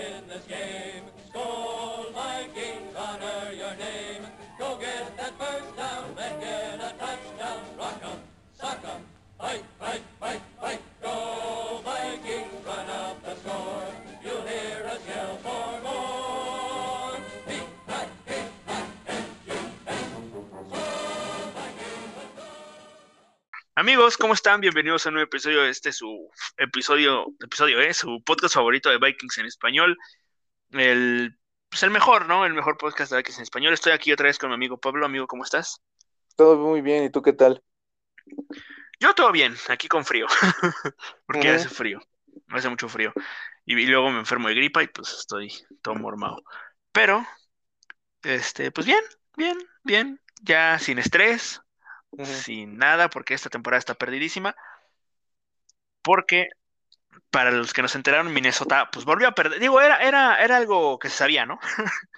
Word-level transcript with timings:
win 0.00 0.28
this 0.28 0.44
game. 0.46 1.19
Amigos, 23.90 24.16
¿cómo 24.16 24.34
están? 24.34 24.60
Bienvenidos 24.60 25.04
a 25.04 25.08
un 25.08 25.14
nuevo 25.14 25.26
episodio 25.26 25.62
de 25.62 25.70
este 25.70 25.90
su 25.90 26.30
episodio, 26.56 27.26
episodio, 27.40 27.80
¿eh? 27.80 27.92
Su 27.92 28.22
podcast 28.24 28.54
favorito 28.54 28.88
de 28.88 28.98
Vikings 28.98 29.38
en 29.38 29.46
español. 29.46 29.98
El, 30.70 31.36
pues 31.68 31.82
el 31.82 31.90
mejor, 31.90 32.26
¿no? 32.26 32.46
El 32.46 32.54
mejor 32.54 32.78
podcast 32.78 33.10
de 33.10 33.16
Vikings 33.18 33.38
en 33.38 33.42
español. 33.42 33.74
Estoy 33.74 33.90
aquí 33.90 34.12
otra 34.12 34.26
vez 34.28 34.38
con 34.38 34.50
mi 34.50 34.54
amigo 34.54 34.78
Pablo. 34.78 35.04
Amigo, 35.04 35.26
¿cómo 35.26 35.42
estás? 35.42 35.82
Todo 36.36 36.56
muy 36.56 36.82
bien, 36.82 37.02
¿y 37.02 37.10
tú 37.10 37.20
qué 37.20 37.32
tal? 37.32 37.64
Yo 39.00 39.12
todo 39.12 39.32
bien, 39.32 39.56
aquí 39.68 39.88
con 39.88 40.04
frío. 40.04 40.28
Porque 41.26 41.48
hace 41.48 41.68
frío. 41.68 42.00
Hace 42.46 42.68
mucho 42.68 42.88
frío. 42.88 43.12
Y, 43.64 43.76
y 43.76 43.86
luego 43.86 44.08
me 44.10 44.20
enfermo 44.20 44.46
de 44.46 44.54
gripa 44.54 44.84
y 44.84 44.86
pues 44.86 45.12
estoy 45.14 45.52
todo 45.82 45.96
mormado. 45.96 46.44
Pero, 46.92 47.26
este, 48.22 48.70
pues 48.70 48.86
bien, 48.86 49.02
bien, 49.36 49.58
bien. 49.82 50.20
Ya 50.42 50.78
sin 50.78 51.00
estrés, 51.00 51.60
Sin 52.18 52.76
nada, 52.76 53.08
porque 53.08 53.34
esta 53.34 53.50
temporada 53.50 53.78
está 53.78 53.94
perdidísima. 53.94 54.54
Porque, 56.02 56.48
para 57.30 57.50
los 57.50 57.72
que 57.72 57.82
nos 57.82 57.94
enteraron, 57.94 58.32
Minnesota, 58.32 58.90
pues 58.92 59.04
volvió 59.04 59.28
a 59.28 59.32
perder. 59.32 59.60
Digo, 59.60 59.80
era, 59.80 59.98
era, 59.98 60.42
era 60.42 60.56
algo 60.56 60.98
que 60.98 61.08
se 61.08 61.16
sabía, 61.16 61.46
¿no? 61.46 61.58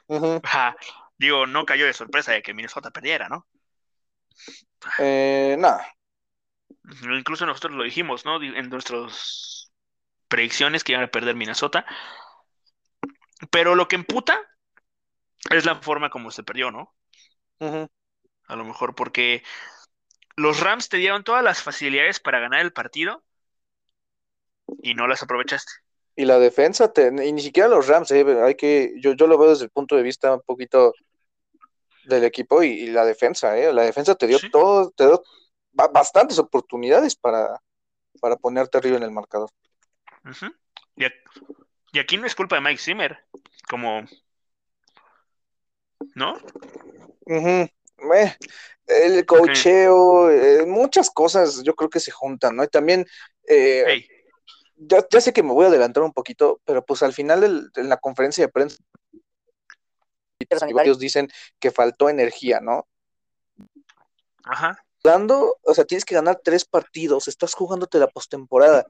Digo, 1.19 1.47
no 1.47 1.65
cayó 1.65 1.87
de 1.87 1.93
sorpresa 1.93 2.33
de 2.33 2.43
que 2.43 2.55
Minnesota 2.55 2.91
perdiera, 2.91 3.29
¿no? 3.29 3.47
Eh, 4.99 5.55
nada, 5.59 5.87
Incluso 7.03 7.47
nosotros 7.47 7.75
lo 7.75 7.85
dijimos, 7.85 8.25
¿no? 8.25 8.43
En 8.43 8.69
nuestras 8.69 9.73
predicciones 10.29 10.83
que 10.83 10.93
iban 10.93 11.05
a 11.05 11.11
perder 11.11 11.37
Minnesota. 11.37 11.87
Pero 13.51 13.75
lo 13.75 13.89
que 13.89 13.97
emputa 13.97 14.41
es 15.51 15.65
la 15.65 15.77
forma 15.77 16.11
como 16.11 16.31
se 16.31 16.43
perdió, 16.43 16.71
¿no? 16.71 16.95
A 18.47 18.57
lo 18.57 18.65
mejor 18.65 18.95
porque 18.95 19.43
los 20.37 20.61
Rams 20.61 20.89
te 20.89 20.97
dieron 20.97 21.25
todas 21.25 21.43
las 21.45 21.63
facilidades 21.63 22.21
para 22.21 22.41
ganar 22.41 22.61
el 22.61 22.73
partido 22.73 23.23
y 24.83 24.95
no 24.95 25.07
las 25.07 25.23
aprovechaste. 25.23 25.73
Y 26.15 26.25
la 26.25 26.39
defensa, 26.39 26.93
te- 26.93 27.09
y 27.25 27.33
ni 27.33 27.41
siquiera 27.41 27.69
los 27.69 27.87
Rams, 27.87 28.11
eh, 28.11 28.25
hay 28.43 28.55
que, 28.55 28.95
yo, 28.99 29.13
yo 29.15 29.27
lo 29.27 29.39
veo 29.39 29.51
desde 29.51 29.65
el 29.65 29.71
punto 29.71 29.97
de 29.97 30.03
vista 30.03 30.35
un 30.35 30.43
poquito 30.43 30.93
del 32.05 32.25
equipo 32.25 32.63
y, 32.63 32.69
y 32.69 32.87
la 32.89 33.05
defensa, 33.05 33.57
eh, 33.57 33.73
la 33.73 33.83
defensa 33.83 34.15
te 34.15 34.27
dio 34.27 34.39
Sí. 34.39 34.51
todo, 34.51 34.91
te 34.91 35.07
dio 35.07 35.23
ba- 35.73 35.89
bastantes 35.89 36.39
oportunidades 36.39 37.17
para, 37.17 37.61
para 38.21 38.37
ponerte 38.37 38.79
arriba 38.79 38.97
en 38.97 39.05
el 39.05 39.11
marcador. 39.11 39.51
Y, 40.97 41.99
aquí 41.99 42.17
no 42.17 42.27
es 42.27 42.35
culpa 42.35 42.57
de 42.57 42.63
Mike 42.63 42.81
Zimmer, 42.81 43.25
como, 43.69 44.05
¿no? 46.15 46.35
Ujú. 47.27 47.69
El 48.87 49.25
cocheo, 49.27 50.31
eh, 50.31 50.67
muchas 50.67 51.11
cosas 51.11 51.63
yo 51.63 51.75
creo 51.75 51.89
que 51.89 52.01
se 52.01 52.11
juntan, 52.11 52.57
¿no? 52.57 52.65
Y 52.65 52.69
también, 52.69 53.07
eh, 53.47 53.85
Hey, 53.87 54.07
ya, 54.77 55.07
ya 55.11 55.21
sé 55.21 55.33
que 55.33 55.43
me 55.43 55.53
voy 55.53 55.65
a 55.67 55.69
adelantar 55.69 56.03
un 56.03 56.13
poquito, 56.13 56.61
pero 56.65 56.85
pues 56.85 57.03
al 57.03 57.13
final 57.13 57.41
del- 57.41 57.71
de 57.73 57.85
la 57.85 57.97
conferencia 57.97 58.45
de 58.45 58.53
prensa, 58.53 58.77
varios 60.75 60.99
dicen 60.99 61.29
que 61.61 61.71
faltó 61.71 62.09
energía, 62.09 62.61
¿no? 62.61 62.87
ajá. 64.45 64.77
Dando, 65.05 65.59
o 65.63 65.75
sea, 65.75 65.85
tienes 65.85 66.05
que 66.05 66.15
ganar 66.15 66.41
tres 66.45 66.65
partidos, 66.65 67.27
estás 67.29 67.55
jugándote 67.55 67.99
la 67.99 68.07
postemporada 68.09 68.87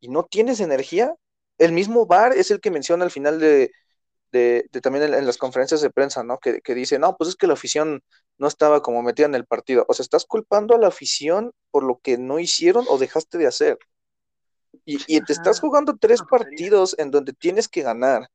y 0.00 0.08
no 0.08 0.24
tienes 0.24 0.60
energía. 0.60 1.14
El 1.58 1.72
mismo 1.72 2.06
VAR 2.06 2.32
es 2.32 2.50
el 2.50 2.60
que 2.60 2.70
menciona 2.70 3.04
al 3.04 3.10
final 3.10 3.38
de, 3.38 3.70
de, 4.32 4.66
de 4.72 4.80
también 4.80 5.04
en, 5.04 5.14
en 5.14 5.26
las 5.26 5.38
conferencias 5.38 5.80
de 5.82 5.90
prensa, 5.90 6.24
¿no? 6.24 6.38
Que, 6.38 6.60
que 6.60 6.74
dice, 6.74 6.98
no, 6.98 7.16
pues 7.16 7.30
es 7.30 7.36
que 7.36 7.46
la 7.46 7.54
afición 7.54 8.02
no 8.38 8.48
estaba 8.48 8.82
como 8.82 9.02
metida 9.02 9.26
en 9.26 9.34
el 9.34 9.46
partido. 9.46 9.84
O 9.88 9.94
sea, 9.94 10.02
estás 10.02 10.24
culpando 10.26 10.74
a 10.74 10.78
la 10.78 10.88
afición 10.88 11.52
por 11.70 11.84
lo 11.84 12.00
que 12.02 12.18
no 12.18 12.38
hicieron 12.38 12.84
o 12.88 12.98
dejaste 12.98 13.38
de 13.38 13.46
hacer. 13.46 13.78
Y, 14.84 14.98
y 15.06 15.20
te 15.20 15.32
estás 15.32 15.60
jugando 15.60 15.96
tres 15.98 16.22
partidos 16.22 16.96
en 16.98 17.10
donde 17.10 17.32
tienes 17.34 17.68
que 17.68 17.82
ganar, 17.82 18.28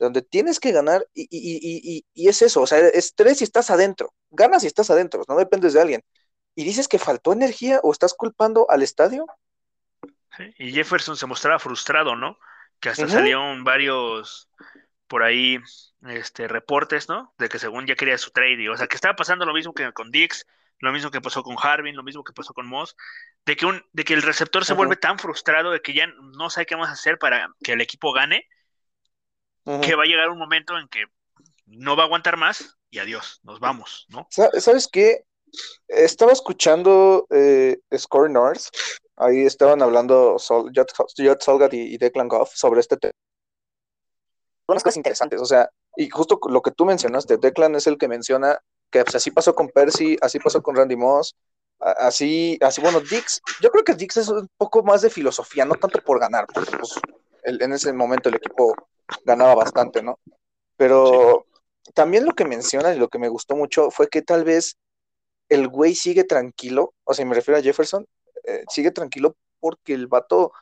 donde 0.00 0.22
tienes 0.22 0.58
que 0.58 0.72
ganar 0.72 1.06
y, 1.14 1.22
y, 1.30 1.58
y, 1.62 2.04
y, 2.14 2.28
es 2.28 2.42
eso, 2.42 2.62
o 2.62 2.66
sea, 2.66 2.78
es 2.78 3.14
tres 3.14 3.40
y 3.40 3.44
estás 3.44 3.70
adentro, 3.70 4.12
ganas 4.30 4.64
y 4.64 4.66
estás 4.66 4.90
adentro, 4.90 5.22
no 5.28 5.36
dependes 5.36 5.72
de 5.72 5.80
alguien. 5.80 6.02
Y 6.56 6.64
dices 6.64 6.88
que 6.88 6.98
faltó 6.98 7.32
energía 7.32 7.80
o 7.82 7.92
estás 7.92 8.14
culpando 8.14 8.66
al 8.70 8.82
estadio. 8.82 9.26
Sí, 10.36 10.44
Y 10.58 10.72
Jefferson 10.72 11.16
se 11.16 11.26
mostraba 11.26 11.58
frustrado, 11.58 12.16
¿no? 12.16 12.38
Que 12.80 12.88
hasta 12.88 13.08
salieron 13.08 13.62
varios 13.62 14.48
por 15.08 15.22
ahí 15.22 15.58
este 16.08 16.48
reportes, 16.48 17.08
¿no? 17.08 17.34
De 17.38 17.48
que 17.48 17.58
según 17.58 17.86
ya 17.86 17.94
quería 17.96 18.18
su 18.18 18.30
trade, 18.30 18.62
y, 18.62 18.68
o 18.68 18.76
sea, 18.76 18.86
que 18.86 18.96
estaba 18.96 19.16
pasando 19.16 19.46
lo 19.46 19.54
mismo 19.54 19.72
que 19.74 19.92
con 19.92 20.10
Dix, 20.10 20.46
lo 20.80 20.92
mismo 20.92 21.10
que 21.10 21.20
pasó 21.20 21.42
con 21.42 21.56
Harvin, 21.60 21.96
lo 21.96 22.02
mismo 22.02 22.24
que 22.24 22.32
pasó 22.32 22.52
con 22.54 22.66
Moss, 22.66 22.96
de 23.46 23.56
que 23.56 23.66
un 23.66 23.82
de 23.92 24.04
que 24.04 24.14
el 24.14 24.22
receptor 24.22 24.64
se 24.64 24.74
vuelve 24.74 24.96
tan 24.96 25.18
frustrado 25.18 25.70
de 25.70 25.80
que 25.82 25.94
ya 25.94 26.06
no 26.36 26.50
sabe 26.50 26.66
qué 26.66 26.74
a 26.74 26.82
hacer 26.84 27.18
para 27.18 27.48
que 27.62 27.72
el 27.72 27.80
equipo 27.80 28.12
gane, 28.12 28.46
que 29.80 29.94
va 29.94 30.04
a 30.04 30.06
llegar 30.06 30.30
un 30.30 30.38
momento 30.38 30.78
en 30.78 30.88
que 30.88 31.04
no 31.66 31.96
va 31.96 32.04
a 32.04 32.06
aguantar 32.06 32.36
más 32.36 32.78
y 32.90 32.98
adiós, 32.98 33.40
nos 33.42 33.60
vamos, 33.60 34.06
¿no? 34.08 34.26
Sa- 34.30 34.50
¿Sabes 34.60 34.88
qué? 34.88 35.24
Estaba 35.88 36.32
escuchando 36.32 37.26
eh, 37.30 37.78
Score 37.96 38.30
North, 38.30 38.62
ahí 39.16 39.44
estaban 39.46 39.82
hablando 39.82 40.38
Sol, 40.38 40.72
Jot, 40.74 40.92
Jot 41.18 41.42
Solgat 41.42 41.74
y, 41.74 41.94
y 41.94 41.98
Declan 41.98 42.28
Goff 42.28 42.52
sobre 42.54 42.80
este 42.80 42.96
tema. 42.96 43.14
Unas 44.66 44.82
cosas 44.82 44.96
interesantes, 44.96 45.40
o 45.40 45.44
sea, 45.44 45.68
y 45.96 46.08
justo 46.08 46.38
lo 46.48 46.62
que 46.62 46.70
tú 46.70 46.84
mencionaste, 46.86 47.36
Declan 47.36 47.74
es 47.74 47.86
el 47.86 47.98
que 47.98 48.08
menciona 48.08 48.58
que 48.90 49.02
pues, 49.04 49.14
así 49.16 49.30
pasó 49.30 49.54
con 49.54 49.68
Percy, 49.68 50.16
así 50.22 50.38
pasó 50.38 50.62
con 50.62 50.74
Randy 50.76 50.96
Moss, 50.96 51.34
así, 51.80 52.58
así, 52.62 52.80
bueno, 52.80 53.00
Dix, 53.00 53.40
yo 53.60 53.70
creo 53.70 53.84
que 53.84 53.94
Dix 53.94 54.16
es 54.16 54.28
un 54.28 54.48
poco 54.56 54.82
más 54.82 55.02
de 55.02 55.10
filosofía, 55.10 55.64
no 55.64 55.74
tanto 55.74 56.00
por 56.00 56.18
ganar, 56.18 56.46
porque 56.52 56.76
pues, 56.76 56.94
el- 57.42 57.60
en 57.62 57.72
ese 57.74 57.92
momento 57.92 58.28
el 58.30 58.36
equipo 58.36 58.74
ganaba 59.24 59.54
bastante, 59.54 60.02
¿no? 60.02 60.18
Pero 60.76 61.46
también 61.94 62.24
lo 62.24 62.32
que 62.32 62.44
menciona 62.46 62.94
y 62.94 62.98
lo 62.98 63.08
que 63.08 63.18
me 63.18 63.28
gustó 63.28 63.56
mucho 63.56 63.90
fue 63.90 64.08
que 64.08 64.22
tal 64.22 64.44
vez 64.44 64.76
el 65.48 65.68
güey 65.68 65.94
sigue 65.94 66.24
tranquilo, 66.24 66.94
o 67.04 67.14
sea, 67.14 67.24
me 67.26 67.34
refiero 67.34 67.58
a 67.58 67.62
Jefferson, 67.62 68.06
eh, 68.44 68.64
sigue 68.68 68.90
tranquilo 68.90 69.36
porque 69.60 69.94
el 69.94 70.06
vato 70.06 70.52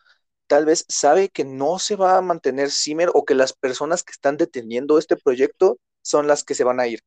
tal 0.47 0.65
vez 0.67 0.85
sabe 0.89 1.29
que 1.29 1.45
no 1.45 1.79
se 1.79 1.97
va 1.97 2.17
a 2.17 2.23
mantener 2.23 2.71
Zimmer 2.71 3.11
o 3.15 3.25
que 3.25 3.35
las 3.35 3.53
personas 3.53 4.03
que 4.03 4.13
están 4.13 4.37
deteniendo 4.37 4.99
este 4.99 5.17
proyecto 5.17 5.79
son 6.03 6.27
las 6.27 6.45
que 6.45 6.55
se 6.55 6.65
van 6.65 6.81
a 6.81 6.87
ir. 6.87 7.01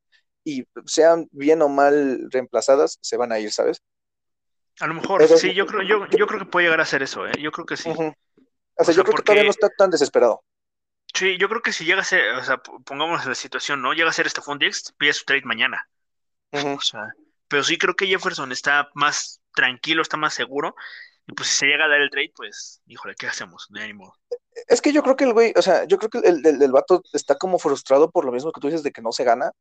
Y 0.44 0.66
sean 0.86 1.28
bien 1.32 1.62
o 1.62 1.70
mal 1.70 2.28
reemplazadas, 2.32 2.98
se 3.02 3.18
van 3.18 3.32
a 3.32 3.40
ir, 3.40 3.52
¿sabes? 3.52 3.82
A 4.80 4.88
lo 4.88 4.94
mejor, 4.96 5.26
sí, 5.38 5.54
yo 5.54 5.66
creo, 5.66 5.82
yo, 5.84 6.06
yo 6.10 6.28
creo 6.28 6.40
que 6.40 6.46
puede 6.46 6.66
llegar 6.66 6.82
a 6.82 6.86
ser 6.86 7.02
eso, 7.02 7.26
¿eh? 7.26 7.32
Yo 7.40 7.52
creo 7.52 7.66
que 7.66 7.78
sí. 7.78 7.90
O 7.90 7.96
sea, 7.96 8.14
O 8.78 8.84
sea, 8.84 8.94
yo 8.94 9.04
creo 9.04 9.16
que 9.16 9.24
todavía 9.24 9.44
porque- 9.44 9.46
no 9.46 9.52
está 9.52 9.70
tan 9.78 9.90
desesperado. 9.90 10.44
Sí, 11.14 11.38
yo 11.38 11.48
creo 11.48 11.62
que 11.62 11.72
si 11.72 11.86
llega 11.86 12.02
a 12.02 12.04
ser, 12.04 12.30
o 12.36 12.44
sea, 12.44 12.58
pongamos 12.58 13.26
la 13.26 13.36
situación, 13.36 13.82
¿no? 13.82 13.94
Llega 13.94 14.10
a 14.10 14.14
ser 14.14 14.30
Stephon 14.30 14.60
Diggs, 14.60 14.94
pide 14.98 15.14
su 15.14 15.24
trade 15.24 15.44
mañana. 15.46 15.88
Ujú. 16.52 16.74
O 16.74 16.82
sea, 16.82 17.14
pero 17.48 17.64
sí 17.64 17.78
creo 17.78 17.96
que 17.96 18.08
Jefferson 18.08 18.52
está 18.52 18.90
más 18.96 19.40
tranquilo, 19.54 20.02
está 20.02 20.18
más 20.18 20.34
seguro. 20.34 20.76
Y 21.28 21.34
pues 21.34 21.50
si 21.50 21.56
se 21.56 21.66
llega 21.68 21.86
a 21.86 21.88
dar 21.88 22.02
el 22.02 22.10
trade, 22.10 22.32
pues, 22.36 22.82
híjole, 22.86 23.16
¿qué 23.18 23.28
hacemos? 23.28 23.68
De 23.70 23.82
ánimo. 23.82 24.14
Es 24.68 24.82
que 24.82 24.94
yo 24.94 25.02
creo 25.04 25.16
que 25.16 25.24
el 25.26 25.34
güey, 25.34 25.54
o 25.56 25.62
sea, 25.62 25.86
yo 25.86 25.98
creo 25.98 26.10
que 26.10 26.28
el, 26.28 26.46
el, 26.46 26.62
el 26.62 26.72
vato 26.72 27.02
está 27.14 27.36
como 27.36 27.60
frustrado 27.60 28.12
por 28.12 28.26
lo 28.26 28.32
mismo 28.32 28.52
que 28.52 28.62
tú 28.62 28.68
dices 28.68 28.84
de 28.84 28.92
que 28.92 29.02
no 29.02 29.12
se 29.12 29.24
gana, 29.24 29.52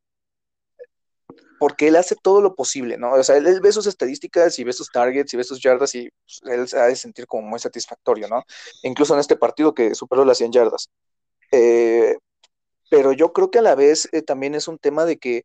porque 1.58 1.88
él 1.88 1.96
hace 1.96 2.16
todo 2.16 2.42
lo 2.42 2.54
posible, 2.54 2.98
¿no? 2.98 3.12
O 3.12 3.22
sea, 3.22 3.36
él, 3.36 3.60
ve 3.60 3.72
sus 3.72 3.86
estadísticas 3.86 4.58
y 4.58 4.64
ve 4.64 4.72
sus 4.72 4.90
targets 4.90 5.32
y 5.32 5.36
ve 5.36 5.44
sus 5.44 5.60
yardas 5.62 5.94
y 5.94 6.10
pues, 6.10 6.40
él 6.44 6.68
se 6.68 6.78
ha 6.78 6.84
de 6.84 6.96
sentir 6.96 7.26
como 7.26 7.48
muy 7.48 7.58
satisfactorio, 7.58 8.28
¿no? 8.28 8.44
Incluso 8.82 9.14
en 9.14 9.20
este 9.20 9.36
partido 9.36 9.74
que 9.74 9.94
superó 9.94 10.24
las 10.24 10.38
100 10.38 10.52
yardas. 10.52 10.90
Eh, 11.52 12.16
pero 12.90 13.12
yo 13.12 13.32
creo 13.32 13.50
que 13.50 13.58
a 13.60 13.62
la 13.62 13.74
vez 13.74 14.08
eh, 14.12 14.22
también 14.22 14.54
es 14.54 14.68
un 14.68 14.78
tema 14.78 15.04
de 15.04 15.18
que 15.18 15.44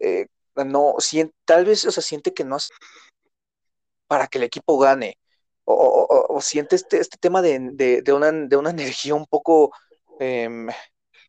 eh, 0.00 0.26
no, 0.56 0.94
sien- 0.98 1.32
tal 1.44 1.64
vez, 1.64 1.84
o 1.84 1.92
sea, 1.92 2.02
siente 2.02 2.32
que 2.34 2.44
no 2.44 2.56
es 2.56 2.70
para 4.06 4.26
que 4.26 4.38
el 4.38 4.44
equipo 4.44 4.78
gane, 4.78 5.16
o, 5.64 5.74
o- 5.74 6.06
o- 6.34 6.36
o 6.36 6.40
siente 6.40 6.76
este, 6.76 6.98
este 6.98 7.16
tema 7.18 7.42
de, 7.42 7.58
de- 7.72 8.02
de 8.02 8.12
una, 8.12 8.32
de 8.32 8.56
una 8.56 8.70
energía 8.70 9.14
un 9.14 9.26
poco 9.26 9.72
em, 10.18 10.68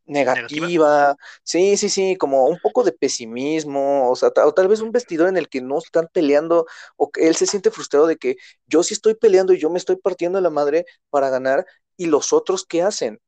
negativa, 0.06 1.16
sí, 1.44 1.78
sí, 1.78 1.90
sí, 1.90 2.16
como 2.18 2.46
un 2.48 2.60
poco 2.60 2.84
de 2.84 2.92
pesimismo, 2.94 4.10
o 4.12 4.16
sea, 4.16 4.32
o 4.46 4.54
tal 4.54 4.68
vez 4.68 4.82
un 4.82 4.92
vestidor 4.92 5.30
en 5.30 5.38
el 5.38 5.50
que 5.50 5.62
no 5.62 5.78
están 5.80 6.10
peleando, 6.14 6.66
o 6.98 7.12
que 7.12 7.28
él 7.28 7.36
se 7.36 7.46
siente 7.48 7.72
frustrado 7.72 8.08
de 8.08 8.18
que 8.18 8.36
yo 8.68 8.84
sí 8.84 8.94
estoy 8.94 9.16
peleando 9.16 9.54
y 9.54 9.60
yo 9.60 9.70
me 9.70 9.78
estoy 9.80 9.96
partiendo 9.98 10.42
la 10.42 10.50
madre 10.50 10.86
para 11.10 11.30
ganar, 11.30 11.66
y 11.98 12.08
los 12.08 12.34
otros, 12.34 12.66
¿qué 12.66 12.82
hacen? 12.84 13.20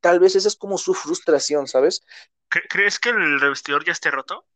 tal 0.00 0.20
vez 0.20 0.36
esa 0.36 0.48
es 0.48 0.56
como 0.56 0.78
su 0.78 0.94
frustración, 0.94 1.66
¿sabes? 1.68 2.02
¿Crees 2.48 3.00
que 3.00 3.08
el 3.08 3.40
revestidor 3.40 3.84
ya 3.84 3.90
esté 3.90 4.12
roto? 4.12 4.46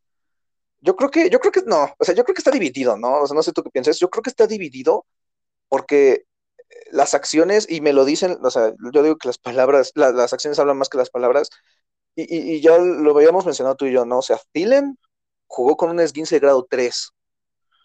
Yo 0.81 0.95
creo 0.95 1.09
que, 1.09 1.29
yo 1.29 1.39
creo 1.39 1.51
que 1.51 1.61
no, 1.65 1.93
o 1.97 2.03
sea, 2.05 2.13
yo 2.15 2.23
creo 2.23 2.35
que 2.35 2.39
está 2.41 2.51
dividido, 2.51 2.97
¿no? 2.97 3.21
O 3.21 3.27
sea, 3.27 3.35
no 3.35 3.43
sé 3.43 3.51
tú 3.51 3.63
qué 3.63 3.71
piensas, 3.71 3.99
yo 3.99 4.09
creo 4.09 4.21
que 4.23 4.29
está 4.29 4.45
dividido 4.47 5.05
porque 5.69 6.25
las 6.91 7.13
acciones, 7.13 7.67
y 7.69 7.81
me 7.81 7.93
lo 7.93 8.05
dicen, 8.05 8.37
o 8.43 8.51
sea, 8.51 8.73
yo 8.93 9.03
digo 9.03 9.17
que 9.17 9.27
las 9.27 9.37
palabras, 9.37 9.91
las 9.95 10.33
acciones 10.33 10.59
hablan 10.59 10.77
más 10.77 10.89
que 10.89 10.97
las 10.97 11.09
palabras, 11.09 11.49
y, 12.15 12.61
ya 12.61 12.77
lo 12.79 13.15
habíamos 13.15 13.45
mencionado 13.45 13.75
tú 13.75 13.85
y 13.85 13.91
yo, 13.91 14.05
¿no? 14.05 14.19
O 14.19 14.21
sea, 14.23 14.39
Thielen 14.51 14.97
jugó 15.45 15.77
con 15.77 15.91
un 15.91 15.99
esguince 15.99 16.35
de 16.35 16.39
grado 16.39 16.65
3, 16.69 17.11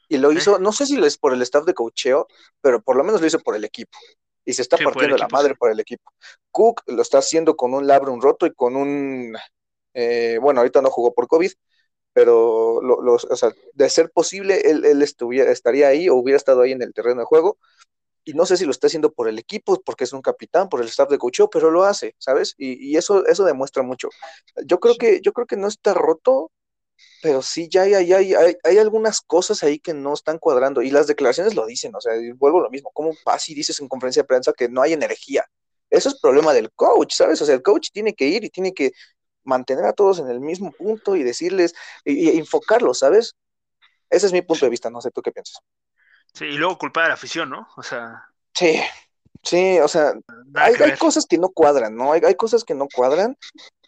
y 0.08 0.18
lo 0.18 0.30
hizo, 0.32 0.58
no 0.58 0.72
sé 0.72 0.86
si 0.86 1.02
es 1.02 1.16
por 1.16 1.32
el 1.32 1.42
staff 1.42 1.64
de 1.64 1.74
cocheo, 1.74 2.26
pero 2.60 2.82
por 2.82 2.96
lo 2.96 3.04
menos 3.04 3.20
lo 3.20 3.26
hizo 3.26 3.40
por 3.40 3.56
el 3.56 3.64
equipo. 3.64 3.96
Y 4.44 4.52
se 4.52 4.60
está 4.60 4.76
partiendo 4.76 5.16
la 5.16 5.28
madre 5.28 5.54
por 5.54 5.70
el 5.70 5.80
equipo. 5.80 6.12
Cook 6.50 6.82
lo 6.86 7.00
está 7.00 7.18
haciendo 7.18 7.56
con 7.56 7.72
un 7.72 7.86
labrum 7.86 8.20
roto 8.20 8.44
y 8.44 8.52
con 8.52 8.76
un, 8.76 9.34
eh, 9.94 10.38
bueno, 10.42 10.60
ahorita 10.60 10.82
no 10.82 10.90
jugó 10.90 11.14
por 11.14 11.28
COVID, 11.28 11.52
pero 12.12 12.82
lo, 12.82 13.14
o 13.14 13.36
sea, 13.36 13.52
de 13.72 13.88
ser 13.88 14.10
posible, 14.10 14.70
él, 14.70 14.84
él 14.84 15.00
estuviera, 15.00 15.50
estaría 15.50 15.88
ahí 15.88 16.10
o 16.10 16.16
hubiera 16.16 16.36
estado 16.36 16.60
ahí 16.60 16.72
en 16.72 16.82
el 16.82 16.92
terreno 16.92 17.20
de 17.20 17.26
juego. 17.26 17.56
Y 18.24 18.34
no 18.34 18.46
sé 18.46 18.56
si 18.56 18.64
lo 18.64 18.70
está 18.70 18.86
haciendo 18.86 19.12
por 19.12 19.28
el 19.28 19.38
equipo, 19.38 19.80
porque 19.84 20.04
es 20.04 20.12
un 20.12 20.22
capitán, 20.22 20.68
por 20.68 20.80
el 20.80 20.88
staff 20.88 21.08
de 21.10 21.18
coaching, 21.18 21.46
pero 21.50 21.70
lo 21.70 21.84
hace, 21.84 22.14
¿sabes? 22.18 22.54
Y, 22.56 22.96
eso, 22.96 23.26
eso 23.26 23.44
demuestra 23.44 23.82
mucho. 23.82 24.08
Yo 24.64 24.80
creo 24.80 24.94
que, 24.96 25.20
yo 25.22 25.32
creo 25.32 25.46
que 25.46 25.56
no 25.56 25.68
está 25.68 25.94
roto, 25.94 26.50
pero 27.22 27.42
sí 27.42 27.68
ya 27.68 27.82
hay, 27.82 27.94
hay, 27.94 28.12
hay, 28.12 28.56
hay, 28.62 28.78
algunas 28.78 29.20
cosas 29.20 29.62
ahí 29.62 29.78
que 29.78 29.94
no 29.94 30.14
están 30.14 30.38
cuadrando. 30.38 30.82
Y 30.82 30.90
las 30.90 31.06
declaraciones 31.06 31.54
lo 31.54 31.66
dicen, 31.66 31.94
o 31.94 32.00
sea, 32.00 32.12
vuelvo 32.36 32.60
a 32.60 32.62
lo 32.64 32.70
mismo. 32.70 32.90
¿Cómo 32.94 33.12
vas 33.24 33.48
y 33.48 33.54
dices 33.54 33.80
en 33.80 33.88
conferencia 33.88 34.22
de 34.22 34.28
prensa 34.28 34.52
que 34.52 34.68
no 34.68 34.82
hay 34.82 34.92
energía? 34.92 35.46
Eso 35.90 36.08
es 36.08 36.20
problema 36.20 36.54
del 36.54 36.72
coach, 36.72 37.14
¿sabes? 37.14 37.42
O 37.42 37.46
sea, 37.46 37.54
el 37.54 37.62
coach 37.62 37.90
tiene 37.92 38.14
que 38.14 38.26
ir 38.26 38.44
y 38.44 38.50
tiene 38.50 38.72
que 38.72 38.92
mantener 39.44 39.84
a 39.84 39.92
todos 39.92 40.18
en 40.20 40.28
el 40.28 40.40
mismo 40.40 40.72
punto 40.72 41.16
y 41.16 41.22
decirles, 41.22 41.74
y, 42.04 42.30
enfocarlos, 42.38 43.00
¿sabes? 43.00 43.34
Ese 44.10 44.26
es 44.26 44.32
mi 44.32 44.42
punto 44.42 44.66
de 44.66 44.70
vista, 44.70 44.90
no 44.90 45.00
sé 45.00 45.10
tú 45.10 45.22
qué 45.22 45.32
piensas. 45.32 45.58
Sí, 46.34 46.46
y 46.46 46.58
luego 46.58 46.78
culpar 46.78 47.04
a 47.04 47.08
la 47.08 47.14
afición, 47.14 47.50
¿no? 47.50 47.68
O 47.76 47.82
sea. 47.82 48.28
Sí, 48.54 48.80
sí, 49.42 49.78
o 49.80 49.88
sea, 49.88 50.12
hay, 50.54 50.96
cosas 50.98 51.26
que 51.26 51.38
no 51.38 51.50
cuadran, 51.50 51.96
¿no? 51.96 52.12
Hay, 52.12 52.22
hay 52.24 52.34
cosas 52.34 52.64
que 52.64 52.74
no 52.74 52.86
cuadran 52.92 53.36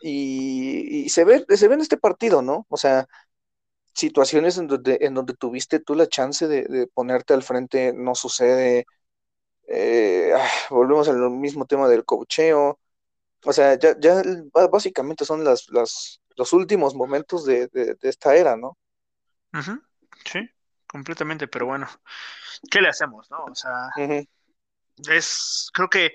y, 0.00 1.08
se, 1.08 1.24
ve, 1.24 1.44
se 1.48 1.68
ve 1.68 1.74
en 1.74 1.80
este 1.80 1.96
partido, 1.96 2.42
¿no? 2.42 2.66
O 2.68 2.76
sea, 2.76 3.06
situaciones 3.94 4.58
en 4.58 4.66
donde, 4.66 4.98
en 5.00 5.14
donde 5.14 5.34
tuviste 5.34 5.80
tú 5.80 5.94
la 5.94 6.08
chance 6.08 6.46
de, 6.46 6.86
ponerte 6.92 7.32
al 7.32 7.42
frente, 7.42 7.92
no 7.94 8.14
sucede. 8.14 8.86
Eh, 9.66 10.32
ah, 10.36 10.48
volvemos 10.70 11.08
al 11.08 11.30
mismo 11.30 11.66
tema 11.66 11.88
del 11.88 12.04
cocheo. 12.04 12.78
O 13.44 13.52
sea, 13.52 13.78
ya, 13.78 13.98
ya 13.98 14.22
básicamente 14.70 15.24
son 15.24 15.44
las, 15.44 15.68
las, 15.70 16.20
los 16.36 16.52
últimos 16.52 16.94
momentos 16.94 17.44
de, 17.44 17.68
esta 18.02 18.36
era, 18.36 18.56
¿no? 18.56 18.76
Sí, 20.24 20.40
completamente, 20.94 21.48
pero 21.48 21.66
bueno, 21.66 21.88
¿qué 22.70 22.80
le 22.80 22.88
hacemos, 22.88 23.28
no? 23.28 23.46
O 23.46 23.54
sea, 23.56 23.90
es, 25.08 25.68
creo 25.74 25.90
que 25.90 26.14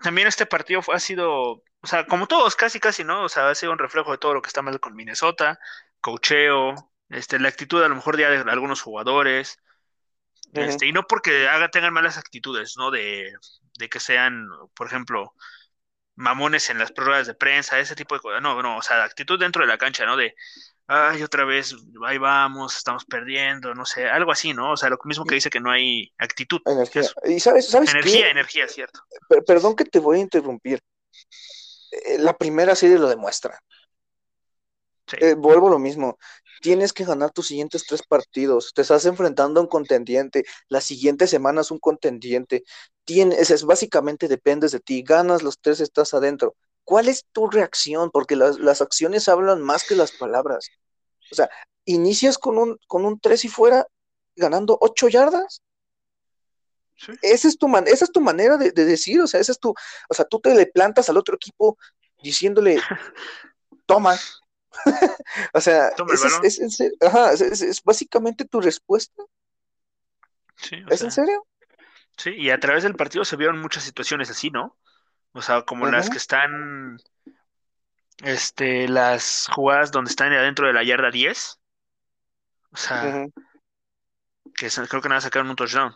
también 0.00 0.28
este 0.28 0.46
partido 0.46 0.80
ha 0.92 1.00
sido, 1.00 1.34
o 1.80 1.86
sea, 1.86 2.06
como 2.06 2.28
todos, 2.28 2.54
casi, 2.54 2.78
casi, 2.78 3.02
¿no? 3.02 3.24
O 3.24 3.28
sea, 3.28 3.50
ha 3.50 3.56
sido 3.56 3.72
un 3.72 3.78
reflejo 3.80 4.12
de 4.12 4.18
todo 4.18 4.34
lo 4.34 4.40
que 4.40 4.46
está 4.46 4.62
mal 4.62 4.78
con 4.78 4.94
Minnesota, 4.94 5.58
cocheo, 6.00 6.92
este, 7.08 7.40
la 7.40 7.48
actitud 7.48 7.82
a 7.82 7.88
lo 7.88 7.96
mejor 7.96 8.16
ya 8.16 8.30
de 8.30 8.48
algunos 8.48 8.82
jugadores, 8.82 9.58
este, 10.52 10.86
y 10.86 10.92
no 10.92 11.02
porque 11.08 11.48
haga, 11.48 11.68
tengan 11.68 11.92
malas 11.92 12.18
actitudes, 12.18 12.76
¿no? 12.76 12.92
De, 12.92 13.32
de 13.78 13.88
que 13.88 13.98
sean, 13.98 14.46
por 14.76 14.86
ejemplo, 14.86 15.34
mamones 16.14 16.70
en 16.70 16.78
las 16.78 16.92
pruebas 16.92 17.26
de 17.26 17.34
prensa, 17.34 17.80
ese 17.80 17.96
tipo 17.96 18.14
de 18.14 18.20
cosas. 18.20 18.42
No, 18.42 18.62
no, 18.62 18.76
o 18.76 18.82
sea, 18.82 19.02
actitud 19.02 19.40
dentro 19.40 19.62
de 19.62 19.68
la 19.68 19.76
cancha, 19.76 20.06
¿no? 20.06 20.16
De, 20.16 20.36
ay, 20.88 21.22
otra 21.22 21.44
vez, 21.44 21.76
ahí 22.06 22.18
vamos, 22.18 22.76
estamos 22.76 23.04
perdiendo, 23.04 23.74
no 23.74 23.86
sé, 23.86 24.08
algo 24.08 24.32
así, 24.32 24.52
¿no? 24.52 24.72
O 24.72 24.76
sea, 24.76 24.90
lo 24.90 24.98
mismo 25.04 25.24
que 25.24 25.36
dice 25.36 25.50
que 25.50 25.60
no 25.60 25.70
hay 25.70 26.12
actitud. 26.18 26.60
Energía. 26.66 27.02
Y 27.24 27.38
sabes, 27.38 27.68
¿sabes 27.68 27.90
Energía, 27.90 28.30
energía, 28.30 28.66
cierto. 28.66 29.00
perdón 29.46 29.76
que 29.76 29.84
te 29.84 30.00
voy 30.00 30.18
a 30.18 30.22
interrumpir. 30.22 30.80
Eh, 31.92 32.18
la 32.18 32.36
primera 32.36 32.74
serie 32.74 32.98
lo 32.98 33.08
demuestra. 33.08 33.60
Eh, 35.20 35.34
vuelvo 35.34 35.68
a 35.68 35.70
lo 35.70 35.78
mismo 35.78 36.18
tienes 36.60 36.92
que 36.92 37.04
ganar 37.04 37.30
tus 37.30 37.48
siguientes 37.48 37.84
tres 37.86 38.02
partidos, 38.02 38.72
te 38.74 38.82
estás 38.82 39.04
enfrentando 39.06 39.60
a 39.60 39.62
un 39.62 39.68
contendiente, 39.68 40.44
la 40.68 40.80
siguiente 40.80 41.26
semana 41.26 41.60
es 41.60 41.70
un 41.70 41.78
contendiente, 41.78 42.64
tienes, 43.04 43.50
es, 43.50 43.64
básicamente 43.64 44.28
dependes 44.28 44.72
de 44.72 44.80
ti, 44.80 45.02
ganas 45.02 45.42
los 45.42 45.58
tres, 45.60 45.80
estás 45.80 46.14
adentro. 46.14 46.56
¿Cuál 46.88 47.10
es 47.10 47.26
tu 47.32 47.50
reacción? 47.50 48.10
Porque 48.10 48.34
las, 48.34 48.80
acciones 48.80 49.28
hablan 49.28 49.60
más 49.60 49.86
que 49.86 49.94
las 49.94 50.10
palabras. 50.10 50.70
O 51.30 51.34
sea, 51.34 51.50
inicias 51.84 52.38
con 52.38 52.56
un, 52.56 52.78
con 52.86 53.04
un 53.04 53.20
tres 53.20 53.44
y 53.44 53.48
fuera, 53.48 53.86
ganando 54.34 54.78
ocho 54.80 55.06
yardas. 55.06 55.60
Esa, 57.20 57.48
es 57.48 57.58
tu 57.58 57.68
man, 57.68 57.84
esa 57.86 58.06
es 58.06 58.10
tu 58.10 58.22
manera 58.22 58.56
de, 58.56 58.72
decir, 58.72 59.20
o 59.20 59.26
sea, 59.26 59.38
esa 59.38 59.52
es 59.52 59.60
tu, 59.60 59.74
o 60.08 60.14
sea, 60.14 60.24
tú 60.24 60.40
te 60.40 60.54
le 60.54 60.64
plantas 60.64 61.10
al 61.10 61.18
otro 61.18 61.34
equipo 61.34 61.76
diciéndole, 62.22 62.80
toma, 63.84 64.18
o 65.52 65.60
sea, 65.60 65.90
es, 66.42 67.82
básicamente 67.84 68.46
tu 68.46 68.62
respuesta. 68.62 69.22
¿Es 70.88 71.02
en 71.02 71.12
serio? 71.12 71.46
Sí, 72.16 72.30
y 72.30 72.48
a 72.48 72.58
través 72.58 72.82
del 72.82 72.96
partido 72.96 73.26
se 73.26 73.36
vieron 73.36 73.60
muchas 73.60 73.82
situaciones 73.82 74.30
así, 74.30 74.50
¿no? 74.50 74.78
O 75.32 75.42
sea, 75.42 75.62
como 75.62 75.86
las 75.86 76.10
que 76.10 76.16
están, 76.16 76.98
este, 78.22 78.88
las 78.88 79.46
jugadas 79.54 79.90
donde 79.90 80.10
están 80.10 80.32
adentro 80.32 80.66
de 80.66 80.72
la 80.72 80.82
yarda 80.82 81.10
10. 81.10 81.60
O 82.72 82.76
sea, 82.76 83.26
que 84.54 84.68
creo 84.88 85.02
que 85.02 85.08
nada 85.08 85.20
sacaron 85.20 85.50
un 85.50 85.56
touchdown. 85.56 85.94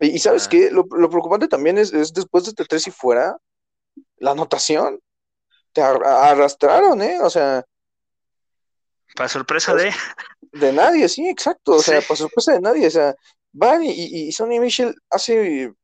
Y, 0.00 0.18
sabes 0.18 0.48
que 0.48 0.70
lo, 0.70 0.86
preocupante 0.86 1.48
también 1.48 1.78
es, 1.78 1.90
después 1.90 2.44
de 2.44 2.50
este 2.50 2.64
tres 2.64 2.86
y 2.86 2.90
fuera, 2.90 3.36
la 4.18 4.32
anotación 4.32 5.00
te 5.72 5.82
arrastraron, 5.82 7.02
¿eh? 7.02 7.18
O 7.20 7.30
sea. 7.30 7.64
Para 9.16 9.28
sorpresa 9.28 9.74
de. 9.74 9.92
De 10.52 10.72
nadie, 10.72 11.08
sí, 11.08 11.28
exacto. 11.28 11.72
O 11.72 11.82
sea, 11.82 12.00
para 12.00 12.16
sorpresa 12.16 12.52
de 12.52 12.60
nadie. 12.60 12.86
O 12.86 12.90
sea, 12.90 13.14
van 13.52 13.82
y, 13.82 13.90
y, 13.90 14.32
Sonny 14.32 14.60
Mitchell 14.60 14.94
hace 15.10 15.74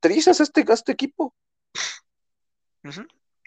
trizas 0.00 0.40
a 0.40 0.42
este, 0.42 0.64
este 0.68 0.92
equipo. 0.92 1.34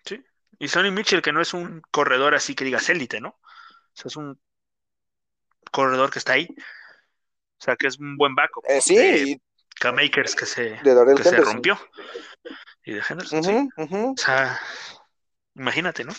Sí. 0.04 0.24
Y 0.60 0.68
Sonny 0.68 0.92
Mitchell, 0.92 1.22
que 1.22 1.32
no 1.32 1.42
es 1.42 1.54
un 1.54 1.82
corredor 1.92 2.36
así 2.36 2.56
que 2.56 2.66
digas 2.66 2.90
élite, 2.90 3.22
¿no? 3.22 3.30
O 3.30 3.94
sea, 3.94 4.08
es 4.08 4.16
un 4.18 4.40
corredor 5.72 6.12
que 6.12 6.20
está 6.20 6.34
ahí. 6.34 6.48
O 6.50 7.62
sea, 7.62 7.76
que 7.76 7.88
es 7.88 8.00
un 8.00 8.18
buen 8.18 8.36
backup. 8.36 8.64
Eh, 8.68 8.82
sí. 8.82 9.42
K-Makers 9.80 10.36
que 10.36 10.46
se, 10.46 10.80
que 10.82 11.24
se 11.24 11.38
rompió. 11.38 11.80
Y 12.84 12.94
de 12.94 13.02
Henderson. 13.08 13.72
O 13.78 14.14
sea, 14.18 14.60
Imagínate, 15.60 16.06
¿no? 16.06 16.14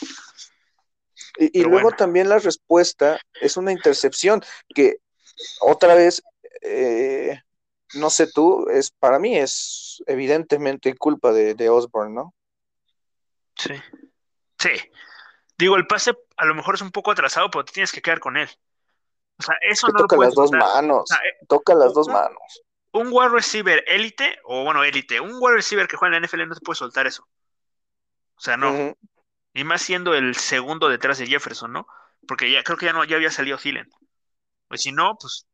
Y, 1.39 1.63
luego 1.63 1.93
también 1.93 2.29
la 2.29 2.39
respuesta 2.39 3.19
es 3.41 3.57
una 3.57 3.73
intercepción 3.73 4.43
que 4.75 4.97
otra 5.61 5.95
vez, 5.95 6.23
eh, 6.61 7.41
no 7.95 8.11
sé 8.11 8.31
tú, 8.31 8.69
es 8.69 8.91
para 8.91 9.19
mí 9.19 9.37
es 9.37 10.03
evidentemente 10.07 10.97
culpa 10.97 11.33
de, 11.33 11.55
de 11.55 11.69
Osborne, 11.69 12.15
¿no? 12.15 12.35
Sí. 13.57 13.75
Sí. 14.59 14.71
Digo, 15.59 15.77
el 15.77 15.87
pase 15.87 16.17
a 16.37 16.45
lo 16.47 16.55
mejor 16.55 16.75
es 16.75 16.83
un 16.83 16.91
poco 16.91 17.11
atrasado, 17.11 17.51
pero 17.51 17.65
te 17.65 17.73
tienes 17.73 17.93
que 17.93 18.03
quedar 18.03 18.21
con 18.21 18.37
él. 18.37 18.49
O 19.39 19.43
sea, 19.43 19.57
eso 19.63 19.89
no 19.89 20.01
toca 20.01 20.17
lo 20.17 20.23
las 20.23 20.35
dos 20.35 20.53
manos. 20.53 21.11
Eh, 21.11 21.47
toca 21.49 21.75
las 21.75 21.93
dos 21.95 22.09
manos. 22.09 22.63
Un 22.93 23.09
wide 23.11 23.29
receiver 23.29 23.85
élite, 23.87 24.39
o 24.45 24.65
bueno, 24.65 24.83
élite, 24.85 25.21
un 25.21 25.33
wide 25.41 25.57
receiver 25.57 25.87
que 25.87 25.97
juega 25.97 26.17
en 26.17 26.23
la 26.23 26.27
NFL 26.27 26.49
no 26.49 26.55
te 26.55 26.61
puede 26.61 26.77
soltar 26.77 27.07
eso. 27.07 27.27
O 28.37 28.41
sea, 28.41 28.57
no. 28.57 28.95
Y 29.53 29.65
más 29.65 29.83
siendo 29.83 30.15
el 30.15 30.35
segundo 30.35 30.89
detrás 30.89 31.19
de 31.19 31.27
Jefferson, 31.27 31.73
¿no? 31.73 31.87
Porque 32.27 32.51
ya 32.51 32.63
creo 32.63 32.77
que 32.77 32.87
ya 32.87 32.93
no, 32.93 33.05
ya 33.05 33.17
había 33.17 33.31
salido 33.31 33.59
Thielen. 33.59 33.89
Pues 34.69 34.83
si 34.83 34.93
no, 34.93 35.17
pues, 35.21 35.47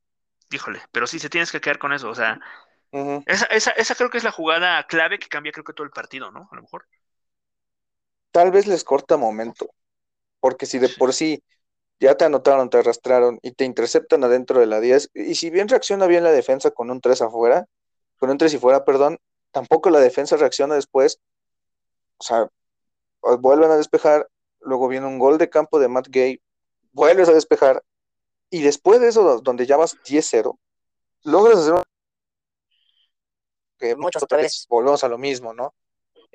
híjole, 0.50 0.80
pero 0.92 1.06
sí 1.06 1.18
se 1.18 1.28
tienes 1.30 1.52
que 1.52 1.60
quedar 1.60 1.78
con 1.78 1.92
eso. 1.92 2.08
O 2.08 2.14
sea, 2.14 2.40
esa, 3.26 3.46
esa, 3.46 3.70
esa 3.72 3.94
creo 3.94 4.10
que 4.10 4.18
es 4.18 4.24
la 4.24 4.32
jugada 4.32 4.86
clave 4.86 5.18
que 5.18 5.28
cambia 5.28 5.52
creo 5.52 5.64
que 5.64 5.72
todo 5.72 5.84
el 5.84 5.90
partido, 5.90 6.30
¿no? 6.30 6.48
A 6.50 6.56
lo 6.56 6.62
mejor. 6.62 6.86
Tal 8.30 8.50
vez 8.50 8.66
les 8.66 8.84
corta 8.84 9.16
momento. 9.16 9.70
Porque 10.40 10.66
si 10.66 10.78
de 10.78 10.88
por 10.88 11.12
sí 11.12 11.42
ya 11.98 12.16
te 12.16 12.24
anotaron, 12.24 12.70
te 12.70 12.78
arrastraron 12.78 13.38
y 13.42 13.52
te 13.52 13.64
interceptan 13.64 14.22
adentro 14.24 14.60
de 14.60 14.66
la 14.66 14.80
10, 14.80 15.10
y 15.14 15.34
si 15.34 15.50
bien 15.50 15.68
reacciona 15.68 16.06
bien 16.06 16.24
la 16.24 16.30
defensa 16.32 16.70
con 16.70 16.90
un 16.90 17.00
3 17.00 17.22
afuera, 17.22 17.66
con 18.18 18.30
un 18.30 18.38
3 18.38 18.54
y 18.54 18.58
fuera, 18.58 18.84
perdón, 18.84 19.18
tampoco 19.50 19.90
la 19.90 20.00
defensa 20.00 20.36
reacciona 20.36 20.74
después. 20.74 21.20
O 22.18 22.24
sea, 22.24 22.48
vuelven 23.40 23.70
a 23.70 23.76
despejar, 23.76 24.28
luego 24.60 24.88
viene 24.88 25.06
un 25.06 25.18
gol 25.18 25.38
de 25.38 25.50
campo 25.50 25.78
de 25.78 25.88
Matt 25.88 26.08
Gay, 26.08 26.40
vuelves 26.92 27.28
a 27.28 27.32
despejar, 27.32 27.82
y 28.50 28.62
después 28.62 29.00
de 29.00 29.08
eso, 29.08 29.40
donde 29.40 29.66
ya 29.66 29.76
vas 29.76 29.96
10-0, 30.04 30.58
logras 31.24 31.58
hacer 31.58 31.82
que 33.78 33.94
muchas 33.96 34.22
otra 34.22 34.38
vez 34.38 34.66
volvemos 34.68 35.04
a 35.04 35.08
lo 35.08 35.18
mismo, 35.18 35.52
¿no? 35.52 35.74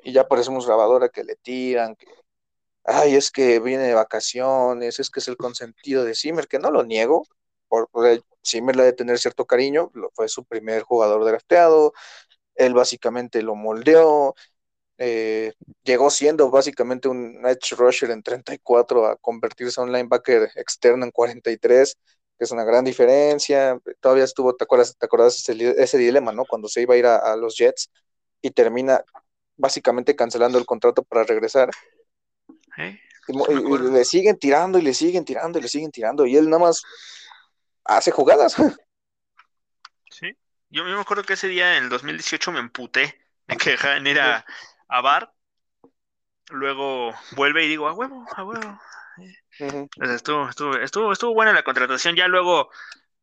y 0.02 0.12
ya 0.12 0.28
parecemos 0.28 0.66
grabadora 0.66 1.08
que 1.08 1.24
le 1.24 1.36
tiran, 1.36 1.96
que, 1.96 2.06
ay, 2.84 3.16
es 3.16 3.30
que 3.30 3.60
viene 3.60 3.84
de 3.84 3.94
vacaciones, 3.94 4.98
es 5.00 5.10
que 5.10 5.20
es 5.20 5.28
el 5.28 5.36
consentido 5.36 6.04
de 6.04 6.14
Zimmer, 6.14 6.48
que 6.48 6.58
no 6.58 6.70
lo 6.70 6.84
niego, 6.84 7.26
por, 7.68 7.88
por 7.90 8.22
Zimmer 8.44 8.76
le 8.76 8.84
de 8.84 8.92
tener 8.92 9.18
cierto 9.18 9.46
cariño, 9.46 9.90
fue 10.14 10.28
su 10.28 10.44
primer 10.44 10.82
jugador 10.82 11.24
drafteado, 11.24 11.92
él 12.54 12.74
básicamente 12.74 13.42
lo 13.42 13.54
moldeó, 13.54 14.34
eh, 15.04 15.52
llegó 15.82 16.10
siendo 16.10 16.48
básicamente 16.48 17.08
un 17.08 17.44
edge 17.44 17.74
rusher 17.76 18.12
en 18.12 18.22
34 18.22 19.06
a 19.06 19.16
convertirse 19.16 19.80
en 19.80 19.88
un 19.88 19.92
linebacker 19.92 20.52
externo 20.54 21.04
en 21.04 21.10
43, 21.10 21.96
que 22.38 22.44
es 22.44 22.52
una 22.52 22.62
gran 22.62 22.84
diferencia. 22.84 23.80
Todavía 23.98 24.22
estuvo, 24.22 24.54
¿te 24.54 24.62
acuerdas, 24.62 24.96
te 24.96 25.04
acuerdas 25.04 25.36
ese, 25.36 25.74
ese 25.76 25.98
dilema, 25.98 26.30
¿no? 26.30 26.44
Cuando 26.44 26.68
se 26.68 26.82
iba 26.82 26.94
a 26.94 26.98
ir 26.98 27.06
a, 27.06 27.34
los 27.34 27.56
Jets 27.56 27.90
y 28.40 28.52
termina 28.52 29.02
básicamente 29.56 30.14
cancelando 30.14 30.56
el 30.56 30.66
contrato 30.66 31.02
para 31.02 31.24
regresar. 31.24 31.68
¿Eh? 32.78 33.00
Y, 33.26 33.78
le 33.90 34.04
siguen 34.04 34.38
tirando 34.38 34.78
y 34.78 34.82
le 34.82 34.94
siguen 34.94 35.24
tirando 35.24 35.58
y 35.58 35.62
le 35.62 35.68
siguen 35.68 35.90
tirando 35.90 36.26
y 36.26 36.36
él 36.36 36.48
nada 36.48 36.62
más 36.62 36.80
hace 37.84 38.12
jugadas. 38.12 38.54
Sí, 40.10 40.36
yo, 40.68 40.84
me 40.84 41.00
acuerdo 41.00 41.22
que 41.22 41.32
ese 41.32 41.48
día 41.48 41.78
en 41.78 41.84
el 41.84 41.88
2018 41.88 42.52
me 42.52 42.60
emputé 42.60 43.18
de 43.48 43.56
que 43.56 43.70
dejaban 43.70 44.06
ir 44.06 44.20
a, 44.92 45.00
Bar, 45.00 45.32
luego 46.50 47.12
vuelve 47.36 47.64
y 47.64 47.68
digo, 47.68 47.88
a 47.88 47.92
huevo, 47.92 48.26
a 48.34 48.44
huevo. 48.44 48.78
estuvo, 49.58 50.48
estuvo, 50.48 50.76
estuvo, 50.76 51.12
estuvo 51.12 51.34
buena 51.34 51.52
la 51.52 51.64
contratación, 51.64 52.14
ya 52.16 52.28
luego 52.28 52.70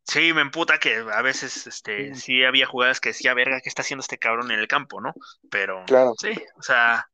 sí 0.03 0.33
me 0.33 0.41
emputa 0.41 0.79
que 0.79 0.97
a 0.97 1.21
veces 1.21 1.67
este 1.67 2.15
sí 2.15 2.43
había 2.43 2.65
jugadas 2.65 2.99
que 2.99 3.09
decía, 3.09 3.33
verga, 3.33 3.61
¿qué 3.61 3.69
está 3.69 3.83
haciendo 3.83 4.01
este 4.01 4.17
cabrón 4.17 4.51
en 4.51 4.59
el 4.59 4.67
campo, 4.67 4.99
no? 5.01 5.13
Pero 5.49 5.83
claro. 5.85 6.13
sí, 6.17 6.31
o 6.57 6.63
sea, 6.63 7.09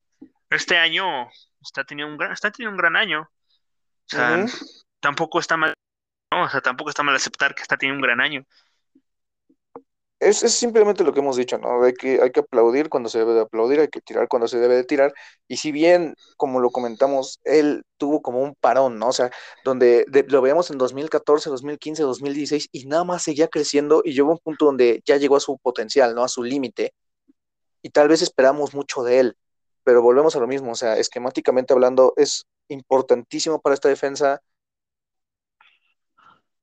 este 0.50 0.78
año 0.78 1.30
está 1.62 1.84
teniendo 1.84 2.14
un 2.14 2.18
gran, 2.18 2.32
está 2.32 2.52
teniendo 2.52 2.72
un 2.72 2.78
gran 2.78 2.96
año. 2.96 3.22
O 3.22 4.08
sea, 4.08 4.46
tampoco 5.00 5.40
está 5.40 5.58
mal, 5.58 5.74
no, 6.32 6.44
o 6.44 6.50
sea, 6.50 6.62
tampoco 6.62 6.90
está 6.90 7.04
mal 7.04 7.16
aceptar 7.16 7.56
que 7.56 7.64
está 7.64 7.76
teniendo 7.76 7.98
un 7.98 8.08
gran 8.08 8.22
año 8.22 8.46
es, 10.30 10.40
simplemente 10.54 11.04
lo 11.04 11.14
que 11.14 11.20
hemos 11.20 11.38
dicho, 11.38 11.58
¿no? 11.58 11.84
Hay 11.84 11.94
que, 11.94 12.20
hay 12.22 12.32
que 12.32 12.40
aplaudir 12.42 12.90
cuando 12.90 13.10
se 13.10 13.20
debe 13.20 13.34
de 13.34 13.42
aplaudir, 13.42 13.80
hay 13.80 13.88
que 13.88 14.02
tirar 14.02 14.28
cuando 14.28 14.48
se 14.48 14.58
debe 14.60 14.76
de 14.76 14.84
tirar. 14.84 15.14
Y 15.48 15.58
si 15.58 15.72
bien, 15.72 16.16
como 16.38 16.60
lo 16.60 16.72
comentamos, 16.72 17.40
él 17.44 17.84
tuvo 17.98 18.22
como 18.22 18.42
un 18.42 18.56
parón, 18.56 18.98
¿no? 19.00 19.10
O 19.10 19.14
sea, 19.14 19.32
donde 19.64 20.06
lo 20.28 20.42
veíamos 20.42 20.72
en 20.72 20.78
2014, 20.78 21.50
2015, 21.50 22.04
2016 22.04 22.70
y 22.72 22.86
nada 22.86 23.04
más 23.04 23.24
seguía 23.24 23.48
creciendo 23.48 24.02
y 24.04 24.14
llegó 24.14 24.30
a 24.32 24.34
un 24.34 24.40
punto 24.40 24.66
donde 24.66 25.02
ya 25.06 25.18
llegó 25.18 25.36
a 25.36 25.40
su 25.40 25.58
potencial, 25.60 26.16
¿no? 26.16 26.24
A 26.24 26.28
su 26.28 26.44
límite. 26.44 26.94
Y 27.82 27.90
tal 27.92 28.08
vez 28.08 28.22
esperamos 28.22 28.74
mucho 28.74 29.04
de 29.04 29.20
él, 29.20 29.38
pero 29.84 30.02
volvemos 30.02 30.36
a 30.36 30.40
lo 30.40 30.48
mismo, 30.48 30.72
o 30.72 30.76
sea, 30.76 30.98
esquemáticamente 30.98 31.74
hablando, 31.74 32.14
es 32.18 32.46
importantísimo 32.68 33.62
para 33.62 33.76
esta 33.76 33.90
defensa 33.90 34.42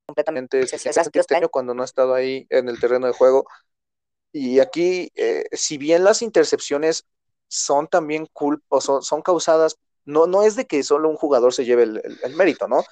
completamente 0.06 0.60
este 0.60 1.34
año 1.34 1.48
cuando 1.48 1.74
no 1.74 1.82
ha 1.82 1.84
estado 1.84 2.14
ahí 2.14 2.46
en 2.50 2.68
el 2.68 2.80
terreno 2.80 3.06
de 3.06 3.12
juego. 3.12 3.46
Y 4.32 4.60
aquí, 4.60 5.10
eh, 5.14 5.44
si 5.52 5.78
bien 5.78 6.04
las 6.04 6.22
intercepciones 6.22 7.06
son 7.48 7.86
también 7.88 8.26
culp 8.32 8.62
o 8.68 8.80
son, 8.80 9.02
son, 9.02 9.22
causadas, 9.22 9.78
no, 10.04 10.26
no 10.26 10.42
es 10.42 10.56
de 10.56 10.66
que 10.66 10.82
solo 10.82 11.10
un 11.10 11.16
jugador 11.16 11.52
se 11.52 11.64
lleve 11.64 11.82
el, 11.84 12.36
mérito, 12.36 12.66
¿no? 12.66 12.82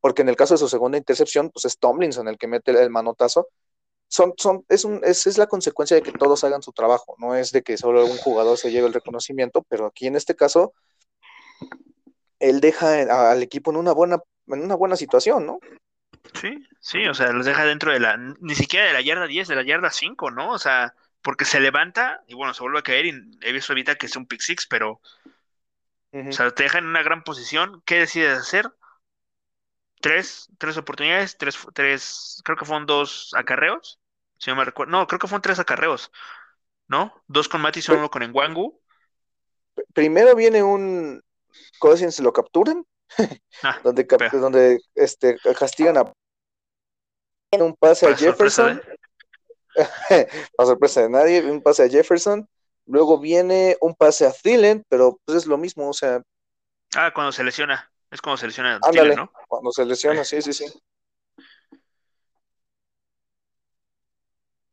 Porque 0.00 0.22
en 0.22 0.28
el 0.28 0.36
caso 0.36 0.54
de 0.54 0.58
su 0.58 0.68
segunda 0.68 0.98
intercepción, 0.98 1.50
pues 1.50 1.66
es 1.66 1.78
Tomlinson 1.78 2.28
el 2.28 2.38
que 2.38 2.48
mete 2.48 2.70
el 2.72 2.90
manotazo. 2.90 3.48
Son, 4.08 4.34
son, 4.38 4.64
es, 4.68 4.84
un, 4.84 5.00
es, 5.04 5.26
es, 5.26 5.36
la 5.36 5.48
consecuencia 5.48 5.96
de 5.96 6.02
que 6.02 6.12
todos 6.12 6.44
hagan 6.44 6.62
su 6.62 6.72
trabajo, 6.72 7.16
no 7.18 7.34
es 7.34 7.52
de 7.52 7.62
que 7.62 7.76
solo 7.76 8.06
un 8.06 8.16
jugador 8.18 8.56
se 8.56 8.70
lleve 8.70 8.86
el 8.86 8.94
reconocimiento, 8.94 9.62
pero 9.68 9.86
aquí 9.86 10.06
en 10.06 10.16
este 10.16 10.36
caso, 10.36 10.72
él 12.38 12.60
deja 12.60 13.30
al 13.30 13.42
equipo 13.42 13.70
en 13.70 13.78
una 13.78 13.92
buena, 13.92 14.18
en 14.46 14.62
una 14.62 14.76
buena 14.76 14.96
situación, 14.96 15.46
¿no? 15.46 15.58
Sí, 16.34 16.66
sí, 16.80 17.06
o 17.06 17.14
sea, 17.14 17.32
los 17.32 17.46
deja 17.46 17.64
dentro 17.64 17.92
de 17.92 18.00
la, 18.00 18.16
ni 18.16 18.54
siquiera 18.54 18.86
de 18.86 18.92
la 18.92 19.00
yarda 19.00 19.26
10, 19.26 19.48
de 19.48 19.56
la 19.56 19.62
yarda 19.62 19.90
5, 19.90 20.30
¿no? 20.30 20.50
O 20.50 20.58
sea, 20.58 20.94
porque 21.22 21.44
se 21.44 21.60
levanta 21.60 22.22
y 22.28 22.34
bueno, 22.34 22.54
se 22.54 22.62
vuelve 22.62 22.78
a 22.78 22.82
caer 22.82 23.06
y 23.06 23.52
visto 23.52 23.72
ahorita 23.72 23.96
que 23.96 24.06
es 24.06 24.16
un 24.16 24.26
pick 24.26 24.40
six, 24.40 24.66
pero, 24.66 25.00
o 26.12 26.32
sea, 26.32 26.50
te 26.52 26.62
deja 26.62 26.78
en 26.78 26.86
una 26.86 27.02
gran 27.02 27.24
posición. 27.24 27.82
¿Qué 27.84 27.98
decides 27.98 28.38
hacer? 28.38 28.70
Tres, 30.00 30.48
tres 30.58 30.76
oportunidades, 30.76 31.36
tres, 31.36 31.58
tres, 31.74 32.40
creo 32.44 32.56
que 32.56 32.64
fueron 32.64 32.86
dos 32.86 33.32
acarreos, 33.34 33.98
si 34.38 34.50
no 34.50 34.56
me 34.56 34.64
recuerdo, 34.64 34.92
no, 34.92 35.06
creo 35.06 35.18
que 35.18 35.26
fueron 35.26 35.42
tres 35.42 35.58
acarreos, 35.58 36.12
¿no? 36.86 37.12
Dos 37.26 37.48
con 37.48 37.60
Matis 37.60 37.88
y 37.88 37.92
uno 37.92 38.10
con 38.10 38.22
Enguangu. 38.22 38.80
Primero 39.94 40.36
viene 40.36 40.62
un, 40.62 41.24
se 41.96 42.22
lo 42.22 42.32
capturan 42.32 42.86
Ah, 43.62 43.80
donde, 43.84 44.06
donde 44.32 44.80
este, 44.94 45.38
castigan 45.58 45.98
a 45.98 46.12
un 47.52 47.74
pase 47.74 48.06
a 48.06 48.16
Jefferson. 48.16 48.82
a 50.58 50.64
sorpresa 50.64 51.02
de 51.02 51.10
nadie, 51.10 51.50
un 51.50 51.62
pase 51.62 51.84
a 51.84 51.88
Jefferson. 51.88 52.48
Luego 52.86 53.18
viene 53.18 53.76
un 53.80 53.94
pase 53.94 54.26
a 54.26 54.32
Thielen, 54.32 54.84
pero 54.88 55.18
pues 55.24 55.38
es 55.38 55.46
lo 55.46 55.58
mismo, 55.58 55.88
o 55.88 55.92
sea. 55.92 56.22
Ah, 56.94 57.12
cuando 57.12 57.32
se 57.32 57.42
lesiona. 57.44 57.90
Es 58.10 58.20
cuando 58.20 58.36
se 58.38 58.46
lesiona. 58.46 58.78
Ándale, 58.82 59.16
¿no? 59.16 59.30
Cuando 59.48 59.72
se 59.72 59.84
lesiona, 59.84 60.24
sí, 60.24 60.40
sí, 60.40 60.52
sí. 60.52 60.66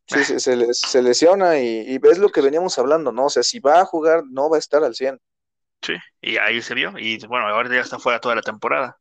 Sí, 0.06 0.24
se, 0.24 0.74
se, 0.74 1.02
lesiona 1.02 1.58
y, 1.58 1.86
y, 1.88 1.96
es 1.96 2.18
lo 2.20 2.30
que 2.30 2.42
veníamos 2.42 2.78
hablando, 2.78 3.12
¿no? 3.12 3.25
O 3.25 3.30
sea, 3.30 3.42
si 3.42 3.60
va 3.60 3.80
a 3.80 3.86
jugar, 3.86 4.24
no 4.30 4.50
va 4.50 4.58
a 4.58 4.60
estar 4.60 4.84
al 4.84 4.94
100. 4.94 5.20
Sí, 5.84 5.94
y 6.22 6.38
ahí 6.38 6.62
se 6.62 6.74
vio, 6.74 6.94
y 6.98 7.18
bueno, 7.28 7.48
ahora 7.48 7.70
ya 7.70 7.82
está 7.82 8.00
fuera 8.00 8.20
toda 8.20 8.36
la 8.36 8.42
temporada. 8.42 8.98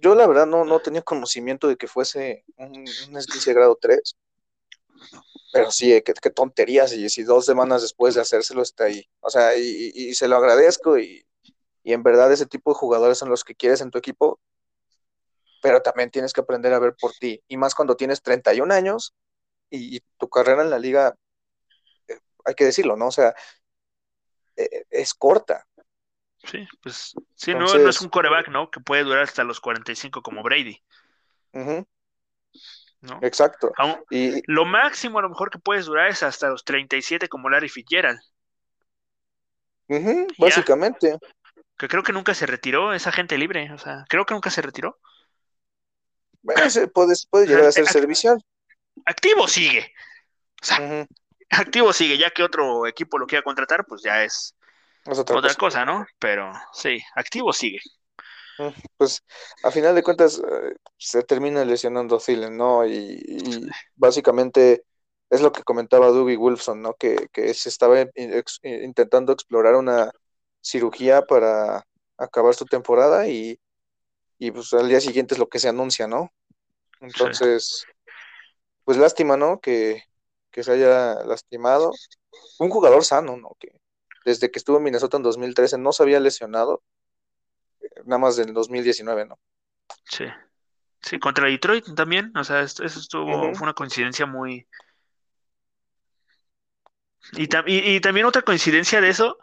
yo 0.00 0.14
la 0.14 0.26
verdad 0.26 0.46
no, 0.46 0.64
no 0.64 0.78
tenía 0.80 1.02
conocimiento 1.02 1.66
de 1.66 1.76
que 1.76 1.88
fuese 1.88 2.44
un, 2.56 2.84
un 3.08 3.54
grado 3.54 3.76
3. 3.80 4.16
Pero 5.52 5.70
sí, 5.72 6.00
qué, 6.04 6.14
qué, 6.14 6.30
tonterías, 6.30 6.92
y 6.92 7.08
si 7.10 7.24
dos 7.24 7.46
semanas 7.46 7.82
después 7.82 8.14
de 8.14 8.20
hacérselo 8.20 8.62
está 8.62 8.84
ahí. 8.84 9.08
O 9.20 9.30
sea, 9.30 9.56
y, 9.56 10.14
se 10.14 10.28
lo 10.28 10.36
agradezco, 10.36 10.98
y, 10.98 11.26
y, 11.82 11.92
en 11.92 12.02
verdad 12.04 12.32
ese 12.32 12.46
tipo 12.46 12.70
de 12.70 12.78
jugadores 12.78 13.18
son 13.18 13.30
los 13.30 13.42
que 13.42 13.56
quieres 13.56 13.80
en 13.80 13.90
tu 13.90 13.98
equipo, 13.98 14.40
pero 15.62 15.82
también 15.82 16.10
tienes 16.10 16.32
que 16.32 16.40
aprender 16.42 16.72
a 16.72 16.78
ver 16.78 16.94
por 17.00 17.12
ti. 17.12 17.42
Y 17.48 17.56
más 17.56 17.74
cuando 17.74 17.96
tienes 17.96 18.22
31 18.22 18.72
años 18.72 19.14
y, 19.70 20.00
tu 20.18 20.28
carrera 20.28 20.62
en 20.62 20.70
la 20.70 20.78
liga, 20.78 21.16
eh, 22.08 22.18
hay 22.44 22.54
que 22.54 22.64
decirlo, 22.64 22.96
¿no? 22.96 23.08
O 23.08 23.12
sea, 23.12 23.30
eh, 23.30 23.34
es 24.56 25.14
corta. 25.14 25.66
Sí, 26.44 26.66
pues 26.82 27.14
sí, 27.34 27.52
no, 27.52 27.66
no, 27.66 27.88
es 27.88 28.00
un 28.00 28.08
coreback, 28.08 28.48
¿no? 28.48 28.70
Que 28.70 28.80
puede 28.80 29.04
durar 29.04 29.24
hasta 29.24 29.44
los 29.44 29.60
45 29.60 30.22
como 30.22 30.42
Brady. 30.42 30.82
¿no? 31.52 33.18
Exacto. 33.22 33.72
y, 34.10 34.42
lo 34.50 34.64
máximo 34.64 35.18
a 35.18 35.22
lo 35.22 35.28
mejor 35.28 35.50
que 35.50 35.58
puedes 35.58 35.86
durar 35.86 36.08
es 36.08 36.22
hasta 36.22 36.48
los 36.48 36.64
37 36.64 37.28
como 37.28 37.48
Larry 37.48 37.68
Fitzgerald. 37.68 38.20
básicamente. 40.38 41.18
Que 41.76 41.88
creo 41.88 42.02
que 42.02 42.12
nunca 42.12 42.34
se 42.34 42.46
retiró 42.46 42.92
esa 42.92 43.10
gente 43.10 43.38
libre, 43.38 43.72
o 43.72 43.78
sea, 43.78 44.04
creo 44.08 44.26
que 44.26 44.34
nunca 44.34 44.50
se 44.50 44.62
retiró. 44.62 44.98
Bueno, 46.42 46.62
puede, 46.92 47.14
puede 47.30 47.46
llegar 47.46 47.64
a 47.64 47.72
ser 47.72 47.86
servicial. 47.86 48.42
Activo 49.04 49.46
sigue. 49.48 49.92
O 50.62 50.64
sea, 50.64 51.06
activo 51.50 51.92
sigue, 51.92 52.16
ya 52.16 52.30
que 52.30 52.42
otro 52.42 52.86
equipo 52.86 53.18
lo 53.18 53.26
quiera 53.26 53.42
contratar, 53.42 53.84
pues 53.86 54.02
ya 54.02 54.24
es, 54.24 54.54
otra, 55.06 55.54
cosa. 55.54 55.84
¿no? 55.84 56.06
Pero 56.18 56.52
sí, 56.72 57.00
activo 57.14 57.52
sigue. 57.52 57.80
Mm, 58.58 58.68
pues 58.96 59.22
a 59.64 59.70
final 59.70 59.94
de 59.94 60.02
cuentas 60.02 60.38
eh, 60.38 60.74
se 60.96 61.22
termina 61.22 61.64
lesionando 61.64 62.18
Thielen, 62.18 62.56
¿no? 62.56 62.86
Y, 62.86 63.68
básicamente 63.96 64.84
es 65.30 65.40
lo 65.40 65.52
que 65.52 65.62
comentaba 65.62 66.08
Doobie 66.08 66.36
Wolfson, 66.36 66.82
¿no? 66.82 66.94
Que, 66.94 67.28
se 67.54 67.68
estaba 67.68 68.04
intentando 68.62 69.32
explorar 69.32 69.76
una 69.76 70.10
cirugía 70.60 71.22
para 71.22 71.86
acabar 72.18 72.54
su 72.54 72.66
temporada 72.66 73.28
y, 73.28 73.58
y 74.38 74.50
pues 74.50 74.72
al 74.74 74.88
día 74.88 75.00
siguiente 75.00 75.34
es 75.34 75.38
lo 75.38 75.48
que 75.48 75.58
se 75.58 75.68
anuncia, 75.68 76.06
¿no? 76.06 76.32
Entonces, 77.00 77.86
pues 78.84 78.98
lástima, 78.98 79.36
¿no? 79.36 79.60
Que, 79.60 80.02
que 80.50 80.62
se 80.62 80.72
haya 80.72 81.14
lastimado. 81.24 81.92
Un 82.58 82.70
jugador 82.70 83.04
sano, 83.04 83.36
¿no? 83.36 83.56
Que 83.58 83.72
desde 84.24 84.50
que 84.50 84.58
estuvo 84.58 84.76
en 84.78 84.84
Minnesota 84.84 85.16
en 85.16 85.22
2013 85.22 85.78
no 85.78 85.92
se 85.92 86.02
había 86.02 86.20
lesionado, 86.20 86.82
nada 88.04 88.18
más 88.18 88.38
en 88.38 88.52
2019, 88.52 89.26
¿no? 89.26 89.38
Sí. 90.04 90.24
Sí, 91.02 91.18
contra 91.18 91.46
Detroit 91.46 91.94
también, 91.94 92.36
o 92.36 92.44
sea, 92.44 92.60
eso 92.60 92.84
estuvo, 92.84 93.54
fue 93.54 93.62
una 93.62 93.74
coincidencia 93.74 94.26
muy... 94.26 94.66
Y, 97.32 97.48
y, 97.66 98.00
también 98.00 98.26
otra 98.26 98.42
coincidencia 98.42 99.00
de 99.00 99.08
eso, 99.08 99.38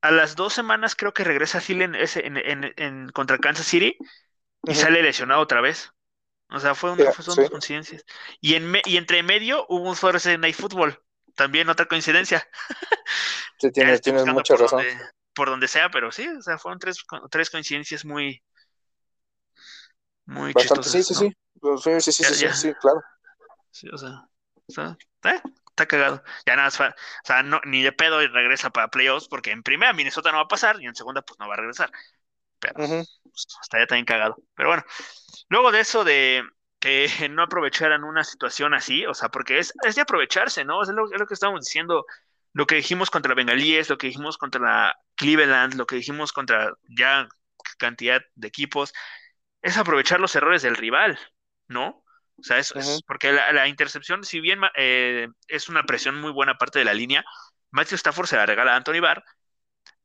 a 0.00 0.10
las 0.10 0.36
dos 0.36 0.52
semanas 0.52 0.94
creo 0.94 1.12
que 1.12 1.24
regresa 1.24 1.60
Phil 1.60 1.82
en, 1.82 1.94
en, 1.94 2.74
en, 2.76 3.08
contra 3.08 3.38
Kansas 3.38 3.66
City 3.66 3.96
y 4.64 4.74
sale 4.74 5.02
lesionado 5.02 5.40
otra 5.40 5.60
vez. 5.60 5.92
O 6.48 6.60
sea, 6.60 6.74
fue 6.74 6.92
una, 6.92 7.10
dos 7.10 7.50
coincidencias. 7.50 8.04
Y, 8.40 8.54
en 8.54 8.72
y 8.84 8.96
entre 8.96 9.22
medio 9.22 9.66
hubo 9.68 9.88
un 9.90 9.96
Thursday 9.96 10.38
Night 10.38 10.56
Football. 10.56 10.98
también 11.34 11.68
otra 11.68 11.86
coincidencia. 11.86 12.46
Sí, 13.58 13.70
tienes, 13.72 14.00
tienes 14.00 14.26
mucha 14.26 14.54
por 14.54 14.60
razón. 14.62 14.86
Donde, 14.86 14.96
por 15.34 15.48
donde 15.50 15.68
sea, 15.68 15.90
pero 15.90 16.10
sí, 16.12 16.28
o 16.28 16.42
sea, 16.42 16.58
fueron 16.58 16.78
tres, 16.78 16.98
tres 17.30 17.50
coincidencias 17.50 18.04
muy, 18.04 18.42
muy 20.26 20.52
Bastante, 20.52 20.88
chistosas. 20.88 20.90
sí, 20.90 21.14
¿no? 21.14 21.20
sí, 21.78 22.00
sí, 22.00 22.00
sí, 22.00 22.12
sí, 22.12 22.22
Ya, 22.22 22.30
sí, 22.34 22.34
sí, 22.34 22.44
ya. 22.44 22.54
sí, 22.54 22.74
claro. 22.80 23.00
Sí, 23.70 23.88
o 23.92 23.98
sea, 23.98 24.10
o 24.68 24.72
sea, 24.72 24.96
eh, 25.24 25.40
está 25.68 25.86
cagado. 25.86 26.22
Ya 26.46 26.56
nada 26.56 26.68
más, 26.68 26.80
o 26.80 26.94
sea, 27.24 27.42
no, 27.42 27.60
ni 27.64 27.82
de 27.82 27.92
pedo 27.92 28.22
y 28.22 28.26
regresa 28.28 28.70
para 28.70 28.88
playoffs, 28.88 29.28
porque 29.28 29.50
en 29.52 29.62
primera 29.62 29.92
Minnesota 29.92 30.30
no 30.30 30.38
va 30.38 30.44
a 30.44 30.48
pasar 30.48 30.80
y 30.80 30.86
en 30.86 30.94
segunda 30.94 31.22
pues 31.22 31.38
no 31.38 31.48
va 31.48 31.54
a 31.54 31.56
regresar. 31.58 31.90
Pero 32.60 32.74
Ujú. 32.74 33.04
pues, 33.22 33.46
estaría 33.62 33.86
también 33.86 34.06
cagado. 34.06 34.36
Pero 34.54 34.70
bueno, 34.70 34.84
luego 35.48 35.72
de 35.72 35.80
eso 35.80 36.04
de 36.04 36.44
que 36.80 37.08
no 37.30 37.42
aprovecharan 37.42 38.04
una 38.04 38.24
situación 38.24 38.74
así, 38.74 39.06
o 39.06 39.14
sea, 39.14 39.28
porque 39.28 39.58
es, 39.58 39.72
es 39.86 39.94
de 39.94 40.02
aprovecharse, 40.02 40.64
¿no? 40.64 40.82
Es 40.82 40.88
lo, 40.88 41.10
es 41.12 41.18
lo 41.18 41.26
que 41.26 41.34
estamos 41.34 41.60
diciendo, 41.60 42.06
lo 42.52 42.66
que 42.66 42.76
dijimos 42.76 43.10
contra 43.10 43.34
Bengalíes, 43.34 43.90
lo 43.90 43.98
que 43.98 44.08
dijimos 44.08 44.38
contra 44.38 44.60
la 44.60 44.96
Cleveland, 45.14 45.74
lo 45.74 45.86
que 45.86 45.96
dijimos 45.96 46.32
contra 46.32 46.72
ya 46.88 47.28
cantidad 47.78 48.22
de 48.34 48.48
equipos, 48.48 48.92
es 49.62 49.76
aprovechar 49.76 50.20
los 50.20 50.34
errores 50.34 50.62
del 50.62 50.76
rival, 50.76 51.18
¿no? 51.68 52.04
O 52.38 52.42
sea, 52.42 52.58
eso 52.58 52.78
es 52.78 52.86
Ujú. 52.86 53.02
porque 53.06 53.32
la, 53.32 53.52
la 53.52 53.66
intercepción, 53.66 54.22
si 54.24 54.40
bien 54.40 54.60
eh, 54.76 55.28
es 55.48 55.68
una 55.68 55.84
presión 55.84 56.20
muy 56.20 56.30
buena 56.32 56.56
parte 56.58 56.78
de 56.78 56.84
la 56.84 56.94
línea, 56.94 57.24
Matthew 57.70 57.96
Stafford 57.96 58.26
se 58.26 58.36
la 58.36 58.46
regala 58.46 58.74
a 58.74 58.76
Anthony 58.76 59.00
Barr. 59.00 59.24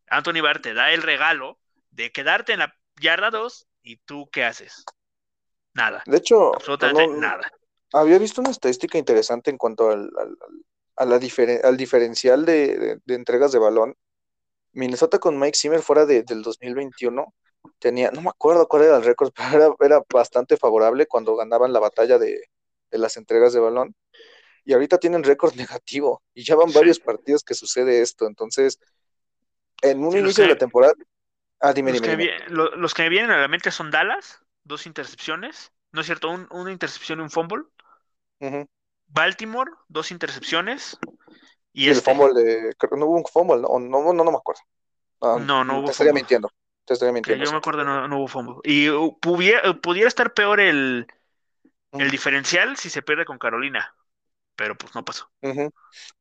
Anthony 0.07 0.41
Barr 0.41 0.59
te 0.61 0.73
da 0.73 0.91
el 0.91 1.01
regalo 1.01 1.59
de 1.91 2.11
quedarte 2.11 2.53
en 2.53 2.59
la 2.59 2.73
yarda 2.99 3.29
2 3.29 3.67
y 3.83 3.97
tú 3.97 4.29
¿qué 4.31 4.43
haces? 4.43 4.85
Nada, 5.73 6.03
De 6.05 6.17
hecho, 6.17 6.55
absolutamente 6.55 7.07
no- 7.07 7.17
nada. 7.21 7.51
había 7.93 8.17
visto 8.17 8.41
una 8.41 8.51
estadística 8.51 8.97
interesante 8.97 9.49
en 9.51 9.57
cuanto 9.57 9.89
al, 9.89 10.09
al- 10.17 10.37
al- 10.41 10.65
a 10.97 11.05
la 11.05 11.19
diferen- 11.19 11.61
al 11.63 11.77
diferencial 11.77 12.45
de, 12.45 12.77
de- 12.77 12.99
de 13.03 13.15
entregas 13.15 13.51
de 13.51 13.59
balón. 13.59 13.95
Minnesota 14.73 15.19
con 15.19 15.39
Mike 15.39 15.57
Zimmer 15.57 15.81
fuera 15.81 16.05
de- 16.05 16.23
del 16.23 16.41
2021 16.43 17.33
tenía, 17.79 18.11
no 18.11 18.21
me 18.21 18.29
acuerdo 18.29 18.67
cuál 18.67 18.83
era 18.83 18.97
el 18.97 19.03
récord, 19.03 19.31
pero 19.53 19.75
era, 19.79 19.95
era 19.97 20.03
bastante 20.13 20.57
favorable 20.57 21.07
cuando 21.07 21.35
ganaban 21.35 21.73
la 21.73 21.79
batalla 21.79 22.17
de, 22.17 22.41
de 22.91 22.97
las 22.97 23.17
entregas 23.17 23.53
de 23.53 23.59
balón. 23.59 23.95
Y 24.65 24.73
ahorita 24.73 24.99
tienen 24.99 25.23
récord 25.23 25.53
negativo 25.55 26.21
y 26.33 26.43
ya 26.43 26.55
van 26.55 26.69
Sí. 26.69 26.75
varios 26.75 26.99
partidos 26.99 27.43
que 27.43 27.53
sucede 27.55 28.01
esto. 28.01 28.27
Entonces, 28.27 28.79
en 29.81 30.03
un 30.03 30.11
Sí, 30.11 30.19
inicio 30.19 30.43
de 30.43 30.49
la 30.51 30.57
temporada... 30.57 30.93
Ah, 31.61 31.73
dime, 31.73 31.91
Los 31.91 31.93
dime, 31.93 32.07
que, 32.07 32.15
dime. 32.15 32.27
vi- 32.27 32.31
lo- 32.47 32.75
los 32.75 32.93
que 32.93 33.03
me 33.03 33.09
vienen 33.09 33.31
a 33.31 33.37
la 33.39 33.47
mente 33.47 33.71
son 33.71 33.91
Dallas, 33.91 34.41
dos 34.63 34.85
intercepciones, 34.87 35.73
¿no 35.91 36.01
es 36.01 36.07
cierto? 36.07 36.29
Un- 36.29 36.47
una 36.51 36.71
intercepción 36.71 37.19
y 37.19 37.23
un 37.23 37.31
fumble. 37.31 37.63
Baltimore, 39.09 39.69
dos 39.89 40.09
intercepciones. 40.11 40.97
Y 41.73 41.89
Y 41.89 41.91
el 41.91 42.01
este, 42.01 42.01
fumble 42.01 42.33
de... 42.33 42.73
creo 42.77 42.89
que 42.91 42.97
No 42.97 43.07
hubo 43.07 43.17
un 43.17 43.25
fumble, 43.25 43.61
¿no? 43.61 43.79
No, 43.79 44.13
no, 44.13 44.23
no 44.23 44.31
me 44.31 44.37
acuerdo. 44.37 44.61
Ah, 45.21 45.39
No, 45.39 45.63
no 45.63 45.79
hubo 45.79 45.87
Te 45.87 45.91
estaría 45.91 46.13
mintiendo. 46.13 46.49
Te 46.85 46.93
estaría 46.93 47.13
que 47.21 47.37
mintiendo. 47.37 47.45
yo 47.45 47.51
sí. 47.51 47.53
me 47.53 47.57
acuerdo 47.57 47.83
no, 47.83 48.07
no 48.07 48.17
hubo 48.19 48.27
fumble. 48.27 48.55
Y 48.63 48.89
uh, 48.89 49.17
pudiera, 49.19 49.73
pudiera 49.81 50.07
estar 50.07 50.33
peor 50.33 50.59
el, 50.59 51.07
el 51.97 52.11
diferencial 52.11 52.77
si 52.77 52.89
se 52.89 53.03
pierde 53.03 53.25
con 53.25 53.39
Carolina, 53.39 53.95
pero 54.55 54.77
pues 54.77 54.95
no 54.95 55.05
pasó. 55.05 55.31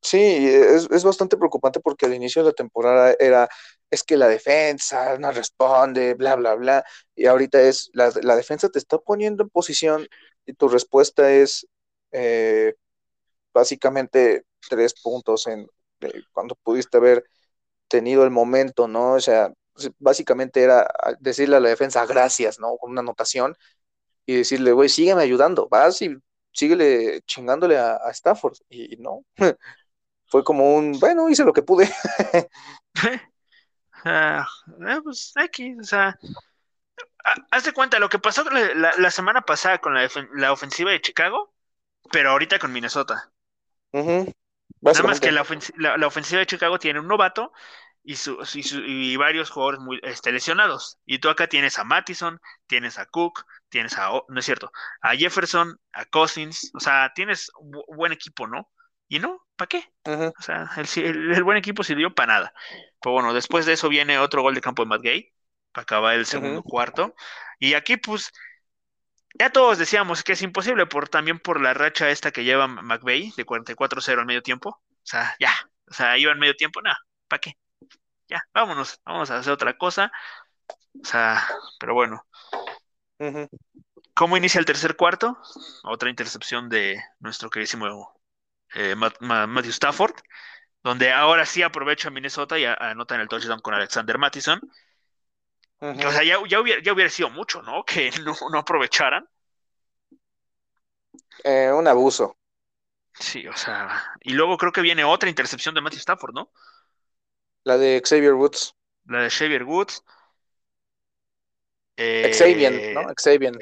Sí, 0.01 0.17
es, 0.19 0.89
es 0.91 1.03
bastante 1.03 1.37
preocupante 1.37 1.79
porque 1.79 2.05
al 2.05 2.13
inicio 2.13 2.43
de 2.43 2.49
la 2.49 2.53
temporada 2.53 3.15
era, 3.19 3.49
es 3.91 4.03
que 4.03 4.17
la 4.17 4.27
defensa 4.29 5.17
no 5.19 5.31
responde, 5.31 6.15
bla, 6.15 6.35
bla, 6.37 6.55
bla, 6.55 6.85
y 7.15 7.27
ahorita 7.27 7.61
es, 7.61 7.91
la, 7.93 8.11
la 8.23 8.35
defensa 8.37 8.69
te 8.69 8.79
está 8.79 8.97
poniendo 8.99 9.43
en 9.43 9.49
posición 9.49 10.07
y 10.45 10.53
tu 10.53 10.69
respuesta 10.69 11.31
es 11.33 11.67
eh, 12.11 12.75
básicamente 13.53 14.43
tres 14.69 14.93
puntos 15.01 15.47
en 15.47 15.67
eh, 16.01 16.23
cuando 16.33 16.55
pudiste 16.63 16.97
haber 16.97 17.23
tenido 17.87 18.23
el 18.25 18.31
momento, 18.31 18.87
¿no? 18.87 19.13
O 19.13 19.19
sea, 19.21 19.53
básicamente 19.99 20.63
era 20.63 20.87
decirle 21.19 21.57
a 21.57 21.59
la 21.59 21.69
defensa 21.69 22.05
gracias, 22.05 22.59
¿no? 22.59 22.77
Con 22.77 22.91
una 22.91 23.01
anotación 23.01 23.55
y 24.25 24.35
decirle, 24.37 24.71
güey, 24.73 24.89
sígueme 24.89 25.23
ayudando, 25.23 25.67
vas 25.69 26.01
y 26.01 26.15
síguele 26.53 27.21
chingándole 27.27 27.77
a, 27.77 27.95
a 27.97 28.11
Stafford, 28.11 28.57
y, 28.69 28.95
y 28.95 28.97
no. 28.97 29.25
Fue 30.27 30.43
como 30.43 30.75
un, 30.75 30.99
bueno, 30.99 31.29
hice 31.29 31.43
lo 31.45 31.53
que 31.53 31.63
pude. 31.63 31.89
Ah, 34.03 34.47
eh, 34.87 34.99
pues 35.03 35.33
X, 35.35 35.77
o 35.79 35.83
sea, 35.83 36.17
ha- 37.23 37.35
haz 37.51 37.63
de 37.65 37.73
cuenta 37.73 37.99
lo 37.99 38.09
que 38.09 38.19
pasó 38.19 38.43
la, 38.49 38.73
la- 38.73 38.93
la 38.97 39.11
semana 39.11 39.41
pasada 39.41 39.79
con 39.79 39.93
la, 39.93 40.09
la 40.33 40.51
ofensiva 40.51 40.91
de 40.91 41.01
Chicago, 41.01 41.53
pero 42.11 42.31
ahorita 42.31 42.59
con 42.59 42.71
Minnesota. 42.73 43.31
Nada 44.81 45.03
más 45.03 45.19
que 45.19 45.31
la, 45.31 45.43
ofensi- 45.43 45.73
la- 45.77 45.97
la 45.97 46.07
ofensiva 46.07 46.39
de 46.39 46.45
Chicago 46.47 46.79
tiene 46.79 46.99
un 46.99 47.07
novato 47.07 47.53
y, 48.03 48.15
su- 48.15 48.39
y 48.55 48.63
su- 48.63 48.79
y 48.83 49.15
varios 49.17 49.49
jugadores 49.51 49.79
muy 49.79 49.99
este, 50.03 50.31
lesionados. 50.31 50.97
Y 51.05 51.19
tú 51.19 51.29
acá 51.29 51.47
tienes 51.47 51.77
a 51.77 51.83
Mattison, 51.83 52.39
tienes 52.67 52.97
a 52.97 53.05
Cook, 53.05 53.45
tienes 53.69 53.97
a, 53.97 54.09
no 54.27 54.39
es 54.39 54.45
cierto, 54.45 54.71
a 55.01 55.15
Jefferson, 55.15 55.79
a 55.93 56.05
Cousins, 56.05 56.71
o 56.73 56.79
sea, 56.79 57.11
tienes 57.13 57.51
bu- 57.61 57.85
buen 57.95 58.11
equipo, 58.11 58.47
¿no? 58.47 58.69
Y 59.07 59.19
no, 59.19 59.45
¿para 59.61 59.69
qué? 59.69 59.83
O 60.39 60.41
sea, 60.41 60.71
el, 60.77 60.87
si- 60.87 61.01
el- 61.05 61.31
el 61.33 61.43
buen 61.43 61.57
equipo 61.57 61.83
sirvió 61.83 62.15
para 62.15 62.33
nada. 62.33 62.53
Pero 63.01 63.13
bueno, 63.13 63.33
después 63.33 63.65
de 63.67 63.73
eso 63.73 63.89
viene 63.89 64.17
otro 64.19 64.41
gol 64.41 64.55
de 64.55 64.61
campo 64.61 64.83
de 64.83 64.89
Matt 64.89 65.01
Gay 65.03 65.33
para 65.71 65.83
acabar 65.83 66.15
el 66.15 66.25
segundo 66.25 66.63
cuarto. 66.63 67.15
Y 67.59 67.75
aquí, 67.75 67.97
pues, 67.97 68.31
ya 69.39 69.49
todos 69.51 69.77
decíamos 69.77 70.23
que 70.23 70.33
es 70.33 70.41
imposible, 70.41 70.85
por, 70.87 71.09
también 71.09 71.39
por 71.39 71.61
la 71.61 71.73
racha 71.73 72.09
esta 72.09 72.31
que 72.31 72.43
lleva 72.43 72.67
McVay 72.67 73.31
de 73.37 73.45
44-0 73.45 74.21
al 74.21 74.25
medio 74.27 74.41
tiempo. 74.43 74.69
O 74.69 75.05
sea, 75.05 75.35
ya, 75.39 75.51
o 75.89 75.93
sea, 75.93 76.17
iba 76.17 76.31
en 76.31 76.39
medio 76.39 76.55
tiempo, 76.55 76.81
nada, 76.81 76.97
¿para 77.27 77.39
qué? 77.39 77.53
Ya, 78.29 78.43
vámonos, 78.53 79.01
vamos 79.05 79.31
a 79.31 79.37
hacer 79.39 79.53
otra 79.53 79.77
cosa. 79.77 80.11
O 81.01 81.05
sea, 81.05 81.47
pero 81.79 81.93
bueno. 81.93 82.25
¿cómo 84.13 84.37
inicia 84.37 84.59
el 84.59 84.65
tercer 84.65 84.95
cuarto? 84.95 85.37
Otra 85.83 86.09
intercepción 86.09 86.69
de 86.69 87.01
nuestro 87.19 87.49
queridísimo 87.49 88.20
eh, 88.75 88.95
Ma- 88.95 89.13
Ma- 89.21 89.47
Matthew 89.47 89.71
Stafford, 89.73 90.13
donde 90.83 91.11
ahora 91.13 91.45
sí 91.45 91.63
aprovecha 91.63 92.09
Minnesota 92.11 92.59
y 92.59 92.65
a- 92.65 92.75
anotan 92.75 93.21
el 93.21 93.27
touchdown 93.29 93.61
con 93.61 93.73
Alexander 93.75 94.17
Mattison. 94.17 94.61
O 95.81 96.11
sea, 96.11 96.23
ya, 96.23 96.37
ya 96.47 96.59
hubiera, 96.59 96.81
ya 96.81 96.93
hubiera 96.93 97.09
sido 97.09 97.29
mucho, 97.29 97.61
¿no? 97.61 97.83
Que 97.85 98.11
no, 98.23 98.35
no 98.51 98.57
aprovecharan. 98.59 99.27
Eh, 101.43 101.71
un 101.71 101.87
abuso. 101.87 102.35
Sí, 103.19 103.47
o 103.47 103.55
sea, 103.55 104.01
y 104.21 104.33
luego 104.33 104.57
creo 104.57 104.71
que 104.71 104.81
viene 104.81 105.03
otra 105.05 105.29
intercepción 105.29 105.75
de 105.75 105.81
Matthew 105.81 105.99
Stafford, 105.99 106.33
¿no? 106.33 106.51
La 107.63 107.77
de 107.79 107.99
Xavier 108.05 108.35
Woods. 108.35 108.75
La 109.05 109.21
de 109.21 109.29
Xavier 109.29 109.63
Woods. 109.63 110.03
Xavier, 112.31 112.73
Eh, 112.73 112.93
¿no? 112.93 113.13
Xavier. 113.15 113.53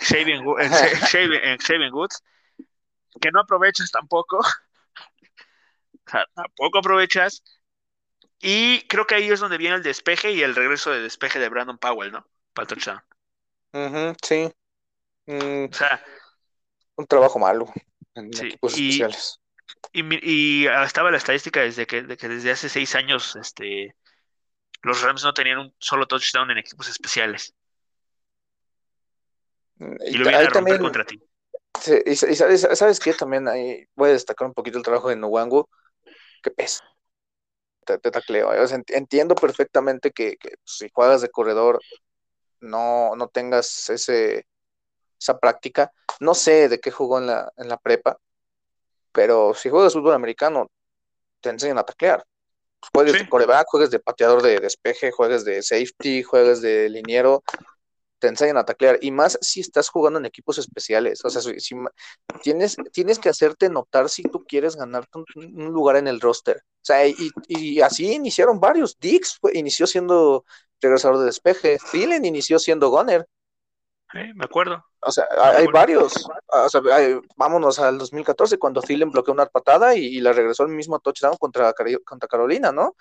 Xavier 0.00 0.40
Xavier- 1.10 1.58
Xavier 1.60 1.92
Woods, 1.92 2.22
que 3.20 3.30
no 3.32 3.40
aprovechas 3.40 3.90
tampoco. 3.90 4.40
O 6.06 6.10
sea, 6.10 6.26
tampoco 6.34 6.78
aprovechas. 6.78 7.42
Y 8.40 8.86
creo 8.88 9.06
que 9.06 9.16
ahí 9.16 9.28
es 9.30 9.40
donde 9.40 9.58
viene 9.58 9.76
el 9.76 9.82
despeje 9.82 10.32
y 10.32 10.42
el 10.42 10.54
regreso 10.54 10.90
de 10.92 11.00
despeje 11.02 11.38
de 11.40 11.48
Brandon 11.48 11.78
Powell, 11.78 12.12
¿no? 12.12 12.26
Para 12.52 12.64
el 12.64 12.68
touchdown. 12.68 13.02
Sí. 14.22 14.50
Mm, 15.26 15.66
O 15.70 15.74
sea, 15.74 16.00
un 16.96 17.06
trabajo 17.06 17.38
malo 17.38 17.66
en 18.14 18.26
Sí, 18.32 18.48
equipos 18.48 18.74
y- 18.74 18.98
especiales. 18.98 19.40
y, 19.92 20.64
y 20.64 20.66
estaba 20.68 21.10
la 21.10 21.18
estadística 21.18 21.60
desde 21.62 21.86
que, 21.86 22.02
de 22.02 22.16
que 22.16 22.28
desde 22.28 22.52
hace 22.52 22.68
seis 22.68 22.94
años 22.96 23.36
este, 23.36 23.96
los 24.82 25.02
Rams 25.02 25.24
no 25.24 25.34
tenían 25.34 25.58
un 25.58 25.74
solo 25.78 26.06
touchdown 26.06 26.50
en 26.52 26.58
equipos 26.58 26.88
especiales. 26.88 27.54
Mm, 29.78 29.96
Y 30.06 30.14
Y 30.14 30.18
lo 30.18 30.26
vienen 30.26 30.46
a 30.46 30.50
romper 30.50 30.78
también, 30.78 30.80
contra 30.80 31.04
ti. 31.04 31.20
Sí, 31.80 31.94
y, 32.06 32.16
sa- 32.16 32.30
y 32.30 32.36
sabes, 32.36 32.66
sabes 32.74 33.00
qué? 33.00 33.12
También 33.14 33.48
ahí 33.48 33.86
voy 33.94 34.10
a 34.10 34.12
destacar 34.12 34.46
un 34.48 34.54
poquito 34.54 34.78
el 34.78 34.84
trabajo 34.84 35.08
de 35.08 35.16
Nwangu, 35.16 35.68
que 36.42 36.52
es 36.56 36.80
te, 37.84 37.98
te 37.98 38.10
tacleo. 38.10 38.52
eh, 38.52 38.60
o 38.60 38.66
sea, 38.66 38.78
ent- 38.78 38.94
entiendo 38.94 39.34
perfectamente 39.34 40.10
que, 40.10 40.36
que, 40.36 40.54
si 40.64 40.88
juegas 40.92 41.20
de 41.20 41.28
corredor 41.30 41.80
no, 42.60 43.14
no 43.16 43.28
tengas 43.28 43.90
ese, 43.90 44.46
esa 45.20 45.38
práctica. 45.38 45.92
No 46.20 46.34
sé 46.34 46.68
de 46.68 46.80
qué 46.80 46.90
jugó 46.90 47.18
en 47.18 47.26
la, 47.26 47.52
en 47.56 47.68
la 47.68 47.76
prepa, 47.76 48.18
pero 49.12 49.54
si 49.54 49.68
juegas 49.70 49.92
fútbol 49.92 50.14
americano, 50.14 50.68
te 51.40 51.50
enseñan 51.50 51.78
a 51.78 51.84
taclear. 51.84 52.24
Juegues 52.92 53.14
Sí. 53.14 53.18
de 53.20 53.28
coreback, 53.28 53.66
juegues 53.68 53.90
de 53.90 53.98
pateador 53.98 54.42
de 54.42 54.60
despeje, 54.60 55.10
juegues 55.10 55.44
de 55.44 55.62
safety, 55.62 56.22
juegues 56.22 56.60
de 56.60 56.88
liniero, 56.88 57.42
te 58.24 58.28
enseñan 58.28 58.56
a 58.56 58.64
taclear. 58.64 58.98
Y 59.02 59.10
más 59.10 59.38
si 59.42 59.60
estás 59.60 59.90
jugando 59.90 60.18
en 60.18 60.24
equipos 60.24 60.56
especiales. 60.56 61.22
O 61.26 61.28
sea, 61.28 61.42
si, 61.42 61.74
tienes, 62.42 62.74
tienes 62.90 63.18
que 63.18 63.28
hacerte 63.28 63.68
notar 63.68 64.08
si 64.08 64.22
tú 64.22 64.44
quieres 64.48 64.76
ganarte 64.76 65.18
un, 65.36 65.64
lugar 65.74 65.96
en 65.96 66.08
el 66.08 66.22
roster. 66.22 66.56
O 66.56 66.84
sea, 66.86 67.06
y, 67.06 67.80
así 67.82 68.12
iniciaron 68.14 68.60
varios. 68.60 68.98
Dix 68.98 69.36
fue- 69.38 69.52
inició 69.58 69.86
siendo 69.86 70.46
regresador 70.80 71.18
de 71.18 71.26
despeje. 71.26 71.76
Thielen 71.92 72.24
inició 72.24 72.58
siendo 72.58 72.88
gunner. 72.88 73.26
Eh, 74.14 74.32
me 74.34 74.44
acuerdo. 74.44 74.84
O 75.00 75.10
sea, 75.10 75.26
hay, 75.36 75.66
varios. 75.66 76.26
O 76.48 76.68
sea, 76.68 76.80
vámonos 77.36 77.78
al 77.78 77.98
2014 77.98 78.58
cuando 78.58 78.80
Thielen 78.80 79.10
bloqueó 79.10 79.34
una 79.34 79.46
patada 79.46 79.94
y, 79.96 80.20
la 80.20 80.32
regresó 80.32 80.62
al 80.62 80.70
mismo 80.70 81.00
touchdown 81.00 81.36
contra, 81.36 81.74
contra 82.04 82.28
Carolina, 82.28 82.72
¿no? 82.72 82.94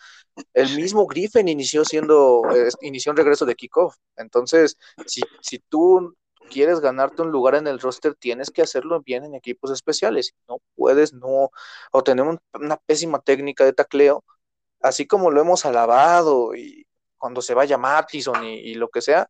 El 0.54 0.76
mismo 0.76 1.06
Griffin 1.06 1.47
inició 1.47 1.86
siendo, 1.86 2.41
inició 2.82 3.12
un 3.12 3.17
regreso 3.17 3.45
de 3.45 3.56
kickoff. 3.56 3.95
Entonces, 4.17 4.78
si, 5.06 5.21
si 5.41 5.60
tú 5.60 6.15
quieres 6.49 6.80
ganarte 6.80 7.21
un 7.21 7.32
lugar 7.32 7.56
en 7.56 7.67
el 7.67 7.80
roster, 7.80 8.15
tienes 8.15 8.52
que 8.52 8.62
hacerlo 8.62 9.02
bien 9.02 9.23
en 9.23 9.36
equipos 9.36 9.71
especiales. 9.71 10.34
No 10.47 10.58
puedes, 10.76 11.13
no, 11.13 11.52
o 11.91 12.04
tenemos 12.04 12.38
una 12.54 12.78
pésima 12.78 13.19
técnica 13.19 13.65
de 13.65 13.73
tacleo, 13.73 14.23
así 14.82 15.08
como 15.08 15.32
lo 15.32 15.41
hemos 15.41 15.65
alabado 15.65 16.56
y 16.56 16.88
cuando 17.17 17.41
se 17.41 17.54
vaya 17.54 17.78
Mattison 17.78 18.43
y, 18.43 18.76
lo 18.76 18.89
que 18.89 19.02
sea, 19.02 19.30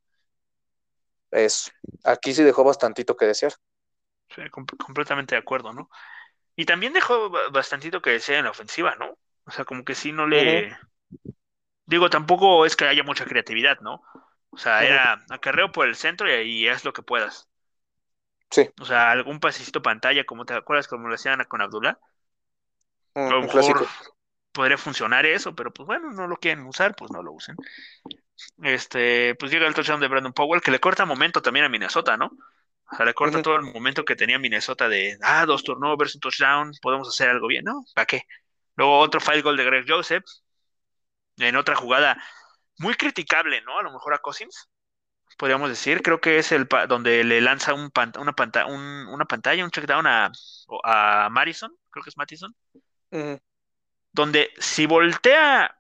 es, 1.34 1.72
aquí 2.04 2.34
sí 2.34 2.44
dejó 2.44 2.64
bastantito 2.64 3.16
que 3.16 3.26
desear. 3.26 3.54
Sí, 4.30 4.42
completamente 4.50 5.36
de 5.36 5.42
acuerdo, 5.42 5.74
¿no? 5.74 5.90
Y 6.56 6.66
también 6.66 6.94
dejó 6.94 7.32
bastantito 7.52 8.02
que 8.02 8.12
desear 8.12 8.40
en 8.40 8.46
la 8.46 8.52
ofensiva, 8.52 8.96
¿no? 8.96 9.18
O 9.46 9.52
sea, 9.52 9.66
como 9.66 9.84
que 9.84 9.96
sí 9.96 10.12
no 10.12 10.28
le... 10.28 10.76
Digo, 11.86 12.10
tampoco 12.10 12.66
es 12.66 12.76
que 12.76 12.86
haya 12.86 13.04
mucha 13.04 13.26
creatividad, 13.26 13.80
¿no? 13.82 14.04
O 14.50 14.58
sea, 14.58 14.84
era 14.84 15.26
acarreo 15.30 15.72
por 15.72 15.88
el 15.88 15.96
centro 15.96 16.30
y 16.30 16.32
ahí 16.32 16.68
haz 16.68 16.86
lo 16.86 16.94
que 16.94 17.02
puedas. 17.02 17.50
Sí. 18.50 18.70
O 18.80 18.86
sea, 18.86 19.12
algún 19.12 19.40
pasecito 19.40 19.82
pantalla, 19.82 20.26
como 20.26 20.46
te 20.46 20.54
acuerdas 20.54 20.88
como 20.88 21.08
lo 21.08 21.16
hacían 21.16 21.44
con 21.46 21.62
Abdullah. 21.62 21.98
a 23.16 23.30
lo 23.30 23.42
mejor 23.42 23.88
podría 24.52 24.78
funcionar 24.78 25.26
eso, 25.26 25.56
pero 25.56 25.74
pues 25.74 25.88
bueno, 25.88 26.12
no 26.12 26.28
lo 26.28 26.38
quieren 26.38 26.66
usar, 26.66 26.96
pues 26.96 27.12
no 27.12 27.24
lo 27.24 27.34
usen. 27.34 27.56
Este, 28.62 29.36
pues 29.36 29.52
llega 29.52 29.68
el 29.68 29.74
touchdown 29.74 30.00
de 30.00 30.08
Brandon 30.08 30.34
Powell, 30.34 30.62
que 30.62 30.72
le 30.72 30.80
corta 30.80 31.06
momento 31.06 31.42
también 31.42 31.66
a 31.66 31.70
Minnesota, 31.70 32.18
¿no? 32.18 32.32
O 32.92 32.96
sea, 32.96 33.06
le 33.06 33.14
corta 33.14 33.42
todo 33.42 33.56
el 33.56 33.64
momento 33.64 34.06
que 34.06 34.16
tenía 34.16 34.38
Minnesota 34.38 34.88
de, 34.88 35.18
ah, 35.22 35.46
dos 35.46 35.64
turnovers, 35.64 36.16
un 36.16 36.22
touchdown, 36.22 36.72
podemos 36.82 37.08
hacer 37.08 37.30
algo 37.30 37.48
bien, 37.48 37.66
¿no? 37.66 37.86
¿Para 37.96 38.06
qué? 38.06 38.24
Luego 38.76 39.00
otro 39.00 39.20
field 39.20 39.44
goal 39.44 39.58
de 39.58 39.64
Greg 39.64 39.86
Joseph, 39.88 40.24
en 41.38 41.56
otra 41.56 41.76
jugada 41.76 42.22
muy 42.78 42.96
criticable, 42.96 43.62
¿no? 43.62 43.80
A 43.80 43.84
lo 43.84 43.92
mejor 43.92 44.14
a 44.14 44.20
Cousins, 44.20 44.70
podríamos 45.38 45.70
decir. 45.70 46.02
Creo 46.02 46.22
que 46.22 46.38
es 46.38 46.52
el 46.52 46.68
donde 46.88 47.24
le 47.24 47.42
lanza 47.42 47.74
un 47.74 47.92
una, 48.20 48.34
pantalla, 48.34 48.66
una 48.68 49.26
pantalla, 49.26 49.64
un 49.64 49.72
checkdown 49.72 50.08
a, 50.08 50.32
a 50.84 51.30
Madison, 51.30 51.76
creo 51.90 52.04
que 52.04 52.10
es 52.10 52.18
Madison. 52.18 52.56
Donde 54.12 54.52
si 54.60 54.86
voltea, 54.86 55.76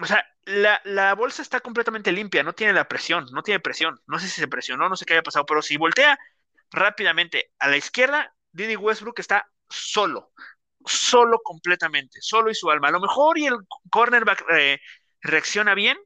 o 0.00 0.06
sea, 0.06 0.24
la, 0.50 0.80
la, 0.84 1.14
bolsa 1.14 1.42
está 1.42 1.60
completamente 1.60 2.12
limpia, 2.12 2.42
no 2.42 2.54
tiene 2.54 2.72
la 2.72 2.88
presión, 2.88 3.26
no 3.32 3.42
tiene 3.42 3.60
presión. 3.60 4.00
No 4.06 4.18
sé 4.18 4.28
si 4.28 4.40
se 4.40 4.48
presionó, 4.48 4.88
no 4.88 4.96
sé 4.96 5.04
qué 5.04 5.14
haya 5.14 5.22
pasado, 5.22 5.46
pero 5.46 5.62
si 5.62 5.76
voltea 5.76 6.18
rápidamente 6.70 7.52
a 7.58 7.68
la 7.68 7.76
izquierda, 7.76 8.34
Didi 8.52 8.76
Westbrook 8.76 9.18
está 9.18 9.50
solo, 9.68 10.32
solo 10.84 11.40
completamente, 11.42 12.18
solo 12.20 12.50
y 12.50 12.54
su 12.54 12.70
alma. 12.70 12.88
A 12.88 12.92
lo 12.92 13.00
mejor 13.00 13.38
y 13.38 13.46
el 13.46 13.56
cornerback 13.90 14.44
eh, 14.52 14.80
reacciona 15.22 15.74
bien, 15.74 15.98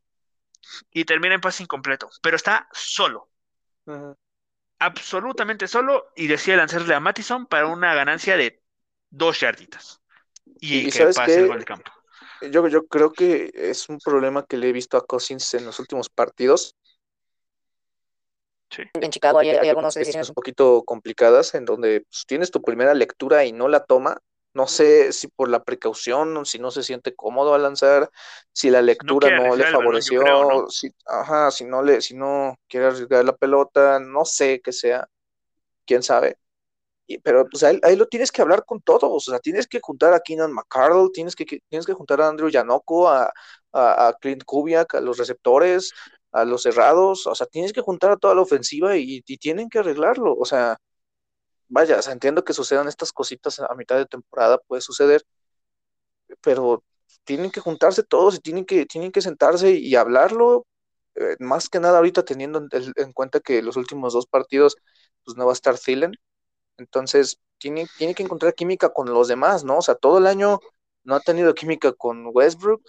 y 0.91 1.05
termina 1.05 1.35
en 1.35 1.41
pase 1.41 1.63
incompleto, 1.63 2.09
pero 2.23 2.37
está 2.37 2.69
solo. 2.73 3.31
Absolutamente 4.79 5.69
solo 5.69 6.13
y 6.17 6.27
decide 6.27 6.57
lanzarle 6.57 6.95
a 6.95 7.01
Mattison 7.01 7.47
para 7.47 7.67
una 7.67 7.95
ganancia 7.95 8.37
de 8.37 8.63
dos 9.11 9.41
yarditas. 9.41 10.01
Y, 10.61 10.91
que 10.91 11.07
pase 11.07 11.41
el 11.41 11.49
gol 11.49 11.59
de 11.59 11.65
campo. 11.65 11.93
Yo, 12.51 12.67
yo 12.69 12.87
creo 12.87 13.13
que 13.13 13.51
es 13.55 13.89
un 13.89 13.99
problema 13.99 14.45
que 14.45 14.57
le 14.57 14.69
he 14.69 14.73
visto 14.73 14.97
a 14.97 15.07
Cousins 15.07 15.55
en 15.55 15.65
los 15.65 15.79
últimos 15.79 16.09
partidos. 16.09 16.77
Sí. 18.71 18.83
En 18.95 19.11
Chicago 19.11 19.39
hay, 19.39 19.51
algunas 19.51 19.95
decisiones 19.95 20.29
un 20.29 20.35
poquito 20.35 20.83
complicadas 20.85 21.55
en 21.55 21.65
donde 21.65 22.01
pues, 22.01 22.25
tienes 22.27 22.51
tu 22.51 22.61
primera 22.63 22.95
lectura 22.95 23.45
y 23.45 23.53
no 23.53 23.69
la 23.69 23.85
toma 23.85 24.21
no 24.55 24.69
sé 24.69 25.13
si 25.13 25.27
por 25.29 25.49
la 25.49 25.65
precaución, 25.65 26.47
si 26.47 26.61
no 26.61 26.71
se 26.71 26.85
siente 26.85 27.15
cómodo 27.15 27.55
al 27.55 27.63
lanzar, 27.63 28.09
si 28.53 28.71
la 28.71 28.83
lectura 28.83 29.37
no, 29.37 29.57
le 29.57 29.65
favoreció, 29.65 30.69
si, 30.71 30.91
ajá, 31.07 31.51
si 31.51 31.65
no 31.65 31.83
le, 31.83 32.01
si 32.01 32.15
no 32.15 32.57
quiere 32.69 32.87
arriesgar 32.87 33.25
la 33.25 33.37
pelota, 33.37 33.99
no 33.99 34.25
sé 34.25 34.61
qué 34.63 34.73
sea, 34.73 35.09
quién 35.85 36.05
sabe. 36.05 36.39
Y, 37.07 37.19
pero 37.19 37.47
pues 37.49 37.62
ahí, 37.64 37.97
lo 37.97 38.07
tienes 38.09 38.33
que 38.33 38.43
hablar 38.43 38.64
con 38.64 38.81
todos, 38.81 39.29
o 39.29 39.31
sea, 39.31 39.38
tienes 39.38 39.67
que 39.67 39.81
juntar 39.81 40.14
a 40.14 40.21
Keenan 40.21 40.53
McCardle, 40.53 41.11
tienes 41.12 41.37
que, 41.37 41.45
tienes 41.69 41.87
que 41.87 41.93
juntar 41.93 42.21
a 42.23 42.29
Andrew 42.29 42.49
Yanoko, 42.49 43.09
a, 43.09 43.31
Clint 44.21 44.45
Kubiak, 44.45 44.95
a 44.95 45.01
los 45.01 45.19
receptores, 45.19 45.93
a 46.33 46.45
los 46.45 46.62
cerrados, 46.62 47.27
o 47.27 47.35
sea, 47.35 47.47
tienes 47.47 47.73
que 47.73 47.81
juntar 47.83 48.12
a 48.12 48.17
toda 48.17 48.35
la 48.35 48.43
ofensiva 48.43 48.97
y, 48.97 49.23
y 49.27 49.37
tienen 49.38 49.69
que 49.69 49.81
arreglarlo, 49.81 50.35
o 50.35 50.45
sea, 50.47 50.79
vaya, 51.69 52.01
entiendo 52.11 52.45
que 52.45 52.53
sucedan 52.55 52.88
estas 52.88 53.12
cositas 53.12 53.61
a 53.61 53.75
mitad 53.75 53.97
de 53.97 54.07
temporada, 54.07 54.59
puede 54.59 54.81
suceder, 54.83 55.25
pero 56.40 56.85
tienen 57.25 57.51
que 57.51 57.61
juntarse 57.61 58.03
todos 58.03 58.37
y 58.37 58.40
tienen 58.40 58.64
que, 58.64 58.87
tienen 58.87 59.12
que 59.12 59.23
sentarse 59.23 59.73
y 59.73 59.95
hablarlo, 59.97 60.67
eh, 61.17 61.37
más 61.40 61.69
que 61.69 61.81
nada 61.81 61.99
ahorita 61.99 62.25
teniendo 62.25 62.67
en, 62.71 63.12
cuenta 63.12 63.40
que 63.40 63.62
los 63.62 63.77
últimos 63.77 64.12
dos 64.14 64.27
partidos, 64.27 64.77
pues 65.25 65.37
no 65.37 65.47
va 65.47 65.53
a 65.53 65.55
estar 65.55 65.79
Thielen, 65.79 66.14
entonces 66.79 67.41
tiene, 67.59 67.87
tiene 67.99 68.15
que 68.15 68.23
encontrar 68.23 68.55
química 68.55 68.91
con 68.91 69.13
los 69.13 69.29
demás, 69.29 69.65
¿no? 69.65 69.79
O 69.79 69.83
sea, 69.83 69.95
todo 69.95 70.19
el 70.19 70.27
año 70.27 70.61
no 71.05 71.15
ha 71.15 71.21
tenido 71.21 71.55
química 71.55 71.93
con 71.93 72.31
Westbrook, 72.33 72.83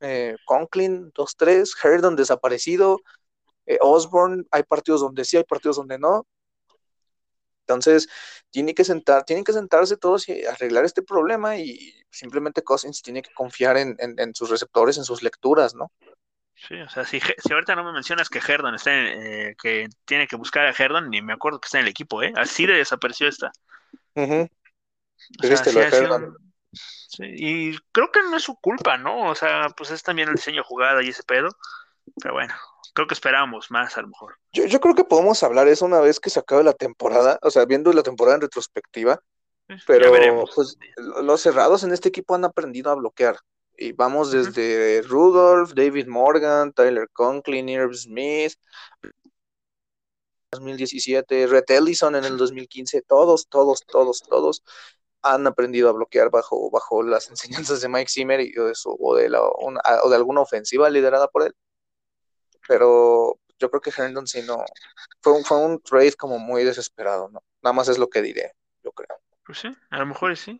eh, 0.00 0.36
Conklin 0.46 1.12
2-3, 1.12 1.74
Herdon 1.82 2.16
desaparecido, 2.16 3.00
eh, 3.66 3.78
Osborne, 3.80 4.44
hay 4.50 4.62
partidos 4.64 5.00
donde 5.00 5.24
sí, 5.24 5.36
hay 5.36 5.44
partidos 5.44 5.76
donde 5.76 5.98
no, 5.98 6.26
entonces, 7.62 8.08
tiene 8.50 8.74
que 8.74 8.84
sentar, 8.84 9.24
tienen 9.24 9.44
que 9.44 9.52
sentarse 9.52 9.96
todos 9.96 10.28
y 10.28 10.44
arreglar 10.44 10.84
este 10.84 11.02
problema 11.02 11.56
y 11.56 11.94
simplemente 12.10 12.62
Cousins 12.62 13.02
tiene 13.02 13.22
que 13.22 13.32
confiar 13.32 13.76
en, 13.76 14.34
sus 14.34 14.50
receptores, 14.50 14.98
en 14.98 15.04
sus 15.04 15.22
lecturas, 15.22 15.74
¿no? 15.74 15.90
Sí, 16.68 16.80
o 16.80 16.88
sea, 16.88 17.04
si, 17.04 17.18
si 17.20 17.52
ahorita 17.52 17.74
no 17.74 17.84
me 17.84 17.92
mencionas 17.92 18.28
que 18.28 18.38
Herdon 18.38 18.76
está 18.76 18.96
en, 18.96 19.22
eh, 19.22 19.56
que 19.60 19.88
tiene 20.04 20.28
que 20.28 20.36
buscar 20.36 20.66
a 20.66 20.70
Herdon, 20.70 21.10
ni 21.10 21.20
me 21.20 21.32
acuerdo 21.32 21.60
que 21.60 21.66
está 21.66 21.78
en 21.78 21.84
el 21.84 21.90
equipo, 21.90 22.22
¿eh? 22.22 22.32
Así 22.36 22.66
de 22.66 22.74
desapareció 22.74 23.26
esta. 23.26 23.50
y 27.18 27.76
creo 27.90 28.10
que 28.12 28.22
no 28.22 28.36
es 28.36 28.44
su 28.44 28.54
culpa, 28.56 28.96
¿no? 28.96 29.30
O 29.30 29.34
sea, 29.34 29.68
pues 29.76 29.90
es 29.90 30.02
también 30.02 30.28
el 30.28 30.36
diseño 30.36 30.62
jugada 30.62 31.02
y 31.02 31.08
ese 31.08 31.24
pedo. 31.24 31.48
Pero 32.20 32.34
bueno, 32.34 32.54
creo 32.94 33.08
que 33.08 33.14
esperábamos 33.14 33.70
más 33.70 33.96
a 33.98 34.02
lo 34.02 34.08
mejor. 34.08 34.36
Yo, 34.52 34.64
yo 34.66 34.80
creo 34.80 34.94
que 34.94 35.04
podemos 35.04 35.42
hablar 35.42 35.66
eso 35.66 35.84
una 35.84 36.00
vez 36.00 36.20
que 36.20 36.30
se 36.30 36.38
acabe 36.38 36.62
la 36.62 36.74
temporada, 36.74 37.38
o 37.42 37.50
sea, 37.50 37.64
viendo 37.64 37.92
la 37.92 38.02
temporada 38.02 38.36
en 38.36 38.42
retrospectiva. 38.42 39.20
Pero 39.86 40.44
pues, 40.54 40.76
los 41.22 41.40
cerrados 41.40 41.82
en 41.82 41.92
este 41.92 42.08
equipo 42.08 42.34
han 42.34 42.44
aprendido 42.44 42.90
a 42.90 42.94
bloquear. 42.94 43.36
Y 43.76 43.92
vamos 43.92 44.30
desde 44.30 45.02
Rudolph, 45.02 45.72
David 45.74 46.06
Morgan, 46.06 46.72
Tyler 46.72 47.08
Conklin, 47.12 47.68
Irv 47.68 47.94
Smith, 47.94 48.54
2017, 50.50 51.46
Red 51.46 51.64
Ellison 51.68 52.14
en 52.14 52.24
el 52.24 52.36
2015, 52.36 53.02
todos, 53.02 53.48
todos, 53.48 53.84
todos, 53.86 54.22
todos 54.22 54.62
han 55.22 55.46
aprendido 55.46 55.88
a 55.88 55.92
bloquear 55.92 56.30
bajo, 56.30 56.70
bajo 56.70 57.02
las 57.02 57.30
enseñanzas 57.30 57.80
de 57.80 57.88
Mike 57.88 58.10
Zimmer 58.10 58.40
y, 58.40 58.52
o, 58.58 59.14
de 59.14 59.28
la, 59.28 59.40
o 59.42 60.08
de 60.10 60.16
alguna 60.16 60.42
ofensiva 60.42 60.90
liderada 60.90 61.28
por 61.28 61.42
él 61.44 61.54
pero 62.66 63.38
yo 63.58 63.70
creo 63.70 63.80
que 63.80 63.92
Herndon 63.96 64.26
sí 64.26 64.42
no, 64.42 64.64
fue 65.20 65.32
un, 65.32 65.44
fue 65.44 65.58
un 65.58 65.80
trade 65.80 66.14
como 66.14 66.38
muy 66.38 66.64
desesperado, 66.64 67.28
¿no? 67.28 67.42
Nada 67.62 67.74
más 67.74 67.88
es 67.88 67.98
lo 67.98 68.08
que 68.08 68.22
diré, 68.22 68.52
yo 68.82 68.92
creo. 68.92 69.18
Pues 69.44 69.58
sí, 69.58 69.68
a 69.90 69.98
lo 69.98 70.06
mejor 70.06 70.36
sí. 70.36 70.58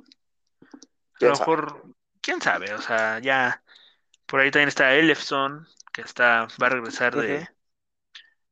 A 1.21 1.25
lo 1.25 1.31
mejor, 1.31 1.83
quién 2.23 2.41
sabe, 2.41 2.73
o 2.73 2.81
sea, 2.81 3.19
ya 3.19 3.63
por 4.27 4.41
ahí 4.41 4.51
también 4.51 4.69
está 4.69 4.95
Elefson, 4.95 5.69
que 5.93 6.01
está, 6.01 6.49
va 6.61 6.69
a 6.69 6.71
regresar 6.71 7.15
de 7.15 7.47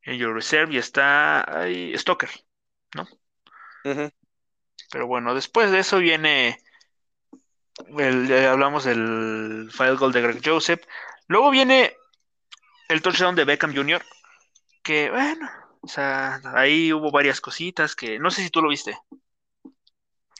en 0.03 0.19
Your 0.19 0.35
Reserve 0.35 0.75
y 0.75 0.79
está 0.79 1.63
ahí 1.63 1.97
Stoker, 1.97 2.31
¿no? 2.95 3.07
Pero 4.91 5.07
bueno, 5.07 5.35
después 5.35 5.71
de 5.71 5.79
eso 5.79 5.99
viene 5.99 6.59
el, 7.97 8.47
hablamos 8.47 8.85
del 8.85 9.71
file 9.73 9.97
goal 9.97 10.13
de 10.13 10.21
Greg 10.21 10.41
Joseph. 10.45 10.83
Luego 11.29 11.51
viene 11.51 11.97
el 12.89 13.03
touchdown 13.03 13.37
de 13.37 13.45
Beckham 13.45 13.75
Jr., 13.75 14.03
que 14.83 15.11
bueno, 15.11 15.49
o 15.81 15.89
sea, 15.89 16.41
ahí 16.55 16.93
hubo 16.93 17.11
varias 17.11 17.41
cositas 17.41 17.95
que 17.95 18.19
no 18.19 18.31
sé 18.31 18.43
si 18.43 18.51
tú 18.51 18.61
lo 18.63 18.69
viste. 18.69 18.99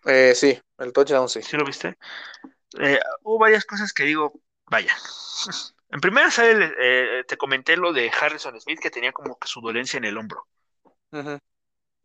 Eh, 0.05 0.35
sí, 0.35 0.61
el 0.79 0.93
touchdown 0.93 1.29
sí. 1.29 1.43
¿Sí 1.43 1.57
lo 1.57 1.65
viste? 1.65 1.97
Eh, 2.79 3.01
hubo 3.23 3.39
varias 3.39 3.65
cosas 3.65 3.93
que 3.93 4.05
digo, 4.05 4.33
vaya. 4.67 4.95
En 5.91 6.01
primera 6.01 6.29
eh, 6.39 7.25
te 7.27 7.37
comenté 7.37 7.77
lo 7.77 7.93
de 7.93 8.11
Harrison 8.11 8.59
Smith 8.61 8.79
que 8.81 8.91
tenía 8.91 9.13
como 9.13 9.39
que 9.39 9.49
su 9.49 9.61
dolencia 9.61 9.99
en 9.99 10.05
el 10.05 10.17
hombro. 10.17 10.47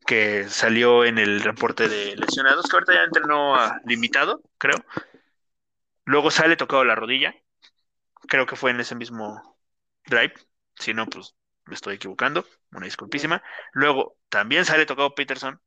Que 0.05 0.47
salió 0.49 1.05
en 1.05 1.17
el 1.17 1.41
reporte 1.41 1.87
de 1.87 2.15
lesionados, 2.15 2.67
que 2.67 2.75
ahorita 2.75 2.93
ya 2.93 3.03
entrenó 3.03 3.55
limitado, 3.85 4.41
creo. 4.57 4.77
Luego 6.05 6.31
sale 6.31 6.55
tocado 6.55 6.83
la 6.83 6.95
rodilla. 6.95 7.35
Creo 8.27 8.45
que 8.45 8.55
fue 8.55 8.71
en 8.71 8.79
ese 8.79 8.95
mismo 8.95 9.57
drive. 10.05 10.33
Si 10.75 10.93
no, 10.93 11.05
pues 11.07 11.35
me 11.65 11.75
estoy 11.75 11.95
equivocando, 11.95 12.45
una 12.71 12.85
disculpísima. 12.85 13.43
Luego, 13.73 14.17
también 14.29 14.65
sale 14.65 14.85
tocado 14.85 15.15
Peterson. 15.15 15.59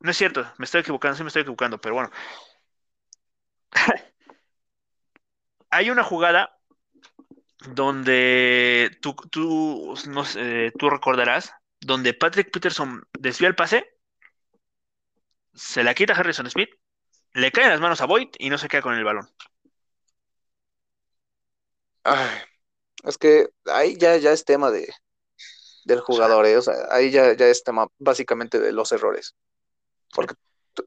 No 0.00 0.10
es 0.10 0.16
cierto, 0.16 0.50
me 0.58 0.64
estoy 0.64 0.80
equivocando, 0.80 1.16
sí 1.16 1.22
me 1.22 1.28
estoy 1.28 1.42
equivocando, 1.42 1.80
pero 1.80 1.94
bueno. 1.96 2.10
Hay 5.70 5.90
una 5.90 6.04
jugada 6.04 6.56
donde 7.74 8.90
tú, 9.02 9.14
tú, 9.30 9.94
no 10.08 10.24
sé, 10.24 10.72
tú 10.78 10.90
recordarás, 10.90 11.52
donde 11.80 12.14
Patrick 12.14 12.50
Peterson 12.50 13.02
desvía 13.18 13.48
el 13.48 13.54
pase, 13.54 13.86
se 15.54 15.84
la 15.84 15.94
quita 15.94 16.14
a 16.14 16.16
Harrison 16.16 16.50
Smith, 16.50 16.70
le 17.34 17.52
cae 17.52 17.64
en 17.64 17.70
las 17.70 17.80
manos 17.80 18.00
a 18.00 18.06
Boyd 18.06 18.28
y 18.38 18.50
no 18.50 18.58
se 18.58 18.68
queda 18.68 18.82
con 18.82 18.94
el 18.94 19.04
balón. 19.04 19.28
Ay, 22.04 22.28
es 23.04 23.18
que 23.18 23.48
ahí 23.66 23.96
ya, 23.98 24.16
ya 24.16 24.32
es 24.32 24.44
tema 24.44 24.70
de, 24.70 24.88
del 25.84 26.00
jugador, 26.00 26.46
¿eh? 26.46 26.58
Ahí 26.90 27.10
ya, 27.10 27.34
ya 27.34 27.46
es 27.46 27.64
tema 27.64 27.88
básicamente 27.98 28.60
de 28.60 28.72
los 28.72 28.92
errores. 28.92 29.34
Porque 30.14 30.34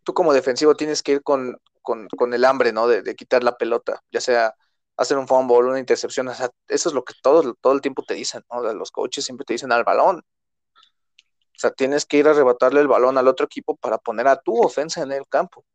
tú, 0.03 0.13
como 0.13 0.33
defensivo 0.33 0.75
tienes 0.75 1.03
que 1.03 1.13
ir 1.13 1.23
con, 1.23 1.57
con, 1.81 2.07
con 2.09 2.33
el 2.33 2.45
hambre, 2.45 2.73
¿no? 2.73 2.87
De 2.87 3.15
quitar 3.15 3.43
la 3.43 3.57
pelota, 3.57 4.01
ya 4.11 4.21
sea 4.21 4.55
hacer 4.97 5.17
un 5.17 5.27
fumble, 5.27 5.69
una 5.69 5.79
intercepción, 5.79 6.27
o 6.27 6.33
sea, 6.33 6.49
eso 6.67 6.89
es 6.89 6.95
lo 6.95 7.03
que 7.03 7.13
todo, 7.21 7.55
todo 7.55 7.73
el 7.73 7.81
tiempo 7.81 8.03
te 8.03 8.13
dicen, 8.13 8.43
¿no? 8.51 8.61
Los 8.73 8.91
coaches 8.91 9.25
siempre 9.25 9.45
te 9.45 9.53
dicen 9.53 9.71
al 9.71 9.83
balón. 9.83 10.19
O 10.19 11.59
sea, 11.63 11.71
tienes 11.71 12.05
que 12.05 12.17
ir 12.17 12.27
a 12.27 12.31
arrebatarle 12.31 12.81
el 12.81 12.87
balón 12.87 13.17
al 13.17 13.27
otro 13.27 13.45
equipo 13.45 13.75
para 13.75 13.97
poner 13.97 14.27
a 14.27 14.37
tu 14.37 14.61
ofensa 14.61 15.01
en 15.01 15.11
el 15.11 15.27
campo. 15.27 15.65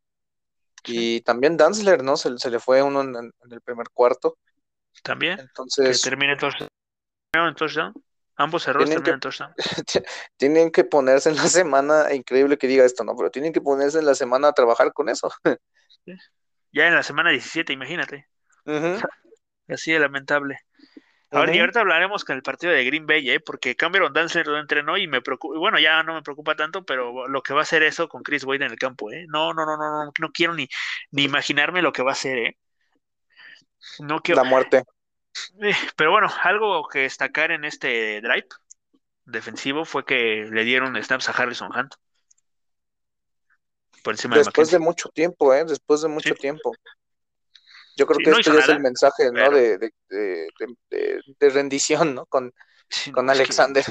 Y 0.85 1.21
también 1.21 1.57
Danzler, 1.57 2.03
¿no? 2.03 2.15
Se, 2.17 2.37
se 2.37 2.49
le 2.49 2.59
fue 2.59 2.81
uno 2.81 3.01
en, 3.01 3.15
en 3.15 3.51
el 3.51 3.61
primer 3.61 3.89
cuarto. 3.89 4.37
También, 5.03 5.37
que 5.37 5.41
Entonces, 5.43 6.01
termine 6.01 6.35
touchdown. 6.35 6.69
touchdown. 7.55 7.93
Ambos 8.35 8.67
errores 8.67 8.89
terminan 8.89 9.15
en 9.15 9.19
touchdown. 9.19 9.53
tienen 10.37 10.71
que 10.71 10.85
ponerse 10.85 11.29
en 11.29 11.35
la 11.35 11.47
semana, 11.47 12.13
increíble 12.13 12.57
que 12.57 12.67
diga 12.67 12.85
esto, 12.85 13.03
¿no? 13.03 13.15
Pero 13.15 13.29
tienen 13.31 13.51
que 13.51 13.59
ponerse 13.59 13.99
en 13.99 14.05
la 14.05 14.15
semana 14.15 14.47
a 14.49 14.53
trabajar 14.53 14.93
con 14.93 15.09
eso. 15.09 15.29
Ya 16.71 16.87
en 16.87 16.95
la 16.95 17.03
semana 17.03 17.31
17, 17.31 17.73
imagínate. 17.73 18.27
Así 19.67 19.91
de 19.91 19.99
lamentable. 19.99 20.57
Ahora, 21.31 21.51
y 21.53 21.55
ujú. 21.55 21.61
ahorita 21.61 21.81
hablaremos 21.81 22.25
con 22.25 22.35
el 22.35 22.41
partido 22.43 22.73
de 22.73 22.83
Green 22.85 23.05
Bay, 23.05 23.29
¿eh? 23.29 23.39
Porque 23.39 23.75
Cameron 23.75 24.13
Danzler 24.13 24.47
lo 24.47 24.59
entrenó 24.59 24.97
y 24.97 25.07
me 25.07 25.21
preocupa, 25.21 25.59
bueno, 25.59 25.79
ya 25.79 26.01
no 26.03 26.15
me 26.15 26.23
preocupa 26.23 26.55
tanto, 26.55 26.83
pero 26.85 27.27
lo 27.27 27.43
que 27.43 27.53
va 27.53 27.59
a 27.59 27.63
hacer 27.63 27.83
eso 27.83 28.07
con 28.09 28.23
Chris 28.23 28.43
Wade 28.45 28.65
en 28.65 28.71
el 28.71 28.79
campo, 28.79 29.11
¿eh? 29.11 29.25
No, 29.29 29.53
no, 29.53 29.65
no, 29.65 29.77
no, 29.77 30.05
no, 30.05 30.11
no 30.19 30.31
quiero 30.31 30.55
ni, 30.55 30.67
ni 31.11 31.23
imaginarme 31.23 31.81
lo 31.83 31.91
que 31.93 32.01
va 32.03 32.11
a 32.11 32.13
hacer, 32.13 32.37
¿eh? 32.37 32.57
No 33.99 34.21
quiero, 34.21 34.41
La 34.41 34.49
muerte. 34.49 34.83
eh, 35.61 35.73
pero 35.95 36.11
bueno, 36.11 36.27
algo 36.43 36.87
que 36.87 36.99
destacar 36.99 37.51
en 37.51 37.63
este 37.65 38.21
drive 38.21 38.47
defensivo 39.25 39.85
fue 39.85 40.05
que 40.05 40.47
le 40.51 40.63
dieron 40.63 41.01
snaps 41.01 41.29
a 41.29 41.33
Harrison 41.33 41.69
Hunt 41.75 41.93
por 44.03 44.13
encima 44.13 44.35
de 44.37 44.43
Después 44.43 44.71
de 44.71 44.79
mucho 44.79 45.09
tiempo, 45.09 45.53
¿eh? 45.53 45.65
Después 45.65 46.01
de 46.01 46.07
mucho 46.07 46.33
Sí. 46.33 46.41
tiempo. 46.41 46.73
Yo 47.99 48.07
creo 48.07 48.17
Sí, 48.17 48.23
que 48.23 48.31
no 48.31 48.37
este 48.37 48.51
es 48.59 48.69
el 48.69 48.79
mensaje, 48.79 49.31
¿no? 49.31 49.49
pero 49.49 49.51
De, 49.51 49.77
de, 49.77 49.93
de, 50.09 50.47
de- 50.59 50.75
de- 50.89 51.21
de 51.39 51.49
rendición, 51.49 52.15
¿no? 52.15 52.25
Con, 52.27 52.53
sí, 52.89 53.11
con 53.11 53.25
no, 53.25 53.31
es 53.31 53.41
que, 53.41 53.53
Alexander. 53.53 53.85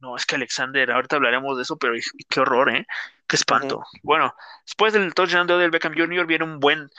no, 0.00 0.16
es 0.16 0.26
que 0.26 0.36
Alexander, 0.36 0.90
ahorita 0.90 1.16
hablaremos 1.16 1.56
de 1.56 1.62
eso, 1.64 1.76
pero 1.78 1.94
qué 2.28 2.40
horror, 2.40 2.70
¿eh? 2.74 2.86
Qué 3.26 3.36
espanto. 3.36 3.82
Bueno, 4.02 4.34
después 4.64 4.92
del 4.92 5.14
touchdown 5.14 5.46
de 5.46 5.54
Odell 5.54 5.70
Beckham 5.70 5.94
Jr. 5.96 6.26
viene 6.26 6.44
un 6.44 6.60
buen, 6.60 6.90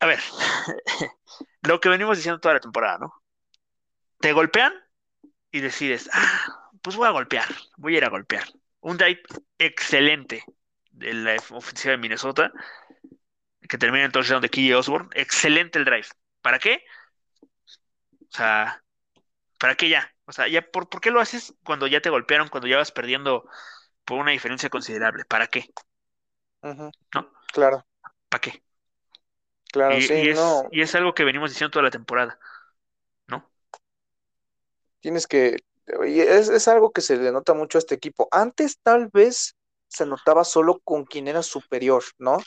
a 0.00 0.06
ver, 0.06 0.20
lo 1.62 1.80
que 1.80 1.88
venimos 1.88 2.16
diciendo 2.16 2.40
toda 2.40 2.54
la 2.54 2.60
temporada, 2.60 2.98
¿no? 2.98 3.14
Te 4.20 4.32
golpean 4.32 4.72
y 5.52 5.60
decides, 5.60 6.10
ah, 6.12 6.70
pues 6.82 6.96
voy 6.96 7.08
a 7.08 7.12
golpear, 7.12 7.48
voy 7.76 7.94
a 7.94 7.98
ir 7.98 8.04
a 8.04 8.10
golpear. 8.10 8.44
Un 8.80 8.96
drive 8.98 9.22
excelente 9.58 10.44
de 10.90 11.14
la 11.14 11.36
ofensiva 11.52 11.92
de 11.92 11.98
Minnesota, 11.98 12.52
que 13.68 13.78
termina 13.78 14.04
en 14.04 14.12
touchdown 14.12 14.42
de 14.42 14.48
Key 14.50 14.72
Osborne. 14.72 15.08
Excelente 15.14 15.78
el 15.78 15.84
drive. 15.84 16.06
¿Para 16.42 16.58
qué? 16.58 16.82
O 18.22 18.36
sea, 18.36 18.84
¿para 19.58 19.76
qué 19.76 19.88
ya? 19.90 20.14
O 20.26 20.32
sea, 20.32 20.48
ya 20.48 20.62
¿por, 20.70 20.88
¿por 20.88 21.00
qué 21.02 21.10
lo 21.12 21.20
haces 21.20 21.54
cuando 21.64 21.86
ya 21.86 22.00
te 22.02 22.10
golpearon, 22.10 22.48
cuando 22.48 22.68
ya 22.68 22.78
vas 22.78 22.92
perdiendo 22.92 23.48
por 24.04 24.18
una 24.20 24.32
diferencia 24.32 24.70
considerable? 24.70 25.24
¿Para 25.26 25.48
qué? 25.48 25.66
¿No? 27.14 27.32
Claro, 27.52 27.84
¿Para 28.28 28.40
qué? 28.40 28.62
claro, 29.72 30.00
Y, 30.00 30.00
sí, 30.00 30.26
y 30.26 30.28
es, 30.30 30.66
no. 30.66 30.70
y 30.70 30.80
es 30.82 30.94
algo 30.94 31.14
que 31.14 31.24
venimos 31.24 31.50
diciendo 31.50 31.70
toda 31.70 31.84
la 31.84 31.90
temporada, 31.90 32.38
¿no? 33.28 33.50
Tienes 35.00 35.26
que. 35.26 35.56
y 36.06 36.20
Es, 36.20 36.48
es 36.48 36.68
algo 36.68 36.92
que 36.92 37.00
se 37.00 37.16
le 37.16 37.32
nota 37.32 37.54
mucho 37.54 37.78
a 37.78 37.80
este 37.80 37.94
equipo. 37.94 38.28
Antes, 38.30 38.78
tal 38.82 39.08
vez 39.12 39.56
se 39.88 40.06
notaba 40.06 40.44
solo 40.44 40.80
con 40.84 41.04
quien 41.04 41.28
era 41.28 41.42
superior, 41.42 42.02
¿no? 42.18 42.38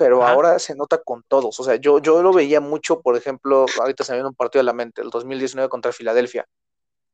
Pero 0.00 0.24
ahora 0.24 0.58
se 0.58 0.74
nota 0.74 0.96
con 0.96 1.22
todos. 1.28 1.60
O 1.60 1.62
sea, 1.62 1.76
yo, 1.76 1.98
yo 1.98 2.22
lo 2.22 2.32
veía 2.32 2.58
mucho, 2.58 3.02
por 3.02 3.18
ejemplo, 3.18 3.66
ahorita 3.78 4.02
se 4.02 4.12
me 4.12 4.16
viene 4.16 4.30
un 4.30 4.34
partido 4.34 4.62
a 4.62 4.64
la 4.64 4.72
mente, 4.72 5.02
el 5.02 5.10
2019 5.10 5.68
contra 5.68 5.92
Filadelfia, 5.92 6.46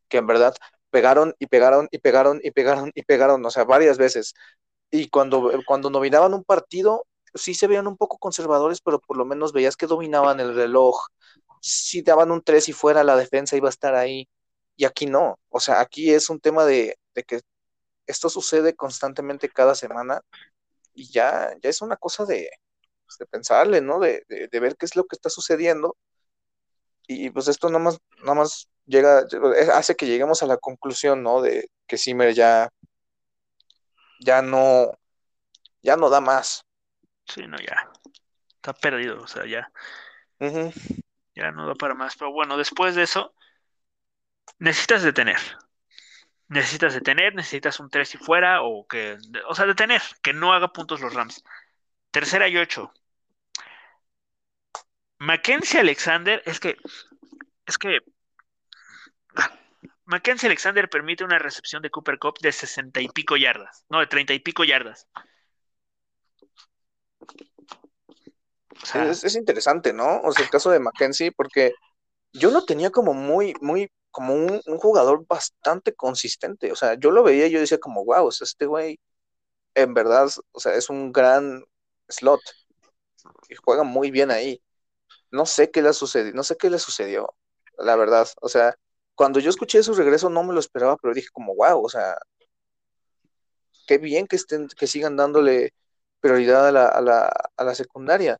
que 0.08 0.18
en 0.18 0.28
verdad 0.28 0.54
pegaron 0.90 1.34
y 1.40 1.46
pegaron 1.48 1.88
y 1.90 1.98
pegaron 1.98 2.40
y 2.44 2.52
pegaron 2.52 2.92
y 2.94 3.02
pegaron, 3.02 3.44
o 3.44 3.50
sea, 3.50 3.64
varias 3.64 3.98
veces. 3.98 4.34
Y 4.88 5.08
cuando, 5.08 5.50
cuando 5.66 5.90
dominaban 5.90 6.32
un 6.32 6.44
partido, 6.44 7.06
sí 7.34 7.54
se 7.54 7.66
veían 7.66 7.88
un 7.88 7.96
poco 7.96 8.18
conservadores, 8.18 8.80
pero 8.80 9.00
por 9.00 9.16
lo 9.16 9.24
menos 9.24 9.52
veías 9.52 9.76
que 9.76 9.88
dominaban 9.88 10.38
el 10.38 10.54
reloj. 10.54 10.96
Si 11.60 12.02
daban 12.02 12.30
un 12.30 12.40
3 12.40 12.68
y 12.68 12.72
fuera, 12.72 13.02
la 13.02 13.16
defensa 13.16 13.56
iba 13.56 13.68
a 13.68 13.70
estar 13.70 13.96
ahí. 13.96 14.28
Y 14.76 14.84
aquí 14.84 15.06
no. 15.06 15.40
O 15.48 15.58
sea, 15.58 15.80
aquí 15.80 16.12
es 16.12 16.30
un 16.30 16.38
tema 16.38 16.64
de, 16.64 16.96
de 17.16 17.24
que 17.24 17.40
esto 18.06 18.28
sucede 18.28 18.76
constantemente 18.76 19.48
cada 19.48 19.74
semana 19.74 20.22
y 20.94 21.10
ya, 21.10 21.52
ya 21.60 21.68
es 21.70 21.82
una 21.82 21.96
cosa 21.96 22.24
de, 22.26 22.48
pues, 23.06 23.18
de 23.18 23.26
pensarle, 23.26 23.80
¿no? 23.80 23.98
De, 24.00 24.24
de, 24.28 24.48
de 24.48 24.60
ver 24.60 24.76
qué 24.76 24.86
es 24.86 24.96
lo 24.96 25.04
que 25.04 25.16
está 25.16 25.30
sucediendo. 25.30 25.96
Y 27.08 27.30
pues 27.30 27.48
esto 27.48 27.68
nada 27.68 27.84
más, 27.84 27.98
nada 28.18 28.34
más 28.34 28.68
llega, 28.84 29.24
hace 29.74 29.94
que 29.94 30.06
lleguemos 30.06 30.42
a 30.42 30.46
la 30.46 30.56
conclusión, 30.56 31.22
¿no? 31.22 31.40
De 31.40 31.70
que 31.86 31.98
Zimmer 31.98 32.34
ya, 32.34 32.68
ya 34.20 34.42
no, 34.42 34.92
ya 35.82 35.96
no 35.96 36.10
da 36.10 36.20
más. 36.20 36.64
Sí, 37.26 37.46
no, 37.46 37.56
ya. 37.58 37.90
Está 38.56 38.72
perdido, 38.72 39.22
o 39.22 39.26
sea, 39.28 39.46
ya, 39.46 39.70
ya 40.40 41.50
no 41.52 41.68
da 41.68 41.74
para 41.74 41.94
más. 41.94 42.16
Pero 42.16 42.32
bueno, 42.32 42.56
después 42.56 42.94
de 42.94 43.04
eso, 43.04 43.32
necesitas 44.58 45.02
detener. 45.02 45.38
Necesitas 46.48 46.94
detener, 46.94 47.34
necesitas 47.34 47.80
un 47.80 47.90
3 47.90 48.14
y 48.14 48.18
fuera, 48.18 48.62
o 48.62 48.86
que, 48.86 49.18
o 49.48 49.54
sea, 49.54 49.66
detener, 49.66 50.02
que 50.22 50.32
no 50.32 50.52
haga 50.52 50.72
puntos 50.72 51.00
los 51.00 51.14
Rams. 51.14 51.44
Tercera 52.16 52.48
y 52.48 52.56
ocho. 52.56 52.90
Mackenzie 55.18 55.80
Alexander, 55.80 56.42
es 56.46 56.58
que, 56.58 56.74
es 57.66 57.76
que 57.76 57.98
Mackenzie 60.06 60.46
Alexander 60.46 60.88
permite 60.88 61.24
una 61.24 61.38
recepción 61.38 61.82
de 61.82 61.90
Cooper 61.90 62.18
Cup 62.18 62.38
de 62.40 62.52
sesenta 62.52 63.02
y 63.02 63.08
pico 63.08 63.36
yardas, 63.36 63.84
no, 63.90 64.00
de 64.00 64.06
treinta 64.06 64.32
y 64.32 64.38
pico 64.38 64.64
yardas. 64.64 65.06
O 67.20 68.86
sea, 68.86 69.10
Es, 69.10 69.22
es 69.22 69.36
interesante, 69.36 69.92
¿no? 69.92 70.22
O 70.22 70.32
sea, 70.32 70.42
el 70.42 70.50
caso 70.50 70.70
de 70.70 70.80
Mackenzie, 70.80 71.32
porque 71.32 71.74
yo 72.32 72.50
lo 72.50 72.64
tenía 72.64 72.88
como 72.88 73.12
muy, 73.12 73.52
muy, 73.60 73.92
como 74.10 74.32
un, 74.32 74.62
un 74.64 74.78
jugador 74.78 75.26
bastante 75.26 75.92
consistente. 75.94 76.72
O 76.72 76.76
sea, 76.76 76.94
yo 76.94 77.10
lo 77.10 77.22
veía 77.22 77.46
y 77.46 77.50
yo 77.50 77.60
decía 77.60 77.76
como, 77.76 78.06
wow, 78.06 78.28
o 78.28 78.32
sea, 78.32 78.46
este 78.46 78.64
güey, 78.64 78.98
en 79.74 79.92
verdad, 79.92 80.30
o 80.52 80.60
sea, 80.60 80.72
es 80.76 80.88
un 80.88 81.12
gran 81.12 81.62
slot. 82.08 82.40
Y 83.48 83.54
juega 83.56 83.82
muy 83.82 84.10
bien 84.10 84.30
ahí. 84.30 84.62
No 85.30 85.46
sé 85.46 85.70
qué 85.70 85.82
le 85.82 85.92
sucedió, 85.92 86.32
no 86.34 86.42
sé 86.42 86.56
qué 86.56 86.70
le 86.70 86.78
sucedió, 86.78 87.34
la 87.78 87.96
verdad. 87.96 88.28
O 88.40 88.48
sea, 88.48 88.76
cuando 89.14 89.40
yo 89.40 89.50
escuché 89.50 89.82
su 89.82 89.94
regreso 89.94 90.30
no 90.30 90.44
me 90.44 90.54
lo 90.54 90.60
esperaba, 90.60 90.96
pero 90.96 91.14
dije 91.14 91.28
como, 91.32 91.54
wow, 91.54 91.84
o 91.84 91.88
sea, 91.88 92.16
qué 93.86 93.98
bien 93.98 94.26
que 94.26 94.36
estén, 94.36 94.68
que 94.68 94.86
sigan 94.86 95.16
dándole 95.16 95.74
prioridad 96.20 96.68
a 96.68 96.72
la, 96.72 96.86
a 96.88 97.00
la, 97.00 97.32
a 97.56 97.64
la 97.64 97.74
secundaria. 97.74 98.38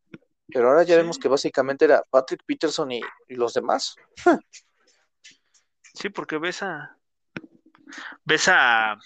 Pero 0.48 0.68
ahora 0.68 0.84
ya 0.84 0.96
vemos 0.96 1.18
que 1.18 1.28
básicamente 1.28 1.84
era 1.84 2.02
Patrick 2.08 2.42
Peterson 2.46 2.92
y, 2.92 3.00
y 3.28 3.34
los 3.34 3.54
demás. 3.54 3.96
sí, 5.94 6.08
porque 6.08 6.38
ves 6.38 6.62
a 6.62 6.96
ves 8.24 8.48
a, 8.48 8.96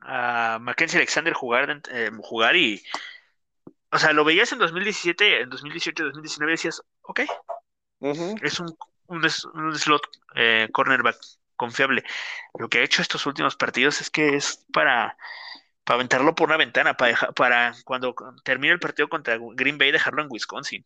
a 0.00 0.58
Mackenzie 0.60 0.98
Alexander 0.98 1.32
jugar, 1.32 1.82
eh, 1.90 2.10
jugar 2.22 2.56
y 2.56 2.82
o 3.94 3.98
sea, 3.98 4.12
lo 4.12 4.24
veías 4.24 4.52
en 4.52 4.58
2017, 4.60 5.42
en 5.42 5.50
2018, 5.50 6.04
2019 6.04 6.52
decías, 6.54 6.82
ok, 7.02 7.22
Ujú. 8.00 8.42
es 8.42 8.60
un, 8.60 8.76
un, 9.06 9.24
es- 9.24 9.44
un 9.46 9.74
slot 9.78 10.02
eh, 10.36 10.68
cornerback 10.72 11.16
confiable. 11.56 12.04
Lo 12.58 12.68
que 12.68 12.78
ha 12.78 12.82
hecho 12.84 13.02
estos 13.02 13.26
últimos 13.26 13.56
partidos 13.56 14.00
es 14.00 14.10
que 14.10 14.36
es 14.36 14.64
para, 14.72 15.16
para 15.84 15.96
aventarlo 15.96 16.34
por 16.34 16.48
una 16.48 16.58
ventana, 16.58 16.96
para, 16.96 17.16
para 17.34 17.74
cuando 17.84 18.14
termine 18.44 18.74
el 18.74 18.80
partido 18.80 19.08
contra 19.08 19.38
Green 19.54 19.78
Bay 19.78 19.92
dejarlo 19.92 20.22
en 20.22 20.28
Wisconsin. 20.30 20.84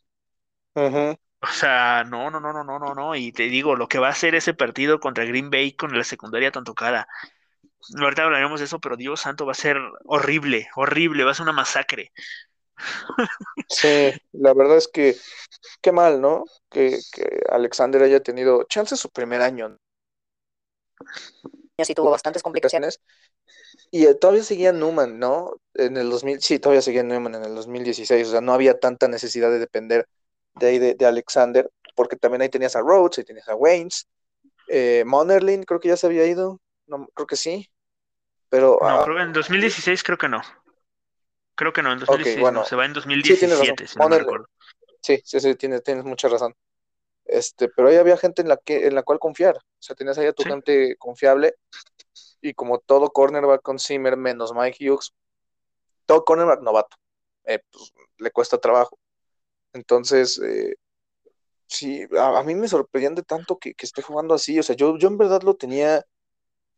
O 1.41 1.47
sea, 1.47 2.05
no, 2.05 2.31
no, 2.31 2.41
no, 2.41 2.53
no, 2.53 2.65
no, 2.65 2.79
no, 2.81 2.95
no. 2.95 3.15
Y 3.15 3.33
te 3.33 3.45
digo, 3.45 3.77
lo 3.77 3.89
que 3.89 3.99
va 3.99 4.09
a 4.09 4.15
ser 4.15 4.35
ese 4.35 4.55
partido 4.55 4.99
contra 5.01 5.25
Green 5.25 5.51
Bay 5.51 5.73
con 5.73 5.97
la 5.97 6.03
secundaria 6.05 6.51
tanto 6.51 6.75
cara. 6.75 7.07
Ahorita 8.01 8.25
hablaremos 8.25 8.61
de 8.61 8.67
eso, 8.67 8.81
pero 8.81 8.97
Dios 8.97 9.21
santo, 9.21 9.47
va 9.47 9.53
a 9.53 9.55
ser 9.55 9.79
horrible, 10.05 10.69
horrible, 10.77 11.25
va 11.25 11.33
a 11.33 11.35
ser 11.35 11.45
una 11.45 11.53
masacre. 11.53 12.13
Sí, 13.69 14.13
la 14.33 14.55
verdad 14.55 14.77
es 14.77 14.89
que 14.89 15.17
qué 15.81 15.93
mal, 15.93 16.21
¿no? 16.21 16.45
Que, 16.71 16.99
que 17.13 17.43
Alexander 17.51 18.03
haya 18.03 18.21
tenido 18.21 18.65
chance 18.65 18.97
su 18.97 19.11
primer 19.11 19.43
año. 19.43 19.77
sí 21.83 21.95
tuvo 21.95 22.11
bastantes 22.11 22.43
complicaciones. 22.43 23.01
Y 23.91 24.07
eh, 24.07 24.15
todavía 24.15 24.43
seguía 24.43 24.73
Newman, 24.73 25.19
¿no? 25.19 25.61
En 25.75 25.97
el 25.97 26.11
2000, 26.11 26.41
sí, 26.41 26.59
todavía 26.59 26.83
seguía 26.83 27.03
Newman 27.03 27.35
en 27.37 27.45
el 27.45 27.55
2016, 27.55 28.29
o 28.29 28.31
sea, 28.31 28.41
no 28.41 28.53
había 28.53 28.79
tanta 28.79 29.09
necesidad 29.09 29.51
de 29.51 29.59
depender 29.59 30.07
de 30.55 30.67
ahí 30.67 30.79
de, 30.79 30.95
de 30.95 31.07
Alexander, 31.07 31.71
porque 31.95 32.17
también 32.17 32.43
ahí 32.43 32.49
tenías 32.49 32.77
a 32.77 32.81
Rhodes, 32.81 33.19
ahí 33.19 33.25
tenías 33.25 33.49
a 33.49 33.55
Waynes, 33.55 34.07
eh, 34.69 35.05
Monerlin 35.07 35.63
creo 35.63 35.81
que 35.81 35.89
ya 35.89 35.97
se 35.97 36.07
había 36.07 36.27
ido, 36.27 36.61
no, 36.87 37.09
creo 37.15 37.27
que 37.27 37.37
sí, 37.37 37.71
pero... 38.49 38.79
No, 38.81 38.89
ah, 38.89 39.05
creo 39.05 39.17
que 39.17 39.23
en 39.23 39.33
2016 39.33 40.03
creo 40.03 40.19
que 40.19 40.29
no. 40.29 40.43
Creo 41.59 41.73
que 41.73 41.83
no, 41.83 41.93
en 41.93 41.99
Ok, 41.99 42.07
2016 42.07 42.41
bueno. 42.41 42.61
no, 42.61 42.65
se 42.67 42.77
va 42.77 42.85
en 42.87 42.95
Sí, 42.95 43.03
tienes 43.03 43.59
razón. 43.59 43.75
2017, 43.77 43.87
si 43.89 43.99
no 43.99 44.09
me 44.09 44.19
recuerdo. 44.19 44.49
Sí, 45.03 45.21
sí, 45.25 45.41
sí, 45.41 45.55
tienes, 45.57 45.83
tienes 45.83 46.05
mucha 46.05 46.29
razón. 46.29 46.55
Este, 47.25 47.69
pero 47.69 47.89
ahí 47.89 47.97
había 47.97 48.17
gente 48.17 48.43
en 48.43 48.49
la 48.49 48.57
que, 48.57 48.87
en 48.87 48.95
la 48.95 49.03
cual 49.03 49.19
confiar. 49.19 49.57
O 49.57 49.61
sea, 49.81 49.97
tenías 49.97 50.17
ahí 50.19 50.27
a 50.29 50.33
tu 50.33 50.45
Sí. 50.45 50.49
gente 50.49 50.97
confiable. 50.97 51.57
Y 52.41 52.55
como 52.55 52.79
todo 52.79 53.11
cornerback 53.11 53.63
con 53.63 53.81
Zimmer 53.81 54.17
menos 54.17 54.55
Mike 54.55 54.89
Hughes, 54.89 55.13
todo 56.07 56.25
cornerback 56.25 56.63
novato. 56.63 56.97
eh, 57.45 57.61
pues, 57.71 57.93
le 58.19 58.31
cuesta 58.31 58.59
trabajo. 58.59 58.99
Entonces, 59.73 60.41
eh, 60.45 60.75
sí, 61.67 62.07
a, 62.19 62.39
a 62.39 62.43
mí 62.45 62.55
me 62.55 62.69
sorprende 62.69 63.23
tanto 63.23 63.59
que, 63.59 63.75
que 63.75 63.87
esté 63.87 64.03
jugando 64.03 64.35
así. 64.35 64.59
O 64.59 64.63
sea, 64.63 64.77
yo, 64.77 64.97
yo 64.99 65.09
en 65.09 65.19
verdad 65.19 65.43
lo 65.43 65.57
tenía, 65.57 66.05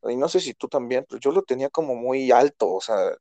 y 0.05 0.17
no 0.17 0.29
sé 0.29 0.41
si 0.41 0.55
tú 0.55 0.69
también, 0.69 1.05
pero 1.09 1.21
yo 1.21 1.33
lo 1.33 1.43
tenía 1.43 1.71
como 1.71 1.95
muy 1.95 2.31
alto. 2.33 2.73
O 2.73 2.81
sea, 2.81 3.13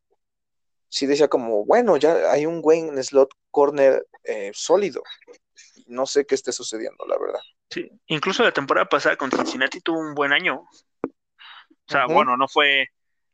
sí 0.89 1.06
decía 1.06 1.28
como, 1.28 1.65
bueno, 1.65 1.97
ya 1.97 2.32
hay 2.32 2.45
un 2.45 2.62
güey 2.62 2.80
en 2.80 3.02
slot 3.04 3.32
corner 3.52 4.06
eh, 4.23 4.52
sólido. 4.54 5.04
No 5.88 6.06
sé 6.06 6.25
qué 6.25 6.36
esté 6.36 6.52
sucediendo, 6.52 7.06
la 7.08 7.17
verdad. 7.17 7.39
Sí, 7.69 7.89
incluso 8.08 8.43
la 8.43 8.52
temporada 8.52 8.88
pasada 8.88 9.15
con 9.15 9.32
Cincinnati 9.32 9.82
tuvo 9.82 9.99
un 9.99 10.13
buen 10.15 10.34
año. 10.34 10.67
O 11.04 11.91
sea, 11.91 12.06
bueno, 12.15 12.38
no 12.38 12.47
fue, 12.47 12.88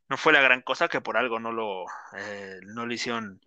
no 0.08 0.16
fue 0.16 0.32
la 0.32 0.40
gran 0.40 0.62
cosa 0.62 0.88
que 0.88 1.00
por 1.00 1.16
algo 1.16 1.38
no 1.38 1.52
lo, 1.52 1.84
eh, 2.16 2.58
no 2.64 2.86
lo 2.86 2.92
hicieron, 2.94 3.40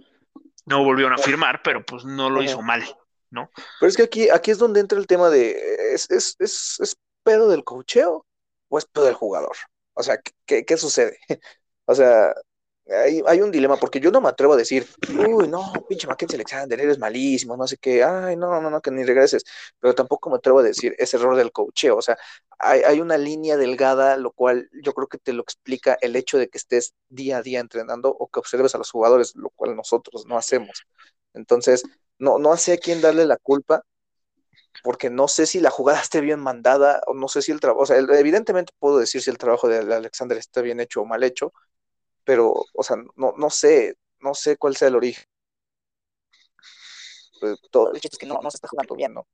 no 0.65 0.83
volvieron 0.83 1.13
a 1.13 1.17
firmar, 1.17 1.61
pero 1.63 1.83
pues 1.85 2.05
no 2.05 2.29
lo 2.29 2.43
hizo 2.43 2.61
mal. 2.61 2.83
Pero 3.79 3.89
es 3.89 3.97
que 3.97 4.03
aquí, 4.03 4.29
aquí 4.29 4.51
es 4.51 4.57
donde 4.59 4.79
entra 4.79 4.99
el 4.99 5.07
tema 5.07 5.29
de, 5.29 5.93
¿es, 5.93 6.09
es, 6.11 6.35
es, 6.39 6.77
es 6.79 6.95
pedo 7.23 7.49
del 7.49 7.63
cocheo 7.63 8.25
o 8.69 8.77
es 8.77 8.85
pedo 8.85 9.05
del 9.05 9.13
jugador? 9.15 9.55
O 9.93 10.03
sea, 10.03 10.17
¿qué- 10.21 10.31
¿qué, 10.45 10.65
qué 10.65 10.77
sucede? 10.77 11.17
O 11.91 11.95
sea, 11.95 12.35
hay, 12.91 13.41
un 13.41 13.51
dilema, 13.51 13.77
porque 13.77 13.99
yo 13.99 14.11
no 14.11 14.21
me 14.21 14.29
atrevo 14.29 14.53
a 14.53 14.57
decir, 14.57 14.87
uy, 15.09 15.47
no, 15.47 15.71
pinche 15.87 16.07
Mackenzie 16.07 16.37
Alexander, 16.37 16.79
eres 16.79 16.97
malísimo, 16.97 17.55
no 17.55 17.67
sé 17.67 17.77
qué, 17.77 18.03
ay, 18.03 18.35
no, 18.35 18.59
no, 18.61 18.69
no, 18.69 18.81
que 18.81 18.91
ni 18.91 19.03
regreses, 19.03 19.43
pero 19.79 19.93
tampoco 19.93 20.29
me 20.29 20.37
atrevo 20.37 20.59
a 20.59 20.63
decir, 20.63 20.95
es 20.97 21.13
error 21.13 21.35
del 21.35 21.51
cocheo, 21.51 21.97
o 21.97 22.01
sea, 22.01 22.17
hay, 22.57 22.99
una 22.99 23.17
línea 23.17 23.57
delgada, 23.57 24.17
lo 24.17 24.31
cual 24.31 24.69
yo 24.83 24.93
creo 24.93 25.07
que 25.07 25.17
te 25.17 25.33
lo 25.33 25.41
explica 25.43 25.97
el 26.01 26.15
hecho 26.15 26.37
de 26.37 26.49
que 26.49 26.57
estés 26.57 26.93
día 27.09 27.37
a 27.37 27.41
día 27.41 27.59
entrenando 27.59 28.09
o 28.09 28.27
que 28.27 28.39
observes 28.39 28.75
a 28.75 28.77
los 28.77 28.91
jugadores, 28.91 29.35
lo 29.35 29.49
cual 29.51 29.75
nosotros 29.75 30.25
no 30.25 30.37
hacemos. 30.37 30.83
Entonces, 31.33 31.83
no, 32.17 32.37
no 32.39 32.57
sé 32.57 32.73
a 32.73 32.77
quién 32.77 33.01
darle 33.01 33.25
la 33.25 33.37
culpa, 33.37 33.83
porque 34.83 35.09
no 35.09 35.27
sé 35.27 35.45
si 35.45 35.59
la 35.59 35.69
jugada 35.69 36.01
esté 36.01 36.21
bien 36.21 36.39
mandada, 36.39 37.01
o 37.07 37.13
no 37.13 37.27
sé 37.27 37.41
si 37.41 37.51
el 37.51 37.59
trabajo, 37.59 37.83
o 37.83 37.85
sea, 37.85 37.97
evidentemente 37.97 38.73
puedo 38.79 38.99
decir 38.99 39.21
si 39.21 39.29
el 39.29 39.37
trabajo 39.37 39.67
de 39.67 39.93
Alexander 39.93 40.37
está 40.37 40.61
bien 40.61 40.79
hecho 40.79 41.01
o 41.01 41.05
mal 41.05 41.23
hecho, 41.23 41.53
pero, 42.29 42.53
o 42.75 42.83
sea, 42.83 42.95
no, 43.15 43.33
no 43.35 43.49
sé, 43.49 43.97
no 44.19 44.35
sé 44.35 44.55
cuál 44.55 44.75
sea 44.75 44.89
el 44.89 44.95
origen. 44.95 45.23
Pues, 47.39 47.57
todo 47.71 47.91
El 47.91 47.99
chiste 47.99 48.17
es 48.17 48.19
que 48.19 48.27
no, 48.27 48.39
no 48.39 48.51
se 48.51 48.57
está 48.57 48.67
jugando 48.67 48.95
bien. 48.95 49.15
¿no? 49.15 49.25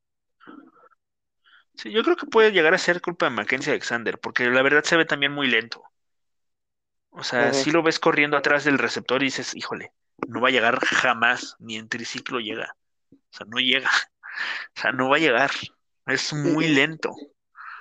Sí, 1.74 1.92
yo 1.92 2.04
creo 2.04 2.16
que 2.16 2.26
puede 2.26 2.54
llegar 2.54 2.74
a 2.74 2.78
ser 2.78 3.02
culpa 3.02 3.26
de 3.26 3.32
Mackenzie 3.36 3.74
Alexander, 3.74 4.18
porque 4.18 4.50
la 4.50 4.62
verdad 4.62 4.86
se 4.86 4.96
ve 4.96 5.04
también 5.04 5.34
muy 5.34 5.48
lento. 5.48 5.84
O 7.10 7.22
sea, 7.22 7.52
si 7.52 7.70
lo 7.70 7.84
ves 7.84 8.00
corriendo 8.00 8.38
atrás 8.38 8.64
del 8.64 8.80
receptor 8.80 9.22
y 9.22 9.26
dices, 9.26 9.54
híjole, 9.56 9.92
no 10.30 10.40
va 10.40 10.48
a 10.48 10.52
llegar 10.52 10.80
jamás, 10.80 11.58
ni 11.60 11.76
en 11.76 11.90
triciclo 11.90 12.40
llega. 12.40 12.78
O 13.12 13.18
sea, 13.30 13.46
no 13.46 13.58
llega. 13.58 13.90
O 14.78 14.82
sea, 14.82 14.92
no 14.94 15.10
va 15.10 15.18
a 15.18 15.20
llegar. 15.20 15.52
Es 16.06 16.34
muy 16.34 16.70
lento. 16.70 17.14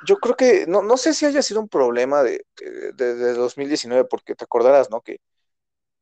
Yo 0.06 0.16
creo 0.18 0.36
que, 0.36 0.66
no, 0.66 0.82
no 0.82 0.96
sé 0.96 1.14
si 1.14 1.26
haya 1.26 1.42
sido 1.42 1.60
un 1.60 1.68
problema 1.68 2.22
de, 2.22 2.44
de, 2.94 3.14
de 3.14 3.32
2019, 3.34 4.04
porque 4.04 4.34
te 4.34 4.44
acordarás, 4.44 4.90
¿no? 4.90 5.00
Que 5.02 5.18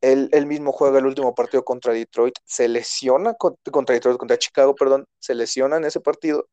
él, 0.02 0.30
él 0.32 0.46
mismo 0.46 0.72
juega 0.72 0.98
el 1.00 1.06
último 1.06 1.34
partido 1.34 1.64
contra 1.64 1.92
Detroit, 1.94 2.36
se 2.44 2.68
lesiona 2.68 3.34
con- 3.34 3.56
contra 3.72 3.94
Detroit, 3.94 4.18
contra 4.18 4.38
Chicago, 4.38 4.74
perdón, 4.74 5.06
se 5.20 5.34
lesiona 5.34 5.76
en 5.78 5.84
ese 5.86 6.00
partido 6.00 6.48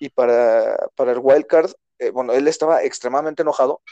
y 0.00 0.10
para, 0.10 0.76
para 0.96 1.12
el 1.12 1.20
wild 1.22 1.46
card, 1.46 1.72
eh, 1.98 2.10
bueno, 2.10 2.32
él 2.34 2.48
estaba 2.48 2.82
extremadamente 2.84 3.42
enojado 3.42 3.82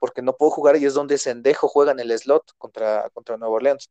porque 0.00 0.22
no 0.22 0.36
pudo 0.36 0.50
jugar 0.50 0.76
y 0.78 0.86
es 0.86 0.94
donde 0.94 1.18
Sendejo 1.18 1.68
juega 1.68 1.92
en 1.92 2.00
el 2.00 2.18
slot 2.18 2.52
contra, 2.58 3.10
contra 3.12 3.36
Nueva 3.38 3.56
Orleans. 3.56 3.90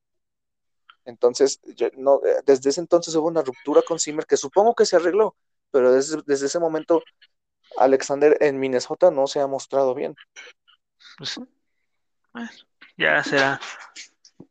Entonces, 1.06 1.60
yo 1.76 1.88
no, 1.98 2.22
eh, 2.26 2.42
desde 2.46 2.70
ese 2.70 2.80
entonces 2.82 3.14
hubo 3.16 3.28
una 3.28 3.42
ruptura 3.42 3.82
con 3.82 4.00
Zimmer 4.00 4.26
que 4.26 4.38
supongo 4.38 4.74
que 4.76 4.86
se 4.86 4.96
arregló, 4.96 5.36
pero 5.72 5.92
desde, 5.92 6.22
desde 6.26 6.46
ese 6.48 6.60
momento 6.60 7.02
Alexander 7.78 8.38
en 8.42 8.60
Minnesota 8.60 9.12
no 9.12 9.28
se 9.28 9.40
ha 9.42 9.48
mostrado 9.48 9.94
bien. 9.96 10.16
Pues. 11.18 11.40
Bueno, 12.34 12.50
ya 12.98 13.24
será, 13.24 13.60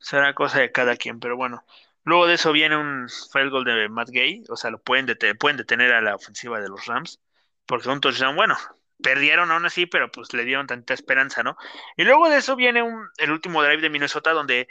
será 0.00 0.34
cosa 0.34 0.60
de 0.60 0.72
cada 0.72 0.96
quien, 0.96 1.20
pero 1.20 1.36
bueno. 1.36 1.64
Luego 2.04 2.26
de 2.26 2.34
eso 2.34 2.52
viene 2.52 2.76
un 2.76 3.08
field 3.32 3.50
goal 3.52 3.64
de 3.64 3.88
Matt 3.88 4.10
Gay, 4.10 4.44
o 4.50 4.56
sea, 4.56 4.70
lo 4.70 4.82
pueden, 4.82 5.06
dete- 5.06 5.36
pueden 5.38 5.56
detener 5.58 5.92
a 5.92 6.02
la 6.02 6.16
ofensiva 6.16 6.60
de 6.60 6.68
los 6.68 6.86
Rams, 6.86 7.20
porque 7.66 7.88
un 7.90 8.00
touchdown, 8.00 8.36
bueno, 8.36 8.56
perdieron 9.02 9.50
aún 9.52 9.66
así, 9.66 9.86
pero 9.86 10.10
pues 10.10 10.32
le 10.34 10.44
dieron 10.44 10.66
tanta 10.66 10.94
esperanza, 10.94 11.42
¿no? 11.44 11.56
Y 11.96 12.04
luego 12.04 12.28
de 12.30 12.38
eso 12.38 12.56
viene 12.56 12.82
un, 12.82 13.08
el 13.18 13.32
último 13.32 13.62
drive 13.62 13.82
de 13.82 13.90
Minnesota 13.90 14.32
donde 14.32 14.68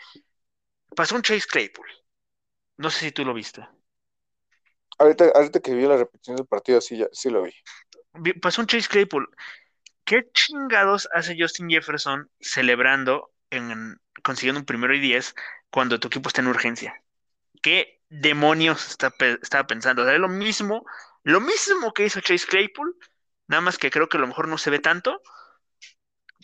pasó 0.96 1.16
un 1.16 1.22
Chase 1.24 1.48
Claypool. 1.50 1.88
No 2.78 2.90
sé 2.92 3.00
si 3.08 3.12
tú 3.14 3.26
lo 3.26 3.34
viste. 3.34 3.68
Ahorita, 5.00 5.26
ahorita 5.36 5.60
que 5.60 5.74
vi 5.74 5.86
la 5.88 5.98
repetición 5.98 6.38
del 6.38 6.46
partido, 6.48 6.80
sí, 6.82 6.98
ya, 6.98 7.08
sí 7.12 7.30
lo 7.30 7.44
vi. 7.44 7.52
Pasó 8.42 8.62
un 8.62 8.68
Chase 8.68 8.90
Claypool. 8.90 9.30
¿Qué 10.06 10.30
chingados 10.34 11.10
hace 11.14 11.36
Justin 11.40 11.70
Jefferson 11.70 12.30
celebrando 12.40 13.32
en 13.50 14.00
consiguiendo 14.24 14.60
un 14.60 14.66
primero 14.66 14.94
y 14.96 15.00
diez 15.00 15.36
cuando 15.72 16.00
tu 16.00 16.08
equipo 16.08 16.30
está 16.30 16.42
en 16.42 16.48
urgencia? 16.48 17.02
¿Qué 17.62 18.02
demonios 18.10 18.90
está, 18.90 19.14
estaba 19.42 19.68
pensando? 19.68 20.04
O 20.04 20.06
sea, 20.06 20.16
es 20.16 20.22
lo 20.22 20.30
mismo, 20.30 20.86
lo 21.24 21.42
mismo 21.42 21.94
que 21.94 22.06
hizo 22.06 22.22
Chase 22.22 22.48
Claypool, 22.48 22.96
nada 23.48 23.62
más 23.62 23.78
que 23.78 23.92
creo 23.92 24.10
que 24.10 24.18
a 24.18 24.22
lo 24.22 24.28
mejor 24.28 24.48
no 24.48 24.58
se 24.58 24.70
ve 24.72 24.80
tanto, 24.80 25.22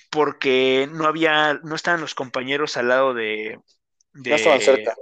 porque 0.10 0.88
no 0.92 1.06
había, 1.06 1.56
no 1.64 1.76
estaban 1.76 2.02
los 2.02 2.16
compañeros 2.16 2.78
al 2.78 2.88
lado 2.90 3.14
de, 3.14 3.60
No 4.14 4.36
estaban 4.36 4.60
de- 4.60 4.66
cerca. 4.66 4.96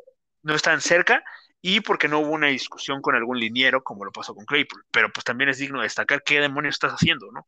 no 0.43 0.55
estaban 0.55 0.81
cerca, 0.81 1.23
y 1.67 1.81
porque 1.81 2.07
no 2.07 2.19
hubo 2.19 2.31
una 2.31 2.47
discusión 2.47 3.01
con 3.01 3.15
algún 3.15 3.39
liniero 3.39 3.83
como 3.83 4.05
lo 4.05 4.11
pasó 4.11 4.35
con 4.35 4.45
Claypool. 4.45 4.85
Pero 4.91 5.11
pues 5.11 5.23
también 5.23 5.49
es 5.49 5.57
digno 5.57 5.79
de 5.79 5.85
destacar 5.85 6.21
qué 6.23 6.39
demonios 6.39 6.75
estás 6.75 6.93
haciendo, 6.93 7.31
¿no? 7.31 7.47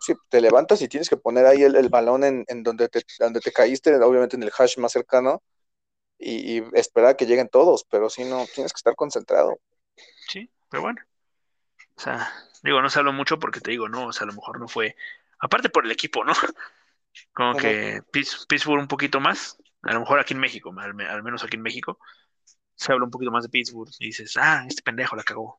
Sí, 0.00 0.14
te 0.28 0.40
levantas 0.40 0.80
y 0.82 0.88
tienes 0.88 1.08
que 1.08 1.16
poner 1.16 1.46
ahí 1.46 1.62
el, 1.62 1.76
el 1.76 1.88
balón 1.88 2.24
en, 2.24 2.44
en 2.48 2.62
donde, 2.62 2.88
te, 2.88 3.02
donde 3.18 3.40
te 3.40 3.52
caíste, 3.52 3.94
obviamente 3.96 4.36
en 4.36 4.42
el 4.44 4.52
hash 4.56 4.78
más 4.78 4.92
cercano, 4.92 5.42
y, 6.18 6.58
y 6.58 6.64
esperar 6.74 7.10
a 7.12 7.16
que 7.16 7.26
lleguen 7.26 7.48
todos, 7.48 7.84
pero 7.90 8.10
si 8.10 8.24
no, 8.24 8.46
tienes 8.54 8.72
que 8.72 8.78
estar 8.78 8.96
concentrado. 8.96 9.58
Sí, 10.28 10.50
pero 10.68 10.82
bueno. 10.82 11.00
O 11.96 12.00
sea, 12.00 12.32
digo, 12.62 12.82
no 12.82 12.90
se 12.90 12.98
habló 12.98 13.12
mucho 13.12 13.38
porque 13.38 13.60
te 13.60 13.70
digo, 13.72 13.88
no, 13.88 14.08
o 14.08 14.12
sea, 14.12 14.24
a 14.24 14.28
lo 14.28 14.34
mejor 14.34 14.60
no 14.60 14.68
fue, 14.68 14.96
aparte 15.40 15.70
por 15.70 15.84
el 15.84 15.92
equipo, 15.92 16.24
¿no? 16.24 16.32
Como 17.32 17.56
que 17.56 18.02
Pitts- 18.12 18.46
Pittsburgh 18.48 18.80
un 18.80 18.88
poquito 18.88 19.20
más, 19.20 19.58
a 19.82 19.94
lo 19.94 20.00
mejor 20.00 20.20
aquí 20.20 20.34
en 20.34 20.40
México, 20.40 20.74
al, 20.78 21.00
al 21.02 21.22
menos 21.24 21.44
aquí 21.44 21.56
en 21.56 21.62
México, 21.62 21.98
se 22.78 22.92
habla 22.92 23.04
un 23.04 23.10
poquito 23.10 23.30
más 23.32 23.42
de 23.42 23.48
Pittsburgh 23.50 23.90
y 23.98 24.06
dices, 24.06 24.36
ah, 24.38 24.64
este 24.68 24.82
pendejo 24.82 25.16
la 25.16 25.24
cagó. 25.24 25.58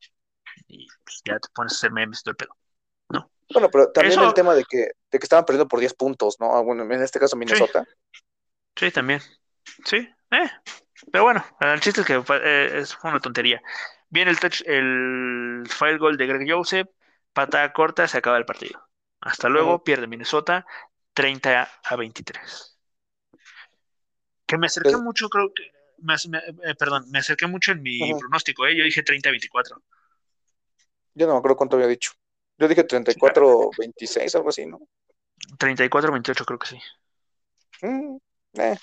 Y 0.67 0.88
pues, 1.03 1.22
ya 1.26 1.38
te 1.39 1.49
pones 1.53 1.74
a 1.74 1.76
hacer 1.76 1.91
memes 1.91 2.24
todo 2.24 2.32
el 2.32 2.38
pedo. 2.38 2.55
Bueno, 3.51 3.67
pero 3.72 3.91
también 3.91 4.11
Eso- 4.13 4.28
el 4.28 4.34
tema 4.36 4.53
de 4.53 4.63
que, 4.63 4.78
de 5.09 5.20
que 5.20 5.26
estaban 5.26 5.43
perdiendo 5.43 5.67
por 5.67 5.80
10 5.80 5.95
puntos, 5.95 6.39
¿no? 6.39 6.55
Ah, 6.55 6.61
Bueno, 6.61 6.84
en 6.84 7.01
este 7.01 7.20
caso 7.20 7.36
Minnesota. 7.36 7.84
Sí, 8.76 8.91
también. 8.91 9.22
Sí, 9.86 9.97
eh. 10.32 10.51
Pero 11.11 11.24
bueno, 11.24 11.43
el 11.59 11.80
chiste 11.80 12.01
es 12.01 12.07
que 12.07 12.22
fue, 12.22 12.38
eh, 12.43 12.80
es 12.80 12.95
fue 12.95 13.09
una 13.09 13.20
tontería. 13.20 13.59
Viene 14.09 14.30
el 14.32 14.39
touch, 14.39 14.61
el 14.67 15.63
file 15.67 15.97
goal 15.97 16.15
de 16.17 16.28
Greg 16.28 16.47
Joseph, 16.49 16.88
patada 17.34 17.74
corta, 17.74 18.07
se 18.07 18.20
acaba 18.20 18.38
el 18.38 18.45
partido. 18.45 18.88
Hasta 19.22 19.49
luego, 19.49 19.84
pierde 19.84 20.05
Minnesota 20.07 20.65
30 21.13 21.67
a 21.84 21.95
23. 21.95 22.78
Que 24.45 24.57
me 24.59 24.67
acerqué 24.67 24.91
Pues- 24.91 25.01
mucho, 25.01 25.28
creo 25.28 25.51
que. 25.55 25.72
Me 26.02 26.16
eh, 26.16 26.76
perdón, 26.78 27.10
me 27.10 27.20
acerqué 27.20 27.47
mucho 27.47 27.72
en 27.72 27.82
mi 27.82 28.02
Ujú. 28.12 28.20
pronóstico, 28.20 28.66
¿eh? 28.68 28.76
Yo 28.76 28.84
dije 28.84 29.04
30 29.04 29.30
a 29.30 29.32
24. 29.32 29.82
Yo 31.16 31.28
no 31.28 31.34
me 31.34 31.39
acuerdo 31.39 31.58
cuánto 31.58 31.76
había 31.76 31.88
dicho. 31.88 32.12
Yo 32.58 32.68
dije 32.68 32.84
34, 32.84 33.72
26, 33.78 34.36
algo 34.36 34.50
así, 34.50 34.66
¿no? 34.66 34.80
34-28 35.58 36.45
creo 36.45 36.60
que 36.60 36.68
sí. 36.68 36.80
Mm, 37.82 38.18
eh. 38.60 38.78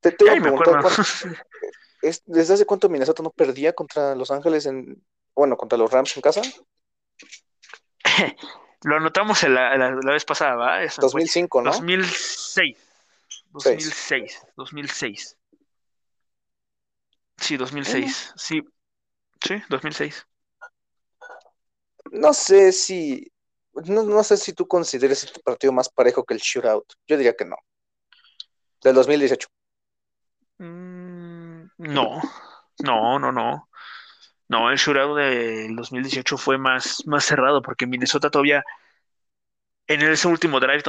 Te, 0.00 0.12
te 0.12 0.30
Ay, 0.30 0.40
me 0.40 0.42
preguntar, 0.50 0.74
acuerdo. 0.74 0.82
¿cuánto- 0.82 1.02
es- 2.02 2.22
¿desde 2.26 2.54
hace 2.54 2.66
cuánto 2.66 2.88
Minnesota 2.88 3.22
no 3.22 3.30
perdía 3.30 3.72
contra 3.72 4.14
Los 4.14 4.30
Ángeles 4.30 4.66
en, 4.66 5.02
bueno, 5.34 5.56
contra 5.56 5.76
los 5.78 5.90
Rams 5.90 6.16
en 6.16 6.22
casa? 6.22 6.42
Lo 8.82 8.96
anotamos 8.96 9.42
en 9.42 9.54
la, 9.54 9.76
la- 9.76 9.90
la 9.90 10.12
vez 10.12 10.24
pasada, 10.24 10.54
¿va? 10.54 10.78
Fue 10.88 11.02
2005, 11.02 11.62
¿no? 11.62 11.70
2006. 11.72 12.76
2006. 13.50 14.46
2006. 14.56 15.37
Sí, 17.38 17.56
2006. 17.56 18.32
Sí. 18.36 18.62
Sí, 19.42 19.62
2006. 19.68 20.26
No 22.12 22.32
sé 22.32 22.72
si, 22.72 23.30
no, 23.86 24.02
no 24.02 24.22
sé 24.24 24.36
si 24.36 24.52
tú 24.52 24.66
consideres 24.66 25.24
este 25.24 25.40
partido 25.40 25.72
más 25.72 25.88
parejo 25.88 26.24
que 26.24 26.34
el 26.34 26.40
shootout. 26.40 26.92
Yo 27.06 27.16
diría 27.16 27.34
que 27.36 27.44
no. 27.44 27.56
Del 28.82 28.94
2018. 28.94 29.48
Mm, 30.58 31.70
no, 31.78 32.20
no, 32.84 33.18
no, 33.18 33.32
no. 33.32 33.68
No, 34.48 34.70
el 34.70 34.78
shootout 34.78 35.16
del 35.18 35.76
2018 35.76 36.38
fue 36.38 36.58
más, 36.58 37.02
más 37.06 37.24
cerrado 37.24 37.62
porque 37.62 37.86
Minnesota 37.86 38.30
todavía 38.30 38.64
en 39.88 40.02
ese 40.02 40.28
último 40.28 40.60
drive 40.60 40.82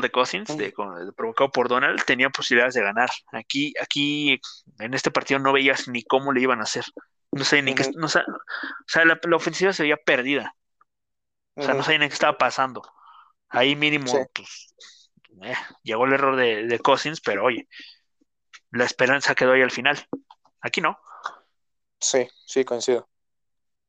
de 0.00 0.10
Cousins, 0.10 0.56
de- 0.56 0.72
provocado 1.16 1.50
por 1.50 1.68
Donald, 1.68 2.04
tenía 2.04 2.30
posibilidades 2.30 2.74
de 2.74 2.82
ganar. 2.82 3.10
Aquí, 3.32 3.74
aquí, 3.82 4.40
en 4.78 4.94
este 4.94 5.10
partido 5.10 5.40
no 5.40 5.52
veías 5.52 5.88
ni 5.88 6.04
cómo 6.04 6.32
le 6.32 6.40
iban 6.42 6.60
a 6.60 6.64
hacer. 6.64 6.84
No 7.32 7.44
sé 7.44 7.62
ni 7.62 7.74
qué, 7.74 7.90
no 7.96 8.06
o 8.06 8.08
sea, 8.08 8.24
la, 9.04 9.18
la 9.22 9.36
ofensiva 9.36 9.72
se 9.72 9.82
veía 9.82 9.96
perdida. 9.96 10.54
O 11.56 11.62
sea, 11.62 11.70
no 11.74 11.80
Ujú. 11.80 11.84
sabían 11.86 12.02
qué 12.08 12.14
estaba 12.14 12.38
pasando. 12.38 12.82
Ahí 13.48 13.74
mínimo, 13.74 14.06
Sí. 14.06 14.18
pues, 14.32 14.70
eh, 15.42 15.54
llegó 15.82 16.06
el 16.06 16.12
error 16.12 16.36
de, 16.36 16.66
de 16.66 16.78
Cousins, 16.78 17.20
pero 17.20 17.44
oye, 17.44 17.68
la 18.70 18.84
esperanza 18.84 19.34
quedó 19.34 19.52
ahí 19.52 19.62
al 19.62 19.70
final. 19.70 19.98
Aquí 20.60 20.80
no. 20.80 20.98
Sí, 21.98 22.28
sí, 22.46 22.64
coincido. 22.64 23.08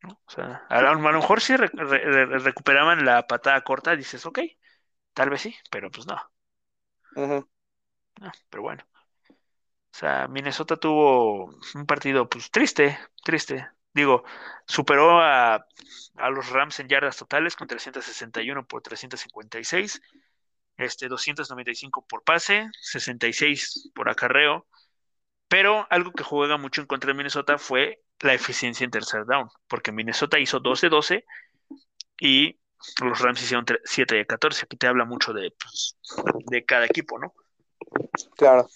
¿no? 0.04 0.20
O 0.26 0.32
sea, 0.32 0.66
a 0.70 0.82
lo, 0.82 0.90
a 0.90 0.94
lo 0.94 1.20
mejor 1.20 1.42
si 1.42 1.56
recuperaban 1.56 3.06
la 3.06 3.26
patada 3.28 3.62
corta, 3.62 3.96
dices, 3.96 4.26
ok, 4.26 4.40
tal 5.14 5.30
vez 5.30 5.42
sí, 5.42 5.56
pero 5.72 5.90
pues 5.92 6.08
no, 6.08 6.18
no, 8.20 8.32
pero 8.50 8.64
bueno. 8.64 8.84
O 9.94 9.98
sea, 9.98 10.28
Minnesota 10.28 10.78
tuvo 10.78 11.46
un 11.76 11.86
partido 11.86 12.30
pues 12.30 12.50
triste, 12.52 12.98
triste. 13.24 13.68
Digo, 13.94 14.24
superó 14.66 15.20
a, 15.22 15.66
a 16.16 16.30
los 16.30 16.50
Rams 16.50 16.80
en 16.80 16.88
yardas 16.88 17.18
totales 17.18 17.56
con 17.56 17.68
361 17.68 18.66
por 18.66 18.82
356, 18.82 20.02
este, 20.78 21.08
295 21.10 22.06
por 22.08 22.24
pase, 22.24 22.70
66 22.82 23.92
por 23.94 24.10
acarreo. 24.10 24.68
Pero 25.50 25.88
algo 25.92 26.12
que 26.14 26.24
juega 26.24 26.58
mucho 26.58 26.82
en 26.82 26.88
contra 26.88 27.10
de 27.10 27.16
Minnesota 27.18 27.58
fue 27.60 28.02
la 28.22 28.34
eficiencia 28.36 28.86
en 28.86 28.92
tercer 28.92 29.26
down, 29.26 29.50
porque 29.68 29.92
Minnesota 29.94 30.40
hizo 30.40 30.60
12 30.62 30.90
12 30.90 31.26
y 32.20 32.61
los 33.02 33.20
Rams 33.20 33.42
hicieron 33.42 33.66
7 33.84 34.16
de 34.16 34.26
14. 34.26 34.66
Aquí 34.66 34.78
te 34.78 34.88
habla 34.88 35.06
mucho 35.06 35.34
de, 35.34 35.54
pues, 35.60 35.98
de 36.50 36.66
cada 36.66 36.86
equipo, 36.86 37.20
¿no? 37.20 37.34
Claro. 38.38 38.70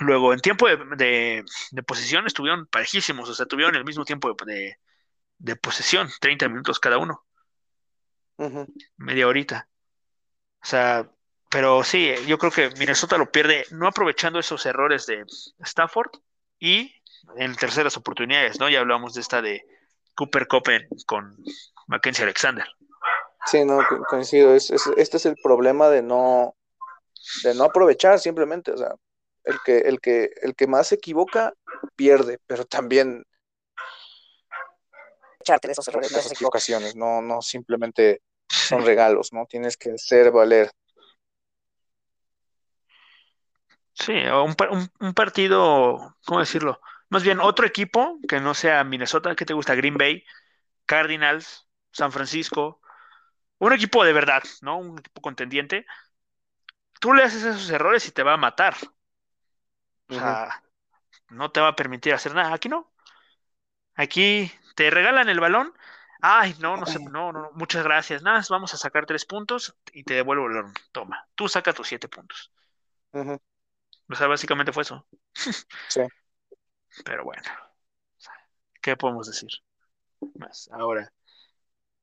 Luego, 0.00 0.32
en 0.32 0.40
tiempo 0.40 0.68
de, 0.68 0.76
de, 0.96 1.44
de 1.72 1.82
posesión 1.82 2.26
estuvieron 2.26 2.66
parejísimos, 2.66 3.28
o 3.28 3.34
sea, 3.34 3.46
tuvieron 3.46 3.74
el 3.74 3.84
mismo 3.84 4.04
tiempo 4.04 4.34
de, 4.46 4.76
de, 5.38 5.56
posesión, 5.56 6.08
30 6.20 6.48
minutos 6.48 6.78
cada 6.78 6.98
uno, 6.98 7.24
media 8.96 9.26
horita. 9.26 9.68
O 10.62 10.66
sea, 10.66 11.10
pero 11.50 11.82
sí, 11.82 12.12
yo 12.26 12.38
creo 12.38 12.52
que 12.52 12.70
Minnesota 12.78 13.18
lo 13.18 13.32
pierde 13.32 13.64
no 13.70 13.88
aprovechando 13.88 14.38
esos 14.38 14.66
errores 14.66 15.06
de 15.06 15.24
Stafford 15.60 16.10
y 16.60 16.94
en 17.36 17.56
terceras 17.56 17.96
oportunidades, 17.96 18.60
¿no? 18.60 18.68
Ya 18.68 18.80
hablamos 18.80 19.14
de 19.14 19.20
esta 19.20 19.42
de 19.42 19.64
Cooper 20.14 20.46
Copen 20.46 20.88
con 21.06 21.36
Mackenzie 21.88 22.22
Alexander. 22.24 22.66
Sí, 23.46 23.64
no, 23.64 23.78
co- 23.88 24.04
coincido. 24.08 24.54
Es, 24.54 24.70
es- 24.70 24.90
este 24.96 25.16
es 25.16 25.26
el 25.26 25.36
problema 25.42 25.88
de 25.88 26.02
no, 26.02 26.54
de 27.42 27.54
no 27.54 27.64
aprovechar 27.64 28.18
simplemente. 28.20 28.70
O 28.72 28.76
sea, 28.76 28.94
el 29.44 29.58
que, 29.64 29.78
el 29.78 30.00
que, 30.00 30.30
el 30.42 30.54
que 30.54 30.66
más 30.66 30.88
se 30.88 30.96
equivoca 30.96 31.52
pierde, 31.96 32.38
pero 32.46 32.64
también 32.64 33.24
echarte 35.40 35.68
de 35.68 35.72
esos 35.72 35.88
errores, 35.88 36.10
de 36.12 36.18
esas 36.18 36.32
equivocaciones. 36.32 36.94
no, 36.94 37.22
no 37.22 37.40
simplemente 37.40 38.20
son 38.48 38.84
regalos, 38.84 39.32
¿no? 39.32 39.46
Tienes 39.46 39.76
que 39.76 39.92
hacer 39.92 40.30
valer. 40.30 40.70
Sí, 43.94 44.12
o 44.26 44.44
un, 44.44 44.54
un- 44.70 44.90
un 45.00 45.14
partido, 45.14 46.16
¿cómo 46.24 46.40
decirlo? 46.40 46.80
Más 47.08 47.22
bien 47.22 47.40
otro 47.40 47.66
equipo 47.66 48.18
que 48.28 48.40
no 48.40 48.54
sea 48.54 48.84
Minnesota, 48.84 49.34
que 49.34 49.46
te 49.46 49.54
gusta? 49.54 49.74
Green 49.74 49.96
Bay, 49.96 50.24
Cardinals, 50.86 51.67
San 51.98 52.12
Francisco, 52.12 52.80
un 53.58 53.72
equipo 53.72 54.04
de 54.04 54.12
verdad, 54.12 54.44
¿no? 54.62 54.78
Un 54.78 55.00
equipo 55.00 55.20
contendiente. 55.20 55.84
Tú 57.00 57.12
le 57.12 57.24
haces 57.24 57.42
esos 57.42 57.68
errores 57.70 58.06
y 58.06 58.12
te 58.12 58.22
va 58.22 58.34
a 58.34 58.36
matar. 58.36 58.76
O 60.08 60.14
sea, 60.14 60.62
no 61.30 61.50
te 61.50 61.60
va 61.60 61.68
a 61.68 61.76
permitir 61.76 62.14
hacer 62.14 62.34
nada. 62.34 62.54
Aquí 62.54 62.68
no. 62.68 62.92
Aquí 63.94 64.52
te 64.76 64.90
regalan 64.90 65.28
el 65.28 65.40
balón. 65.40 65.74
Ay, 66.22 66.54
no, 66.60 66.76
no 66.76 66.86
sé, 66.86 67.00
no, 67.00 67.32
no, 67.32 67.50
muchas 67.54 67.82
gracias. 67.82 68.22
Nada, 68.22 68.38
más 68.38 68.48
vamos 68.48 68.74
a 68.74 68.76
sacar 68.76 69.06
tres 69.06 69.24
puntos 69.24 69.76
y 69.92 70.04
te 70.04 70.14
devuelvo 70.14 70.46
el 70.46 70.54
balón. 70.54 70.74
Toma, 70.92 71.26
tú 71.34 71.48
saca 71.48 71.72
tus 71.72 71.88
siete 71.88 72.08
puntos. 72.08 72.52
O 73.12 74.14
sea, 74.14 74.28
básicamente 74.28 74.72
fue 74.72 74.84
eso. 74.84 75.04
Sí. 75.88 76.02
Pero 77.04 77.24
bueno, 77.24 77.42
¿qué 78.80 78.96
podemos 78.96 79.26
decir? 79.26 79.50
Más. 80.34 80.68
Ahora, 80.72 81.12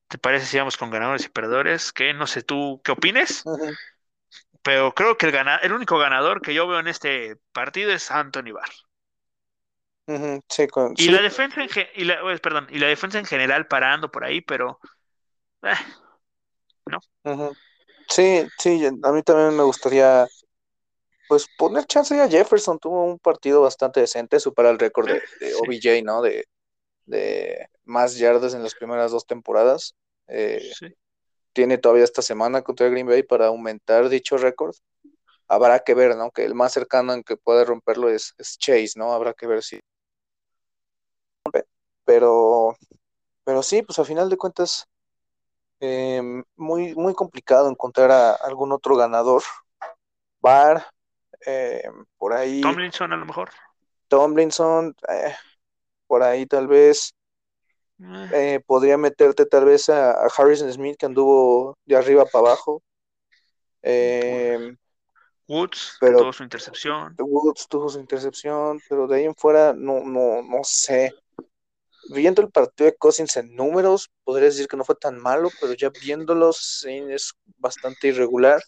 ¿te 0.08 0.18
parece 0.18 0.46
si 0.46 0.58
vamos 0.58 0.78
con 0.78 0.92
ganadores 0.92 1.26
y 1.26 1.30
perdedores? 1.30 1.92
Que 1.94 2.14
no 2.14 2.28
sé 2.28 2.42
tú 2.44 2.82
qué 2.84 2.92
opines, 2.92 3.44
pero 4.64 4.94
creo 4.94 5.18
que 5.18 5.28
el, 5.28 5.32
gana- 5.32 5.58
el 5.58 5.74
único 5.74 5.98
ganador 5.98 6.42
que 6.42 6.54
yo 6.54 6.68
veo 6.68 6.80
en 6.80 6.88
este 6.88 7.38
partido 7.52 7.92
es 7.92 8.12
Anthony 8.12 8.52
Barr. 8.54 8.72
Ujú. 10.08 10.42
Sí, 10.50 10.68
con- 10.68 10.96
Y 10.98 11.04
sí, 11.04 11.12
la 11.12 11.22
defensa 11.22 11.62
en 11.62 11.70
y 11.96 12.06
la, 12.06 12.20
perdón, 12.42 12.68
y 12.70 12.80
la 12.80 12.88
defensa 12.88 13.20
en 13.20 13.26
general 13.26 13.68
parando 13.68 14.12
por 14.12 14.24
ahí, 14.24 14.42
pero 14.42 14.80
eh, 15.64 15.74
ujú. 17.24 17.54
Sí, 18.08 18.48
sí, 18.60 18.86
a 18.86 19.12
mí 19.12 19.24
también 19.24 19.58
me 19.58 19.64
gustaría 19.64 20.28
pues 21.28 21.48
poner 21.58 21.86
chance 21.86 22.20
a 22.20 22.28
Jefferson. 22.30 22.80
Tuvo 22.80 23.04
un 23.06 23.20
partido 23.20 23.62
bastante 23.62 24.00
decente, 24.00 24.40
supera 24.40 24.70
el 24.70 24.80
récord 24.80 25.08
de, 25.08 25.22
de. 25.40 25.54
OBJ, 25.56 26.04
¿no? 26.04 26.22
De, 26.22 26.46
de 27.06 27.70
más 27.84 28.18
yardas 28.18 28.54
en 28.54 28.64
las 28.64 28.76
primeras 28.76 29.12
dos 29.12 29.26
temporadas. 29.26 29.96
Eh, 30.28 30.72
sí. 30.78 30.88
tiene 31.54 31.78
todavía 31.78 32.04
esta 32.04 32.22
semana 32.22 32.62
contra 32.62 32.90
Green 32.90 33.08
Bay 33.08 33.24
para 33.24 33.48
aumentar 33.48 34.10
dicho 34.10 34.38
récord. 34.38 34.76
Habrá 35.48 35.80
que 35.80 35.94
ver, 35.94 36.16
¿no? 36.16 36.32
Que 36.32 36.44
el 36.44 36.56
más 36.56 36.74
cercano 36.74 37.14
en 37.14 37.24
que 37.24 37.38
puede 37.38 37.66
romperlo 37.66 38.10
es, 38.10 38.34
es 38.38 38.58
Chase, 38.58 38.94
¿no? 38.96 39.14
Habrá 39.14 39.34
que 39.34 39.48
ver 39.48 39.62
si. 39.64 39.80
Pero, 42.04 42.76
pero 43.44 43.64
sí, 43.64 43.82
pues 43.82 43.98
a 44.00 44.06
final 44.06 44.30
de 44.30 44.38
cuentas, 44.38 44.88
eh, 45.80 46.22
muy, 46.56 46.96
muy 46.96 47.14
complicado 47.14 47.70
encontrar 47.70 48.12
a 48.12 48.32
algún 48.32 48.72
otro 48.72 48.96
ganador. 48.96 49.44
Bar, 50.40 50.86
eh, 51.46 51.84
por 52.18 52.34
ahí, 52.34 52.62
Tomlinson 52.62 53.14
a 53.14 53.18
lo 53.18 53.26
mejor. 53.26 53.50
Tomlinson, 54.08 54.96
eh, 55.10 55.36
por 56.08 56.24
ahí 56.24 56.46
tal 56.46 56.68
vez. 56.68 57.14
Eh, 58.00 58.30
Eh, 58.34 58.60
podría 58.66 58.98
meterte 58.98 59.46
tal 59.46 59.66
vez 59.66 59.88
a, 59.90 60.12
a 60.12 60.28
Harrison 60.28 60.72
Smith 60.72 60.98
que 60.98 61.06
anduvo 61.06 61.78
de 61.86 61.96
arriba 61.96 62.26
para 62.26 62.48
abajo. 62.50 62.84
Eh, 63.82 64.76
Woods, 65.48 65.98
pero- 66.00 66.18
tuvo 66.18 66.34
su 66.34 66.44
intercepción. 66.44 67.16
Woods 67.18 67.68
tuvo 67.70 67.88
su 67.88 68.00
intercepción, 68.00 68.82
pero 68.90 69.08
de 69.08 69.18
ahí 69.18 69.24
en 69.26 69.36
fuera 69.36 69.74
no, 69.74 70.02
no, 70.04 70.42
no 70.42 70.64
sé. 70.64 71.14
Viendo 72.10 72.42
el 72.42 72.52
partido 72.52 72.90
de 72.90 72.98
Cousins 72.98 73.36
en 73.38 73.56
números, 73.56 74.12
podría 74.24 74.46
decir 74.50 74.68
que 74.68 74.78
no 74.78 74.84
fue 74.84 74.96
tan 74.96 75.18
malo, 75.20 75.50
pero 75.60 75.74
ya 75.74 75.90
viéndolos 75.90 76.82
sí, 76.82 77.04
es 77.10 77.34
bastante 77.58 78.10
irregular. 78.10 78.62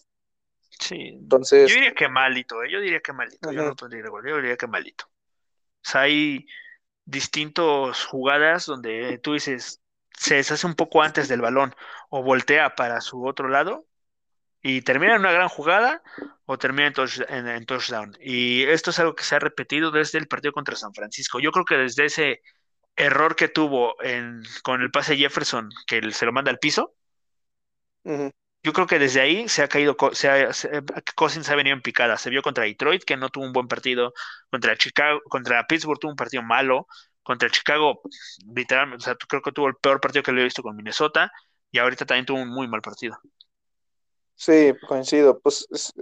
Sí. 0.80 1.08
Entonces, 1.20 1.68
Yo 1.68 1.74
diría 1.74 1.94
que 1.94 2.08
malito, 2.08 2.62
eh, 2.62 2.70
Yo 2.70 2.80
diría 2.80 3.00
que 3.00 3.12
malito. 3.12 3.52
Yo 3.52 3.62
no 3.62 3.96
irregular, 3.96 4.30
yo 4.30 4.36
diría 4.36 4.56
que 4.56 4.66
malito. 4.66 5.04
O 5.06 5.90
sea, 5.90 6.02
hay 6.02 6.46
distintos 7.08 8.04
jugadas 8.06 8.66
donde 8.66 9.18
tú 9.22 9.34
dices, 9.34 9.82
se 10.12 10.36
deshace 10.36 10.66
un 10.66 10.74
poco 10.74 11.02
antes 11.02 11.28
del 11.28 11.40
balón 11.40 11.74
o 12.10 12.22
voltea 12.22 12.74
para 12.74 13.00
su 13.00 13.26
otro 13.26 13.48
lado 13.48 13.86
y 14.62 14.82
termina 14.82 15.14
en 15.14 15.20
una 15.20 15.32
gran 15.32 15.48
jugada 15.48 16.02
o 16.46 16.58
termina 16.58 16.92
en, 17.28 17.48
en- 17.48 17.66
touchdown. 17.66 18.16
Y 18.20 18.64
esto 18.64 18.90
es 18.90 18.98
algo 19.00 19.14
que 19.14 19.24
se 19.24 19.36
ha 19.36 19.38
repetido 19.40 19.90
desde 19.90 20.18
el 20.18 20.28
partido 20.28 20.52
contra 20.52 20.76
San 20.76 20.94
Francisco. 20.94 21.40
Yo 21.40 21.52
creo 21.52 21.64
que 21.64 21.76
desde 21.76 22.06
ese, 22.06 22.42
error 22.98 23.36
que 23.36 23.48
tuvo 23.48 23.94
en, 24.02 24.42
con 24.62 24.82
el 24.82 24.90
pase 24.90 25.16
Jefferson, 25.16 25.70
que 25.86 26.10
se 26.12 26.26
lo 26.26 26.32
manda 26.32 26.50
al 26.50 26.58
piso. 26.58 26.94
Yo 28.62 28.72
creo 28.72 28.86
que 28.86 28.98
desde 28.98 29.20
ahí 29.20 29.48
se 29.48 29.62
ha 29.62 29.68
caído, 29.68 29.96
se 30.12 30.28
ha, 30.28 30.52
se- 30.52 30.70
Cousins 31.16 31.48
ha 31.50 31.54
venido 31.56 31.74
en 31.76 31.82
picada. 31.82 32.16
Se 32.18 32.30
vio 32.30 32.42
contra 32.42 32.64
Detroit, 32.64 33.04
que 33.04 33.16
no 33.16 33.28
tuvo 33.30 33.44
un 33.44 33.52
buen 33.52 33.68
partido, 33.68 34.12
contra 34.50 34.76
Chicago, 34.76 35.20
contra 35.28 35.66
Pittsburgh 35.66 35.98
tuvo 36.00 36.10
un 36.12 36.16
partido 36.16 36.42
malo, 36.42 36.86
contra 37.22 37.50
Chicago, 37.50 38.00
literalmente, 38.54 39.02
o 39.02 39.06
sea, 39.06 39.16
creo 39.16 39.42
que 39.42 39.52
tuvo 39.52 39.68
el 39.68 39.76
peor 39.76 40.00
partido 40.00 40.22
que 40.22 40.32
le 40.32 40.40
he 40.42 40.44
visto 40.44 40.62
con 40.62 40.76
Minnesota, 40.76 41.30
y 41.70 41.78
ahorita 41.78 42.06
también 42.06 42.26
tuvo 42.26 42.40
un 42.42 42.48
muy 42.48 42.68
mal 42.68 42.82
partido. 42.82 43.18
Sí, 44.34 44.72
coincido. 44.88 45.38
Pues 45.40 45.66
es- 45.70 45.92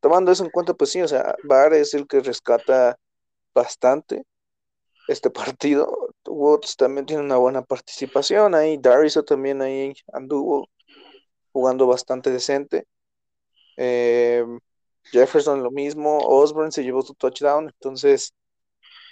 tomando 0.00 0.32
eso 0.32 0.44
en 0.44 0.50
cuenta, 0.50 0.74
pues 0.74 0.90
sí, 0.92 1.02
o 1.02 1.08
sea, 1.08 1.36
Barr 1.44 1.74
es 1.74 1.94
el 1.94 2.06
que 2.06 2.20
rescata 2.20 2.96
bastante 3.54 4.24
este 5.08 5.30
partido. 5.30 6.14
Woods 6.26 6.76
también 6.76 7.06
tiene 7.06 7.22
una 7.24 7.36
buena 7.38 7.62
participación 7.62 8.54
ahí. 8.54 8.78
Dariso 8.78 9.24
también 9.24 9.62
ahí 9.62 9.94
anduvo 10.12 10.68
jugando 11.52 11.86
bastante 11.86 12.30
decente. 12.30 12.86
Eh, 13.76 14.44
Jefferson 15.04 15.62
lo 15.62 15.70
mismo. 15.70 16.18
Osborne 16.18 16.72
se 16.72 16.82
llevó 16.82 17.02
su 17.02 17.14
touchdown. 17.14 17.66
Entonces, 17.66 18.34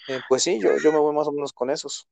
eh, 0.08 0.20
pues 0.28 0.42
sí, 0.42 0.60
yo, 0.60 0.76
yo 0.78 0.92
me 0.92 0.98
voy 0.98 1.14
más 1.14 1.28
o 1.28 1.32
menos 1.32 1.52
con 1.52 1.70
esos. 1.70 2.08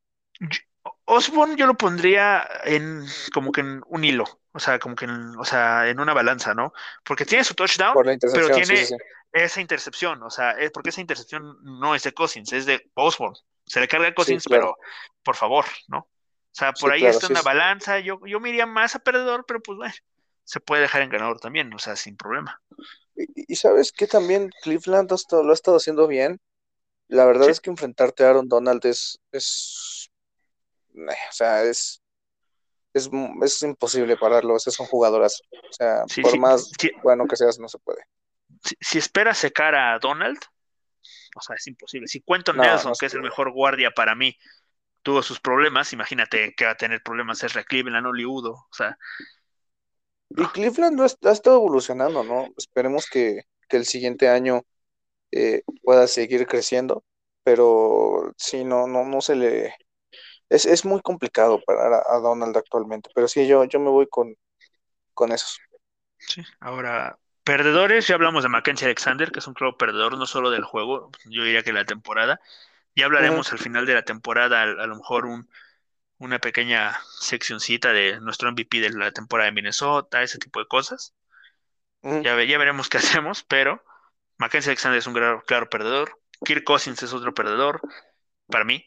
Osborne 1.05 1.57
yo 1.57 1.67
lo 1.67 1.77
pondría 1.77 2.47
en 2.65 3.05
como 3.33 3.53
que 3.53 3.61
en 3.61 3.83
un 3.87 4.05
hilo, 4.05 4.25
o 4.53 4.59
sea, 4.59 4.79
como 4.79 4.95
que 4.95 5.05
en, 5.07 5.37
o 5.37 5.45
sea, 5.45 5.89
en 5.89 6.01
una 6.01 6.15
balanza, 6.15 6.55
¿no? 6.55 6.73
Porque 7.05 7.25
tiene 7.25 7.45
su 7.45 7.55
touchdown, 7.55 7.95
pero 8.33 8.49
tiene 8.51 8.77
sí, 8.77 8.87
sí. 8.87 8.97
esa 9.33 9.61
intercepción, 9.61 10.23
o 10.23 10.31
sea, 10.31 10.53
es 10.53 10.71
porque 10.71 10.91
esa 10.91 11.01
intercepción 11.01 11.59
no 11.63 11.95
es 11.95 12.03
de 12.03 12.13
Cousins, 12.13 12.53
es 12.53 12.67
de 12.67 12.91
Osborne. 12.95 13.37
Se 13.65 13.81
le 13.81 13.89
carga 13.89 14.07
a 14.07 14.11
Sí, 14.11 14.15
Cousins, 14.15 14.45
claro. 14.45 14.77
pero 14.79 14.89
por 15.23 15.37
favor, 15.37 15.65
¿no? 15.89 15.99
O 15.99 16.09
sea, 16.53 16.73
por 16.73 16.93
ahí 16.93 17.01
claro, 17.01 17.15
está 17.15 17.29
una 17.29 17.43
balanza, 17.43 17.99
yo, 18.01 18.21
yo 18.27 18.41
me 18.41 18.49
iría 18.49 18.67
más 18.67 18.95
a 18.95 19.01
perdedor, 19.01 19.45
pero 19.47 19.61
pues 19.61 19.77
bueno, 19.77 19.95
se 20.47 20.61
puede 20.61 20.83
dejar 20.83 21.03
en 21.03 21.11
ganador 21.11 21.41
también, 21.41 21.75
o 21.75 21.79
sea, 21.79 21.97
sin 21.97 22.17
problema. 22.17 22.63
Y, 23.17 23.53
y 23.53 23.57
sabes 23.57 23.91
que 23.93 24.07
también 24.07 24.51
Cleveland 24.63 25.11
ha 25.13 25.17
estado- 25.17 25.43
lo 25.43 25.51
ha 25.51 25.55
estado 25.55 25.77
haciendo 25.77 26.07
bien. 26.07 26.41
La 27.09 27.25
verdad 27.25 27.47
Sí. 27.47 27.51
es 27.51 27.61
que 27.61 27.71
enfrentarte 27.71 28.25
a 28.25 28.31
Aaron 28.31 28.49
Donald 28.49 28.85
es, 28.87 29.19
es, 29.33 30.09
o 30.95 31.33
sea, 31.33 31.65
es, 31.65 32.01
es, 32.95 33.11
mu- 33.11 33.45
es 33.45 33.61
imposible 33.63 34.17
pararlo. 34.17 34.57
Ese 34.57 34.71
es 34.71 34.79
un 34.81 34.87
jugadorazo. 34.87 35.43
O 35.53 35.73
sea, 35.73 36.05
Sí, 36.09 36.23
por 36.23 36.31
sí, 36.33 36.39
más 36.39 36.71
bueno 37.03 37.27
que 37.27 37.37
seas, 37.37 37.59
no 37.59 37.69
se 37.69 37.79
puede. 37.79 38.05
si, 38.65 38.77
si 38.81 38.99
esperas 38.99 39.39
secar 39.39 39.75
a 39.75 39.99
Donald, 39.99 40.39
o 41.35 41.41
sea, 41.41 41.57
es 41.57 41.67
imposible. 41.67 42.07
Si 42.09 42.23
Quentin 42.23 42.57
No, 42.57 42.63
Nelson, 42.63 42.93
no 42.93 42.97
que 42.99 43.07
es 43.07 43.15
el 43.15 43.21
mejor 43.23 43.51
guardia 43.53 43.91
para 43.91 44.15
mí, 44.15 44.37
tuvo 45.03 45.23
sus 45.23 45.39
problemas, 45.41 45.93
imagínate 45.93 46.55
que 46.57 46.65
va 46.65 46.73
a 46.73 46.77
tener 46.77 47.03
problemas 47.03 47.43
Ezra 47.45 47.63
Cleveland, 47.65 48.07
Oli 48.07 48.25
Udo, 48.25 48.53
o 48.53 48.69
sea, 48.73 48.97
Y 50.31 50.45
Cleveland 50.47 50.97
no 50.97 51.05
ha 51.05 51.33
estado 51.33 51.57
evolucionando, 51.57 52.25
¿no? 52.25 52.49
Esperemos 52.57 53.07
que, 53.09 53.43
que 53.69 53.77
el 53.77 53.85
siguiente 53.85 54.29
año 54.29 54.63
eh, 55.31 55.63
pueda 55.83 56.07
seguir 56.07 56.47
creciendo, 56.47 57.05
pero 57.43 58.33
sí, 58.37 58.65
no, 58.65 58.87
no, 58.87 59.05
no 59.05 59.21
se 59.21 59.37
le... 59.37 59.75
Es, 60.49 60.67
es 60.67 60.85
muy 60.85 61.01
complicado 61.01 61.61
parar 61.65 62.03
a, 62.09 62.19
Donald 62.19 62.57
actualmente, 62.57 63.11
pero 63.15 63.27
sí, 63.27 63.47
yo, 63.47 63.65
yo 63.65 63.81
me 63.81 63.91
voy 63.91 64.07
con, 64.09 64.37
con 65.15 65.33
esos. 65.33 65.59
sí. 66.19 66.43
Ahora, 66.61 67.19
perdedores, 67.43 68.07
ya 68.07 68.15
hablamos 68.15 68.45
de 68.45 68.49
Mackenzie 68.49 68.87
Alexander, 68.87 69.33
que 69.33 69.41
es 69.41 69.47
un 69.47 69.55
claro 69.55 69.77
perdedor, 69.77 70.17
no 70.17 70.27
solo 70.27 70.51
del 70.51 70.65
juego, 70.65 71.11
yo 71.25 71.43
diría 71.43 71.63
que 71.63 71.73
la 71.73 71.85
temporada. 71.85 72.41
Ya 72.95 73.07
hablaremos 73.07 73.53
al 73.53 73.59
final 73.59 73.85
de 73.87 73.95
la 73.95 74.05
temporada, 74.05 74.61
a, 74.61 74.65
a 74.65 74.87
lo 74.87 74.97
mejor 74.97 75.27
un, 75.27 75.49
una 76.19 76.39
pequeña 76.41 76.99
seccioncita 77.21 77.93
de 77.93 78.21
nuestro 78.21 78.49
MVP 78.49 78.81
de 78.81 78.91
la 78.91 79.13
temporada 79.13 79.47
de 79.51 79.55
Minnesota, 79.55 80.23
ese 80.23 80.39
tipo 80.39 80.61
de 80.61 80.67
cosas. 80.69 81.15
Ujú. 82.03 82.25
Ya, 82.25 82.35
ve- 82.35 82.47
ya 82.47 82.59
veremos 82.59 82.89
qué 82.89 82.99
hacemos, 83.21 83.45
pero 83.45 83.83
Mackenzie 84.39 84.71
Alexander 84.71 84.99
es 84.99 85.07
un 85.07 85.15
claro, 85.15 85.43
claro 85.47 85.69
perdedor. 85.71 86.21
Kirk 86.45 86.65
Cousins 86.65 87.03
es 87.03 87.13
otro 87.13 87.35
perdedor 87.35 87.85
para 88.51 88.65
mí. 88.65 88.85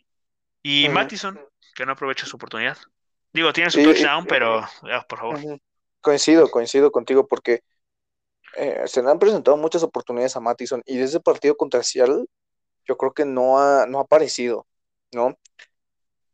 Y 0.64 0.88
Ujú. 0.88 0.90
Mattison, 0.90 1.40
que 1.76 1.86
no 1.86 1.94
aprovecha 1.94 2.26
su 2.28 2.38
oportunidad. 2.38 2.78
Digo, 3.34 3.54
tiene 3.54 3.72
su 3.72 3.82
Sí, 3.82 3.82
touchdown, 3.82 4.28
pero 4.28 4.62
ah, 4.64 5.06
por 5.10 5.20
favor. 5.20 5.40
Coincido, 6.02 6.50
coincido 6.50 6.92
contigo 6.92 7.28
porque 7.28 7.62
eh, 8.58 8.84
se 8.88 9.04
le 9.04 9.12
han 9.12 9.20
presentado 9.20 9.58
muchas 9.58 9.84
oportunidades 9.84 10.36
a 10.36 10.40
Mattison 10.42 10.82
y 10.86 10.98
desde 10.98 11.18
el 11.18 11.24
partido 11.24 11.58
contra 11.58 11.84
Seattle 11.84 12.26
yo 12.88 12.98
creo 12.98 13.14
que 13.14 13.26
no 13.26 13.60
ha, 13.60 13.86
no 13.88 14.00
ha 14.00 14.04
aparecido, 14.04 14.68
¿no? 15.14 15.38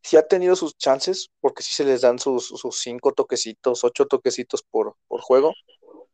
Sí 0.05 0.17
ha 0.17 0.27
tenido 0.27 0.55
sus 0.55 0.77
chances 0.77 1.31
porque 1.41 1.63
sí 1.63 1.73
se 1.73 1.83
les 1.83 2.01
dan 2.01 2.19
sus, 2.19 2.49
sus 2.49 2.77
cinco 2.77 3.11
toquecitos, 3.13 3.83
ocho 3.83 4.05
toquecitos 4.05 4.61
por, 4.61 4.95
por 5.07 5.19
juego, 5.19 5.55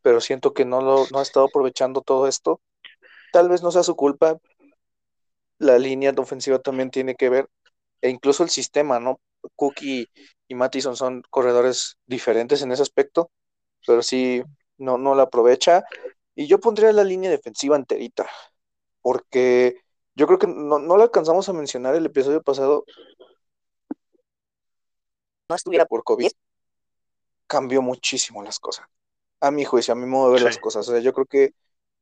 pero 0.01 0.21
siento 0.21 0.53
que 0.53 0.63
no, 0.63 0.79
lo, 0.79 1.07
no 1.11 1.19
ha 1.19 1.21
estado 1.21 1.47
aprovechando 1.47 1.99
todo 1.99 2.25
esto. 2.25 2.61
Tal 3.33 3.49
vez 3.49 3.61
no 3.61 3.69
sea 3.69 3.83
su 3.83 3.97
culpa, 3.97 4.37
la 5.57 5.77
línea 5.77 6.13
de 6.13 6.21
ofensiva 6.21 6.59
también 6.59 6.89
tiene 6.89 7.15
que 7.15 7.27
ver, 7.29 7.49
e 7.99 8.09
incluso 8.09 8.43
el 8.43 8.49
sistema, 8.49 9.01
¿no? 9.01 9.19
Cook 9.57 9.81
y, 9.81 10.07
y 10.47 10.55
Mattison 10.55 10.95
son 10.95 11.21
corredores 11.29 11.97
diferentes 12.05 12.61
en 12.61 12.71
ese 12.71 12.83
aspecto, 12.83 13.29
pero 13.85 14.03
sí 14.03 14.41
no, 14.77 14.97
no 14.97 15.15
la 15.15 15.23
aprovecha. 15.23 15.83
Y 16.33 16.47
yo 16.47 16.61
pondría 16.61 16.93
la 16.93 17.03
línea 17.03 17.29
defensiva 17.29 17.75
enterita, 17.75 18.25
porque 19.01 19.75
yo 20.15 20.27
creo 20.27 20.39
que 20.39 20.47
no, 20.47 20.79
no 20.79 20.95
la 20.95 21.03
alcanzamos 21.03 21.49
a 21.49 21.53
mencionar 21.53 21.93
el 21.95 22.05
episodio 22.05 22.41
pasado 22.41 22.85
no 25.51 25.55
estuviera 25.57 25.85
por 25.85 26.03
COVID. 26.03 26.31
Cambió 27.47 27.81
muchísimo 27.81 28.41
las 28.43 28.59
cosas. 28.59 28.85
A 29.41 29.51
mi 29.51 29.65
juicio, 29.65 29.93
a 29.93 29.97
mi 29.97 30.05
modo 30.07 30.27
de 30.27 30.33
ver 30.33 30.41
Sí. 30.41 30.45
las 30.47 30.57
cosas. 30.59 30.87
O 30.87 30.91
sea, 30.91 31.01
yo 31.01 31.13
creo 31.13 31.25
que, 31.27 31.53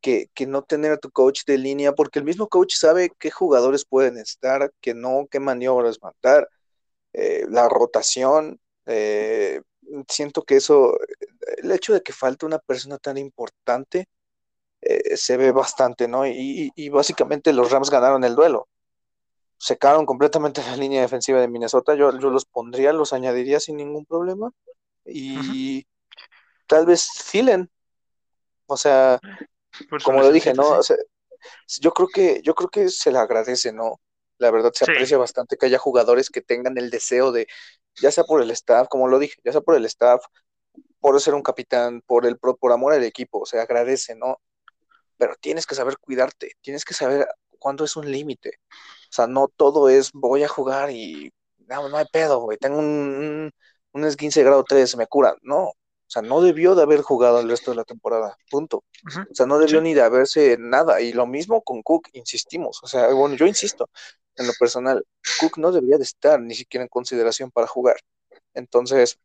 que, 0.01 0.29
que 0.35 0.47
no 0.47 0.63
tener 0.63 0.91
a 0.93 0.97
tu 0.97 1.11
coach 1.11 1.43
de 1.45 1.57
línea, 1.57 1.93
porque 1.93 2.19
el 2.19 2.25
mismo 2.25 2.47
coach 2.49 2.75
sabe 2.75 3.11
qué 3.19 3.31
jugadores 3.31 3.85
pueden 3.85 4.17
estar, 4.17 4.71
qué 4.81 4.93
no, 4.93 5.27
qué 5.31 5.39
maniobras 5.39 5.99
mandar, 6.01 6.49
eh, 7.13 7.45
la 7.49 7.69
rotación. 7.69 8.59
eh, 8.87 9.61
siento 10.09 10.43
que 10.43 10.57
eso, 10.57 10.97
el 11.57 11.71
hecho 11.71 11.93
de 11.93 12.01
que 12.03 12.13
falte 12.13 12.45
una 12.45 12.59
persona 12.59 12.97
tan 12.99 13.17
importante, 13.17 14.07
eh, 14.81 15.17
se 15.17 15.37
ve 15.37 15.51
bastante, 15.51 16.07
¿no? 16.07 16.25
Y, 16.27 16.31
y- 16.33 16.71
y 16.75 16.89
básicamente 16.89 17.53
los 17.53 17.71
Rams 17.71 17.89
ganaron 17.91 18.23
el 18.23 18.35
duelo. 18.35 18.67
Secaron 19.59 20.05
completamente 20.05 20.61
la 20.67 20.75
línea 20.77 21.01
defensiva 21.01 21.39
de 21.39 21.47
Minnesota. 21.47 21.93
Yo, 21.95 22.17
yo 22.17 22.29
los 22.29 22.45
pondría, 22.45 22.93
los 22.93 23.13
añadiría 23.13 23.59
sin 23.59 23.77
ningún 23.77 24.05
problema. 24.05 24.51
Y 25.05 25.85
tal 26.67 26.85
vez 26.85 27.07
Thielen. 27.31 27.69
O 28.67 28.77
sea, 28.77 29.19
Por 29.89 30.01
como 30.03 30.21
lo 30.21 30.31
dije, 30.31 30.53
¿no? 30.53 30.63
sí. 30.63 30.73
O 30.73 30.83
sea, 30.83 30.97
yo 31.81 31.91
creo 31.91 32.07
que, 32.07 32.41
yo 32.43 32.53
creo 32.55 32.69
que 32.69 32.89
se 32.89 33.11
le 33.11 33.17
agradece, 33.19 33.71
¿no? 33.71 33.99
La 34.37 34.51
verdad 34.51 34.71
se 34.73 34.85
Sí. 34.85 34.91
aprecia 34.91 35.17
bastante 35.17 35.57
que 35.57 35.65
haya 35.65 35.77
jugadores 35.79 36.29
que 36.29 36.41
tengan 36.41 36.77
el 36.77 36.89
deseo 36.89 37.31
de, 37.31 37.47
ya 38.01 38.11
sea 38.11 38.23
por 38.23 38.41
el 38.41 38.51
staff, 38.51 38.87
como 38.87 39.07
lo 39.07 39.19
dije, 39.19 39.35
ya 39.43 39.51
sea 39.51 39.61
por 39.61 39.75
el 39.75 39.85
staff, 39.85 40.23
por 40.99 41.19
ser 41.19 41.33
un 41.33 41.41
capitán, 41.41 42.01
por 42.05 42.25
el 42.25 42.37
por, 42.37 42.57
por 42.57 42.71
amor 42.71 42.93
al 42.93 43.03
equipo, 43.03 43.45
se 43.45 43.59
agradece, 43.59 44.15
¿no? 44.15 44.39
Pero 45.17 45.35
tienes 45.41 45.65
que 45.65 45.75
saber 45.75 45.97
cuidarte, 45.97 46.53
tienes 46.61 46.85
que 46.85 46.93
saber 46.93 47.27
cuándo 47.57 47.83
es 47.83 47.95
un 47.95 48.09
límite. 48.11 48.59
O 49.09 49.11
sea, 49.11 49.27
no 49.27 49.47
todo 49.47 49.89
es 49.89 50.11
voy 50.13 50.43
a 50.43 50.47
jugar 50.47 50.91
y 50.91 51.33
no, 51.67 51.89
no 51.89 51.97
hay 51.97 52.05
pedo, 52.11 52.39
güey. 52.41 52.57
Tengo 52.57 52.79
un, 52.79 53.51
un, 53.93 54.05
esguince 54.05 54.43
grado 54.43 54.63
3, 54.63 54.95
me 54.97 55.07
cura. 55.07 55.35
No, 55.41 55.63
o 55.69 55.75
sea, 56.07 56.21
no 56.21 56.41
debió 56.41 56.75
de 56.75 56.83
haber 56.83 57.01
jugado 57.01 57.39
el 57.39 57.49
resto 57.49 57.71
de 57.71 57.77
la 57.77 57.83
temporada, 57.83 58.37
punto. 58.49 58.83
O 59.31 59.35
sea, 59.35 59.45
no 59.45 59.59
debió 59.59 59.79
Sí. 59.79 59.83
ni 59.83 59.93
de 59.93 60.01
haberse 60.01 60.57
nada. 60.59 61.01
Y 61.01 61.13
lo 61.13 61.25
mismo 61.27 61.61
con 61.63 61.81
Cook, 61.83 62.09
insistimos. 62.13 62.79
O 62.83 62.87
sea, 62.87 63.09
bueno, 63.13 63.35
yo 63.35 63.45
insisto, 63.47 63.89
en 64.35 64.47
lo 64.47 64.53
personal, 64.59 65.05
Cook 65.39 65.57
no 65.57 65.71
debería 65.71 65.97
de 65.97 66.03
estar 66.03 66.39
ni 66.41 66.55
siquiera 66.55 66.83
en 66.83 66.89
consideración 66.89 67.51
para 67.51 67.67
jugar. 67.67 67.97
Entonces, 68.53 69.19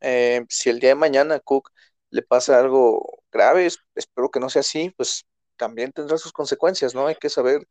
eh, 0.00 0.44
si 0.48 0.70
el 0.70 0.80
día 0.80 0.90
de 0.90 0.94
mañana 0.96 1.36
a 1.36 1.40
Cook 1.40 1.70
le 2.10 2.22
pasa 2.22 2.58
algo 2.58 3.20
grave, 3.32 3.66
es- 3.66 3.78
espero 3.94 4.30
que 4.30 4.40
no 4.40 4.48
sea 4.50 4.60
así, 4.60 4.90
pues 4.96 5.24
también 5.56 5.92
tendrá 5.92 6.18
sus 6.18 6.32
consecuencias, 6.32 6.94
¿no? 6.94 7.06
Hay 7.06 7.16
que 7.16 7.28
saber 7.28 7.66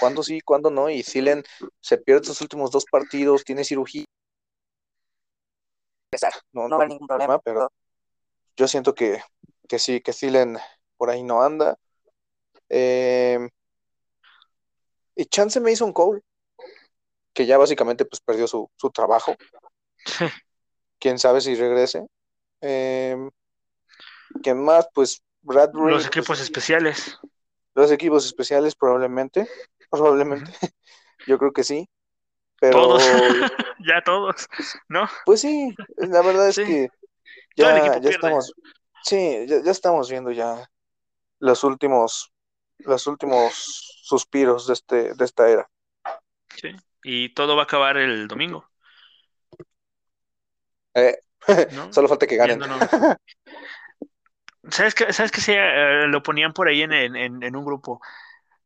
cuándo 0.00 0.22
sí, 0.22 0.40
cuándo 0.40 0.70
no. 0.70 0.90
Y 0.90 1.02
Thielen 1.02 1.44
se 1.80 1.98
pierde 1.98 2.24
sus 2.24 2.40
últimos 2.40 2.70
dos 2.70 2.84
partidos, 2.84 3.44
tiene 3.44 3.64
cirugía, 3.64 4.04
no, 6.52 6.68
No 6.68 6.76
no 6.76 6.80
hay 6.80 6.88
ningún 6.88 7.06
problema, 7.06 7.38
pero 7.38 7.70
yo 8.56 8.66
siento 8.66 8.94
que, 8.94 9.20
que 9.68 9.78
sí, 9.78 10.00
que 10.00 10.12
Thielen 10.12 10.58
por 10.96 11.10
ahí 11.10 11.22
no 11.22 11.42
anda. 11.42 11.76
Eh, 12.68 13.48
y 15.14 15.26
Chance 15.26 15.60
Mason 15.60 15.92
Cole, 15.92 16.22
que 17.32 17.46
ya 17.46 17.58
básicamente 17.58 18.04
pues 18.04 18.20
perdió 18.20 18.46
su, 18.46 18.70
su 18.76 18.90
trabajo. 18.90 19.34
Quién 20.98 21.18
sabe 21.18 21.40
si 21.40 21.54
regrese. 21.54 22.06
Eh, 22.60 23.16
¿Quién 24.42 24.62
más? 24.64 24.88
Pues 24.94 25.22
Bradbury. 25.42 25.94
Los 25.94 26.06
equipos 26.06 26.40
especiales. 26.40 27.18
los 27.74 27.90
equipos 27.92 28.26
especiales 28.26 28.74
probablemente. 28.74 29.48
Probablemente. 29.90 30.52
Yo 31.26 31.38
creo 31.38 31.52
que 31.52 31.64
sí. 31.64 31.88
pero 32.60 32.72
Todos. 32.78 33.02
ya 33.86 34.02
todos, 34.04 34.46
¿no? 34.88 35.08
pues 35.24 35.40
sí, 35.40 35.74
la 35.96 36.20
verdad 36.22 36.48
es 36.48 36.56
Sí. 36.56 36.64
que 36.64 36.88
ya, 37.56 37.76
ya 37.78 37.92
pierde. 37.92 38.10
estamos, 38.10 38.52
sí, 39.02 39.46
ya, 39.48 39.62
ya 39.62 39.70
estamos 39.70 40.10
viendo 40.10 40.30
ya 40.30 40.68
los 41.38 41.64
últimos, 41.64 42.30
los 42.80 43.06
últimos 43.06 44.00
suspiros 44.02 44.66
de 44.66 44.72
este, 44.74 45.14
de 45.14 45.24
esta 45.24 45.48
era. 45.48 45.70
Sí. 46.56 46.68
Y 47.02 47.32
todo 47.34 47.56
va 47.56 47.62
a 47.62 47.64
acabar 47.64 47.96
el 47.96 48.28
domingo, 48.28 48.68
Eh, 50.94 51.16
¿no? 51.72 51.92
solo 51.92 52.08
falta 52.08 52.26
que 52.26 52.36
ganen. 52.36 52.60
¿Sabes 54.70 54.94
qué? 54.94 55.12
¿Sabes 55.12 55.30
qué? 55.32 55.40
Se, 55.40 55.54
eh, 55.56 56.06
lo 56.08 56.22
ponían 56.22 56.52
por 56.52 56.68
ahí 56.68 56.82
en, 56.82 56.92
en, 56.92 57.56
un 57.56 57.64
grupo. 57.64 58.00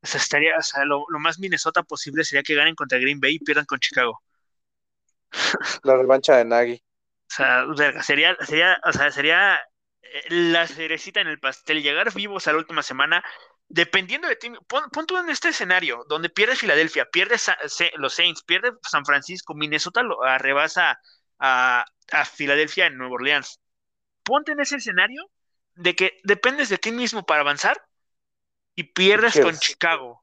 O 0.02 0.06
sea, 0.06 0.20
estaría, 0.20 0.56
o 0.58 0.62
sea, 0.62 0.84
lo, 0.84 1.04
lo 1.08 1.18
más 1.20 1.38
Minnesota 1.38 1.82
posible 1.82 2.24
sería 2.24 2.42
que 2.42 2.54
ganen 2.54 2.74
contra 2.74 2.98
Green 2.98 3.20
Bay 3.20 3.36
y 3.36 3.38
pierdan 3.40 3.66
con 3.66 3.78
Chicago. 3.80 4.22
La 5.84 5.96
revancha 5.96 6.36
de 6.36 6.44
Nagy. 6.44 6.82
O 7.70 7.74
sea, 7.74 8.02
sería, 8.02 8.36
sería, 8.40 8.78
o 8.84 8.92
sea, 8.92 9.10
sería 9.10 9.56
eh, 10.02 10.22
la 10.28 10.66
cerecita 10.66 11.20
en 11.20 11.28
el 11.28 11.40
pastel, 11.40 11.82
llegar 11.82 12.12
vivos 12.14 12.46
a 12.46 12.52
la 12.52 12.58
última 12.58 12.82
semana, 12.82 13.24
dependiendo 13.68 14.28
de 14.28 14.36
ti. 14.36 14.52
Pon, 14.68 14.90
pon 14.90 15.06
tú 15.06 15.16
en 15.16 15.30
este 15.30 15.48
escenario, 15.48 16.04
donde 16.08 16.28
pierde 16.28 16.56
Filadelfia, 16.56 17.06
pierde 17.06 17.38
Sa- 17.38 17.56
Se- 17.66 17.92
los 17.96 18.14
Saints, 18.14 18.42
pierde 18.42 18.72
San 18.82 19.04
Francisco, 19.06 19.54
Minnesota 19.54 20.02
lo 20.02 20.22
arrebasa 20.22 20.98
a, 21.38 21.84
a 22.12 22.24
Filadelfia 22.26 22.86
en 22.86 22.98
Nueva 22.98 23.14
Orleans. 23.14 23.60
Ponte 24.24 24.52
en 24.52 24.60
ese 24.60 24.76
escenario 24.76 25.30
de 25.74 25.94
que 25.96 26.20
dependes 26.24 26.68
de 26.68 26.78
ti 26.78 26.92
mismo 26.92 27.24
para 27.24 27.40
avanzar 27.40 27.82
y 28.74 28.84
pierdes 28.84 29.38
con. 29.40 29.56
Chicago. 29.58 30.22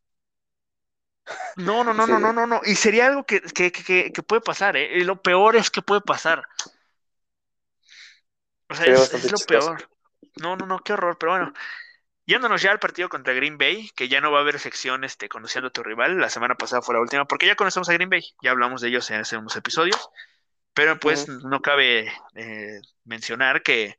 No, 1.58 1.84
no, 1.84 1.93
no, 1.93 2.08
no, 2.08 2.20
no, 2.20 2.34
no, 2.34 2.47
no. 2.47 2.62
Y 2.64 2.76
sería 2.76 3.08
algo 3.08 3.24
que, 3.26 3.41
que, 3.41 3.72
que, 3.72 4.12
que 4.12 4.24
puede 4.24 4.41
pasar, 4.41 4.78
¿eh? 4.78 4.97
Y 4.97 5.04
lo 5.04 5.22
peor 5.22 5.56
es 5.56 5.70
que 5.70 5.82
puede 5.82 6.02
pasar. 6.02 6.43
O 8.70 8.76
sea, 8.76 8.86
es, 8.86 9.14
lo 9.14 9.20
chistoso. 9.20 9.45
peor. 9.47 9.89
No, 10.38 10.56
no, 10.56 10.66
no, 10.66 10.80
qué 10.80 10.93
horror. 10.93 11.18
Pero 11.20 11.34
bueno, 11.34 11.54
yéndonos 12.26 12.62
ya 12.62 12.72
al 12.72 12.80
partido 12.80 13.10
contra 13.10 13.34
Green 13.34 13.58
Bay, 13.58 13.89
que 13.95 14.08
ya 14.08 14.22
no 14.22 14.32
va 14.32 14.39
a 14.39 14.41
haber 14.41 14.60
sección 14.60 15.04
este, 15.04 15.30
conociendo 15.30 15.68
a 15.68 15.72
tu 15.72 15.84
rival. 15.84 16.20
La 16.20 16.30
semana 16.30 16.56
pasada 16.56 16.82
fue 16.82 16.95
la 16.95 17.02
última, 17.02 17.26
porque 17.26 17.47
ya 17.47 17.56
conocemos 17.56 17.89
a 17.89 17.93
Green 17.93 18.10
Bay. 18.10 18.24
Ya 18.41 18.52
hablamos 18.52 18.82
de 18.82 18.88
ellos 18.88 19.10
en 19.12 19.22
hace 19.22 19.38
unos 19.38 19.56
episodios. 19.56 20.10
Pero 20.74 21.00
pues 21.00 21.28
no 21.28 21.62
cabe 21.62 22.12
eh, 22.36 22.80
mencionar 23.04 23.64
que 23.64 23.97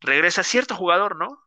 regresa 0.00 0.42
cierto 0.44 0.76
jugador, 0.76 1.16
¿no? 1.16 1.44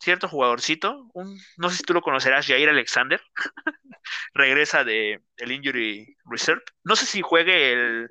Cierto 0.00 0.28
jugadorcito, 0.28 1.08
un, 1.14 1.38
no 1.58 1.70
sé 1.70 1.78
si 1.78 1.82
tú 1.84 1.94
lo 1.94 2.02
conocerás, 2.02 2.46
Jair 2.46 2.68
Alexander, 2.68 3.20
regresa 4.34 4.84
de 4.84 5.22
el 5.36 5.52
Injury 5.52 6.16
Reserve. 6.26 6.62
No 6.84 6.96
sé 6.96 7.06
si 7.06 7.22
juegue 7.22 7.72
el, 7.72 8.08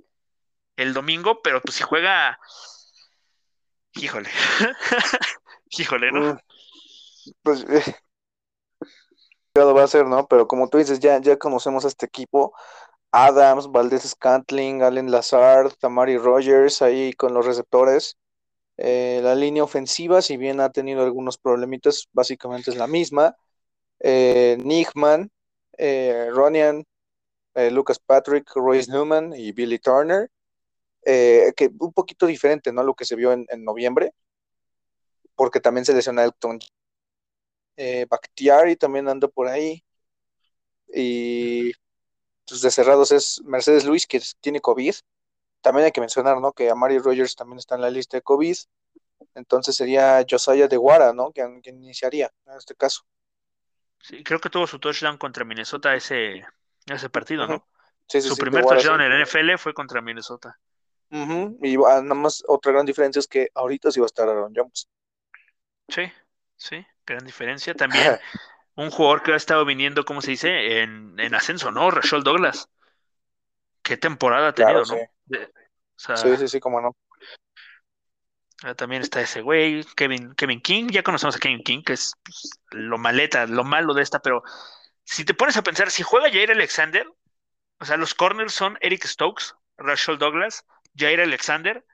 el 0.78 0.94
domingo, 0.94 1.42
pero 1.44 1.62
pues 1.62 1.78
si 1.78 1.84
juega, 1.84 2.40
híjole, 3.94 4.30
híjole, 5.72 6.12
¿no? 6.12 6.22
Mm, 6.22 6.38
Pues 7.44 7.66
eh, 7.70 7.84
va 9.58 9.84
a 9.84 9.88
ser, 9.88 10.06
¿no? 10.06 10.28
Pero 10.28 10.48
como 10.48 10.70
tú 10.70 10.78
dices, 10.78 11.00
ya, 11.00 11.20
ya 11.22 11.38
conocemos 11.38 11.86
a 11.86 11.88
este 11.88 12.06
equipo. 12.06 12.54
Adams, 13.12 13.72
Valdez 13.72 14.04
Scantling, 14.04 14.84
Allen 14.84 15.12
Lazard, 15.12 15.74
Tamari 15.80 16.18
Rogers 16.18 16.82
ahí 16.82 17.14
con 17.14 17.34
los 17.34 17.46
receptores. 17.46 18.18
Eh, 18.78 19.20
la 19.24 19.34
línea 19.36 19.64
ofensiva, 19.64 20.22
si 20.22 20.38
bien 20.38 20.60
ha 20.62 20.72
tenido 20.72 21.04
algunos 21.04 21.38
problemitas, 21.38 22.08
básicamente 22.14 22.72
es 22.72 22.78
la 22.78 22.88
misma. 22.88 23.36
Eh, 24.00 24.58
Nickman, 24.64 25.32
eh, 25.78 26.30
Ronian, 26.32 26.86
eh, 27.56 27.72
Lucas 27.72 28.00
Patrick, 28.00 28.50
Royce 28.56 28.92
Newman 28.92 29.34
y 29.36 29.52
Billy 29.52 29.80
Turner. 29.80 30.30
Que 31.04 31.72
un 31.80 31.94
poquito 31.94 32.26
diferente, 32.26 32.74
¿no? 32.74 32.84
Lo 32.84 32.94
que 32.94 33.06
se 33.06 33.16
vio 33.16 33.32
en, 33.32 33.46
en 33.50 33.64
noviembre, 33.64 34.12
porque 35.36 35.62
también 35.62 35.86
se 35.86 35.94
lesionó 35.94 36.22
Elton. 36.22 36.60
Bakhtiari 38.10 38.76
también 38.76 39.08
anda 39.08 39.28
por 39.30 39.48
ahí. 39.48 39.84
Y 40.94 41.72
pues 42.48 42.62
de 42.62 42.72
cerrados 42.72 43.12
es 43.12 43.42
Mercedes 43.46 43.86
Luis, 43.86 44.06
que 44.06 44.22
tiene 44.42 44.60
COVID. 44.60 44.96
También 45.68 45.84
hay 45.84 45.92
que 45.92 46.00
mencionar, 46.00 46.40
¿no? 46.40 46.54
Que 46.54 46.70
Amari 46.70 46.98
Rogers 46.98 47.36
también 47.36 47.58
está 47.58 47.76
en 47.76 47.82
la 47.82 47.90
lista 47.90 48.16
de 48.16 48.22
COVID. 48.22 48.56
Entonces 49.36 49.76
sería 49.76 50.26
Josiah 50.28 50.70
de 50.70 50.78
Guara, 50.78 51.12
¿no? 51.12 51.34
Quien, 51.34 51.60
quien 51.60 51.84
iniciaría 51.84 52.32
en 52.46 52.54
este 52.54 52.74
caso. 52.74 53.02
Sí, 54.00 54.24
creo 54.24 54.40
que 54.40 54.50
tuvo 54.50 54.66
su 54.66 54.80
touchdown 54.80 55.18
contra 55.18 55.44
Minnesota 55.44 55.94
ese, 55.94 56.46
ese 56.86 57.10
partido, 57.10 57.46
¿no? 57.48 57.68
Sí, 58.08 58.22
sí, 58.22 58.30
Su 58.30 58.36
sí, 58.36 58.42
primer 58.44 58.64
touchdown 58.64 59.02
en 59.02 59.12
el 59.12 59.24
NFL 59.24 59.58
fue 59.58 59.74
contra 59.74 60.02
Minnesota. 60.02 60.58
Ujú. 61.12 61.60
Y 61.62 61.76
ah, 61.76 62.02
nada 62.02 62.16
más 62.16 62.42
otra 62.48 62.72
gran 62.72 62.86
diferencia 62.86 63.20
es 63.20 63.28
que 63.28 63.50
ahorita 63.54 63.92
sí 63.92 64.00
va 64.00 64.06
a 64.06 64.08
estar 64.08 64.30
Aaron 64.30 64.54
Jones. 64.56 64.88
Sí, 65.90 66.10
sí, 66.56 66.88
gran 67.06 67.26
diferencia. 67.26 67.74
También 67.74 68.18
un 68.78 68.90
jugador 68.90 69.22
que 69.22 69.34
ha 69.34 69.36
estado 69.36 69.66
viniendo, 69.66 70.06
¿cómo 70.06 70.22
se 70.22 70.32
dice? 70.32 70.82
En, 70.82 71.20
en 71.20 71.36
ascenso, 71.36 71.72
¿no? 71.72 71.92
Rashol 71.92 72.24
Douglas. 72.24 72.70
Qué 73.88 73.96
temporada 73.96 74.50
ha 74.50 74.54
tenido, 74.54 74.80
Claro, 74.82 74.86
¿no? 74.86 74.96
sí. 74.96 75.02
De- 75.28 75.46
o 75.46 75.50
sea, 75.96 76.18
Sí, 76.18 76.36
sí, 76.38 76.48
sí, 76.50 76.60
cómo 76.60 76.82
no. 76.82 76.96
ah, 78.64 78.76
también 78.76 79.02
está 79.02 79.22
ese 79.22 79.42
güey, 79.42 79.86
Kevin, 79.96 80.34
Kevin 80.36 80.62
King. 80.62 80.90
Ya 80.92 81.04
conocemos 81.04 81.38
a 81.38 81.40
Kevin 81.40 81.64
King, 81.64 81.84
que 81.84 81.94
es 81.94 82.14
pues, 82.24 82.50
lo 82.72 82.98
maleta, 82.98 83.46
lo 83.48 83.64
malo 83.64 83.94
de 83.94 84.04
esta, 84.04 84.20
pero 84.20 84.44
si 85.06 85.24
te 85.24 85.34
pones 85.34 85.56
a 85.56 85.64
pensar, 85.64 85.90
si 85.90 86.04
juega 86.04 86.30
Jair 86.30 86.52
Alexander, 86.52 87.08
o 87.80 87.86
sea, 87.86 87.96
los 87.96 88.14
corners 88.14 88.54
son 88.54 88.78
Eric 88.82 89.06
Stokes, 89.06 89.56
Rashol 89.78 90.18
Douglas, 90.20 90.66
Jair 90.98 91.22
Alexander, 91.22 91.86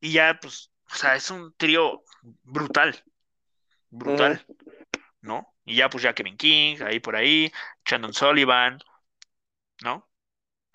y 0.00 0.12
ya, 0.12 0.38
pues, 0.40 0.70
o 0.90 0.94
sea, 0.94 1.14
es 1.14 1.30
un 1.30 1.54
trío 1.56 2.02
brutal, 2.42 3.04
brutal, 3.90 4.46
¿no? 5.20 5.54
Y 5.64 5.76
ya, 5.76 5.90
pues, 5.90 6.02
ya 6.02 6.14
Kevin 6.14 6.36
King, 6.38 6.78
ahí 6.84 7.00
por 7.00 7.16
ahí, 7.16 7.52
Chandon 7.84 8.14
Sullivan, 8.14 8.78
¿no? 9.82 10.09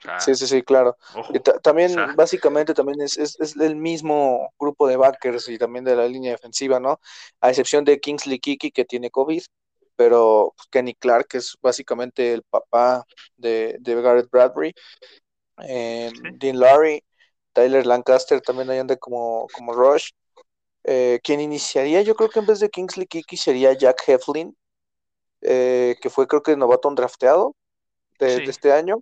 O 0.06 0.20
sea, 0.20 0.20
Sí, 0.20 0.36
sí, 0.36 0.47
sí, 0.47 0.62
claro. 0.64 0.97
ojo, 1.16 1.34
Y 1.34 1.39
ta- 1.39 1.60
también, 1.60 1.91
o 1.91 1.93
sea, 1.93 2.16
básicamente, 2.16 2.74
también 2.74 3.01
es, 3.01 3.18
es, 3.18 3.39
es 3.39 3.56
el 3.58 3.76
mismo 3.76 4.53
grupo 4.60 4.88
de 4.88 4.97
backers 4.97 5.49
y 5.49 5.58
también 5.58 5.86
de 5.86 5.95
la 5.95 6.08
línea 6.08 6.32
defensiva, 6.32 6.80
¿no? 6.80 6.99
A 7.41 7.49
excepción 7.49 7.84
de 7.86 7.99
Kingsley 7.99 8.39
Kiki, 8.39 8.72
que 8.72 8.86
tiene 8.86 9.10
COVID, 9.12 9.43
pero 9.95 10.53
pues, 10.56 10.68
Kenny 10.70 10.93
Clark, 10.95 11.28
que 11.28 11.38
es 11.39 11.56
básicamente 11.62 12.34
el 12.34 12.43
papá 12.43 13.06
de, 13.38 13.78
de 13.80 14.01
Garrett 14.01 14.30
Bradbury, 14.30 14.74
eh, 15.64 16.12
Sí. 16.14 16.22
Dean 16.38 16.60
Laurie, 16.60 17.03
Tyler 17.53 17.86
Lancaster 17.86 18.41
también 18.41 18.70
ahí 18.70 18.80
anda 18.80 18.95
como, 18.97 19.47
como 19.53 19.74
Rush. 19.74 20.10
Eh, 20.84 21.20
quien 21.24 21.39
iniciaría, 21.41 22.01
yo 22.03 22.16
creo 22.16 22.30
que 22.30 22.39
en 22.39 22.45
vez 22.45 22.60
de 22.60 22.70
Kingsley 22.70 23.08
Kiki 23.08 23.38
sería 23.38 23.74
Jack 23.74 24.03
Heflin, 24.08 24.56
eh, 25.41 25.95
que 26.01 26.10
fue 26.10 26.28
creo 26.28 26.43
que 26.43 26.56
novato 26.58 26.89
drafteado 26.91 27.56
de, 28.20 28.41
de 28.41 28.45
Sí. 28.45 28.49
este 28.49 28.72
año 28.72 29.01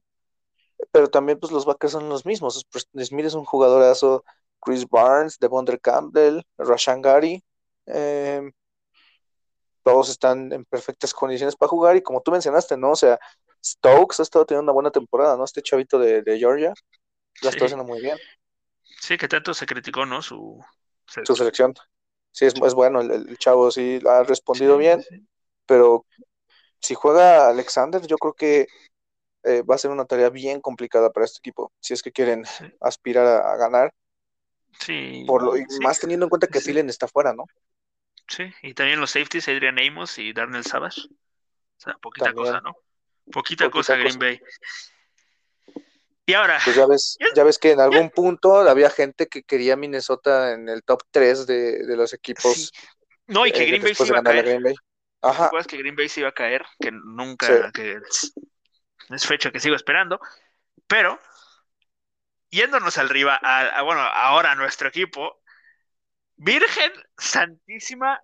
pero 0.92 1.10
también 1.10 1.40
pues 1.40 1.52
los 1.52 1.66
backers 1.66 1.94
son 1.94 2.10
los 2.10 2.26
mismos. 2.26 2.66
Preston 2.66 3.06
Smith 3.06 3.26
es 3.26 3.34
un 3.36 3.46
jugadorazo, 3.46 4.24
Chris 4.62 4.88
Barnes, 4.90 5.40
Devondre 5.40 5.80
Campbell, 5.80 6.42
Rashan 6.58 7.02
Gary, 7.02 7.44
eh, 7.88 8.52
todos 9.84 10.10
están 10.10 10.52
en 10.54 10.66
perfectas 10.66 11.14
condiciones 11.14 11.56
para 11.56 11.70
jugar 11.70 11.96
y 11.96 12.02
como 12.04 12.22
tú 12.22 12.32
mencionaste, 12.32 12.78
¿no? 12.78 12.92
O 12.92 12.96
sea, 12.96 13.20
Stokes 13.64 14.20
ha 14.20 14.24
estado 14.24 14.46
teniendo 14.46 14.64
una 14.66 14.74
buena 14.74 14.92
temporada, 14.92 15.38
¿no? 15.38 15.44
Este 15.46 15.62
chavito 15.62 16.00
de, 16.00 16.22
de 16.22 16.40
Georgia 16.40 16.74
la 17.42 17.50
está 17.52 17.66
Sí. 17.66 17.68
haciendo 17.68 17.86
muy 17.86 18.02
bien, 18.02 18.20
sí, 19.02 19.18
que 19.18 19.28
tanto 19.28 19.54
se 19.54 19.66
criticó, 19.66 20.06
¿no? 20.06 20.22
Su, 20.22 20.64
su 21.24 21.36
selección. 21.36 21.74
Sí, 22.32 22.46
es, 22.46 22.54
es 22.64 22.74
bueno, 22.74 23.02
el, 23.02 23.12
el 23.12 23.38
chavo 23.38 23.72
sí 23.72 24.00
ha 24.08 24.24
respondido 24.24 24.78
Sí, 24.78 24.78
bien, 24.78 25.04
sí. 25.10 25.28
pero 25.66 26.06
si 26.82 26.96
juega 26.96 27.50
Alexander, 27.50 28.06
yo 28.08 28.18
creo 28.18 28.34
que 28.34 28.68
eh, 29.44 29.62
va 29.64 29.76
a 29.76 29.78
ser 29.78 29.92
una 29.92 30.06
tarea 30.06 30.30
bien 30.30 30.62
complicada 30.62 31.12
para 31.12 31.26
este 31.26 31.40
equipo, 31.40 31.72
si 31.80 31.94
es 31.94 32.02
que 32.02 32.12
quieren 32.12 32.44
Sí. 32.44 32.66
aspirar 32.80 33.26
a, 33.28 33.54
a 33.54 33.58
ganar. 33.58 33.94
Sí, 34.80 35.24
Por 35.28 35.44
lo, 35.44 35.58
y 35.58 35.66
sí, 35.70 35.80
más 35.84 36.00
teniendo 36.00 36.26
en 36.26 36.30
cuenta 36.30 36.48
que 36.48 36.60
sí. 36.60 36.66
Thielen 36.66 36.90
está 36.90 37.08
fuera, 37.08 37.34
¿no? 37.34 37.46
sí. 38.28 38.44
Y 38.62 38.74
también 38.74 39.00
los 39.00 39.12
safeties, 39.12 39.48
Adrian 39.48 39.80
Amos 39.80 40.18
y 40.20 40.34
Darnell 40.34 40.64
Savage. 40.64 41.02
O 41.08 41.82
sea, 41.82 41.96
poquita 41.96 42.26
También. 42.28 42.48
cosa, 42.48 42.62
¿no? 42.62 42.76
Poquita, 43.32 43.66
Poquita 43.66 43.72
cosa 43.72 43.96
Green. 43.98 44.20
Bay. 44.20 44.42
Y 46.26 46.34
ahora, 46.34 46.60
Pues 46.64 46.76
ya 46.78 46.86
ves, 46.88 47.18
ya 47.36 47.44
ves 47.44 47.60
que 47.60 47.72
en 47.72 47.82
algún 47.82 48.10
punto 48.10 48.56
había 48.56 48.90
gente 48.90 49.28
que 49.28 49.44
quería 49.44 49.76
Minnesota 49.76 50.54
en 50.54 50.70
el 50.70 50.82
top 50.84 51.02
3 51.12 51.46
de, 51.46 51.86
de 51.86 51.98
los 51.98 52.14
equipos 52.14 52.72
sí. 52.72 52.72
No, 53.28 53.46
y 53.46 53.52
que 53.52 53.64
eh, 53.64 53.68
Green 53.68 53.84
Bay 53.84 53.96
se 53.96 54.08
iba 54.08 54.20
a 54.20 54.24
caer. 54.24 54.46
Green 54.46 54.64
Bay. 54.64 54.74
¿Te 55.22 55.28
Ajá, 55.28 55.48
acuerdas 55.48 55.68
que 55.68 55.78
Green 55.78 55.96
Bay 55.96 56.10
se 56.10 56.20
iba 56.22 56.30
a 56.30 56.34
caer? 56.34 56.64
Que 56.80 56.92
nunca, 56.92 57.48
Sí. 57.48 57.54
que 57.74 58.00
es, 59.10 59.26
fecha 59.28 59.52
que 59.52 59.60
sigo 59.60 59.76
esperando. 59.76 60.20
Pero, 60.88 61.20
yéndonos 62.52 62.98
al 62.98 63.10
rival, 63.10 63.40
a, 63.42 63.62
a- 63.80 63.82
bueno, 63.82 64.02
ahora 64.02 64.52
a 64.52 64.56
nuestro 64.56 64.88
equipo, 64.90 65.42
Virgen 66.38 66.92
Santísima, 67.18 68.22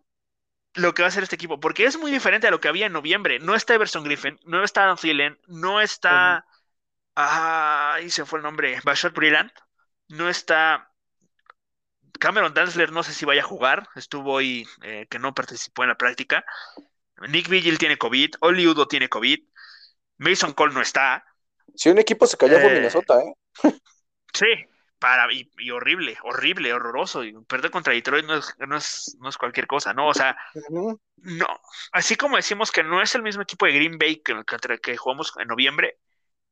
lo 0.75 0.93
que 0.93 1.03
va 1.03 1.07
a 1.07 1.09
hacer 1.09 1.23
este 1.23 1.35
equipo, 1.35 1.59
porque 1.59 1.85
es 1.85 1.97
muy 1.97 2.11
diferente 2.11 2.47
a 2.47 2.51
lo 2.51 2.61
que 2.61 2.69
había 2.69 2.87
en 2.87 2.93
noviembre. 2.93 3.39
No 3.39 3.55
está 3.55 3.75
Everson 3.75 4.03
Griffin, 4.03 4.39
no 4.45 4.63
está 4.63 4.85
Adam 4.85 4.97
Thielen, 4.97 5.39
no 5.47 5.81
está 5.81 6.45
Ahí 7.15 8.09
se 8.11 8.25
fue 8.25 8.39
el 8.39 8.43
nombre. 8.43 8.79
Bashot 8.85 9.13
Brillant. 9.13 9.51
No 10.09 10.29
está. 10.29 10.91
Cameron 12.19 12.53
Danzler 12.53 12.91
no 12.91 13.03
sé 13.03 13.13
si 13.13 13.25
vaya 13.25 13.41
a 13.41 13.45
jugar. 13.45 13.87
Estuvo 13.95 14.33
hoy 14.33 14.67
eh, 14.83 15.07
que 15.09 15.19
no 15.19 15.33
participó 15.33 15.83
en 15.83 15.89
la 15.89 15.97
práctica. 15.97 16.45
Nick 17.29 17.49
Vigil 17.49 17.77
tiene 17.77 17.97
COVID. 17.97 18.31
Oli 18.41 18.67
Udo 18.67 18.87
tiene 18.87 19.09
COVID. 19.09 19.39
Mason 20.19 20.53
Cole 20.53 20.73
no 20.73 20.81
está. 20.81 21.25
Si 21.75 21.89
un 21.89 21.97
equipo 21.97 22.27
se 22.27 22.37
cayó 22.37 22.61
por 22.61 22.71
Eh, 22.71 22.73
Minnesota, 22.73 23.19
¿eh? 23.21 23.33
Sí, 24.33 24.45
para, 24.99 25.31
y, 25.33 25.49
y 25.57 25.71
horrible, 25.71 26.17
horrible, 26.23 26.73
horroroso. 26.73 27.23
Y 27.23 27.33
perder 27.45 27.71
contra 27.71 27.93
Detroit 27.93 28.25
no 28.25 28.35
es, 28.37 28.53
no 28.59 28.77
es, 28.77 29.17
no 29.19 29.29
es 29.29 29.37
cualquier 29.37 29.67
cosa, 29.67 29.93
¿no? 29.93 30.07
O 30.07 30.13
sea, 30.13 30.37
no. 31.17 31.47
Así 31.91 32.15
como 32.15 32.37
decimos 32.37 32.71
que 32.71 32.83
no 32.83 33.01
es 33.01 33.15
el 33.15 33.23
mismo 33.23 33.43
equipo 33.43 33.65
de 33.65 33.73
Green 33.73 33.97
Bay 33.97 34.21
que, 34.23 34.43
que, 34.45 34.79
que 34.79 34.97
jugamos 34.97 35.33
en 35.39 35.47
noviembre, 35.47 35.99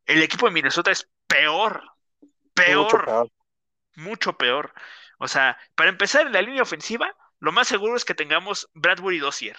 el 0.06 0.24
equipo 0.24 0.48
de 0.48 0.54
Minnesota 0.54 0.92
es 0.92 1.10
peor. 1.28 1.84
Peor. 2.54 2.84
Mucho 2.84 3.06
peor. 3.06 3.32
mucho 3.96 4.38
peor. 4.38 4.74
O 5.20 5.28
sea, 5.28 5.58
para 5.76 5.90
empezar 5.90 6.28
en 6.28 6.34
la 6.34 6.42
línea 6.42 6.64
ofensiva, 6.64 7.16
lo 7.40 7.52
más 7.52 7.68
seguro 7.68 7.96
es 7.98 8.06
que 8.06 8.16
tengamos 8.16 8.70
Bradbury 8.74 9.20
Dossier 9.20 9.58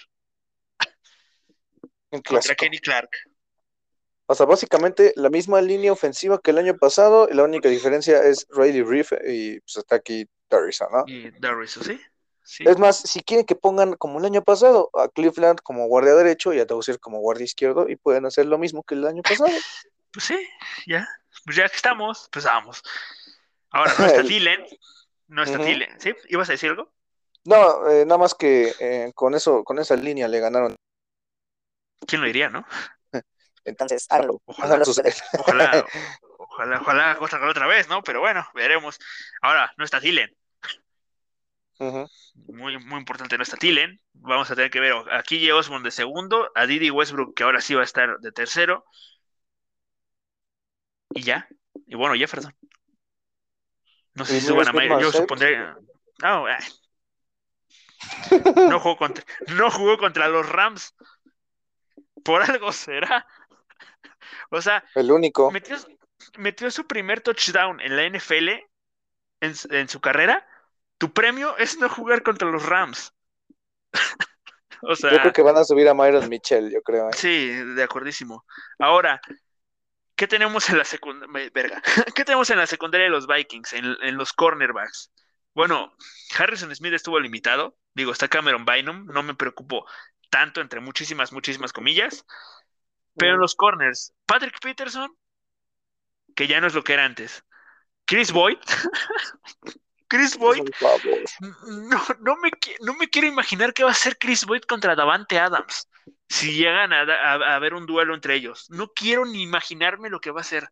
contra. 2.25 2.55
Kenny 2.55 2.79
Clark. 2.79 3.09
O 4.31 4.35
sea, 4.35 4.45
básicamente 4.45 5.11
la 5.15 5.31
misma 5.31 5.59
línea 5.59 5.91
ofensiva 5.91 6.39
que 6.39 6.51
el 6.51 6.59
año 6.59 6.77
pasado, 6.77 7.27
y 7.31 7.33
la 7.33 7.43
única 7.43 7.67
diferencia 7.67 8.21
es 8.21 8.45
Riley 8.51 8.83
Reef 8.83 9.11
y 9.27 9.59
pues 9.61 9.77
está 9.77 9.95
aquí 9.95 10.27
Darrison, 10.47 10.87
¿no? 10.91 11.03
Y 11.07 11.31
Darius, 11.39 11.79
¿sí? 11.83 11.99
Sí. 12.43 12.63
Es 12.67 12.77
más, 12.77 12.97
si 12.99 13.23
quieren 13.23 13.43
que 13.43 13.55
pongan 13.55 13.95
como 13.95 14.19
el 14.19 14.25
año 14.25 14.43
pasado 14.43 14.91
a 14.93 15.09
Cleveland 15.09 15.61
como 15.63 15.87
guardia 15.87 16.13
derecho 16.13 16.53
y 16.53 16.59
a 16.59 16.65
Dozier 16.65 16.99
como 16.99 17.17
guardia 17.21 17.45
izquierdo 17.45 17.89
y 17.89 17.95
pueden 17.95 18.27
hacer 18.27 18.45
lo 18.45 18.59
mismo 18.59 18.83
que 18.83 18.93
el 18.93 19.07
año 19.07 19.23
pasado. 19.23 19.49
Pues 20.11 20.25
sí, 20.25 20.47
ya. 20.87 21.07
Pues 21.45 21.55
ya 21.55 21.69
que 21.69 21.75
estamos, 21.75 22.29
pues 22.31 22.45
vamos. 22.45 22.81
Ahora, 23.69 23.93
no 23.99 24.05
está 24.07 24.23
Thielen. 24.27 24.65
No 25.27 25.43
está 25.43 25.57
Ujú. 25.57 25.65
Thielen. 25.67 26.01
¿Sí? 26.01 26.15
¿Ibas 26.29 26.49
a 26.49 26.53
decir 26.53 26.71
algo? 26.71 26.91
No, 27.45 27.87
eh, 27.87 28.05
nada 28.05 28.17
más 28.17 28.33
que 28.33 28.73
eh, 28.79 29.11
con 29.13 29.35
eso, 29.35 29.63
con 29.63 29.77
esa 29.77 29.95
línea 29.95 30.27
le 30.27 30.39
ganaron. 30.39 30.75
¿Quién 32.07 32.21
lo 32.21 32.27
diría, 32.27 32.49
no? 32.49 32.65
Entonces, 33.69 34.05
háganlo. 34.09 34.41
Ojalá. 34.45 34.83
Ustedes. 34.83 35.23
Ojalá, 35.37 35.85
ojalá, 36.81 37.17
ojalá 37.21 37.49
otra, 37.49 37.67
vez, 37.67 37.87
¿no? 37.87 38.01
Pero 38.03 38.19
bueno, 38.19 38.45
veremos. 38.53 38.99
Ahora, 39.41 39.71
no 39.77 39.85
está. 39.85 40.01
Ujú. 41.79 42.07
Muy, 42.47 42.77
muy 42.79 42.99
importante, 42.99 43.37
no 43.37 43.43
está 43.43 43.55
Thielen. 43.55 44.01
Vamos 44.13 44.51
a 44.51 44.55
tener 44.55 44.69
que 44.69 44.81
ver 44.81 44.93
a 44.93 45.23
KJ 45.23 45.53
Osborne 45.53 45.85
de 45.85 45.91
segundo, 45.91 46.51
a 46.55 46.65
Didi 46.65 46.89
Westbrook, 46.89 47.33
que 47.33 47.43
ahora 47.43 47.61
sí 47.61 47.75
va 47.75 47.81
a 47.81 47.85
estar 47.85 48.19
de 48.19 48.31
tercero. 48.33 48.83
Y 51.11 51.21
ya. 51.21 51.47
Y 51.87 51.95
bueno, 51.95 52.15
Jefferson. 52.15 52.53
No 54.15 54.25
sé 54.25 54.37
¿Y 54.37 54.41
si 54.41 54.47
suban 54.47 54.67
a 54.67 54.73
Mayer. 54.73 54.99
Yo 54.99 55.11
supondré. 55.11 55.57
No, 56.21 56.49
eh. 56.49 56.57
no 58.69 58.79
jugó 58.79 58.97
contra, 58.97 59.23
no 59.47 59.71
jugó 59.71 59.97
contra 59.97 60.27
los 60.27 60.47
Rams. 60.49 60.93
Por 62.23 62.41
algo 62.41 62.71
será. 62.73 63.25
O 64.49 64.61
sea, 64.61 64.83
El 64.95 65.11
único. 65.11 65.51
metió, 65.51 65.77
metió 66.37 66.69
su 66.71 66.85
primer 66.87 67.21
touchdown 67.21 67.79
en 67.81 67.95
la 67.95 68.03
NFL 68.03 68.49
en, 69.41 69.55
su- 69.55 69.73
en 69.73 69.87
su 69.89 69.99
carrera. 70.01 70.45
Tu 70.97 71.13
premio 71.13 71.55
es 71.57 71.77
no 71.79 71.87
jugar 71.89 72.23
contra 72.23 72.49
los 72.49 72.65
Rams. 72.65 73.13
O 74.81 74.95
sea, 74.95 75.11
Yo 75.11 75.19
creo 75.19 75.33
que 75.33 75.41
van 75.41 75.57
a 75.57 75.65
subir 75.65 75.89
a 75.89 75.93
Myron 75.93 76.29
Mitchell, 76.29 76.71
yo 76.71 76.81
creo. 76.81 77.09
¿eh? 77.09 77.13
sí, 77.13 77.49
de 77.49 77.83
acordísimo. 77.83 78.45
Ahora, 78.77 79.19
¿qué 80.15 80.25
tenemos 80.25 80.69
en 80.69 80.77
la 80.77 80.85
secundaria? 80.85 81.49
Verga. 81.53 81.81
¿Qué 82.15 82.23
tenemos 82.23 82.49
en 82.49 82.57
la 82.59 82.65
secundaria 82.65 83.05
de 83.05 83.11
los 83.11 83.27
Vikings? 83.27 83.73
En, 83.73 83.97
en 84.01 84.15
los 84.17 84.31
cornerbacks. 84.31 85.11
Bueno, 85.53 85.93
Harrison 86.37 86.73
Smith 86.73 86.93
estuvo 86.93 87.19
limitado. 87.19 87.75
Digo, 87.93 88.13
está 88.13 88.29
Cameron 88.29 88.63
Bynum. 88.63 89.05
No 89.07 89.21
me 89.21 89.35
preocupo 89.35 89.85
tanto, 90.29 90.61
entre 90.61 90.79
muchísimas, 90.79 91.33
muchísimas 91.33 91.73
comillas. 91.73 92.25
Pero 93.15 93.33
en 93.35 93.39
los 93.41 93.55
corners, 93.55 94.13
Patrick 94.25 94.59
Peterson, 94.61 95.15
que 96.35 96.47
ya 96.47 96.61
no 96.61 96.67
es 96.67 96.73
lo 96.73 96.83
que 96.83 96.93
era 96.93 97.05
antes. 97.05 97.43
Chris 98.05 98.31
Boyd. 98.31 98.57
Chris 100.07 100.37
Boyd. 100.37 100.67
No, 101.39 102.01
no 102.21 102.35
me, 102.37 102.49
no 102.81 102.93
me 102.95 103.09
quiero 103.09 103.27
imaginar 103.27 103.73
qué 103.73 103.83
va 103.83 103.89
a 103.89 103.93
hacer 103.93 104.17
Chris 104.17 104.45
Boyd 104.45 104.61
contra 104.61 104.95
Davante 104.95 105.37
Adams. 105.37 105.87
Si 106.27 106.53
llegan 106.53 106.93
a, 106.93 107.01
a, 107.01 107.33
a 107.35 107.55
haber 107.55 107.73
un 107.75 107.85
duelo 107.85 108.15
entre 108.15 108.35
ellos. 108.35 108.69
No 108.69 108.91
quiero 108.93 109.25
ni 109.25 109.43
imaginarme 109.43 110.09
lo 110.09 110.19
que 110.19 110.31
va 110.31 110.39
a 110.39 110.41
hacer. 110.41 110.69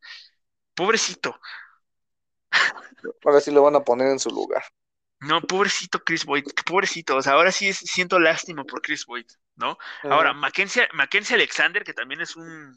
Pobrecito. 0.74 1.40
Ahora 3.24 3.42
sí 3.42 3.52
lo 3.52 3.62
van 3.64 3.76
a 3.76 3.82
poner 3.84 4.08
en 4.08 4.20
su 4.20 4.30
lugar. 4.30 4.64
No, 5.20 5.42
pobrecito 5.42 6.00
Chris 6.04 6.26
Boyd. 6.26 6.46
Pobrecito. 6.66 7.16
O 7.18 7.22
sea, 7.22 7.34
ahora 7.34 7.52
sí 7.52 7.68
es- 7.70 7.78
siento 7.78 8.20
lástima 8.20 8.64
por 8.64 8.82
Chris 8.82 9.06
Boyd, 9.06 9.26
¿no? 9.58 9.78
Ahora. 10.04 10.34
Mackenzie, 10.34 10.88
Mackenzie 10.94 11.36
Alexander, 11.36 11.84
que 11.84 11.94
también 11.94 12.22
es 12.22 12.36
un, 12.36 12.76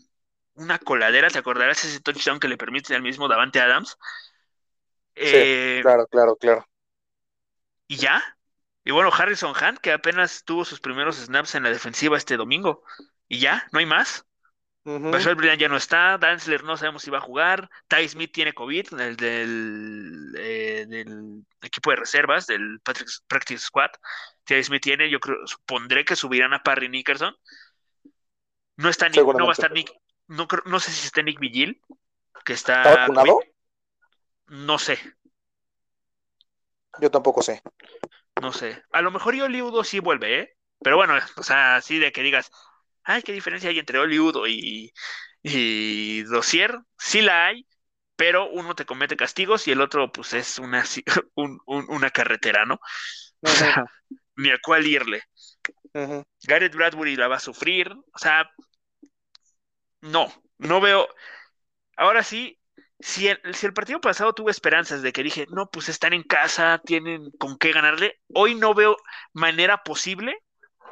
una 0.54 0.78
coladera, 0.78 1.30
¿te 1.30 1.38
acordarás 1.38 1.84
ese 1.84 2.00
touchdown 2.00 2.40
que 2.40 2.48
le 2.48 2.56
permite 2.56 2.94
al 2.94 3.02
mismo 3.02 3.28
Davante 3.28 3.60
Adams? 3.60 3.96
Eh, 5.14 5.80
Claro, 5.82 6.06
claro, 6.06 6.36
claro. 6.36 6.66
y 7.88 7.96
ya. 7.96 8.22
Y 8.84 8.92
bueno, 8.92 9.10
Harrison 9.12 9.54
Hunt, 9.54 9.78
que 9.78 9.92
apenas 9.92 10.44
tuvo 10.44 10.64
sus 10.64 10.80
primeros 10.80 11.16
snaps 11.16 11.54
en 11.54 11.64
la 11.64 11.70
defensiva 11.70 12.16
este 12.16 12.36
domingo. 12.36 12.82
Y 13.28 13.38
ya, 13.40 13.66
no 13.72 13.78
hay 13.78 13.86
más. 13.86 14.26
Bashar 14.82 15.34
Brillant 15.34 15.60
ya 15.60 15.68
no 15.68 15.76
está. 15.76 16.16
Danzler 16.18 16.64
no 16.64 16.76
sabemos 16.76 17.02
si 17.02 17.10
va 17.10 17.18
a 17.18 17.22
jugar. 17.22 17.68
Ty 17.86 18.08
Smith 18.08 18.32
tiene 18.32 18.52
COVID, 18.54 18.98
el 19.00 19.16
del, 19.16 20.34
eh, 20.38 20.86
del 20.88 21.44
equipo 21.60 21.90
de 21.90 21.96
reservas, 21.96 22.46
del 22.46 22.80
Patrick- 22.80 23.08
Practice 23.26 23.66
Squad. 23.66 23.90
Ty 24.44 24.62
Smith 24.64 24.82
tiene, 24.82 25.10
yo 25.10 25.20
creo, 25.20 25.36
supondré 25.46 26.04
que 26.04 26.16
subirán 26.16 26.54
a 26.54 26.62
Parry 26.62 26.88
Nickerson. 26.88 27.36
No 28.76 28.88
está 28.88 29.08
Nick, 29.10 29.22
no 29.22 29.44
va 29.44 29.50
a 29.50 29.52
estar 29.52 29.70
Nick, 29.72 29.92
no, 30.28 30.48
creo- 30.48 30.62
no 30.64 30.80
sé 30.80 30.90
si 30.90 31.06
está 31.06 31.20
Nick 31.22 31.38
Vigil, 31.38 31.80
que 32.44 32.54
está 32.54 32.80
¿Está 32.82 33.00
vacunado? 33.02 33.26
COVID. 33.34 33.46
No 34.46 34.78
sé, 34.78 34.98
Yo 37.00 37.10
tampoco 37.10 37.42
sé. 37.42 37.62
no 38.40 38.52
sé. 38.52 38.82
A 38.92 39.02
lo 39.02 39.10
mejor 39.10 39.34
Oliudo 39.34 39.84
sí 39.84 40.00
vuelve, 40.00 40.40
¿eh? 40.40 40.56
Pero 40.82 40.96
bueno, 40.96 41.14
o 41.36 41.42
sea, 41.42 41.76
así 41.76 41.98
de 41.98 42.10
que 42.10 42.22
digas, 42.22 42.50
ay, 43.14 43.22
qué 43.22 43.32
diferencia 43.32 43.70
hay 43.70 43.78
entre 43.78 43.98
Oliudo 43.98 44.46
y, 44.46 44.92
y 45.42 46.22
Dossier. 46.24 46.78
Sí 46.98 47.22
la 47.22 47.46
hay, 47.48 47.66
pero 48.16 48.50
uno 48.50 48.74
te 48.74 48.86
comete 48.86 49.16
castigos 49.16 49.68
y 49.68 49.72
el 49.72 49.80
otro, 49.80 50.12
pues, 50.12 50.32
es 50.34 50.58
una, 50.58 50.82
ci- 50.84 51.04
un- 51.34 51.60
un- 51.66 51.86
una 51.90 52.10
carretera, 52.10 52.66
¿no? 52.66 52.80
O 53.42 53.54
sea, 53.54 53.84
ni 54.36 54.50
a 54.50 54.58
cuál 54.64 54.86
irle. 54.86 55.22
Ujú. 55.94 56.24
Garrett 56.46 56.74
Bradbury 56.74 57.16
la 57.16 57.28
va 57.28 57.36
a 57.36 57.40
sufrir. 57.40 57.90
O 57.92 58.18
sea, 58.18 58.50
no, 60.00 60.32
no 60.58 60.80
veo. 60.80 61.08
Ahora 61.96 62.22
sí, 62.22 62.58
si 63.00 63.28
el, 63.28 63.40
si 63.54 63.66
el 63.66 63.74
partido 63.74 64.00
pasado 64.00 64.34
tuve 64.34 64.52
esperanzas 64.52 65.02
de 65.02 65.12
que 65.12 65.22
dije, 65.24 65.46
no, 65.52 65.68
pues 65.70 65.88
están 65.88 66.12
en 66.14 66.22
casa, 66.24 66.80
tienen 66.84 67.30
con 67.38 67.58
qué 67.58 67.72
ganarle, 67.72 68.20
hoy 68.34 68.54
no 68.54 68.74
veo 68.74 68.96
manera 69.34 69.82
posible 69.84 70.36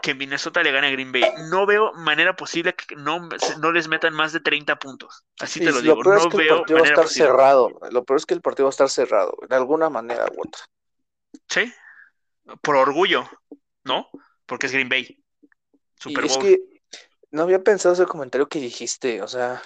que 0.02 0.14
Minnesota 0.14 0.62
le 0.62 0.72
gane 0.72 0.88
a 0.88 0.90
Green 0.90 1.12
Bay. 1.12 1.22
No 1.50 1.66
veo 1.66 1.92
manera 1.94 2.36
posible 2.36 2.74
que 2.74 2.96
no, 2.96 3.28
no 3.60 3.72
les 3.72 3.88
metan 3.88 4.14
más 4.14 4.32
de 4.32 4.40
30 4.40 4.78
puntos. 4.78 5.24
Así 5.40 5.60
te 5.60 5.66
lo 5.66 5.72
lo 5.72 5.80
digo, 5.80 6.00
peor 6.00 6.18
es 6.18 6.24
no 6.24 6.30
que 6.30 6.36
el 6.36 6.42
veo 6.44 6.56
partido 6.58 6.78
va 6.78 6.84
a 6.84 6.88
estar 6.88 7.04
posible. 7.04 7.26
cerrado. 7.26 7.78
Lo 7.90 8.04
peor 8.04 8.16
es 8.18 8.26
que 8.26 8.34
el 8.34 8.40
partido 8.40 8.66
va 8.66 8.70
a 8.70 8.70
estar 8.70 8.90
cerrado, 8.90 9.36
de 9.48 9.56
alguna 9.56 9.90
manera 9.90 10.26
u 10.26 10.42
otra. 10.42 10.62
Sí, 11.48 11.72
por 12.62 12.76
orgullo, 12.76 13.28
¿no? 13.84 14.08
Porque 14.46 14.66
es 14.66 14.72
Green 14.72 14.88
Bay. 14.88 15.22
Super 15.96 16.24
y 16.24 16.26
es 16.28 16.38
que 16.38 16.58
no 17.30 17.42
había 17.42 17.62
pensado 17.62 17.94
ese 17.94 18.06
comentario 18.06 18.48
que 18.48 18.60
dijiste, 18.60 19.20
o 19.22 19.28
sea, 19.28 19.62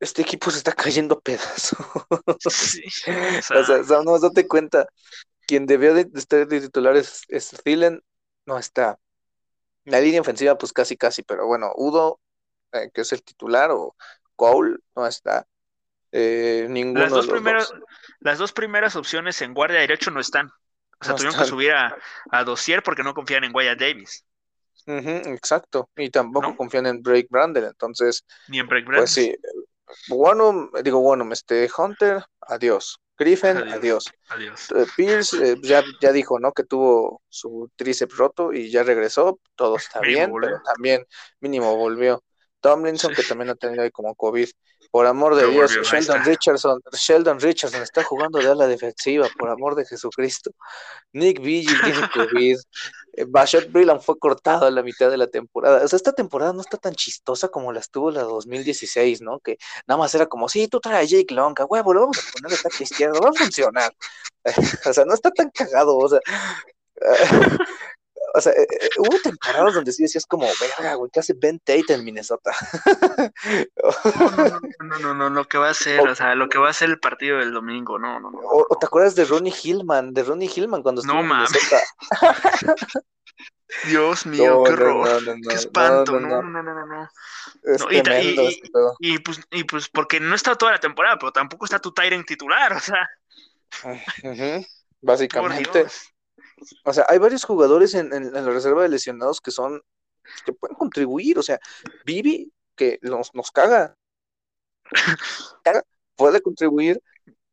este 0.00 0.22
equipo 0.22 0.50
se 0.50 0.58
está 0.58 0.72
cayendo 0.72 1.16
a 1.16 1.20
pedazos. 1.20 1.78
Sí, 2.50 2.82
o 3.58 3.64
sea, 3.64 3.80
o 3.80 3.84
sea, 3.84 4.02
no, 4.02 4.18
date 4.18 4.46
cuenta, 4.46 4.86
quien 5.46 5.66
debió 5.66 5.94
de 5.94 6.04
de 6.04 6.18
estar 6.18 6.46
de 6.46 6.60
titular 6.60 6.96
es, 6.96 7.22
es 7.28 7.50
Thielen, 7.64 8.02
no 8.46 8.58
está. 8.58 8.98
La 9.84 10.00
línea 10.00 10.20
ofensiva, 10.20 10.56
pues 10.56 10.72
casi, 10.72 10.96
casi, 10.96 11.22
pero 11.22 11.46
bueno, 11.46 11.72
Udo, 11.74 12.20
eh, 12.72 12.90
que 12.92 13.02
es 13.02 13.12
el 13.12 13.22
titular, 13.22 13.70
o 13.72 13.96
Cole, 14.36 14.76
no 14.94 15.06
está. 15.06 15.46
Eh, 16.12 16.66
ninguno 16.68 17.00
Las 17.00 17.10
dos 17.10 17.26
primeras, 17.26 17.68
dos. 17.70 17.80
las 18.20 18.38
dos 18.38 18.52
primeras 18.52 18.96
opciones 18.96 19.40
en 19.42 19.54
guardia 19.54 19.80
derecho 19.80 20.10
no 20.10 20.20
están. 20.20 20.48
O 21.00 21.04
sea, 21.04 21.12
No 21.12 21.16
tuvieron 21.16 21.38
que 21.38 21.46
subir 21.46 21.72
a, 21.72 21.96
a 22.30 22.44
Dossier 22.44 22.82
porque 22.82 23.02
no 23.02 23.14
confían 23.14 23.44
en 23.44 23.54
Wyatt 23.54 23.78
Davis, 23.78 24.24
exacto, 24.86 25.88
y 25.96 26.10
tampoco 26.10 26.48
¿no? 26.48 26.56
confían 26.56 26.86
en 26.86 27.02
Drake 27.02 27.28
Brandon, 27.30 27.64
entonces, 27.64 28.24
Ni 28.48 28.58
en 28.58 28.66
Break 28.66 28.86
pues 28.86 29.10
sí, 29.10 29.34
bueno, 30.08 30.70
digo, 30.82 31.00
bueno, 31.00 31.28
este 31.32 31.68
Hunter, 31.76 32.24
adiós. 32.40 32.98
Griffin, 33.22 33.56
Adiós. 33.58 33.72
adiós. 33.74 34.04
Adiós. 34.28 34.70
Eh, 34.72 34.86
Pierce 34.96 35.52
eh, 35.52 35.56
ya, 35.62 35.82
ya 36.00 36.12
dijo, 36.12 36.38
¿no? 36.38 36.52
Que 36.52 36.64
tuvo 36.64 37.22
su 37.28 37.70
tríceps 37.76 38.16
roto 38.16 38.52
y 38.52 38.70
ya 38.70 38.82
regresó, 38.82 39.38
todo 39.54 39.76
está 39.76 40.00
Mínimo 40.02 40.18
bien, 40.18 40.30
volvió. 40.30 40.48
pero 40.50 40.62
también 40.64 41.06
mínimo 41.40 41.76
volvió. 41.76 42.22
Tomlinson, 42.60 43.10
Sí. 43.14 43.22
que 43.22 43.28
también 43.28 43.50
ha 43.50 43.54
tenido 43.56 43.82
ahí 43.82 43.90
como 43.90 44.14
COVID. 44.14 44.48
Por 44.92 45.06
amor 45.06 45.34
de 45.36 45.48
Dios, 45.48 45.74
volvió, 45.74 45.90
Sheldon. 45.90 46.22
Richardson, 46.22 46.80
Sheldon 46.92 47.40
Richardson 47.40 47.82
está 47.82 48.04
jugando 48.04 48.38
de 48.38 48.48
ala 48.50 48.66
defensiva, 48.66 49.26
por 49.38 49.48
amor 49.48 49.74
de 49.74 49.86
Jesucristo. 49.86 50.50
Nick 51.14 51.40
Vigil 51.40 51.80
tiene 51.82 52.08
COVID. 52.14 52.58
Eh, 53.14 53.26
Bashot 53.28 53.70
Brillan 53.70 54.00
fue 54.00 54.18
cortado 54.18 54.64
a 54.64 54.70
la 54.70 54.82
mitad 54.82 55.10
de 55.10 55.18
la 55.18 55.26
temporada. 55.26 55.84
O 55.84 55.86
sea, 55.88 55.98
esta 55.98 56.12
temporada 56.12 56.54
no 56.54 56.62
está 56.62 56.78
tan 56.78 56.94
chistosa 56.94 57.48
como 57.48 57.70
la 57.70 57.80
estuvo 57.80 58.10
la 58.10 58.22
2016, 58.22 59.20
¿no? 59.20 59.38
Que 59.40 59.58
nada 59.86 59.98
más 59.98 60.14
era 60.14 60.24
como, 60.24 60.48
sí, 60.48 60.66
tú 60.66 60.80
traes 60.80 61.12
a 61.12 61.16
Jake 61.16 61.34
Long, 61.34 61.54
a 61.60 61.66
huevo, 61.66 61.92
lo 61.92 62.00
vamos 62.00 62.18
a 62.18 62.32
poner 62.32 62.52
de 62.52 62.56
ataque 62.56 62.84
izquierdo, 62.84 63.20
va 63.20 63.28
a 63.28 63.32
funcionar. 63.34 63.92
o 64.86 64.92
sea, 64.94 65.04
no 65.04 65.12
está 65.12 65.30
tan 65.30 65.50
cagado, 65.50 65.94
o 65.94 66.08
sea. 66.08 66.20
O 68.34 68.40
sea, 68.40 68.52
eh, 68.52 68.66
eh, 68.80 68.88
hubo 68.98 69.18
temporadas 69.22 69.74
donde 69.74 69.92
sí 69.92 70.02
decías 70.02 70.26
como, 70.26 70.46
verga, 70.60 70.94
güey, 70.94 71.10
¿qué 71.12 71.20
hace 71.20 71.34
Ben 71.34 71.58
Tate 71.58 71.94
en 71.94 72.04
Minnesota? 72.04 72.52
No, 74.80 74.98
no, 74.98 74.98
no, 74.98 75.14
no, 75.14 75.30
lo 75.30 75.46
que 75.46 75.58
va 75.58 75.70
a 75.70 75.74
ser, 75.74 76.00
o 76.00 76.14
sea, 76.14 76.34
lo 76.34 76.48
que 76.48 76.58
va 76.58 76.70
a 76.70 76.72
ser 76.72 76.90
el 76.90 76.98
partido 76.98 77.38
del 77.38 77.52
domingo, 77.52 77.98
no, 77.98 78.20
no, 78.20 78.30
no. 78.30 78.38
O, 78.42 78.76
te 78.78 78.86
acuerdas 78.86 79.14
de 79.14 79.24
Ronnie 79.24 79.54
Hillman, 79.62 80.12
de 80.12 80.22
Ronnie 80.22 80.50
Hillman 80.54 80.82
cuando 80.82 81.00
estuvo 81.00 81.22
No 81.22 81.22
en. 81.22 81.28
Minnesota? 81.28 81.80
Dios 83.86 84.26
mío, 84.26 84.62
qué 84.64 84.72
horror, 84.72 85.24
qué 85.48 85.54
espanto, 85.54 86.20
no, 86.20 86.28
no, 86.28 86.42
no, 86.42 86.62
no, 86.62 86.62
no, 86.62 86.74
no, 86.74 86.86
no. 86.86 87.08
Es 87.62 87.80
No, 87.80 87.90
y 87.90 87.96
este 87.96 89.20
pues, 89.24 89.40
y 89.50 89.64
pues 89.64 89.88
porque 89.88 90.20
no 90.20 90.34
está 90.34 90.54
toda 90.56 90.72
la 90.72 90.80
temporada, 90.80 91.18
pero 91.18 91.32
tampoco 91.32 91.64
está 91.64 91.78
tu 91.78 91.92
Tyrant 91.92 92.26
titular, 92.26 92.72
o 92.74 92.80
sea, 92.80 93.08
Básicamente. 95.00 95.86
O 96.84 96.92
sea, 96.92 97.06
hay 97.08 97.18
varios 97.18 97.44
jugadores 97.44 97.94
en, 97.94 98.12
en- 98.12 98.24
en 98.36 98.44
la 98.46 98.50
reserva 98.52 98.82
de 98.82 98.88
lesionados 98.88 99.40
que 99.40 99.50
son, 99.50 99.80
que 100.44 100.52
pueden 100.52 100.76
contribuir, 100.76 101.38
o 101.38 101.42
sea, 101.42 101.58
Vivi, 102.04 102.52
que 102.76 102.98
nos, 103.02 103.34
nos 103.34 103.50
caga, 103.50 103.96
caga, 105.62 105.82
puede 106.16 106.40
contribuir, 106.42 107.00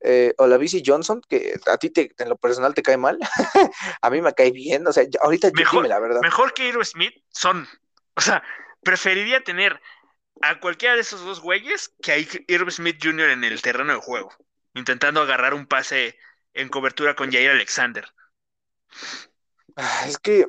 eh, 0.02 0.34
o 0.38 0.48
la 0.48 0.58
Bici 0.58 0.82
Johnson, 0.86 1.22
que 1.28 1.60
a 1.66 1.78
ti 1.78 1.90
te, 1.90 2.12
en 2.18 2.30
lo 2.30 2.38
personal 2.38 2.74
te 2.74 2.82
cae 2.84 2.98
mal, 2.98 3.18
a 4.02 4.10
mí 4.10 4.22
me 4.22 4.34
cae 4.34 4.52
bien, 4.52 4.88
o 4.88 4.94
sea, 4.94 5.04
ahorita 5.22 5.50
Mejor- 5.54 5.80
dime 5.84 5.90
la 5.90 6.00
verdad. 6.00 6.22
Mejor 6.22 6.54
que 6.54 6.70
Hero 6.70 6.84
Smith 6.84 7.14
son, 7.30 7.68
o 8.16 8.22
sea, 8.22 8.44
preferiría 8.84 9.44
tener 9.44 9.80
a 10.42 10.60
cualquiera 10.60 10.96
de 10.96 11.02
esos 11.02 11.22
dos 11.26 11.42
güeyes 11.42 11.94
que 12.02 12.12
a 12.14 12.18
Irv 12.18 12.72
Smith 12.72 12.98
Jr. 13.04 13.30
en 13.32 13.44
el 13.44 13.62
terreno 13.62 13.94
de 13.94 14.00
juego, 14.00 14.32
intentando 14.74 15.22
agarrar 15.22 15.54
un 15.54 15.66
pase 15.68 16.18
en 16.54 16.70
cobertura 16.70 17.16
con 17.16 17.32
Jair 17.32 17.52
Alexander. 17.52 18.06
Es 20.06 20.18
que, 20.18 20.46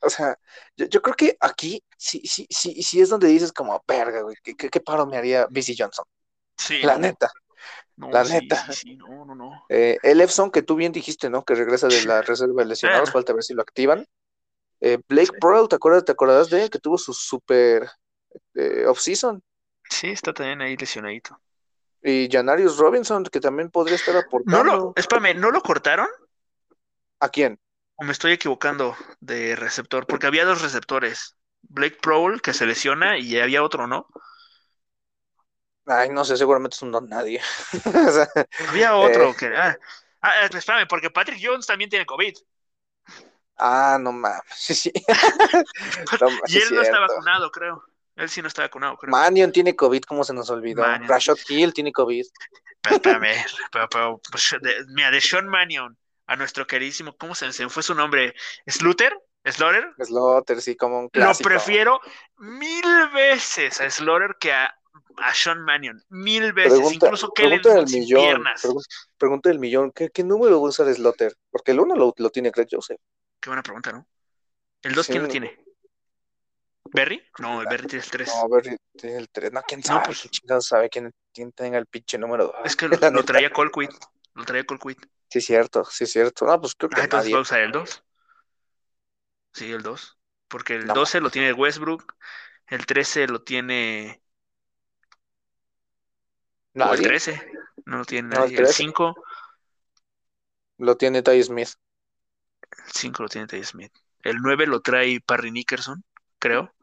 O 0.00 0.10
sea, 0.10 0.38
yo, 0.76 0.86
yo 0.86 1.02
creo 1.02 1.14
que 1.16 1.36
aquí 1.40 1.82
sí, 1.96 2.22
sí, 2.24 2.46
sí, 2.50 2.82
sí 2.82 3.00
es 3.00 3.08
donde 3.08 3.28
dices 3.28 3.52
como, 3.52 3.82
verga, 3.86 4.22
güey, 4.22 4.36
¿qué, 4.42 4.80
paro 4.80 5.06
me 5.06 5.16
haría 5.16 5.46
Bici 5.50 5.74
Johnson? 5.76 6.04
sí, 6.56 6.82
La 6.82 6.94
no, 6.94 7.00
neta. 7.00 7.30
no, 7.96 8.10
la 8.10 8.24
sí, 8.24 8.32
neta. 8.34 8.66
sí, 8.66 8.72
sí, 8.72 8.96
no, 8.96 9.24
no, 9.24 9.34
no. 9.34 9.64
Eh, 9.68 9.98
el 10.02 10.20
Efson, 10.20 10.50
que 10.50 10.62
tú 10.62 10.74
bien 10.76 10.92
dijiste, 10.92 11.30
¿no? 11.30 11.44
Que 11.44 11.54
regresa 11.54 11.88
de 11.88 12.02
la 12.02 12.22
reserva 12.22 12.62
de 12.62 12.68
lesionados, 12.68 13.10
Ah. 13.10 13.12
falta 13.12 13.32
ver 13.32 13.42
si 13.42 13.54
lo 13.54 13.62
activan. 13.62 14.06
Eh, 14.80 14.98
Blake. 15.08 15.38
Pearl, 15.40 15.68
¿te 15.68 15.76
acuerdas, 15.76 16.04
¿te 16.04 16.12
acordarás 16.12 16.50
de 16.50 16.64
él? 16.64 16.70
Que 16.70 16.78
tuvo 16.78 16.98
su 16.98 17.12
super 17.14 17.88
eh, 18.54 18.86
off-season. 18.86 19.42
Sí, 19.88 20.08
está 20.08 20.32
también 20.32 20.60
ahí 20.62 20.76
lesionadito. 20.76 21.40
Y 22.02 22.28
Janarius 22.30 22.78
Robinson, 22.78 23.24
que 23.24 23.40
también 23.40 23.70
podría 23.70 23.94
estar 23.96 24.14
No 24.14 24.20
aportando. 24.26 24.64
lo, 24.64 24.92
espérame, 24.96 25.38
¿no 25.38 25.50
lo 25.50 25.60
cortaron? 25.62 26.08
¿A 27.24 27.28
quién? 27.28 27.58
¿O 27.96 28.04
me 28.04 28.12
estoy 28.12 28.32
equivocando 28.32 28.96
de 29.20 29.56
receptor? 29.56 30.06
Porque 30.06 30.26
había 30.26 30.44
dos 30.44 30.60
receptores. 30.62 31.36
Blake 31.62 31.98
Prowl, 32.02 32.42
que 32.42 32.52
se 32.52 32.66
lesiona, 32.66 33.16
y 33.18 33.38
había 33.38 33.62
otro, 33.62 33.86
¿no? 33.86 34.08
Ay, 35.86 36.10
no 36.10 36.24
sé, 36.24 36.36
seguramente 36.36 36.76
es 36.76 36.82
un 36.82 36.92
don 36.92 37.08
nadie. 37.08 37.40
O 38.08 38.10
sea, 38.12 38.28
Había 38.68 38.94
otro 38.96 39.30
Eh. 39.30 39.36
que. 39.38 39.46
Ah, 39.56 39.76
ah, 40.20 40.46
espérame, 40.46 40.86
porque 40.88 41.10
Patrick 41.10 41.40
Jones 41.42 41.66
también 41.66 41.90
tiene 41.90 42.06
COVID. 42.06 42.34
ah, 43.58 43.98
no 44.00 44.12
mames. 44.12 44.42
Sí, 44.56 44.74
sí. 44.74 44.92
No, 46.20 46.28
Y 46.46 46.52
sí 46.52 46.58
él 46.58 46.74
no 46.74 46.82
está 46.82 47.00
vacunado, 47.00 47.50
creo. 47.50 47.84
Él 48.16 48.28
sí 48.28 48.42
no 48.42 48.48
está 48.48 48.62
vacunado, 48.62 48.96
creo. 48.96 49.10
Manion 49.10 49.50
tiene 49.52 49.74
COVID, 49.74 50.02
¿cómo 50.02 50.22
se 50.24 50.34
nos 50.34 50.50
olvidó? 50.50 50.84
Rashad 51.06 51.36
Hill 51.48 51.72
tiene 51.72 51.92
COVID. 51.92 52.26
Pero 52.82 52.96
espérame, 52.96 53.44
pero, 53.70 53.88
pero, 53.88 54.20
pues, 54.30 54.56
de- 54.60 54.84
mira, 54.88 55.10
de 55.10 55.20
Sean 55.20 55.48
Mannion 55.48 55.96
a 56.32 56.36
nuestro 56.36 56.66
queridísimo, 56.66 57.16
¿cómo 57.16 57.34
se, 57.34 57.52
se 57.52 57.68
fue 57.68 57.82
su 57.82 57.94
nombre? 57.94 58.34
¿Slaughter? 58.66 59.18
¿Slaughter? 59.44 59.92
Slaughter, 59.98 60.60
sí, 60.62 60.76
como 60.76 60.98
un 60.98 61.04
Lo 61.04 61.10
clásico. 61.10 61.48
prefiero 61.48 62.00
mil 62.38 62.84
veces 63.12 63.80
a 63.80 63.90
Slaughter 63.90 64.36
que 64.40 64.52
a, 64.52 64.72
a 65.18 65.34
Sean 65.34 65.62
Mannion. 65.64 66.02
Mil 66.08 66.52
veces. 66.52 66.72
Pregunta, 66.74 67.06
Incluso 67.06 67.32
Kellen 67.32 67.60
pregunta 67.60 67.84
del 67.90 68.00
millón. 68.00 68.22
piernas. 68.22 68.62
pregun- 68.64 68.84
Pregunta 69.18 69.48
del 69.50 69.58
millón. 69.58 69.90
¿Qué, 69.92 70.10
qué 70.10 70.22
número 70.24 70.60
va 70.60 70.66
a 70.66 70.70
usar 70.70 70.92
Slaughter? 70.94 71.34
Porque 71.50 71.72
el 71.72 71.80
uno 71.80 71.94
lo, 71.96 72.14
lo 72.16 72.30
tiene 72.30 72.50
Greg 72.50 72.68
Joseph. 72.70 73.00
Qué 73.40 73.50
buena 73.50 73.62
pregunta, 73.62 73.92
¿no? 73.92 74.06
¿El 74.82 74.94
2 74.94 75.06
Sí. 75.06 75.12
quién 75.12 75.22
lo 75.24 75.28
tiene? 75.28 75.58
¿Berry? 76.94 77.22
No, 77.38 77.62
el 77.62 77.68
Berry 77.68 77.86
tiene 77.88 78.04
el 78.04 78.10
3. 78.10 78.28
No, 78.28 78.48
ver, 78.48 78.76
tiene 78.96 79.16
el 79.16 79.28
3. 79.30 79.52
No, 79.52 79.62
quién 79.66 79.82
sabe. 79.82 80.06
pues- 80.06 80.28
¿Quién 80.46 80.60
sabe 80.62 80.88
quién, 80.88 81.10
quién 81.32 81.52
tenga 81.52 81.78
el 81.78 81.86
pinche 81.86 82.18
número 82.18 82.46
2? 82.46 82.54
Es 82.64 82.76
que 82.76 82.88
lo, 82.88 82.96
lo 83.10 83.24
traía 83.24 83.50
Colquitt. 83.50 83.90
Lo 84.34 84.44
traía 84.44 84.64
Colquitt. 84.64 85.04
Sí, 85.32 85.40
cierto, 85.40 85.82
sí, 85.86 86.04
cierto. 86.04 86.44
No, 86.44 86.60
pues 86.60 86.74
creo 86.74 86.90
que 86.90 87.00
Ah, 87.00 87.04
entonces 87.04 87.24
nadie. 87.24 87.32
va 87.32 87.38
a 87.38 87.42
usar 87.42 87.60
el 87.62 87.72
2. 87.72 88.04
Sí, 89.54 89.72
el 89.72 89.82
2. 89.82 90.18
Porque 90.46 90.74
el 90.74 90.86
No 90.86 90.92
12 90.92 91.22
lo 91.22 91.30
tiene 91.30 91.54
Westbrook. 91.54 92.14
El 92.66 92.84
13 92.84 93.26
lo 93.28 93.42
tiene. 93.42 94.22
O 96.74 96.78
el 96.78 96.78
Nadie. 96.80 97.02
13. 97.02 97.52
No 97.86 97.96
lo 97.96 98.04
tiene 98.04 98.28
No, 98.28 98.34
el 98.34 98.40
nadie. 98.42 98.58
El 98.58 98.64
13. 98.64 98.74
5. 98.74 99.14
Lo 100.76 100.96
tiene 100.98 101.22
Ty 101.22 101.42
Smith. 101.42 101.70
El 102.70 102.92
5 102.92 103.22
lo 103.22 103.28
tiene 103.30 103.46
Ty 103.46 103.64
Smith. 103.64 103.92
El 104.22 104.36
9 104.36 104.66
lo 104.66 104.80
trae 104.82 105.18
Parry 105.22 105.50
Nickerson, 105.50 106.04
creo. 106.38 106.74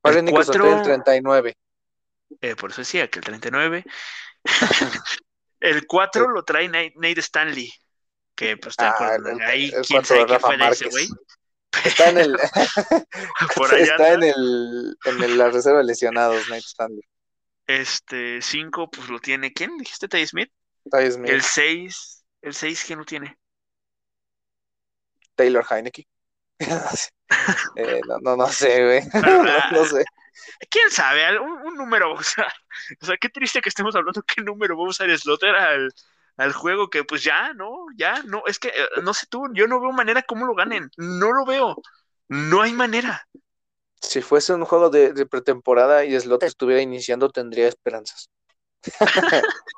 Parry 0.00 0.18
El 0.18 0.24
Nicholson 0.24 0.54
cuatro- 0.56 0.64
trae 0.70 0.76
el 0.78 0.82
39. 0.82 1.56
Eh, 2.40 2.56
por 2.56 2.72
eso 2.72 2.80
decía 2.80 3.08
que 3.08 3.20
el 3.20 3.24
39. 3.24 3.84
el 5.60 5.86
4 5.86 6.28
lo 6.28 6.44
trae 6.44 6.68
Nate, 6.68 6.92
Nate 6.96 7.20
Stanley. 7.20 7.72
Que 8.34 8.56
pues 8.56 8.76
te 8.76 8.84
Ah, 8.84 8.90
acuerdas. 8.90 9.32
el- 9.34 9.42
Ahí, 9.42 9.64
el 9.74 9.82
quién 9.84 10.04
sabe 10.04 10.26
qué 10.26 10.38
fue 10.38 10.56
de 10.56 10.68
ese 10.68 10.88
güey. 10.88 11.08
Está 11.84 12.10
en 12.10 12.18
el, 12.18 12.32
Por 13.56 13.74
allá 13.74 13.84
está 13.84 14.12
en 14.14 14.22
el, 14.22 14.96
en 15.04 15.22
el- 15.22 15.38
la 15.38 15.50
reserva 15.50 15.78
de 15.78 15.84
lesionados, 15.84 16.48
Nate 16.48 16.60
Stanley. 16.60 17.02
Este 17.66 18.40
5, 18.40 18.90
pues 18.90 19.08
lo 19.08 19.18
tiene. 19.18 19.52
¿Quién 19.52 19.76
dijiste? 19.76 20.08
Ty 20.08 20.26
Smith. 20.26 20.50
Ty 20.90 21.10
Smith, 21.10 21.30
El 21.30 21.42
6. 21.42 22.24
El 22.40 22.54
6, 22.54 22.84
¿quién 22.86 22.98
lo 23.00 23.04
tiene? 23.04 23.36
Taylor 25.34 25.64
Heineke. 25.68 26.06
Eh, 27.76 28.00
no, 28.08 28.18
no, 28.20 28.36
no 28.36 28.48
sé, 28.48 28.82
güey. 28.84 29.00
No, 29.22 29.70
no 29.70 29.84
sé. 29.84 30.02
¿Quién 30.70 30.90
sabe? 30.90 31.38
Un, 31.40 31.50
un 31.66 31.74
número, 31.76 32.12
o 32.14 32.22
sea, 32.22 32.46
o 33.00 33.06
sea, 33.06 33.16
qué 33.16 33.28
triste 33.28 33.60
que 33.60 33.68
estemos 33.68 33.94
hablando 33.94 34.22
qué 34.22 34.42
número 34.42 34.76
va 34.76 34.84
a 34.84 34.88
usar 34.88 35.10
Slaughter 35.18 35.54
al, 35.54 35.90
al 36.36 36.52
juego 36.52 36.90
que 36.90 37.04
pues 37.04 37.22
ya, 37.24 37.52
no, 37.54 37.86
ya, 37.96 38.22
no, 38.24 38.42
es 38.46 38.58
que 38.58 38.68
eh, 38.68 38.72
no 39.02 39.14
sé 39.14 39.26
tú, 39.28 39.44
yo 39.54 39.66
no 39.66 39.80
veo 39.80 39.92
manera 39.92 40.22
cómo 40.22 40.46
lo 40.46 40.54
ganen, 40.54 40.90
no 40.96 41.32
lo 41.32 41.44
veo, 41.44 41.76
no 42.28 42.62
hay 42.62 42.72
manera. 42.72 43.26
Si 44.00 44.22
fuese 44.22 44.54
un 44.54 44.64
juego 44.64 44.90
de, 44.90 45.12
de 45.12 45.26
pretemporada 45.26 46.04
y 46.04 46.18
Slot 46.18 46.44
estuviera 46.44 46.80
iniciando, 46.80 47.30
tendría 47.30 47.68
esperanzas. 47.68 48.30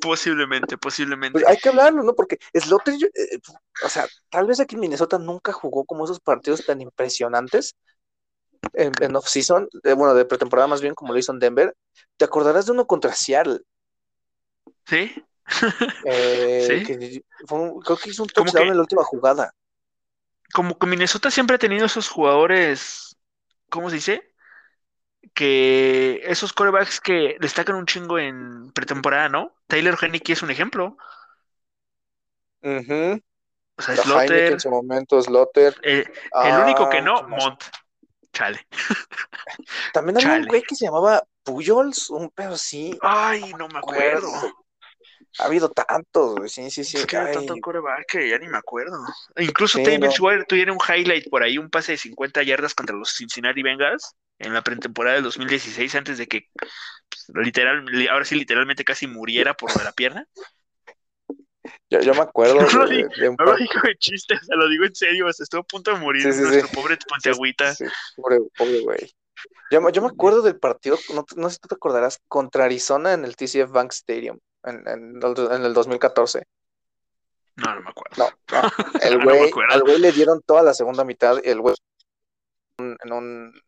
Posiblemente, 0.00 0.76
posiblemente. 0.76 1.38
Pues 1.40 1.46
hay 1.46 1.56
que 1.56 1.70
hablarlo, 1.70 2.02
¿no? 2.02 2.14
Porque 2.14 2.38
Slaughter, 2.54 2.96
yo- 2.98 3.06
eh, 3.14 3.38
o 3.82 3.88
sea, 3.88 4.06
tal 4.28 4.46
vez 4.46 4.60
aquí 4.60 4.74
en 4.74 4.82
Minnesota 4.82 5.18
nunca 5.18 5.52
jugó 5.52 5.84
como 5.84 6.04
esos 6.04 6.20
partidos 6.20 6.64
tan 6.66 6.80
impresionantes 6.82 7.74
en, 8.72 8.92
en 9.00 9.16
off-season, 9.16 9.68
bueno, 9.96 10.14
de 10.14 10.24
pretemporada 10.24 10.68
más 10.68 10.80
bien 10.80 10.94
como 10.94 11.12
lo 11.12 11.18
hizo 11.18 11.32
en 11.32 11.38
Denver. 11.38 11.74
¿Te 12.16 12.24
acordarás 12.24 12.66
de 12.66 12.72
uno 12.72 12.86
contra 12.86 13.12
Seattle? 13.12 13.60
¿Sí? 14.86 15.14
Eh, 16.04 16.66
Sí. 16.68 16.84
que 16.84 17.22
fue 17.46 17.58
un- 17.58 17.80
creo 17.80 17.96
que 17.96 18.10
hizo 18.10 18.22
un 18.22 18.28
touchdown 18.28 18.64
que- 18.64 18.70
en 18.70 18.76
la 18.76 18.82
última 18.82 19.04
jugada. 19.04 19.52
Como 20.52 20.78
que 20.78 20.86
Minnesota 20.86 21.30
siempre 21.30 21.56
ha 21.56 21.58
tenido 21.58 21.86
esos 21.86 22.08
jugadores, 22.08 23.16
¿cómo 23.68 23.90
se 23.90 23.96
dice? 23.96 24.32
Que 25.34 26.20
esos 26.24 26.52
corebacks 26.52 27.00
que 27.00 27.36
destacan 27.40 27.76
un 27.76 27.86
chingo 27.86 28.18
en 28.18 28.70
pretemporada, 28.72 29.28
¿no? 29.28 29.54
Taylor 29.66 29.98
Heineke 30.00 30.32
es 30.32 30.42
un 30.42 30.50
ejemplo. 30.50 30.96
Ujú. 32.62 33.20
O 33.78 33.82
sea, 33.82 33.96
Slaughter, 33.96 34.52
en 34.52 34.60
su 34.60 34.70
momento, 34.70 35.20
Slaughter. 35.20 35.76
eh, 35.82 36.04
El 36.44 36.62
único 36.62 36.88
que 36.88 36.98
Ah, 36.98 37.02
no. 37.02 37.22
Mont. 37.28 37.62
Chale. 38.36 38.66
También 39.92 40.18
había 40.18 40.40
un 40.40 40.46
güey 40.46 40.62
que 40.62 40.74
se 40.74 40.84
llamaba 40.84 41.24
Pujols, 41.42 42.10
un 42.10 42.30
pero 42.34 42.56
sí, 42.56 42.98
Ay, 43.02 43.52
no 43.58 43.66
me 43.68 43.78
acuerdo. 43.78 44.30
Ha 45.38 45.44
habido 45.44 45.70
tantos, 45.70 46.36
güey, 46.36 46.48
sí, 46.48 46.70
sí, 46.70 46.82
sí. 46.84 46.98
Es 46.98 47.06
que 47.06 47.16
era 47.16 47.30
tanto 47.32 47.56
coreback 47.60 48.06
que 48.06 48.28
ya 48.28 48.38
ni 48.38 48.48
me 48.48 48.58
acuerdo. 48.58 48.98
Incluso 49.36 49.78
Sí, 49.78 49.84
Teddy 49.84 49.98
no. 49.98 50.44
Tuviera 50.46 50.72
un 50.72 50.78
highlight 50.78 51.28
por 51.30 51.42
ahí, 51.42 51.58
un 51.58 51.70
pase 51.70 51.92
de 51.92 51.98
50 51.98 52.42
yardas 52.42 52.74
contra 52.74 52.96
los 52.96 53.14
Cincinnati 53.14 53.62
Bengals. 53.62 54.14
en 54.38 54.52
la 54.52 54.62
pretemporada 54.62 55.14
del 55.14 55.24
2016 55.24 55.94
antes 55.94 56.18
de 56.18 56.26
que 56.26 56.42
pues, 57.08 57.24
literal, 57.34 57.86
li- 57.86 58.06
ahora 58.08 58.24
sí 58.26 58.34
literalmente 58.34 58.84
casi 58.84 59.06
muriera 59.06 59.54
por 59.54 59.82
la 59.82 59.92
pierna. 59.92 60.26
Yo, 61.90 62.00
yo 62.00 62.14
me 62.14 62.20
acuerdo 62.20 62.54
No 62.60 62.68
lo 62.70 62.86
digo- 62.88 63.08
de 63.18 63.28
un 63.28 63.36
No 63.38 63.44
lo 63.44 63.50
par- 63.52 63.60
digo 63.60 63.72
de 63.84 63.96
chiste, 63.98 64.34
o 64.34 64.44
sea, 64.44 64.56
lo 64.56 64.68
digo 64.68 64.84
en 64.84 64.94
serio, 64.94 65.26
o 65.26 65.32
sea, 65.32 65.44
estuvo 65.44 65.60
a 65.60 65.64
punto 65.64 65.92
de 65.92 65.98
morir 65.98 66.22
Sí, 66.22 66.32
sí, 66.32 66.40
nuestro 66.42 66.68
sí. 66.68 66.74
pobre 66.76 66.96
Ponteagüita. 67.08 67.74
Sí, 67.74 67.84
pobre, 68.16 68.38
pobre 68.56 68.80
güey. 68.80 69.12
Yo, 69.70 69.80
me- 69.80 69.92
yo 69.92 70.00
me 70.02 70.08
acuerdo 70.08 70.42
del 70.42 70.58
partido, 70.58 70.98
no, 71.14 71.24
no 71.36 71.48
sé 71.48 71.54
si 71.54 71.60
tú 71.60 71.68
te 71.68 71.74
acordarás, 71.74 72.20
contra 72.28 72.64
Arizona 72.64 73.12
en 73.12 73.24
el 73.24 73.36
TCF 73.36 73.70
Bank 73.70 73.92
Stadium 73.92 74.38
en, 74.64 74.86
en 74.88 75.20
el- 75.22 75.52
en 75.52 75.64
el 75.64 75.74
2014. 75.74 76.42
No, 77.56 77.74
no 77.74 77.80
me 77.82 77.90
acuerdo. 77.90 78.16
No, 78.18 78.30
no. 78.52 78.68
El 79.02 79.18
No 79.18 79.24
güey, 79.24 79.48
acuerdo. 79.48 79.72
al 79.74 79.80
güey 79.80 79.98
le 79.98 80.12
dieron 80.12 80.42
toda 80.42 80.62
la 80.62 80.74
segunda 80.74 81.04
mitad 81.04 81.38
y 81.42 81.48
el 81.48 81.60
güey 81.60 81.74
en, 82.78 83.12
un... 83.12 83.62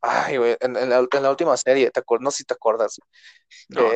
Ay, 0.00 0.36
güey, 0.36 0.56
en, 0.60 0.76
en 0.76 0.90
la, 0.90 0.98
en 1.10 1.22
la 1.22 1.30
última 1.30 1.56
serie, 1.56 1.90
¿te 1.90 2.00
acuerdas? 2.00 2.24
No 2.24 2.30
sé 2.32 2.38
si 2.38 2.44
te 2.44 2.54
acuerdas. 2.54 2.98
No, 3.68 3.80
no 3.82 3.88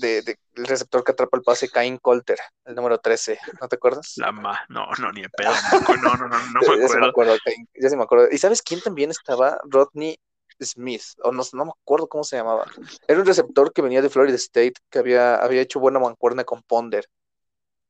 de, 0.00 0.22
de- 0.22 0.38
el 0.54 0.66
receptor 0.66 1.04
que 1.04 1.12
atrapa 1.12 1.36
el 1.36 1.42
pase, 1.42 1.68
Cain 1.68 1.98
Colter, 1.98 2.38
el 2.64 2.74
número 2.74 2.98
13, 2.98 3.38
¿no 3.60 3.68
te 3.68 3.76
acuerdas? 3.76 4.14
La 4.16 4.32
ma, 4.32 4.58
no, 4.68 4.86
no, 5.00 5.12
ni 5.12 5.22
de 5.22 5.28
pedo. 5.30 5.50
No, 5.50 5.78
acuerdo, 5.78 6.16
no, 6.16 6.16
no, 6.16 6.28
no, 6.28 6.38
no 6.46 6.60
me 6.62 6.74
Ya 6.80 6.88
se 6.88 6.98
me 6.98 7.06
acuerdo. 7.06 7.10
acuerdo, 7.10 7.36
Cain, 7.44 7.68
ya 7.74 7.88
se 7.88 7.96
me 7.96 8.02
acuerdo. 8.02 8.28
¿Y 8.30 8.38
sabes 8.38 8.62
quién 8.62 8.80
también 8.80 9.10
estaba? 9.10 9.58
Rodney 9.64 10.18
Smith, 10.60 11.02
o 11.22 11.32
no, 11.32 11.42
no 11.52 11.64
me 11.64 11.70
acuerdo 11.70 12.08
cómo 12.08 12.24
se 12.24 12.36
llamaba. 12.36 12.66
Era 13.08 13.20
un 13.20 13.26
receptor 13.26 13.72
que 13.72 13.82
venía 13.82 14.02
de 14.02 14.10
Florida 14.10 14.36
State, 14.36 14.74
que 14.90 14.98
había, 14.98 15.36
había 15.36 15.62
hecho 15.62 15.80
buena 15.80 15.98
mancuerna 15.98 16.44
con 16.44 16.62
Ponder. 16.62 17.06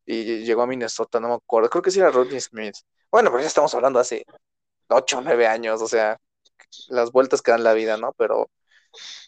Y 0.06 0.44
llegó 0.44 0.62
a 0.62 0.66
Minnesota, 0.66 1.20
no 1.20 1.28
me 1.28 1.34
acuerdo. 1.34 1.68
Creo 1.70 1.82
que 1.82 1.90
sí 1.90 2.00
era 2.00 2.10
Rodney 2.10 2.40
Smith. 2.40 2.74
Bueno, 3.10 3.30
pero 3.30 3.40
ya 3.42 3.48
estamos 3.48 3.74
hablando 3.74 3.98
hace 3.98 4.24
8 4.88 5.18
o 5.18 5.20
9 5.22 5.46
años, 5.46 5.80
o 5.82 5.88
sea, 5.88 6.16
las 6.88 7.12
vueltas 7.12 7.42
que 7.42 7.50
dan 7.52 7.64
la 7.64 7.72
vida, 7.74 7.96
¿no? 7.96 8.12
Pero 8.18 8.50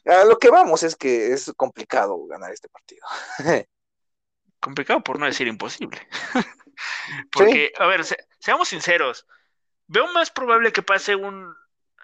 a 0.06 0.24
lo 0.24 0.38
que 0.38 0.50
vamos 0.50 0.82
es 0.82 0.96
que 0.96 1.32
es 1.32 1.52
complicado 1.56 2.26
ganar 2.26 2.52
este 2.52 2.68
partido. 2.68 3.06
Complicado 4.60 5.02
por 5.02 5.18
no 5.18 5.26
decir 5.26 5.48
imposible. 5.48 6.06
Porque, 7.32 7.72
a 7.78 7.86
ver, 7.86 8.04
se- 8.04 8.26
seamos 8.38 8.68
sinceros. 8.68 9.26
Veo 9.86 10.06
más 10.12 10.30
probable 10.30 10.72
que 10.72 10.82
pase 10.82 11.16
un 11.16 11.54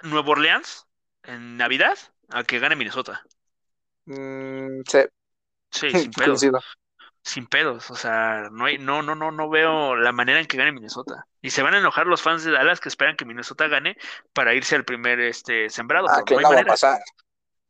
Nuevo 0.03 0.33
Orleans 0.33 0.87
en 1.23 1.57
Navidad 1.57 1.97
a 2.31 2.45
que 2.45 2.59
gane 2.59 2.77
Minnesota. 2.77 3.23
Mm, 4.07 4.81
sí, 4.89 4.99
Sí, 5.71 5.91
sin 5.99 6.11
pedos. 6.11 6.41
coincido. 6.41 6.61
Sin 7.23 7.47
pedos. 7.47 7.91
O 7.91 7.95
sea, 7.95 8.49
no 8.51 8.65
hay, 8.65 8.79
no, 8.79 9.03
no, 9.03 9.15
no, 9.15 9.31
no 9.31 9.49
veo 9.49 9.97
la 9.97 10.13
manera 10.13 10.41
en 10.41 10.47
que 10.47 10.57
gane 10.57 10.73
Minnesota. 10.73 11.27
Y 11.41 11.51
se 11.51 11.63
van 11.63 11.75
a 11.75 11.79
enojar 11.79 12.07
los 12.07 12.23
fans 12.23 12.43
de 12.45 12.53
Dallas 12.53 12.81
que 12.81 12.89
esperan 12.89 13.17
que 13.17 13.25
Minnesota 13.25 13.69
gane 13.69 13.97
para 14.33 14.55
irse 14.55 14.75
al 14.77 14.85
primer 14.85 15.21
este 15.21 15.71
sembrado. 15.71 16.09
Ah, 16.11 16.23
que 16.25 16.35
no 16.37 16.51
va 16.51 16.61
a 16.61 16.65
pasar. 16.65 17.01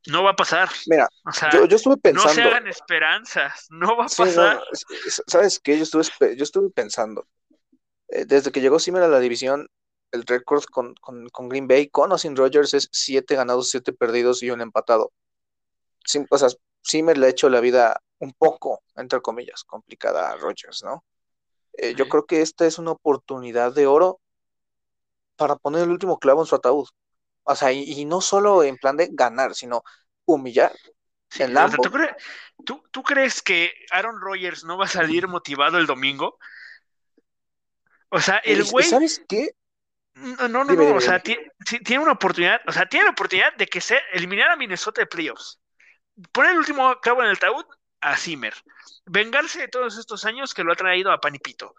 No 0.07 0.23
va 0.23 0.31
a 0.31 0.37
pasar. 0.37 0.69
Mira, 0.87 1.09
O 1.27 1.33
sea, 1.33 1.51
yo, 1.51 1.67
yo 1.67 1.77
estuve 1.77 1.97
no 1.97 2.01
pensando. 2.01 2.33
se 2.35 2.43
hagan 2.43 2.67
esperanzas. 2.69 3.67
No 3.71 3.97
va 3.97 4.05
a 4.05 4.09
Sí, 4.09 4.23
no, 4.23 4.27
pasar. 4.27 4.63
es- 4.73 4.85
es- 5.07 5.23
¿sabes 5.27 5.59
qué? 5.61 5.77
Yo 5.77 5.83
estuve, 5.83 6.37
yo 6.37 6.45
estuve 6.45 6.71
pensando, 6.71 7.27
eh, 8.09 8.25
desde 8.25 8.53
que 8.53 8.61
llegó 8.61 8.79
Zimmer 8.79 9.03
a 9.03 9.09
la 9.09 9.21
división, 9.21 9.69
el 10.13 10.25
récord 10.25 10.65
con, 10.65 10.95
con, 10.95 11.29
con 11.29 11.49
Green 11.49 11.69
Bay, 11.69 11.89
con 11.89 12.11
o 12.13 12.19
sin 12.19 12.35
Rodgers, 12.37 12.73
es 12.75 12.89
siete 12.93 13.35
ganados, 13.35 13.71
siete 13.71 13.93
perdidos 13.93 14.43
y 14.43 14.51
un 14.51 14.61
empatado. 14.63 15.13
Sim- 16.07 16.27
o 16.31 16.39
sea, 16.39 16.49
Zimmer 16.87 17.19
le 17.19 17.27
ha 17.27 17.31
hecho 17.31 17.51
la 17.51 17.61
vida 17.61 18.01
un 18.21 18.33
poco, 18.33 18.83
entre 18.97 19.21
comillas, 19.21 19.65
complicada 19.65 20.31
a 20.31 20.37
Rodgers, 20.37 20.83
¿no? 20.83 21.05
Eh, 21.75 21.95
yo 21.95 22.09
creo 22.09 22.25
que 22.25 22.41
esta 22.41 22.67
es 22.67 22.79
una 22.79 22.93
oportunidad 22.93 23.73
de 23.75 23.87
oro 23.87 24.21
para 25.37 25.57
poner 25.57 25.83
el 25.83 25.91
último 25.91 26.19
clavo 26.19 26.41
en 26.41 26.47
su 26.47 26.55
ataúd. 26.57 26.89
O 27.51 27.57
sea, 27.57 27.73
y, 27.73 27.83
y 27.85 28.05
no 28.05 28.21
solo 28.21 28.63
en 28.63 28.77
plan 28.77 28.97
de 28.97 29.09
ganar, 29.11 29.55
sino 29.55 29.83
humillar. 30.27 30.73
Sí, 31.31 31.43
o 31.43 31.49
sea. 31.49 31.69
¿tú, 31.69 31.89
cre- 31.91 32.17
tú- 32.65 32.85
tú 32.91 33.03
crees 33.03 33.43
que 33.43 33.73
Aaron 33.91 34.21
Rodgers 34.21 34.65
no 34.65 34.77
va 34.77 34.85
a 34.85 34.89
salir 34.89 35.27
motivado 35.29 35.79
el 35.79 35.87
domingo? 35.87 36.39
O 38.11 38.21
sea, 38.21 38.37
el 38.39 38.61
y 38.61 38.71
güey, 38.71 38.87
¿sabes 38.87 39.25
qué? 39.27 39.53
no, 40.15 40.49
no, 40.49 40.65
no, 40.65 40.73
Dime, 40.73 40.77
no, 40.77 40.85
dime, 40.87 40.99
o 40.99 41.01
sea, 41.01 41.21
tiene 41.23 41.99
una 42.03 42.13
oportunidad, 42.13 42.61
o 42.67 42.73
sea, 42.73 42.87
tiene 42.87 43.05
la 43.07 43.13
oportunidad 43.13 43.55
de 43.57 43.67
que 43.67 43.81
se 43.81 43.99
eliminar 44.13 44.51
a 44.51 44.57
Minnesota 44.57 45.01
de 45.01 45.07
playoffs. 45.07 45.59
Poner 46.33 46.53
el 46.53 46.59
último 46.59 46.95
clavo 47.01 47.23
en 47.23 47.31
el 47.31 47.39
taúd 47.39 47.65
a 48.01 48.17
Zimmer. 48.17 48.55
Vengarse 49.07 49.61
de 49.61 49.69
todos 49.69 49.97
estos 49.97 50.25
años 50.25 50.53
que 50.53 50.65
lo 50.65 50.73
ha 50.73 50.77
traído 50.77 51.13
a 51.13 51.21
Panipito. 51.21 51.75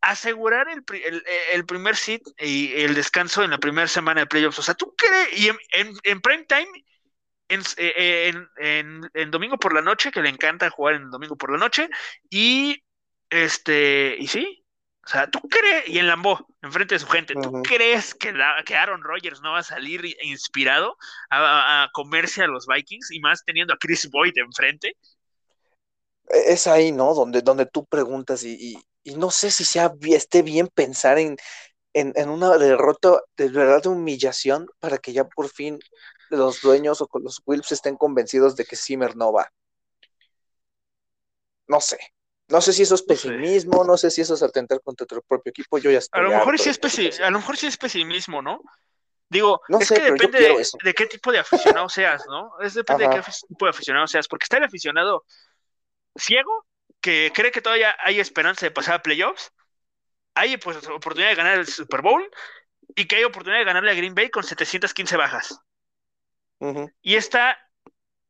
Asegurar 0.00 0.68
el, 0.68 0.84
el- 1.04 1.24
el 1.52 1.66
primer 1.66 1.96
seed 1.96 2.20
y 2.38 2.72
el 2.82 2.94
descanso 2.94 3.42
en 3.42 3.50
la 3.50 3.58
primera 3.58 3.88
semana 3.88 4.20
de 4.22 4.26
playoffs. 4.26 4.58
O 4.58 4.62
sea, 4.62 4.74
¿tú 4.74 4.94
crees? 4.96 5.38
Y 5.38 5.48
en, 5.48 5.56
en, 5.72 5.92
en 6.04 6.20
prime 6.20 6.44
time, 6.44 6.68
en, 7.48 7.62
eh, 7.78 8.32
en- 8.58 9.10
en- 9.14 9.30
domingo 9.30 9.58
por 9.58 9.74
la 9.74 9.82
noche, 9.82 10.10
que 10.10 10.22
le 10.22 10.28
encanta 10.28 10.70
jugar 10.70 10.94
en 10.96 11.10
domingo 11.10 11.36
por 11.36 11.50
la 11.52 11.58
noche, 11.58 11.88
y 12.30 12.82
este, 13.30 14.16
y 14.18 14.26
sí, 14.28 14.64
o 15.04 15.08
sea, 15.08 15.28
¿tú 15.30 15.40
crees? 15.40 15.88
Y 15.88 15.98
en 15.98 16.06
Lambeau, 16.06 16.38
enfrente 16.62 16.94
de 16.94 16.98
su 16.98 17.06
gente, 17.08 17.34
¿tú 17.34 17.50
crees 17.62 18.14
que, 18.14 18.32
la- 18.32 18.62
que 18.64 18.76
Aaron 18.76 19.02
Rodgers 19.02 19.40
no 19.40 19.52
va 19.52 19.60
a 19.60 19.62
salir 19.62 20.04
inspirado 20.22 20.96
a, 21.30 21.84
a- 21.84 21.88
comerse 21.92 22.42
a 22.42 22.46
los 22.46 22.66
Vikings 22.66 23.10
y 23.12 23.20
más 23.20 23.44
teniendo 23.44 23.72
a 23.74 23.78
Chris 23.78 24.10
Boyd 24.10 24.36
enfrente? 24.36 24.96
E-, 26.30 26.52
Es 26.52 26.66
ahí, 26.66 26.92
¿no? 26.92 27.14
Donde, 27.14 27.42
donde 27.42 27.66
tú 27.66 27.86
preguntas 27.86 28.44
y, 28.44 28.54
y- 28.74 28.82
y 29.08 29.16
no 29.16 29.30
sé 29.30 29.50
si 29.50 29.64
sea, 29.64 29.92
esté 30.02 30.42
bien 30.42 30.68
pensar 30.68 31.18
en, 31.18 31.36
en, 31.94 32.12
en 32.16 32.30
una 32.30 32.58
derrota 32.58 33.22
de 33.36 33.48
verdad 33.50 33.82
de 33.84 33.90
humillación 33.90 34.68
para 34.80 34.98
que 34.98 35.12
ya 35.14 35.24
por 35.26 35.48
fin 35.48 35.78
los 36.30 36.60
dueños 36.62 37.00
o 37.02 37.08
con 37.08 37.24
los 37.24 37.42
Wilps 37.46 37.72
estén 37.72 37.96
convencidos 37.96 38.56
de 38.56 38.64
que 38.66 38.76
Zimmer 38.76 39.16
no 39.16 39.32
va. 39.32 39.52
No 41.68 41.80
sé. 41.80 41.98
No 42.48 42.60
sé 42.60 42.72
si 42.72 42.82
eso 42.82 42.94
es 42.96 43.02
pesimismo, 43.02 43.84
no 43.84 43.96
sé 43.96 44.10
si 44.10 44.22
eso 44.22 44.34
es 44.34 44.42
atentar 44.42 44.80
contra 44.82 45.06
tu 45.06 45.20
propio 45.22 45.50
equipo. 45.50 45.78
Yo 45.78 45.90
ya 45.90 45.98
A 46.12 46.20
estoy 46.20 46.22
lo 46.22 46.30
mejor 46.32 46.58
sí 46.58 46.70
es 46.70 46.76
esta 46.76 46.88
pesi- 46.88 47.12
situación. 47.12 47.28
a 47.28 47.30
lo 47.30 47.38
mejor 47.38 47.56
sí 47.56 47.66
es 47.66 47.76
pesimismo, 47.76 48.42
¿no? 48.42 48.60
Digo, 49.28 49.60
No 49.68 49.80
es 49.80 49.90
sé, 49.90 49.94
que 49.94 50.02
depende 50.02 50.40
de, 50.40 50.94
qué 50.94 51.06
tipo 51.06 51.32
de 51.32 51.38
aficionado 51.40 51.88
seas, 51.88 52.24
¿no? 52.28 52.52
Es 52.60 52.74
depende 52.74 53.04
de 53.04 53.10
qué 53.10 53.22
tipo 53.48 53.66
de 53.66 53.70
aficionado 53.70 54.06
seas, 54.06 54.28
porque 54.28 54.44
está 54.44 54.58
el 54.58 54.64
aficionado 54.64 55.24
ciego 56.16 56.66
que 57.00 57.32
cree 57.34 57.52
que 57.52 57.62
todavía 57.62 57.96
hay 58.00 58.20
esperanza 58.20 58.66
de 58.66 58.72
pasar 58.72 58.94
a 58.96 59.02
playoffs, 59.02 59.52
hay 60.34 60.56
pues 60.58 60.78
oportunidad 60.88 61.30
de 61.30 61.36
ganar 61.36 61.58
el 61.58 61.66
Super 61.66 62.02
Bowl 62.02 62.28
y 62.96 63.06
que 63.06 63.16
hay 63.16 63.24
oportunidad 63.24 63.60
de 63.60 63.66
ganarle 63.66 63.92
a 63.92 63.94
Green 63.94 64.14
Bay 64.14 64.30
con 64.30 64.44
715 64.44 65.16
bajas. 65.16 65.60
Y 67.02 67.16
está 67.16 67.58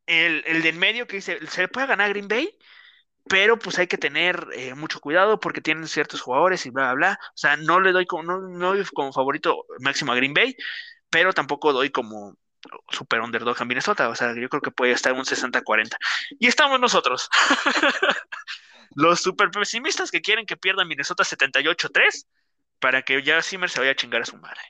el, 0.07 0.45
el 0.47 0.63
de 0.63 0.71
en 0.71 0.79
medio 0.79 1.07
que 1.07 1.17
dice, 1.17 1.39
se 1.49 1.63
le 1.63 1.69
puede 1.69 1.87
ganar 1.89 2.07
a 2.07 2.11
Green 2.11 2.29
Bay, 2.29 2.59
pero 3.29 3.59
pues 3.59 3.79
hay 3.79 3.89
que 3.89 3.99
tener 3.99 4.49
eh, 4.55 4.75
mucho 4.75 5.01
cuidado 5.01 5.41
porque 5.41 5.61
tienen 5.63 5.89
ciertos 5.89 6.21
jugadores 6.23 6.67
y 6.67 6.71
bla, 6.71 6.95
bla, 6.95 6.95
bla. 6.95 7.21
O 7.35 7.39
sea, 7.39 7.57
no 7.57 7.81
le 7.81 7.93
doy 7.93 8.07
como, 8.07 8.25
no, 8.25 8.41
no 8.41 8.75
doy 8.75 8.85
como 8.95 9.13
favorito 9.13 9.67
máximo 9.81 10.13
a 10.13 10.17
Green 10.17 10.35
Bay, 10.35 10.57
pero 11.11 11.33
tampoco 11.33 11.73
doy 11.73 11.91
como 11.91 12.37
super 12.91 13.21
underdog 13.21 13.57
a 13.61 13.65
Minnesota. 13.65 14.09
O 14.09 14.15
sea, 14.15 14.35
yo 14.37 14.49
creo 14.49 14.63
que 14.63 14.71
puede 14.71 14.93
estar 14.93 15.13
un 15.13 15.25
60-40. 15.25 15.97
Y 16.39 16.49
estamos 16.49 16.81
nosotros. 16.81 17.29
Los 18.95 19.21
super 19.21 19.51
pesimistas 19.51 20.11
que 20.11 20.21
quieren 20.21 20.47
que 20.47 20.57
pierda 20.57 20.85
Minnesota 20.85 21.25
78-3 21.25 22.27
para 22.81 23.03
que 23.03 23.23
ya 23.23 23.43
Zimmer 23.43 23.71
se 23.71 23.81
vaya 23.81 23.93
a 23.93 23.97
chingar 23.97 24.23
a 24.23 24.27
su 24.27 24.37
madre. 24.37 24.61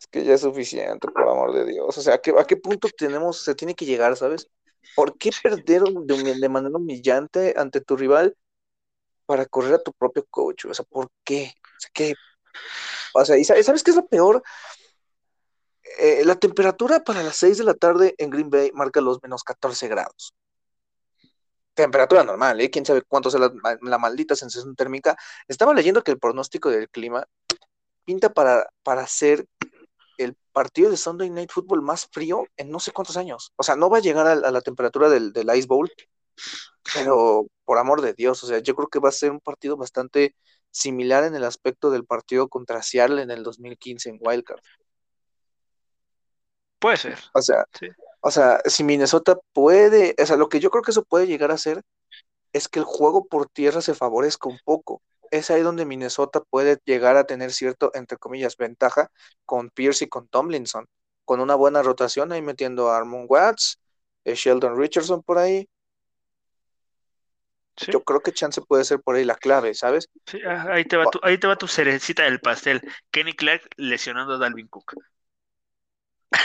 Es 0.00 0.06
que 0.08 0.24
ya 0.24 0.34
es 0.34 0.40
suficiente, 0.42 1.08
por 1.08 1.22
amor 1.28 1.52
de 1.54 1.64
Dios. 1.66 1.96
O 1.96 2.00
sea, 2.02 2.14
¿a 2.14 2.18
qué, 2.18 2.32
a 2.38 2.44
qué 2.44 2.56
punto 2.56 2.88
tenemos, 2.96 3.42
se 3.42 3.54
tiene 3.54 3.74
que 3.74 3.84
llegar, 3.86 4.16
¿sabes? 4.16 4.48
¿Por 4.94 5.16
qué 5.18 5.30
perder 5.42 5.82
de, 5.84 6.34
de 6.40 6.48
manera 6.48 6.76
humillante 6.76 7.54
ante 7.56 7.80
tu 7.80 7.96
rival 7.96 8.36
para 9.26 9.46
correr 9.46 9.74
a 9.74 9.82
tu 9.82 9.92
propio 9.92 10.26
coach? 10.30 10.66
O 10.66 10.74
sea, 10.74 10.84
¿por 10.86 11.10
qué? 11.24 11.52
O 11.62 11.80
sea, 11.80 11.90
¿qué? 11.94 12.14
O 13.14 13.24
sea, 13.24 13.38
¿y 13.38 13.44
sa- 13.44 13.62
sabes 13.62 13.82
qué 13.82 13.90
es 13.90 13.96
lo 13.96 14.06
peor? 14.08 14.42
Eh, 15.98 16.22
la 16.24 16.36
temperatura 16.36 17.00
para 17.00 17.22
las 17.22 17.36
6 17.36 17.58
de 17.58 17.64
la 17.64 17.74
tarde 17.74 18.14
en 18.18 18.30
Green 18.30 18.50
Bay 18.50 18.70
marca 18.74 19.00
los 19.00 19.22
menos 19.22 19.42
14 19.42 19.88
grados. 19.88 20.34
Temperatura 21.74 22.24
normal, 22.24 22.60
¿eh? 22.60 22.70
Quién 22.70 22.84
sabe 22.84 23.02
cuánto 23.02 23.30
sea 23.30 23.40
la, 23.80 23.98
maldita 23.98 24.34
sensación 24.34 24.74
térmica. 24.74 25.16
Estaba 25.46 25.72
leyendo 25.74 26.02
que 26.02 26.10
el 26.10 26.18
pronóstico 26.18 26.70
del 26.70 26.88
clima 26.88 27.24
pinta 28.04 28.32
para, 28.32 28.68
para 28.82 29.06
ser 29.06 29.46
el 30.18 30.36
partido 30.52 30.90
de 30.90 30.96
Sunday 30.96 31.30
Night 31.30 31.50
Football 31.52 31.82
más 31.82 32.08
frío 32.10 32.46
en 32.56 32.70
no 32.70 32.80
sé 32.80 32.90
cuántos 32.90 33.16
años. 33.16 33.52
O 33.56 33.62
sea, 33.62 33.76
no 33.76 33.88
va 33.90 33.98
a 33.98 34.00
llegar 34.00 34.26
a, 34.26 34.34
la 34.34 34.60
temperatura 34.60 35.08
del, 35.08 35.32
del 35.32 35.56
Ice 35.56 35.68
Bowl, 35.68 35.90
pero 36.94 37.46
por 37.64 37.78
amor 37.78 38.02
de 38.02 38.14
Dios, 38.14 38.42
o 38.42 38.46
sea, 38.46 38.58
yo 38.58 38.74
creo 38.74 38.88
que 38.88 38.98
va 38.98 39.10
a 39.10 39.12
ser 39.12 39.30
un 39.30 39.40
partido 39.40 39.76
bastante 39.76 40.34
similar 40.70 41.24
en 41.24 41.34
el 41.34 41.44
aspecto 41.44 41.90
del 41.90 42.04
partido 42.04 42.48
contra 42.48 42.82
Seattle 42.82 43.22
en 43.22 43.30
el 43.30 43.42
2015 43.42 44.10
en 44.10 44.18
Wildcard. 44.20 44.60
Puede 46.78 46.96
ser. 46.96 47.18
O 47.34 47.42
sea, 47.42 47.64
Sí. 47.72 47.88
o 48.20 48.30
sea, 48.30 48.60
si 48.66 48.84
Minnesota 48.84 49.38
puede, 49.52 50.14
o 50.22 50.26
sea, 50.26 50.36
lo 50.36 50.48
que 50.48 50.60
yo 50.60 50.70
creo 50.70 50.82
que 50.82 50.92
eso 50.92 51.04
puede 51.04 51.26
llegar 51.26 51.50
a 51.50 51.54
hacer 51.54 51.82
es 52.52 52.68
que 52.68 52.80
el 52.80 52.84
juego 52.86 53.26
por 53.26 53.48
tierra 53.48 53.80
se 53.82 53.94
favorezca 53.94 54.48
un 54.48 54.60
poco. 54.64 55.02
Es 55.30 55.50
ahí 55.50 55.62
donde 55.62 55.84
Minnesota 55.86 56.42
puede 56.50 56.78
llegar 56.84 57.16
a 57.16 57.24
tener 57.26 57.52
cierto, 57.52 57.90
entre 57.94 58.18
comillas, 58.18 58.56
ventaja 58.56 59.10
con 59.46 59.70
Pierce 59.70 60.04
y 60.06 60.08
con 60.08 60.28
Tomlinson. 60.28 60.86
con 61.24 61.40
una 61.40 61.54
buena 61.56 61.82
rotación, 61.82 62.32
ahí 62.32 62.42
metiendo 62.42 62.90
a 62.90 62.96
Armon 62.98 63.26
Watts, 63.28 63.80
eh, 64.24 64.34
Sheldon 64.34 64.78
Richardson 64.78 65.22
por 65.22 65.38
ahí. 65.38 65.68
Sí, 67.76 67.92
Yo 67.92 68.02
creo 68.02 68.20
que 68.20 68.32
chance 68.32 68.60
puede 68.60 68.84
ser 68.84 69.00
por 69.00 69.14
ahí 69.16 69.24
la 69.24 69.36
clave, 69.36 69.74
¿sabes? 69.74 70.08
sí, 70.26 70.40
ah, 70.46 70.66
ahí 70.70 70.84
te 70.84 70.96
va 70.96 71.06
tu, 71.10 71.20
ahí 71.22 71.38
te 71.38 71.46
va 71.46 71.56
tu 71.56 71.68
cerecita 71.68 72.24
del 72.24 72.40
pastel. 72.40 72.82
Kenny 73.10 73.34
Clark 73.34 73.62
lesionando 73.76 74.34
a 74.34 74.38
Dalvin 74.38 74.68
Cook. 74.68 74.94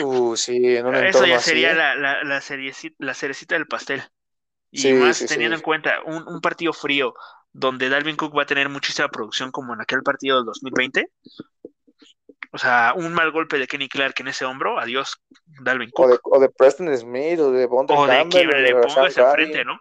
Uh, 0.01 0.35
sí, 0.35 0.75
en 0.77 0.85
un 0.87 0.95
Eso 0.95 1.25
ya 1.25 1.35
así. 1.37 1.51
sería 1.51 1.71
¿eh? 1.71 1.75
la, 1.75 1.95
la, 1.95 2.23
la, 2.23 2.41
cerecita 3.13 3.55
del 3.55 3.67
pastel. 3.67 4.01
Y 4.71 4.79
Sí, 4.81 4.93
más 4.93 5.17
sí, 5.17 5.27
teniendo 5.27 5.55
sí. 5.55 5.59
en 5.59 5.63
cuenta 5.63 6.01
un, 6.05 6.27
un 6.27 6.41
partido 6.41 6.73
frío 6.73 7.13
donde 7.51 7.89
Dalvin 7.89 8.15
Cook 8.15 8.35
va 8.35 8.43
a 8.43 8.47
tener 8.47 8.69
muchísima 8.69 9.09
producción 9.09 9.51
como 9.51 9.73
en 9.73 9.81
aquel 9.81 10.01
partido 10.01 10.37
del 10.37 10.45
2020. 10.45 11.09
O 12.51 12.57
sea, 12.57 12.93
un 12.95 13.13
mal 13.13 13.31
golpe 13.31 13.57
de 13.59 13.67
Kenny 13.67 13.89
Clark 13.89 14.15
en 14.19 14.29
ese 14.29 14.45
hombro, 14.45 14.79
adiós, 14.79 15.21
Dalvin 15.61 15.91
O 15.91 16.07
Cook. 16.07 16.09
de, 16.11 16.19
o 16.23 16.39
de 16.39 16.49
Preston 16.49 16.97
Smith, 16.97 17.39
o 17.39 17.51
de 17.51 17.65
Bondre 17.67 17.95
O 17.95 18.07
de 18.07 18.27
quien 18.29 18.49
le 18.49 18.75
pongas 18.75 19.17
enfrente, 19.17 19.65
¿no? 19.65 19.79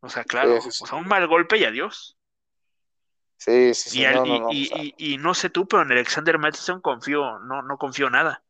O 0.00 0.08
sea, 0.08 0.22
claro, 0.24 0.58
o 0.58 0.70
sea, 0.70 0.94
un 0.98 1.08
mal 1.08 1.26
golpe 1.26 1.56
y 1.58 1.64
adiós. 1.64 2.16
Sí, 3.36 3.74
sí, 3.74 3.90
sí, 3.90 4.00
Y, 4.00 4.04
al- 4.04 4.14
no, 4.16 4.26
no, 4.26 4.38
y, 4.38 4.40
no. 4.40 4.48
y- 4.50 4.64
o 4.64 4.66
sea, 4.66 4.78
y- 4.82 5.14
y 5.14 5.18
no 5.18 5.34
sé 5.34 5.50
tú, 5.50 5.66
pero 5.66 5.82
en 5.82 5.90
Alexander 5.92 6.38
Mattison 6.38 6.80
confío, 6.80 7.40
no, 7.40 7.62
no 7.62 7.76
confío 7.78 8.08
nada. 8.10 8.43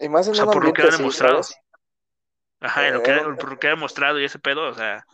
Y 0.00 0.08
más 0.08 0.28
O 0.30 0.34
en 0.34 0.34
sea, 0.34 0.46
un 0.46 0.50
por 0.50 0.64
lo 0.64 0.72
que 0.72 0.82
ha 0.82 0.90
demostrado. 0.90 1.40
¿sabes? 1.42 1.56
Ajá, 2.60 2.88
en 2.88 2.94
lo 2.94 3.00
Eh, 3.00 3.02
que, 3.02 3.12
en 3.12 3.18
ha- 3.18 3.28
un- 3.28 3.36
por 3.36 3.50
lo 3.50 3.58
que 3.58 3.66
ha 3.68 3.70
demostrado 3.70 4.20
y 4.20 4.24
ese 4.24 4.38
pedo, 4.38 4.68
o 4.68 4.74
sea, 4.74 5.04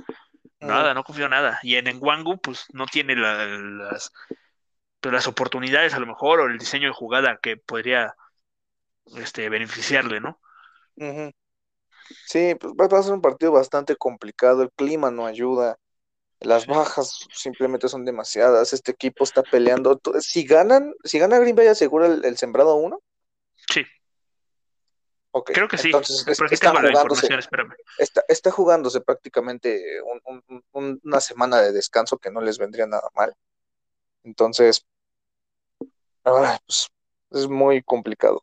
nada, 0.61 0.95
no 0.95 1.05
confío 1.05 1.29
nada. 1.29 1.61
Y 1.63 1.77
en 1.77 1.87
Nwangu, 2.01 2.39
pues 2.41 2.67
no 2.73 2.87
tiene 2.87 3.17
la- 3.17 3.47
las, 3.47 4.13
pues, 5.01 5.15
las 5.15 5.27
oportunidades 5.29 5.95
a 5.95 6.01
lo 6.01 6.07
mejor, 6.07 6.41
o 6.41 6.47
el 6.47 6.59
diseño 6.59 6.89
de 6.89 6.95
jugada 6.95 7.39
que 7.43 7.57
podría 7.59 8.15
este, 9.17 9.49
beneficiarle, 9.49 10.21
¿no? 10.21 10.41
Sí, 12.25 12.55
pues 12.61 12.75
va 12.75 12.99
a 12.99 13.03
ser 13.03 13.13
un 13.15 13.21
partido 13.23 13.53
bastante 13.53 13.97
complicado, 13.97 14.63
el 14.63 14.71
clima 14.73 15.11
no 15.11 15.27
ayuda, 15.27 15.79
las 16.41 16.67
bajas 16.67 17.29
simplemente 17.33 17.89
son 17.89 18.05
demasiadas, 18.07 18.73
este 18.73 18.93
equipo 18.93 19.25
está 19.25 19.43
peleando, 19.45 20.01
si 20.21 20.45
ganan, 20.47 20.95
si 21.05 21.19
gana 21.21 21.39
Green 21.41 21.57
Bay 21.57 21.69
asegura 21.69 22.07
el, 22.07 22.25
el 22.25 22.39
sembrado 22.39 22.77
uno, 22.77 23.01
Sí, 23.01 23.06
creo 25.45 25.69
que 25.69 25.79
sí. 25.79 25.89
entonces 25.89 26.27
es- 26.27 26.41
está 26.51 26.71
jugándose, 26.71 27.29
está, 27.99 28.25
está 28.29 28.51
jugándose 28.51 29.01
prácticamente 29.01 30.01
un- 30.03 30.43
un- 30.49 30.65
un- 30.73 31.01
una 31.05 31.21
semana 31.21 31.61
de 31.61 31.73
descanso 31.73 32.19
que 32.19 32.31
no 32.31 32.41
les 32.41 32.59
vendría 32.59 32.87
nada 32.87 33.09
mal, 33.15 33.35
entonces, 34.25 34.85
pues 36.23 36.89
es 37.33 37.49
muy 37.49 37.83
complicado. 37.83 38.43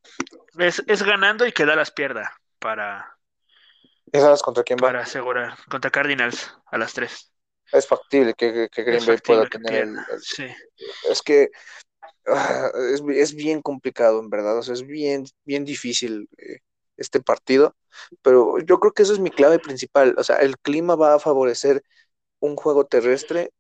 Es, 0.58 0.84
es 0.88 1.04
ganando 1.04 1.46
y 1.46 1.52
que 1.52 1.66
Dallas 1.66 1.92
pierda 1.92 2.32
para, 2.60 3.18
¿Y 4.12 4.20
sabes 4.20 4.42
contra 4.42 4.64
quién 4.64 4.78
va? 4.78 4.88
para 4.88 5.02
asegurar 5.02 5.58
contra 5.70 5.90
Cardinals 5.92 6.54
a 6.68 6.78
las 6.78 6.94
3. 6.94 7.32
Es 7.72 7.88
factible 7.88 8.34
que, 8.36 8.70
que- 8.72 8.84
Green 8.84 8.98
Es 9.00 9.06
Bay 9.08 9.18
pueda 9.18 9.48
tener 9.48 9.74
el, 9.74 9.94
pierda. 9.94 10.08
el- 10.12 10.22
Sí. 10.22 10.48
es 11.10 11.22
que 11.22 11.50
ah, 12.28 12.70
es, 12.94 13.02
es 13.10 13.34
bien 13.34 13.62
complicado, 13.62 14.20
en 14.20 14.30
verdad. 14.30 14.58
O 14.60 14.62
sea, 14.62 14.74
es 14.76 14.86
bien, 14.86 15.26
bien 15.44 15.66
difícil 15.66 16.30
eh, 16.38 16.60
este 16.98 17.22
partido. 17.22 17.76
Pero 18.22 18.60
yo 18.60 18.80
creo 18.80 18.94
que 18.94 19.04
eso 19.04 19.14
es 19.14 19.20
mi 19.20 19.32
clave 19.32 19.60
principal. 19.60 20.16
O 20.18 20.24
sea, 20.24 20.38
el 20.38 20.58
clima 20.58 20.96
va 20.96 21.16
a 21.16 21.20
favorecer 21.20 21.84
un 22.40 22.56
juego 22.56 22.86
terrestre 22.86 23.52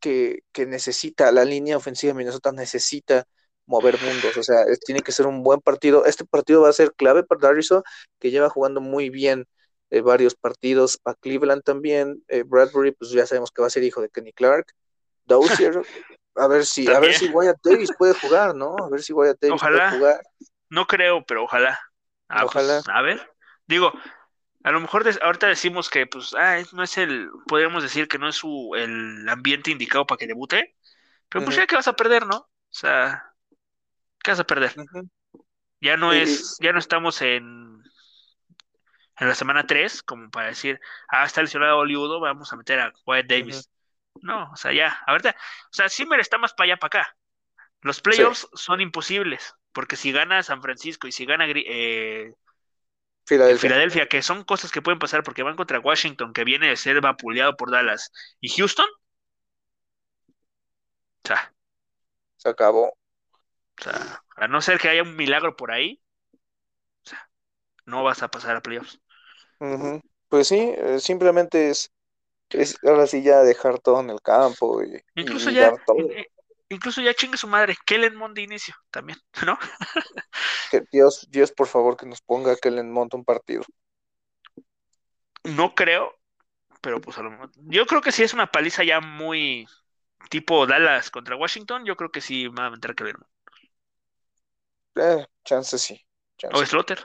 que, 0.00 0.42
que 0.52 0.66
necesita, 0.66 1.30
la 1.32 1.44
línea 1.44 1.76
ofensiva 1.76 2.12
de 2.12 2.18
Minnesota 2.18 2.52
necesita 2.52 3.26
mover 3.66 3.98
mundos. 4.02 4.36
O 4.36 4.42
sea, 4.42 4.64
tiene 4.84 5.00
que 5.00 5.12
ser 5.12 5.26
un 5.26 5.42
buen 5.42 5.60
partido. 5.60 6.04
Este 6.04 6.24
partido 6.24 6.62
va 6.62 6.70
a 6.70 6.72
ser 6.72 6.92
clave 6.94 7.22
para 7.22 7.40
Dariso, 7.40 7.84
que 8.18 8.30
lleva 8.30 8.48
jugando 8.50 8.80
muy 8.80 9.10
bien 9.10 9.46
eh, 9.90 10.00
varios 10.00 10.34
partidos. 10.34 10.98
Para 10.98 11.16
Cleveland 11.16 11.62
también. 11.62 12.22
Eh, 12.28 12.42
Bradbury, 12.44 12.92
pues 12.92 13.10
ya 13.12 13.26
sabemos 13.26 13.50
que 13.50 13.62
va 13.62 13.68
a 13.68 13.70
ser 13.70 13.84
hijo 13.84 14.00
de 14.00 14.08
Kenny 14.08 14.32
Clark. 14.32 14.72
Dozier, 15.24 15.80
a 16.34 16.48
ver 16.48 16.66
si, 16.66 16.88
a 16.88 16.98
ver 16.98 17.14
si 17.14 17.28
Wyatt 17.28 17.58
Davis 17.62 17.90
puede 17.96 18.14
jugar, 18.14 18.54
¿no? 18.54 18.76
A 18.76 18.88
ver 18.88 19.02
si 19.02 19.12
Wyatt 19.12 19.38
Davis 19.40 19.62
Ojalá. 19.62 19.90
puede 19.90 19.98
jugar. 19.98 20.22
No 20.70 20.86
creo, 20.86 21.24
pero 21.26 21.44
ojalá. 21.44 21.78
Ah, 22.28 22.46
pues, 22.46 22.54
Ojalá. 22.56 22.82
a 22.86 23.02
ver. 23.02 23.34
Digo, 23.66 23.92
a 24.62 24.70
lo 24.70 24.80
mejor 24.80 25.04
ahorita 25.22 25.48
decimos 25.48 25.90
que, 25.90 26.06
pues, 26.06 26.34
ah, 26.34 26.58
no 26.72 26.82
es 26.82 26.96
el, 26.96 27.28
podríamos 27.46 27.82
decir 27.82 28.08
que 28.08 28.18
no 28.18 28.28
es 28.28 28.36
su, 28.36 28.72
el 28.76 29.28
ambiente 29.28 29.70
indicado 29.70 30.06
para 30.06 30.18
que 30.18 30.26
debute, 30.26 30.76
pero 31.28 31.44
pues 31.44 31.56
ya 31.56 31.66
que 31.66 31.76
vas 31.76 31.88
a 31.88 31.96
perder, 31.96 32.26
¿no? 32.26 32.36
O 32.36 32.48
sea, 32.72 33.34
¿qué 34.22 34.30
vas 34.30 34.40
a 34.40 34.46
perder? 34.46 34.74
Ya 35.80 35.96
no 35.96 36.12
es, 36.12 36.56
ya 36.60 36.72
no 36.72 36.78
estamos 36.78 37.22
en, 37.22 37.82
en 39.18 39.28
la 39.28 39.34
semana 39.34 39.66
3, 39.66 40.02
como 40.02 40.30
para 40.30 40.48
decir, 40.48 40.80
ah, 41.08 41.24
está 41.24 41.42
lesionado 41.42 41.78
Oliudo, 41.78 42.20
vamos 42.20 42.52
a 42.52 42.56
meter 42.56 42.80
a 42.80 42.92
Wyatt 43.06 43.26
Davis. 43.26 43.70
No, 44.22 44.50
o 44.52 44.56
sea, 44.56 44.72
ya, 44.72 45.02
ahorita, 45.06 45.30
o 45.30 45.72
sea, 45.72 45.88
Zimmer 45.88 46.20
está 46.20 46.36
más 46.36 46.52
para 46.52 46.72
allá, 46.72 46.76
para 46.78 47.00
acá. 47.00 47.16
Los 47.80 48.00
playoffs 48.00 48.48
son 48.52 48.80
imposibles, 48.80 49.54
porque 49.72 49.96
si 49.96 50.12
gana 50.12 50.42
San 50.42 50.62
Francisco 50.62 51.06
y 51.08 51.12
si 51.12 51.26
gana 51.26 51.46
Gri- 51.46 51.64
eh, 51.68 52.34
Filadelfia. 53.26 53.72
Filadelfia, 53.72 54.08
que 54.08 54.22
son 54.22 54.42
cosas 54.44 54.72
que 54.72 54.82
pueden 54.82 54.98
pasar 54.98 55.22
porque 55.22 55.42
van 55.44 55.54
contra 55.56 55.78
Washington, 55.80 56.32
que 56.32 56.42
viene 56.44 56.68
de 56.68 56.76
ser 56.76 57.00
vapuleado 57.00 57.56
por 57.56 57.70
Dallas, 57.70 58.10
y 58.40 58.48
Houston, 58.48 58.86
o 61.24 61.28
sea, 61.28 61.52
Se 62.38 62.48
acabó. 62.48 62.92
o 63.78 63.82
sea, 63.82 64.24
a 64.36 64.46
no 64.48 64.60
ser 64.60 64.78
que 64.78 64.88
haya 64.88 65.02
un 65.02 65.16
milagro 65.16 65.56
por 65.56 65.72
ahí, 65.72 66.00
o 67.04 67.08
sea, 67.08 67.30
no 67.86 68.04
vas 68.04 68.22
a 68.22 68.30
pasar 68.30 68.56
a 68.56 68.62
playoffs. 68.62 69.00
Ujú. 69.60 70.00
Pues 70.28 70.48
sí, 70.48 70.56
eh, 70.76 70.98
simplemente 71.00 71.70
es, 71.70 71.90
es 72.52 72.78
ahora 72.84 73.06
sí 73.08 73.22
ya 73.22 73.42
dejar 73.42 73.80
todo 73.80 74.00
en 74.00 74.10
el 74.10 74.20
campo 74.22 74.82
y, 74.84 75.00
Incluso 75.14 75.50
y 75.52 75.56
ya, 75.56 75.72
dar 75.72 75.78
todo. 75.86 76.18
In- 76.70 76.76
in- 76.76 76.76
incluso 76.76 77.00
ya 77.02 77.14
chingue 77.14 77.36
su 77.38 77.48
madre, 77.48 77.76
Kellen 77.86 78.16
Mond 78.16 78.36
de 78.36 78.42
inicio 78.42 78.74
también, 78.90 79.18
¿no? 79.46 79.58
Que 80.70 80.80
Dios, 80.90 81.26
Dios, 81.30 81.52
por 81.52 81.66
favor, 81.66 81.96
que 81.96 82.06
nos 82.06 82.22
ponga 82.22 82.56
le 82.62 82.82
monte 82.82 83.16
un 83.16 83.24
partido. 83.24 83.62
No 85.44 85.74
creo, 85.74 86.18
pero 86.82 87.00
pues 87.00 87.18
a 87.18 87.22
lo 87.22 87.30
mejor. 87.32 87.50
Yo 87.56 87.86
creo 87.86 88.02
que 88.02 88.12
si 88.12 88.22
es 88.24 88.34
una 88.34 88.52
paliza 88.52 88.84
ya 88.84 89.00
muy 89.00 89.66
tipo 90.30 90.66
Dallas 90.66 91.10
contra 91.10 91.36
Washington, 91.36 91.84
yo 91.86 91.96
creo 91.96 92.10
que 92.12 92.20
sí 92.22 92.48
va 92.48 92.66
a 92.66 92.70
meter 92.70 92.94
que 92.94 93.04
ver. 93.04 93.16
Eh, 94.96 95.26
chance 95.44 95.78
sí. 95.78 96.00
chance. 96.36 96.62
O 96.62 96.64
Slaughter. 96.66 97.00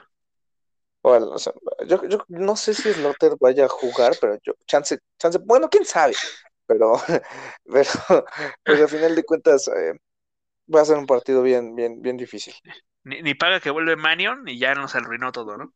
Bueno, 1.02 1.30
o 1.30 1.38
sea, 1.38 1.52
yo, 1.86 2.04
yo 2.08 2.18
no 2.28 2.56
sé 2.56 2.74
si 2.74 2.92
Slaughter 2.92 3.36
vaya 3.40 3.66
a 3.66 3.68
jugar, 3.68 4.16
pero 4.20 4.38
yo, 4.42 4.54
chance, 4.66 4.98
chance, 5.18 5.38
bueno, 5.38 5.68
quién 5.70 5.84
sabe, 5.84 6.20
pero, 6.66 6.94
pero, 7.64 7.90
pero 8.64 8.82
al 8.82 8.88
final 8.88 9.14
de 9.14 9.24
cuentas 9.24 9.68
eh, 9.68 9.94
va 10.74 10.82
a 10.82 10.86
ser 10.86 10.98
un 10.98 11.06
partido 11.06 11.42
bien, 11.42 11.74
bien, 11.76 12.02
bien 12.02 12.16
difícil. 12.16 12.54
Ni, 13.04 13.22
ni 13.22 13.34
paga 13.34 13.60
que 13.60 13.70
vuelve 13.70 13.96
Manion 13.96 14.48
y 14.48 14.58
ya 14.58 14.74
nos 14.74 14.94
arruinó 14.96 15.30
todo, 15.32 15.56
¿no? 15.56 15.72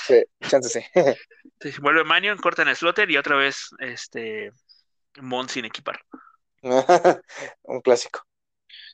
Sí, 0.00 0.22
chance 0.48 0.68
sí. 0.68 0.80
Sí, 1.60 1.70
vuelve 1.80 2.04
Manion, 2.04 2.38
cortan 2.38 2.68
a 2.68 2.74
Slaughter 2.74 3.10
y 3.10 3.16
otra 3.16 3.36
vez 3.36 3.70
este 3.78 4.52
Mond 5.20 5.50
sin 5.50 5.64
equipar. 5.66 6.00
Un 7.64 7.80
clásico. 7.80 8.20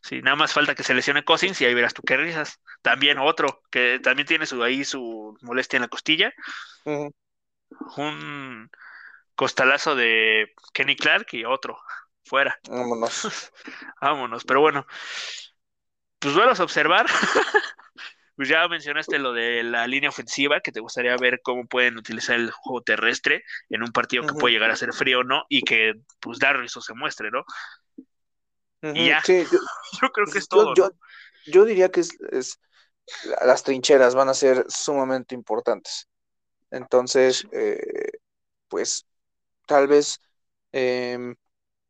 Sí, 0.03 0.21
nada 0.23 0.37
más 0.37 0.53
falta 0.53 0.75
que 0.75 0.83
se 0.83 0.95
lesione 0.95 1.25
Cousins 1.25 1.61
y 1.61 1.65
ahí 1.65 1.75
verás 1.75 1.95
tú 1.95 2.03
qué 2.03 2.17
risas. 2.17 2.61
También 2.83 3.19
otro 3.19 3.63
que 3.71 4.01
también 4.03 4.27
tiene 4.27 4.47
su 4.47 4.63
ahí 4.63 4.85
su 4.85 5.37
molestia 5.43 5.77
en 5.79 5.83
la 5.83 5.89
costilla. 5.89 6.33
Ujú. 6.87 7.13
Un 7.97 8.69
costalazo 9.37 9.95
de 9.95 10.53
Kenny 10.73 10.97
Clark 10.97 11.27
y 11.33 11.45
otro 11.45 11.79
fuera. 12.25 12.59
Vámonos. 12.69 13.53
Vámonos, 14.01 14.45
pero 14.45 14.61
bueno, 14.61 14.87
pues 16.19 16.35
vuelvas 16.35 16.61
a 16.61 16.65
observar. 16.65 17.07
Pues 18.35 18.49
ya 18.49 18.67
mencionaste 18.67 19.19
lo 19.19 19.35
de 19.35 19.63
la 19.63 19.87
línea 19.87 20.09
ofensiva, 20.09 20.61
que 20.61 20.73
te 20.73 20.81
gustaría 20.81 21.15
ver 21.19 21.41
cómo 21.43 21.67
pueden 21.67 21.99
utilizar 21.99 22.37
el 22.37 22.51
juego 22.51 22.81
terrestre 22.83 23.45
en 23.69 23.83
un 23.83 23.93
partido 23.93 24.25
que 24.25 24.33
puede 24.33 24.55
llegar 24.55 24.71
a 24.71 24.77
ser 24.77 24.93
frío 24.95 25.21
o 25.21 25.23
no, 25.25 25.45
y 25.51 25.63
que 25.63 25.93
pues 26.19 26.39
Darriso 26.39 26.81
se 26.81 26.95
muestre, 26.95 27.31
¿no? 27.31 27.45
Y 28.95 29.09
ya. 29.09 29.21
Sí, 29.23 29.45
yo, 29.53 29.59
Yo 30.03 30.09
creo 30.13 30.27
que 30.27 30.39
es 30.39 30.49
todo, 30.49 30.75
yo, 30.75 30.89
¿no? 30.89 30.91
yo 31.47 31.65
diría 31.67 31.91
que 31.91 32.01
es, 32.01 32.11
es- 32.31 32.59
la- 33.27 33.47
las 33.47 33.63
trincheras 33.63 34.15
van 34.15 34.31
a 34.31 34.35
ser 34.35 34.65
sumamente 34.69 35.35
importantes. 35.35 36.09
Entonces, 36.71 37.47
eh, 37.53 38.13
pues 38.69 39.07
tal 39.67 39.89
vez, 39.89 40.21
em, 40.73 41.35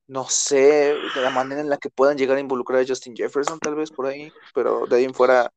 no 0.08 0.28
sé, 0.28 0.96
de 1.14 1.22
la 1.22 1.30
manera 1.30 1.60
en 1.62 1.70
la 1.70 1.78
que 1.78 1.90
puedan 1.90 2.18
llegar 2.18 2.36
a 2.38 2.40
involucrar 2.40 2.82
a 2.82 2.86
Justin 2.86 3.16
Jefferson, 3.16 3.58
tal 3.60 3.76
vez 3.76 3.90
por 3.92 4.06
ahí, 4.06 4.32
pero 4.54 4.86
de 4.86 4.96
ahí 4.96 5.04
en 5.04 5.14
fuera, 5.14 5.52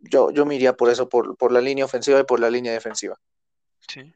yo, 0.00 0.30
yo 0.30 0.46
me 0.46 0.54
iría 0.56 0.74
por 0.74 0.90
eso, 0.90 1.08
por, 1.08 1.36
por 1.36 1.52
la 1.52 1.60
línea 1.60 1.84
ofensiva 1.84 2.20
y 2.20 2.24
por 2.24 2.40
la 2.40 2.50
línea 2.50 2.72
defensiva. 2.72 3.16
Sí. 3.88 4.14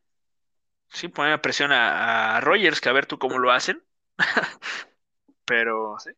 Sí, 0.90 1.08
poner 1.08 1.40
presión 1.40 1.72
a, 1.72 2.36
a 2.36 2.40
Rogers, 2.40 2.80
que 2.80 2.88
a 2.88 2.92
ver 2.92 3.06
tú 3.06 3.18
cómo 3.18 3.38
lo 3.38 3.52
hacen. 3.52 3.82
Pero, 5.44 5.96
sí. 5.98 6.10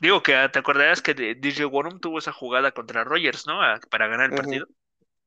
Digo 0.00 0.22
que 0.22 0.34
ah, 0.36 0.50
te 0.52 0.58
acordarás 0.58 1.02
que 1.02 1.14
DJ 1.14 1.66
Warum 1.66 2.00
tuvo 2.00 2.18
esa 2.18 2.32
jugada 2.32 2.72
contra 2.72 3.04
Rogers, 3.04 3.46
¿no? 3.46 3.62
A- 3.62 3.80
para 3.90 4.06
ganar 4.08 4.26
el 4.30 4.34
partido. 4.34 4.66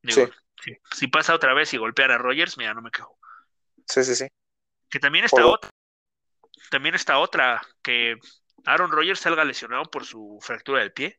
Digo, 0.04 0.26
Sí. 0.26 0.32
si, 0.64 0.74
si 0.92 1.08
pasa 1.10 1.36
otra 1.36 1.54
vez 1.56 1.74
y 1.76 1.78
golpear 1.78 2.12
a 2.12 2.20
Rogers, 2.20 2.58
mira, 2.58 2.74
no 2.76 2.82
me 2.84 2.92
quejo. 2.92 3.19
Sí, 3.90 4.04
sí, 4.04 4.16
sí. 4.16 4.28
Que 4.90 5.00
también 5.00 5.26
está 5.26 5.42
Por- 5.42 5.56
otra, 5.56 5.70
también 6.70 6.96
está 6.96 7.18
otra, 7.18 7.62
que 7.82 8.16
Aaron 8.66 8.92
Rodgers 8.92 9.20
salga 9.20 9.44
lesionado 9.44 9.86
por 9.86 10.06
su 10.06 10.38
fractura 10.42 10.80
del 10.80 10.94
pie. 10.94 11.16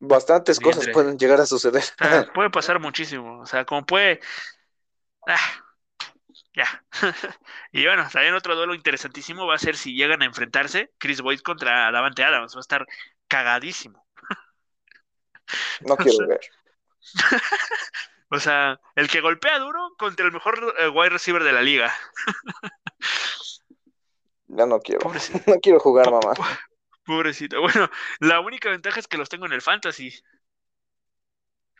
Bastantes 0.00 0.60
cosas 0.60 0.88
pueden 0.92 1.18
llegar 1.18 1.40
a 1.40 1.46
suceder. 1.46 1.82
O 2.00 2.04
sea, 2.04 2.32
puede 2.34 2.50
pasar 2.50 2.78
muchísimo. 2.78 3.40
O 3.40 3.46
sea, 3.46 3.64
como 3.64 3.84
puede. 3.84 4.20
Ah, 5.26 5.64
ya. 6.54 6.84
Y 7.72 7.84
bueno, 7.84 8.08
también 8.10 8.34
otro 8.34 8.56
duelo 8.56 8.74
interesantísimo 8.74 9.46
va 9.46 9.56
a 9.56 9.58
ser 9.58 9.76
si 9.76 9.94
llegan 9.94 10.22
a 10.22 10.24
enfrentarse 10.24 10.90
Chris 10.98 11.20
Boyd 11.20 11.40
contra 11.40 11.90
Davante 11.90 12.24
Adams. 12.24 12.54
Va 12.54 12.60
a 12.60 12.60
estar 12.60 12.86
cagadísimo. 13.26 14.06
No 15.80 15.96
quiero 15.96 16.26
ver. 16.28 16.40
O 18.30 18.38
sea, 18.40 18.80
el 18.94 19.08
que 19.08 19.20
golpea 19.20 19.58
duro 19.58 19.94
contra 19.98 20.26
el 20.26 20.32
mejor 20.32 20.74
eh, 20.78 20.88
wide 20.88 21.10
receiver 21.10 21.42
de 21.42 21.52
la 21.52 21.62
liga. 21.62 21.92
Ya 24.48 24.66
no 24.66 24.80
quiero. 24.80 25.00
Pobrecito. 25.00 25.38
No 25.46 25.60
quiero 25.60 25.80
jugar, 25.80 26.10
mamá. 26.10 26.34
Pobrecito. 27.04 27.60
Bueno, 27.60 27.88
la 28.20 28.40
única 28.40 28.70
ventaja 28.70 29.00
es 29.00 29.08
que 29.08 29.16
los 29.18 29.28
tengo 29.28 29.46
en 29.46 29.52
el 29.52 29.62
fantasy. 29.62 30.12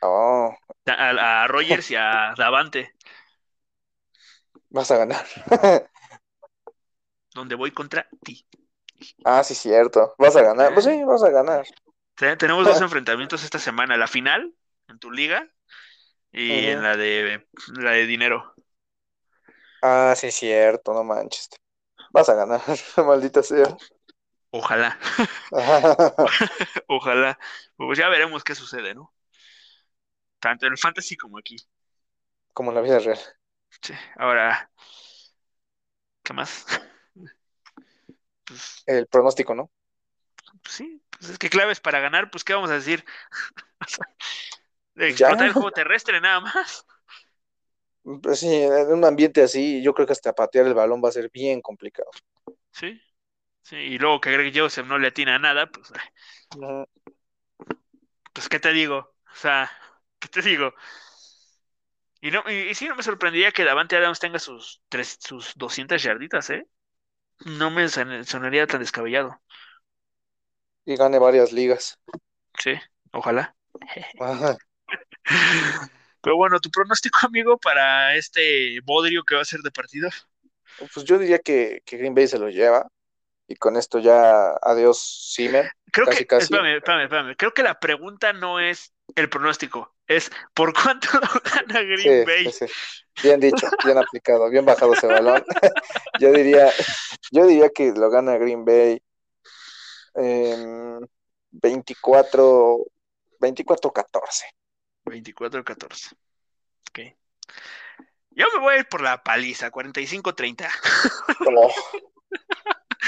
Oh, 0.01 0.53
A, 0.87 1.43
a 1.43 1.47
Rogers 1.47 1.89
y 1.91 1.95
a 1.95 2.33
Davante, 2.37 2.93
vas 4.69 4.91
a 4.91 4.97
ganar. 4.97 5.25
donde 7.33 7.55
voy 7.55 7.71
contra 7.71 8.07
ti. 8.23 8.45
Ah, 9.23 9.43
sí, 9.43 9.55
cierto. 9.55 10.13
Vas 10.17 10.35
a 10.35 10.41
ganar. 10.41 10.73
Pues 10.73 10.85
sí, 10.85 11.03
vas 11.03 11.23
a 11.23 11.29
ganar. 11.29 11.65
Te- 12.15 12.35
Tenemos 12.35 12.65
dos 12.67 12.81
enfrentamientos 12.81 13.43
esta 13.43 13.59
semana, 13.59 13.97
la 13.97 14.07
final 14.07 14.53
en 14.87 14.99
tu 14.99 15.11
liga 15.11 15.47
y 16.31 16.67
en 16.67 16.83
la 16.83 16.95
de 16.97 17.47
la 17.73 17.91
de 17.91 18.05
dinero. 18.05 18.53
Ah, 19.81 20.13
sí, 20.15 20.31
cierto. 20.31 20.93
No 20.93 21.03
manches. 21.03 21.49
Vas 22.11 22.29
a 22.29 22.35
ganar. 22.35 22.61
Maldita 22.97 23.43
sea. 23.43 23.77
Ojalá, 24.51 24.97
ojalá. 26.87 27.37
Pues 27.77 27.99
ya 27.99 28.09
veremos 28.09 28.43
qué 28.43 28.55
sucede, 28.55 28.95
¿no? 28.95 29.13
Tanto 30.39 30.65
en 30.65 30.73
el 30.73 30.77
fantasy 30.77 31.15
como 31.15 31.37
aquí. 31.37 31.55
Como 32.53 32.71
en 32.71 32.75
la 32.75 32.81
vida 32.81 32.99
real. 32.99 33.19
Sí. 33.81 33.93
Ahora, 34.17 34.69
¿qué 36.23 36.33
más? 36.33 36.65
Pues, 38.45 38.83
El 38.87 39.05
pronóstico, 39.05 39.53
¿no? 39.53 39.69
pues 40.63 40.75
sí, 40.75 41.01
pues 41.11 41.29
es 41.29 41.37
que 41.37 41.49
claves 41.49 41.79
para 41.79 41.99
ganar, 41.99 42.31
pues 42.31 42.43
¿qué 42.43 42.53
vamos 42.53 42.71
a 42.71 42.75
decir? 42.75 43.05
De 44.99 45.09
explotar 45.09 45.47
el 45.47 45.53
juego 45.53 45.71
terrestre 45.73 46.21
nada 46.21 46.41
más. 46.41 46.85
Pues 48.21 48.39
sí, 48.39 48.47
en 48.53 48.91
un 48.91 49.05
ambiente 49.05 49.41
así, 49.41 49.81
yo 49.81 49.93
creo 49.93 50.05
que 50.05 50.11
hasta 50.13 50.33
patear 50.33 50.65
el 50.67 50.73
balón 50.73 51.01
va 51.03 51.09
a 51.09 51.11
ser 51.13 51.29
bien 51.31 51.61
complicado. 51.61 52.09
Sí. 52.71 52.99
Sí, 53.63 53.75
y 53.77 53.99
luego 53.99 54.21
que 54.21 54.31
Greg 54.33 54.53
Joseph 54.55 54.87
no 54.87 54.97
le 54.99 55.07
atina 55.09 55.35
a 55.35 55.39
nada, 55.39 55.67
pues 55.71 55.91
Ujú. 56.55 56.85
Pues, 58.33 58.49
¿qué 58.49 58.59
te 58.59 58.71
digo? 58.73 58.97
O 59.31 59.35
sea, 59.35 59.69
¿qué 60.19 60.27
te 60.27 60.41
digo? 60.41 60.73
Y 62.21 62.31
no, 62.31 62.43
y, 62.47 62.69
y 62.69 62.75
sí, 62.75 62.87
no 62.87 62.95
me 62.95 63.03
sorprendería 63.03 63.51
que 63.51 63.63
Davante 63.63 63.95
Adams 63.97 64.19
tenga 64.19 64.39
sus, 64.39 64.81
tres, 64.89 65.17
sus 65.21 65.53
200 65.55 66.03
yarditas, 66.03 66.49
¿eh? 66.49 66.67
No 67.45 67.71
me 67.71 67.89
son- 67.89 68.25
sonaría 68.25 68.67
tan 68.67 68.81
descabellado. 68.81 69.41
Y 70.85 70.97
gane 70.97 71.19
varias 71.19 71.53
ligas. 71.53 71.97
Sí, 72.59 72.73
ojalá. 73.11 73.55
Ajá. 74.17 74.57
Pero 76.21 76.35
bueno, 76.35 76.59
tu 76.59 76.69
pronóstico, 76.69 77.19
amigo, 77.27 77.57
para 77.57 78.15
este 78.15 78.79
bodrio 78.81 79.23
que 79.23 79.35
va 79.35 79.41
a 79.41 79.45
ser 79.45 79.61
de 79.61 79.71
partido. 79.71 80.09
Pues 80.93 81.05
yo 81.05 81.17
diría 81.17 81.39
que, 81.39 81.81
que 81.85 81.97
Green 81.97 82.13
Bay 82.15 82.27
se 82.27 82.39
lo 82.39 82.49
lleva. 82.49 82.87
Y 83.47 83.55
con 83.55 83.77
esto 83.77 83.97
ya, 83.97 84.51
adiós, 84.61 85.33
Zimmer. 85.35 85.71
Creo 85.91 86.05
Casi, 86.05 86.19
que, 86.19 86.27
casi. 86.27 86.43
espérame, 86.43 86.77
espérame, 86.77 87.03
espérame. 87.03 87.35
Creo 87.35 87.53
que 87.53 87.63
la 87.63 87.79
pregunta 87.79 88.31
no 88.31 88.59
es 88.59 88.93
el 89.15 89.27
pronóstico, 89.27 89.95
es 90.05 90.31
¿por 90.53 90.71
cuánto 90.71 91.07
lo 91.13 91.21
gana 91.51 91.81
Green 91.81 92.25
Sí, 92.25 92.25
Bay? 92.27 92.51
sí. 92.51 92.65
Bien 93.23 93.39
dicho, 93.39 93.67
bien 93.83 93.97
aplicado, 93.97 94.49
bien 94.51 94.65
bajado 94.65 94.93
ese 94.93 95.07
balón. 95.07 95.43
Yo 96.19 96.31
diría, 96.31 96.71
yo 97.31 97.45
diría 97.47 97.69
que 97.69 97.91
lo 97.91 98.09
gana 98.09 98.37
Green 98.37 98.63
Bay 98.65 99.01
em, 100.15 100.99
24, 101.51 102.85
24-14. 103.39 104.45
24-14. 105.09 106.13
Ok. 106.89 106.99
Yo 108.31 108.45
me 108.53 108.59
voy 108.59 108.75
a 108.75 108.79
ir 108.79 108.87
por 108.87 109.01
la 109.01 109.23
paliza, 109.23 109.71
45-30. 109.71 110.69
Oh. 111.45 111.73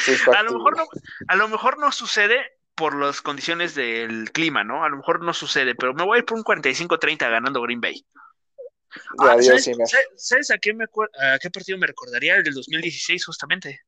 Sí, 0.04 0.14
A 0.34 0.42
lo 0.42 0.54
mejor 0.54 0.78
no, 0.78 0.86
a 1.28 1.36
lo 1.36 1.48
mejor 1.48 1.78
no 1.78 1.92
sucede 1.92 2.58
por 2.76 2.96
las 2.96 3.22
condiciones 3.22 3.76
del 3.76 4.32
clima, 4.32 4.64
¿no? 4.64 4.84
A 4.84 4.90
lo 4.90 4.98
mejor 4.98 5.22
no 5.22 5.34
sucede, 5.34 5.76
pero 5.76 5.94
me 5.94 6.04
voy 6.04 6.16
a 6.16 6.20
ir 6.20 6.26
por 6.26 6.38
un 6.38 6.44
45-30 6.44 7.30
ganando 7.30 7.62
Green 7.62 7.82
Bay. 7.82 8.04
Ah, 9.20 9.38
¿sabes, 9.42 9.70
sabes- 10.18 10.52
a 10.52 10.58
qué 10.58 10.74
me 10.74 10.86
a 10.86 11.40
qué 11.40 11.50
partido 11.52 11.78
me 11.78 11.88
recordaría? 11.88 12.36
El 12.36 12.44
del 12.44 12.54
2016, 12.56 13.26
justamente. 13.26 13.82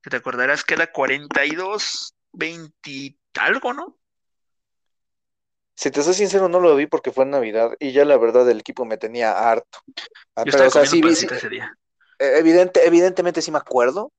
Que 0.00 0.10
te 0.10 0.16
acordarás 0.16 0.64
que 0.64 0.74
era 0.74 0.92
42, 0.92 2.14
20 2.32 2.90
y 2.90 3.18
algo, 3.34 3.72
¿no? 3.72 3.97
Si 5.78 5.92
te 5.92 6.02
soy 6.02 6.12
sincero, 6.14 6.48
no 6.48 6.58
lo 6.58 6.74
vi 6.74 6.86
porque 6.86 7.12
fue 7.12 7.22
en 7.22 7.30
Navidad 7.30 7.70
y 7.78 7.92
ya 7.92 8.04
la 8.04 8.16
verdad 8.18 8.50
el 8.50 8.58
equipo 8.58 8.84
me 8.84 8.98
tenía 8.98 9.30
harto. 9.48 9.78
Ah, 10.34 10.42
Yo 10.44 10.50
Pero, 10.50 10.64
estaba 10.64 10.66
o 10.66 10.70
sea, 10.72 10.84
sí, 10.86 11.00
vi- 11.00 11.10
ese 11.10 11.48
día. 11.48 11.72
eh, 12.18 12.32
evidente, 12.38 12.84
evidentemente 12.84 13.40
sí 13.40 13.52
me 13.52 13.58
acuerdo. 13.58 14.10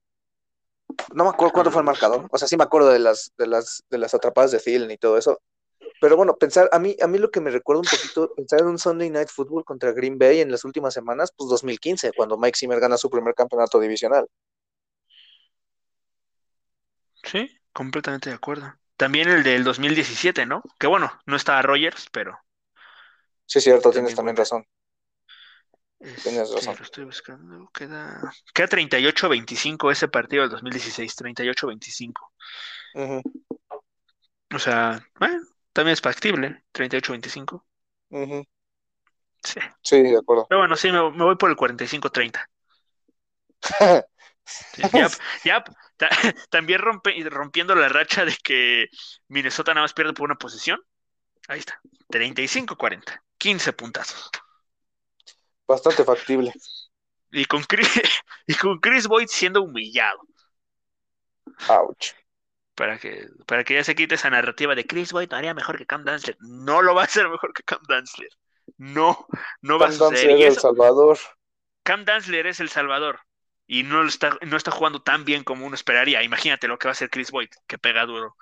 No 1.14 1.26
me 1.26 1.32
acuerdo 1.32 1.52
cuánto 1.52 1.70
fue 1.72 1.82
el 1.82 1.86
marcador. 1.86 2.28
O 2.32 2.38
sea, 2.38 2.48
sí 2.48 2.56
me 2.56 2.64
acuerdo 2.64 2.90
de 2.92 3.00
las, 3.00 3.34
de 3.38 3.46
las, 3.46 3.84
de 3.90 3.98
las 3.98 4.14
atrapadas 4.14 4.52
de 4.52 4.60
Thielen 4.60 4.90
y 4.90 4.98
todo 4.98 5.18
eso. 5.18 5.42
Pero 6.00 6.16
bueno, 6.16 6.38
pensar, 6.38 6.70
a 6.72 6.80
mí, 6.80 6.96
a 7.02 7.08
mí 7.08 7.18
lo 7.18 7.30
que 7.30 7.42
me 7.42 7.52
recuerda 7.52 7.82
un 7.82 7.88
poquito, 7.90 8.34
pensar 8.36 8.62
en 8.62 8.68
un 8.68 8.80
Sunday 8.80 9.10
Night 9.10 9.28
Football 9.28 9.66
contra 9.66 9.92
Green 9.92 10.18
Bay 10.18 10.40
en 10.40 10.50
las 10.52 10.64
últimas 10.64 10.94
semanas, 10.94 11.34
pues 11.36 11.50
2015, 11.50 12.14
cuando 12.14 12.38
Mike 12.38 12.58
Zimmer 12.58 12.80
gana 12.80 12.98
su 12.98 13.10
primer 13.10 13.36
campeonato 13.36 13.82
divisional. 13.82 14.26
Sí, 17.24 17.50
completamente 17.74 18.30
de 18.30 18.36
acuerdo. 18.36 18.79
También 19.00 19.30
el 19.30 19.42
del 19.44 19.64
2017, 19.64 20.46
¿no? 20.46 20.62
Que 20.78 20.86
bueno, 20.86 21.12
no 21.26 21.36
estaba 21.36 21.64
Rogers, 21.64 22.08
pero 22.12 22.40
Sí, 23.46 23.60
cierto, 23.60 23.92
También 23.92 24.16
tienes 24.16 24.16
también 24.16 24.38
razón. 24.38 24.66
Tienes 26.22 26.50
Este, 26.50 26.52
razón. 26.52 26.78
lo 26.78 26.84
estoy 26.84 27.06
buscando. 27.06 27.70
Queda, 27.74 28.38
queda 28.54 28.68
38-25 28.68 29.92
ese 29.92 30.08
partido 30.10 30.42
del 30.44 30.52
2016, 30.52 31.16
38-25. 31.16 32.34
Ujú, 32.94 33.22
O 34.54 34.60
sea, 34.60 35.04
bueno, 35.20 35.42
también 35.74 35.94
es 35.94 36.02
factible, 36.02 36.64
38-25. 36.72 37.66
ujú. 38.12 38.44
Sí. 39.44 39.60
Sí, 39.84 40.02
de 40.04 40.18
acuerdo. 40.18 40.50
Pero 40.50 40.60
bueno, 40.62 40.76
sí, 40.78 40.92
me, 40.92 41.12
me 41.12 41.24
voy 41.26 41.36
por 41.38 41.50
el 41.50 41.56
45-30. 41.58 42.50
Sí, 44.46 44.84
ya, 44.94 45.12
ya, 45.44 45.64
ta- 46.00 46.10
también 46.50 46.80
rompe, 46.82 47.16
rompiendo 47.30 47.76
la 47.76 47.90
racha 47.90 48.26
de 48.26 48.36
que 48.44 48.88
Minnesota 49.28 49.74
nada 49.76 49.84
más 49.84 49.94
pierde 49.94 50.14
por 50.14 50.26
una 50.26 50.36
posición. 50.40 50.82
Ahí 51.48 51.60
está, 51.60 51.80
35-40, 52.10 53.24
15 53.38 53.74
puntazos. 53.74 54.32
Bastante 55.68 56.04
factible. 56.04 56.52
Y 57.32 57.46
con 57.46 57.64
Chris, 57.64 57.88
y 58.48 58.56
con 58.56 58.80
Chris 58.80 59.08
Boyd 59.08 59.28
siendo 59.28 59.62
humillado. 59.62 60.20
Ouch. 61.70 62.14
Para 62.76 62.98
que, 62.98 63.28
para 63.46 63.64
que 63.64 63.74
ya 63.76 63.84
se 63.84 63.94
quite 63.96 64.16
esa 64.16 64.30
narrativa 64.30 64.74
de 64.74 64.86
Chris 64.88 65.12
Boyd 65.12 65.34
haría 65.34 65.54
mejor 65.54 65.78
que 65.78 65.86
Cam 65.86 66.06
Dantzler. 66.06 66.38
No 66.40 66.82
lo 66.82 66.96
va 66.96 67.02
a 67.02 67.06
hacer 67.06 67.28
mejor 67.30 67.54
que 67.54 67.64
Cam 67.64 67.82
Dantzler. 67.88 68.30
No, 68.78 69.28
no 69.62 69.78
va 69.78 69.88
a 69.88 69.90
Cam 69.90 69.98
suceder. 69.98 70.30
Dantzler, 70.30 70.40
Y 70.40 70.44
El 70.44 70.58
Salvador. 70.58 71.18
Cam 71.84 72.06
Dantzler 72.06 72.48
es 72.48 72.60
el 72.62 72.70
salvador. 72.70 73.20
Y 73.72 73.84
no, 73.84 74.04
está, 74.04 74.36
no 74.42 74.58
está 74.58 74.72
jugando 74.72 75.04
tan 75.04 75.26
bien 75.26 75.44
como 75.44 75.64
uno 75.64 75.76
esperaría. 75.76 76.24
Imagínate 76.24 76.68
lo 76.68 76.80
que 76.80 76.88
va 76.88 76.90
a 76.90 76.94
hacer 76.94 77.12
Chris 77.12 77.30
Boyd, 77.30 77.50
que 77.68 77.78
pega 77.78 78.04
duro. 78.08 78.36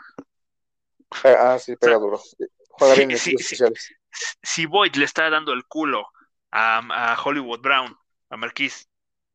Ah, 1.25 1.57
sí, 1.59 1.75
pega 1.75 1.97
duro. 1.97 2.17
Juega 2.69 2.93
sí, 2.93 2.99
bien 3.01 3.11
en 3.11 3.17
sí, 3.17 3.29
equipos 3.31 3.45
sí. 3.45 3.55
especiales. 3.55 3.93
Si 4.41 4.65
Boyd 4.65 4.95
le 4.95 5.03
está 5.03 5.29
dando 5.29 5.51
el 5.51 5.65
culo 5.65 6.07
a, 6.49 6.77
a 6.77 7.21
Hollywood 7.21 7.59
Brown, 7.59 7.93
a 8.29 8.37
Marquise, 8.37 8.85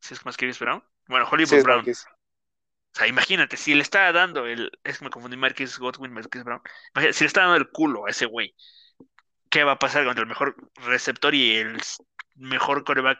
¿sí 0.01 0.15
es 0.15 0.25
Marquise 0.25 0.65
Brown? 0.65 0.83
Bueno, 1.09 1.29
Hollywood 1.31 1.63
Brown. 1.63 1.79
Marquis. 1.81 2.07
O 2.07 2.99
sea, 2.99 3.07
imagínate, 3.07 3.59
si 3.59 3.75
le 3.75 3.83
está 3.83 4.11
dando 4.13 4.47
el. 4.47 4.71
Es 4.85 4.99
que 4.99 5.05
me 5.05 5.11
confundí, 5.11 5.37
Marquis 5.37 5.79
Godwin, 5.79 6.15
Marquis 6.15 6.43
Brown. 6.43 6.63
Imagínate, 6.95 7.19
si 7.19 7.25
le 7.25 7.29
está 7.29 7.43
dando 7.43 7.57
el 7.57 7.69
culo 7.69 8.07
a 8.07 8.11
ese 8.11 8.25
güey, 8.25 8.57
¿qué 9.51 9.63
va 9.63 9.73
a 9.73 9.79
pasar 9.79 10.07
contra 10.07 10.23
el 10.23 10.29
mejor 10.29 10.57
receptor 10.77 11.35
y 11.35 11.57
el 11.57 11.79
mejor 12.37 12.83
coreback 12.83 13.19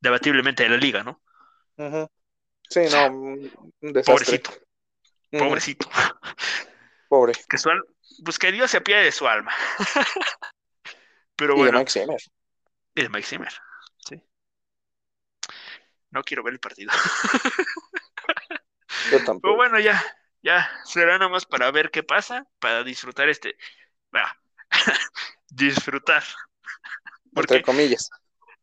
debatiblemente 0.00 0.64
de 0.64 0.68
la 0.68 0.76
liga, 0.76 1.02
¿no? 1.02 1.22
Sí, 2.68 2.80
no, 2.90 3.06
un 3.08 3.52
un 3.80 3.92
desastre. 3.92 4.40
Pobrecito. 4.40 4.50
Pobrecito. 5.30 5.88
Pobre. 7.08 7.32
Que 7.48 7.58
su 7.58 7.70
al- 7.70 7.84
pues 8.24 8.38
que 8.38 8.52
Dios 8.52 8.70
se 8.70 8.76
apiade 8.78 9.04
de 9.04 9.12
su 9.12 9.26
alma. 9.26 9.52
Pero 11.36 11.54
Y 11.54 11.56
de 11.56 11.62
bueno, 11.62 11.78
Mike 11.78 11.90
Zimmer. 11.90 12.20
y 12.94 13.02
de 13.02 13.08
Mike 13.08 13.26
Zimmer, 13.26 13.52
sí. 13.98 14.22
No 16.10 16.22
quiero 16.22 16.42
ver 16.42 16.54
el 16.54 16.60
partido. 16.60 16.92
Yo 19.10 19.10
Pero 19.10 19.24
tampoco. 19.24 19.56
bueno, 19.56 19.78
ya, 19.80 20.02
ya, 20.42 20.70
será 20.84 21.18
nada 21.18 21.30
más 21.30 21.46
para 21.46 21.70
ver 21.70 21.90
qué 21.90 22.02
pasa, 22.02 22.46
para 22.58 22.82
disfrutar 22.84 23.28
este, 23.28 23.56
ah, 24.12 24.36
disfrutar. 25.48 26.22
Porque 27.32 27.54
Entre 27.54 27.62
comillas. 27.62 28.10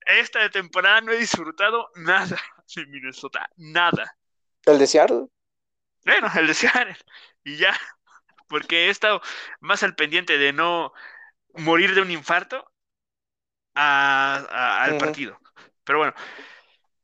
esta 0.05 0.49
temporada 0.49 1.01
no 1.01 1.11
he 1.13 1.17
disfrutado 1.17 1.89
nada 1.95 2.37
de 2.75 2.85
Minnesota, 2.87 3.49
nada. 3.57 4.17
El 4.73 4.77
de 4.77 4.85
Seattle. 4.85 5.25
Bueno, 6.05 6.27
el 6.35 6.47
de 6.47 6.53
Seattle, 6.53 6.95
y 7.43 7.57
ya, 7.57 7.75
porque 8.49 8.87
he 8.87 8.89
estado 8.89 9.21
más 9.61 9.83
al 9.83 9.95
pendiente 9.95 10.37
de 10.37 10.53
no 10.53 10.93
morir 11.55 11.95
de 11.95 12.01
un 12.01 12.11
infarto 12.11 12.71
a- 13.75 14.45
a- 14.49 14.83
al 14.83 14.97
partido. 14.97 15.39
Pero 15.83 15.99
bueno, 15.99 16.13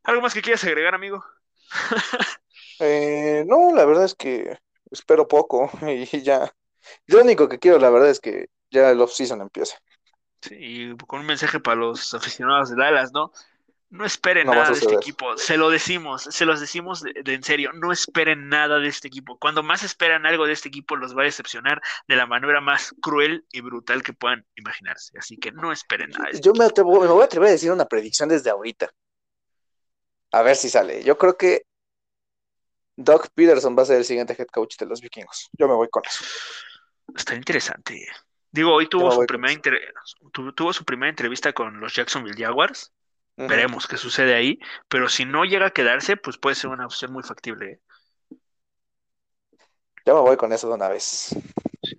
¿algo 0.03 0.22
más 0.22 0.34
que 0.34 0.41
quieras 0.41 0.64
agregar, 0.65 0.95
amigo? 0.95 1.26
Eh, 2.80 3.44
no, 3.48 3.73
la 3.73 3.85
verdad 3.85 4.06
es 4.06 4.15
que 4.15 4.57
espero 4.91 5.27
poco 5.27 5.69
y 5.88 6.06
ya. 6.22 6.52
Lo 7.07 7.22
único 7.22 7.49
que 7.49 7.60
quiero, 7.60 7.80
la 7.80 7.90
verdad, 7.90 8.10
es 8.10 8.19
que 8.19 8.48
ya 8.72 8.91
el 8.91 9.02
off-season 9.02 9.41
empiece. 9.41 9.77
Sí, 10.41 10.56
y 10.60 10.98
con 11.07 11.22
un 11.22 11.26
mensaje 11.26 11.60
para 11.60 11.77
los 11.77 12.14
aficionados 12.14 12.69
de 12.69 12.76
Dallas, 12.76 13.11
¿no? 13.14 13.31
No 13.93 14.05
esperen 14.05 14.47
No 14.47 14.55
nada 14.55 14.71
de 14.71 14.73
este 14.79 14.95
equipo, 14.95 15.37
se 15.37 15.55
lo 15.55 15.69
decimos, 15.69 16.23
se 16.23 16.45
los 16.45 16.59
decimos 16.59 17.03
de, 17.03 17.13
de 17.23 17.35
en 17.35 17.43
serio, 17.43 17.71
no 17.73 17.91
esperen 17.91 18.49
nada 18.49 18.79
de 18.79 18.87
este 18.87 19.07
equipo. 19.07 19.37
Cuando 19.37 19.61
más 19.61 19.83
esperan 19.83 20.25
algo 20.25 20.47
de 20.47 20.53
este 20.53 20.67
equipo, 20.69 20.95
los 20.95 21.15
va 21.15 21.21
a 21.21 21.25
decepcionar 21.25 21.79
de 22.07 22.15
la 22.15 22.25
manera 22.25 22.59
más 22.59 22.95
cruel 23.03 23.45
y 23.51 23.61
brutal 23.61 24.01
que 24.01 24.13
puedan 24.13 24.47
imaginarse. 24.55 25.15
Así 25.19 25.37
que 25.37 25.51
no 25.51 25.71
esperen 25.71 26.09
nada. 26.09 26.25
de 26.25 26.31
este 26.31 26.41
Yo 26.43 26.53
me, 26.53 26.65
atrevo- 26.65 27.01
me 27.01 27.07
voy 27.07 27.21
a 27.21 27.25
atrever 27.25 27.49
a 27.49 27.51
decir 27.51 27.71
una 27.71 27.85
predicción 27.85 28.29
desde 28.29 28.49
ahorita. 28.49 28.89
A 30.31 30.41
ver 30.41 30.55
si 30.55 30.71
sale. 30.71 31.03
Yo 31.03 31.15
creo 31.15 31.37
que 31.37 31.61
Doug 32.95 33.29
Peterson 33.35 33.77
va 33.77 33.83
a 33.83 33.85
ser 33.85 33.97
el 33.97 34.05
siguiente 34.05 34.35
head 34.35 34.47
coach 34.47 34.75
de 34.77 34.87
los 34.87 35.01
vikingos. 35.01 35.49
Yo 35.53 35.67
me 35.67 35.75
voy 35.75 35.89
con 35.89 36.01
eso. 36.03 36.25
Está 37.15 37.35
interesante. 37.35 38.07
Digo, 38.49 38.73
hoy 38.73 38.85
Yo 38.85 38.89
tuvo 38.89 39.11
su 39.11 39.25
primera 39.27 39.53
tuvo 40.55 40.73
su 40.73 40.83
primera 40.83 41.11
entrevista 41.11 41.53
con 41.53 41.79
los 41.79 41.93
Jacksonville 41.93 42.43
Jaguars. 42.43 42.91
Veremos 43.35 43.88
qué 43.88 43.97
sucede 43.97 44.35
ahí, 44.35 44.60
pero 44.88 45.10
si 45.10 45.26
no 45.26 45.43
llega 45.45 45.68
a 45.68 45.72
quedarse, 45.72 46.18
pues 46.18 46.38
puede 46.38 46.55
ser 46.55 46.69
una 46.69 46.85
opción 46.85 47.11
muy 47.11 47.23
factible. 47.23 47.72
¿eh? 47.72 47.80
Yo 50.05 50.15
me 50.15 50.22
voy 50.22 50.38
con 50.38 50.51
eso 50.53 50.68
de 50.68 50.73
una 50.76 50.89
vez. 50.89 51.35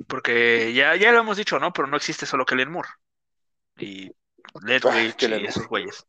Porque 0.08 0.72
ya, 0.74 0.96
ya 0.96 1.12
lo 1.12 1.20
hemos 1.20 1.36
dicho, 1.36 1.58
¿no? 1.58 1.72
Pero 1.72 1.88
no 1.88 1.96
existe 1.96 2.26
solo 2.26 2.44
Kellen 2.46 2.70
Moore. 2.70 2.88
Y 3.78 4.10
Ledwich 4.62 5.16
Kellen 5.16 5.40
y 5.40 5.42
Moore. 5.42 5.48
esos 5.48 5.66
güeyes. 5.66 6.06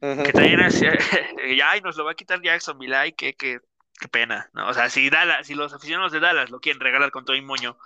Ujú. 0.00 0.22
Que 0.24 0.32
también 0.32 0.60
es, 0.60 0.80
y, 1.46 1.60
ay, 1.60 1.80
nos 1.80 1.96
lo 1.96 2.04
va 2.04 2.12
a 2.12 2.14
quitar 2.14 2.40
Jacksonville, 2.42 2.94
ay, 2.94 3.12
qué, 3.12 3.34
qué, 3.34 3.60
qué 4.00 4.08
pena, 4.08 4.48
¿no? 4.52 4.68
O 4.68 4.74
sea, 4.74 4.88
si 4.90 5.10
Dallas, 5.10 5.46
si 5.46 5.54
los 5.54 5.72
aficionados 5.74 6.12
de 6.12 6.20
Dallas 6.20 6.50
lo 6.50 6.60
quieren 6.60 6.80
regalar 6.80 7.10
con 7.10 7.24
todo 7.24 7.36
y 7.36 7.42
moño, 7.42 7.76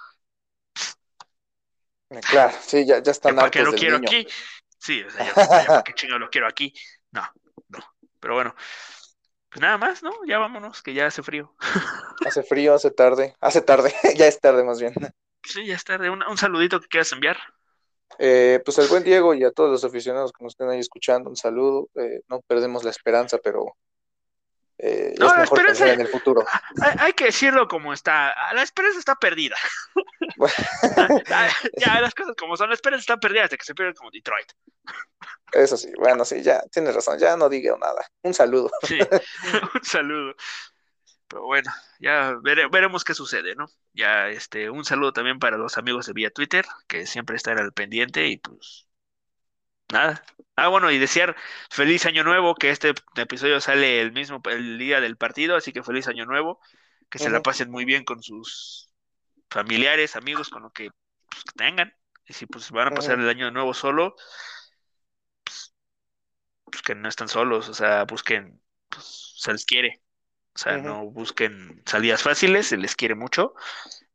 Claro, 2.31 2.53
sí, 2.61 2.85
ya, 2.85 2.97
ya 2.97 3.03
¿que 3.05 3.11
están 3.11 3.35
¿para 3.37 3.51
qué 3.51 3.63
lo 3.63 3.73
quiero 3.73 3.97
niño. 3.97 4.09
aquí? 4.09 4.27
Sí, 4.83 5.01
o 5.05 5.11
sea, 5.11 5.25
ya, 5.25 5.33
ya, 5.63 5.67
¿para 5.69 5.83
qué 5.85 5.95
chingo 5.95 6.19
lo 6.19 6.29
quiero 6.29 6.49
aquí? 6.49 6.75
No, 7.13 7.23
no. 7.69 7.79
Pero 8.19 8.35
bueno, 8.35 8.53
pues 9.49 9.61
nada 9.61 9.79
más, 9.79 10.03
¿no? 10.03 10.11
Ya 10.27 10.39
vámonos, 10.39 10.83
que 10.83 10.93
ya 10.93 11.07
hace 11.07 11.23
frío. 11.23 11.55
Hace 12.27 12.43
frío, 12.43 12.75
hace 12.75 12.91
tarde. 12.91 13.37
Hace 13.41 13.63
tarde, 13.63 13.95
ya 14.17 14.27
es 14.27 14.41
tarde 14.41 14.65
más 14.65 14.81
bien. 14.81 14.93
Sí, 15.45 15.67
ya 15.67 15.77
es 15.77 15.85
tarde. 15.85 16.11
Un, 16.11 16.25
un 16.29 16.37
saludito 16.37 16.81
que 16.81 16.89
quieras 16.89 17.13
enviar. 17.13 17.37
Eh, 18.19 18.61
pues 18.65 18.77
al 18.81 18.89
buen 18.89 19.05
Diego 19.05 19.35
y 19.35 19.45
a 19.45 19.53
todos 19.53 19.71
los 19.71 19.85
aficionados 19.85 20.33
que 20.33 20.43
nos 20.43 20.55
estén 20.55 20.69
ahí 20.69 20.81
escuchando, 20.81 21.31
un 21.31 21.37
saludo. 21.37 21.89
Eh, 21.95 22.23
no 22.29 22.41
perdemos 22.41 22.83
la 22.83 22.91
esperanza, 22.91 23.39
pero 23.39 23.77
eh, 24.85 25.15
No, 25.19 25.29
es 25.29 25.37
la 25.37 25.45
esperanza- 25.45 25.93
en 25.93 26.01
el 26.01 26.09
futuro. 26.09 26.45
Hay, 26.99 27.13
que 27.13 27.27
decirlo 27.27 27.69
como 27.69 27.93
está. 27.93 28.35
La 28.53 28.63
esperanza 28.63 28.99
está 28.99 29.15
perdida. 29.15 29.57
Bueno. 30.37 30.55
ya, 31.29 31.49
ya, 31.79 32.01
las 32.01 32.15
cosas 32.15 32.35
como 32.37 32.57
son. 32.57 32.69
La 32.69 32.75
esperanza 32.75 33.01
está 33.03 33.17
perdida 33.19 33.45
hasta 33.45 33.57
que 33.57 33.65
se 33.65 33.75
pierde 33.75 33.95
como 33.95 34.11
Detroit. 34.11 34.53
Eso 35.53 35.77
sí, 35.77 35.93
bueno, 35.99 36.25
sí, 36.25 36.43
ya 36.43 36.63
tienes 36.73 36.95
razón, 36.95 37.19
ya 37.19 37.37
no 37.37 37.49
digo 37.49 37.79
nada. 37.79 38.05
Un 38.23 38.35
saludo. 38.35 38.71
Sí, 38.83 38.99
un 39.75 39.85
saludo. 39.85 40.35
Pero 41.29 41.45
bueno, 41.45 41.71
ya 42.01 42.33
vere- 42.43 42.69
veremos 42.71 43.05
qué 43.05 43.15
sucede, 43.15 43.55
¿no? 43.55 43.67
Ya, 43.93 44.29
este, 44.29 44.69
un 44.69 44.85
saludo 44.85 45.13
también 45.13 45.39
para 45.39 45.57
los 45.57 45.79
amigos 45.79 46.07
de 46.07 46.13
vía 46.13 46.31
Twitter, 46.31 46.67
que 46.89 47.07
siempre 47.07 47.37
están 47.37 47.59
al 47.59 47.73
pendiente 47.73 48.27
y 48.27 48.39
pues 48.39 48.87
nada. 49.93 50.25
Ah, 50.57 50.69
bueno, 50.69 50.91
y 50.91 50.99
desear 50.99 51.37
feliz 51.71 52.05
año 52.07 52.25
nuevo, 52.25 52.55
que 52.55 52.71
este 52.71 52.93
episodio 53.17 53.61
sale 53.61 54.01
el 54.01 54.13
mismo, 54.13 54.43
el 54.51 54.79
día 54.79 55.01
del 55.01 55.17
partido, 55.17 55.57
así 55.57 55.73
que 55.73 55.83
feliz 55.83 56.09
año 56.09 56.27
nuevo, 56.27 56.61
que 57.09 57.19
se 57.19 57.31
la 57.31 57.43
pasen 57.43 57.71
muy 57.71 57.85
bien 57.85 58.05
con 58.05 58.23
sus 58.23 58.91
familiares, 59.51 60.17
amigos, 60.17 60.49
con 60.51 60.63
lo 60.63 60.71
que, 60.71 60.91
pues, 61.31 61.45
que 61.45 61.53
tengan. 61.57 61.95
Y 62.27 62.35
si 62.35 62.47
pues 62.47 62.71
van 62.71 62.89
a 62.89 62.95
pasar 62.95 63.19
el 63.19 63.29
año 63.29 63.51
nuevo 63.51 63.75
solo, 63.75 64.15
pues, 65.45 65.75
pues 66.65 66.83
que 66.83 66.95
no 66.95 67.09
están 67.09 67.29
solos, 67.29 67.69
o 67.69 67.75
sea, 67.75 68.05
busquen, 68.05 68.63
pues 68.89 69.35
se 69.39 69.53
les 69.53 69.65
quiere. 69.65 70.03
O 70.55 70.59
sea, 70.59 70.77
no 70.77 71.07
busquen 71.11 71.83
salidas 71.87 72.23
fáciles, 72.23 72.67
se 72.67 72.77
les 72.77 72.95
quiere 72.95 73.15
mucho. 73.15 73.55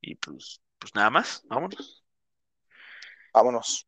Y 0.02 0.16
pues, 0.16 0.62
pues 0.78 0.94
nada 0.96 1.10
más, 1.10 1.44
vámonos. 1.48 2.04
Vámonos. 3.34 3.88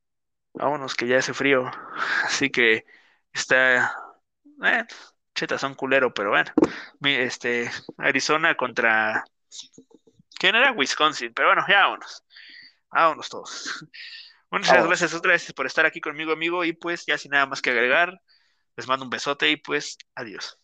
Vámonos, 0.53 0.95
que 0.95 1.07
ya 1.07 1.19
hace 1.19 1.33
frío. 1.33 1.71
Así 2.25 2.49
que 2.49 2.85
está. 3.33 3.93
Eh, 4.63 4.85
chetas 5.35 5.61
son 5.61 5.75
culero, 5.75 6.13
pero 6.13 6.31
bueno. 6.31 6.51
Este, 7.03 7.69
Arizona 7.97 8.55
contra. 8.55 9.23
¿Quién 10.39 10.55
era? 10.55 10.71
Wisconsin. 10.71 11.33
Pero 11.33 11.49
bueno, 11.49 11.65
ya 11.67 11.81
vámonos. 11.83 12.23
Vámonos 12.91 13.29
todos. 13.29 13.85
Muchas 14.51 14.81
Vámonos. 14.81 14.87
gracias 14.87 15.13
otra 15.13 15.33
vez 15.33 15.53
por 15.53 15.65
estar 15.67 15.85
aquí 15.85 16.01
conmigo, 16.01 16.33
amigo. 16.33 16.63
Y 16.65 16.73
pues, 16.73 17.05
ya 17.05 17.17
sin 17.17 17.31
nada 17.31 17.45
más 17.47 17.61
que 17.61 17.71
agregar, 17.71 18.21
les 18.77 18.87
mando 18.87 19.05
un 19.05 19.11
besote 19.11 19.49
y 19.51 19.57
pues, 19.57 19.97
adiós. 20.15 20.59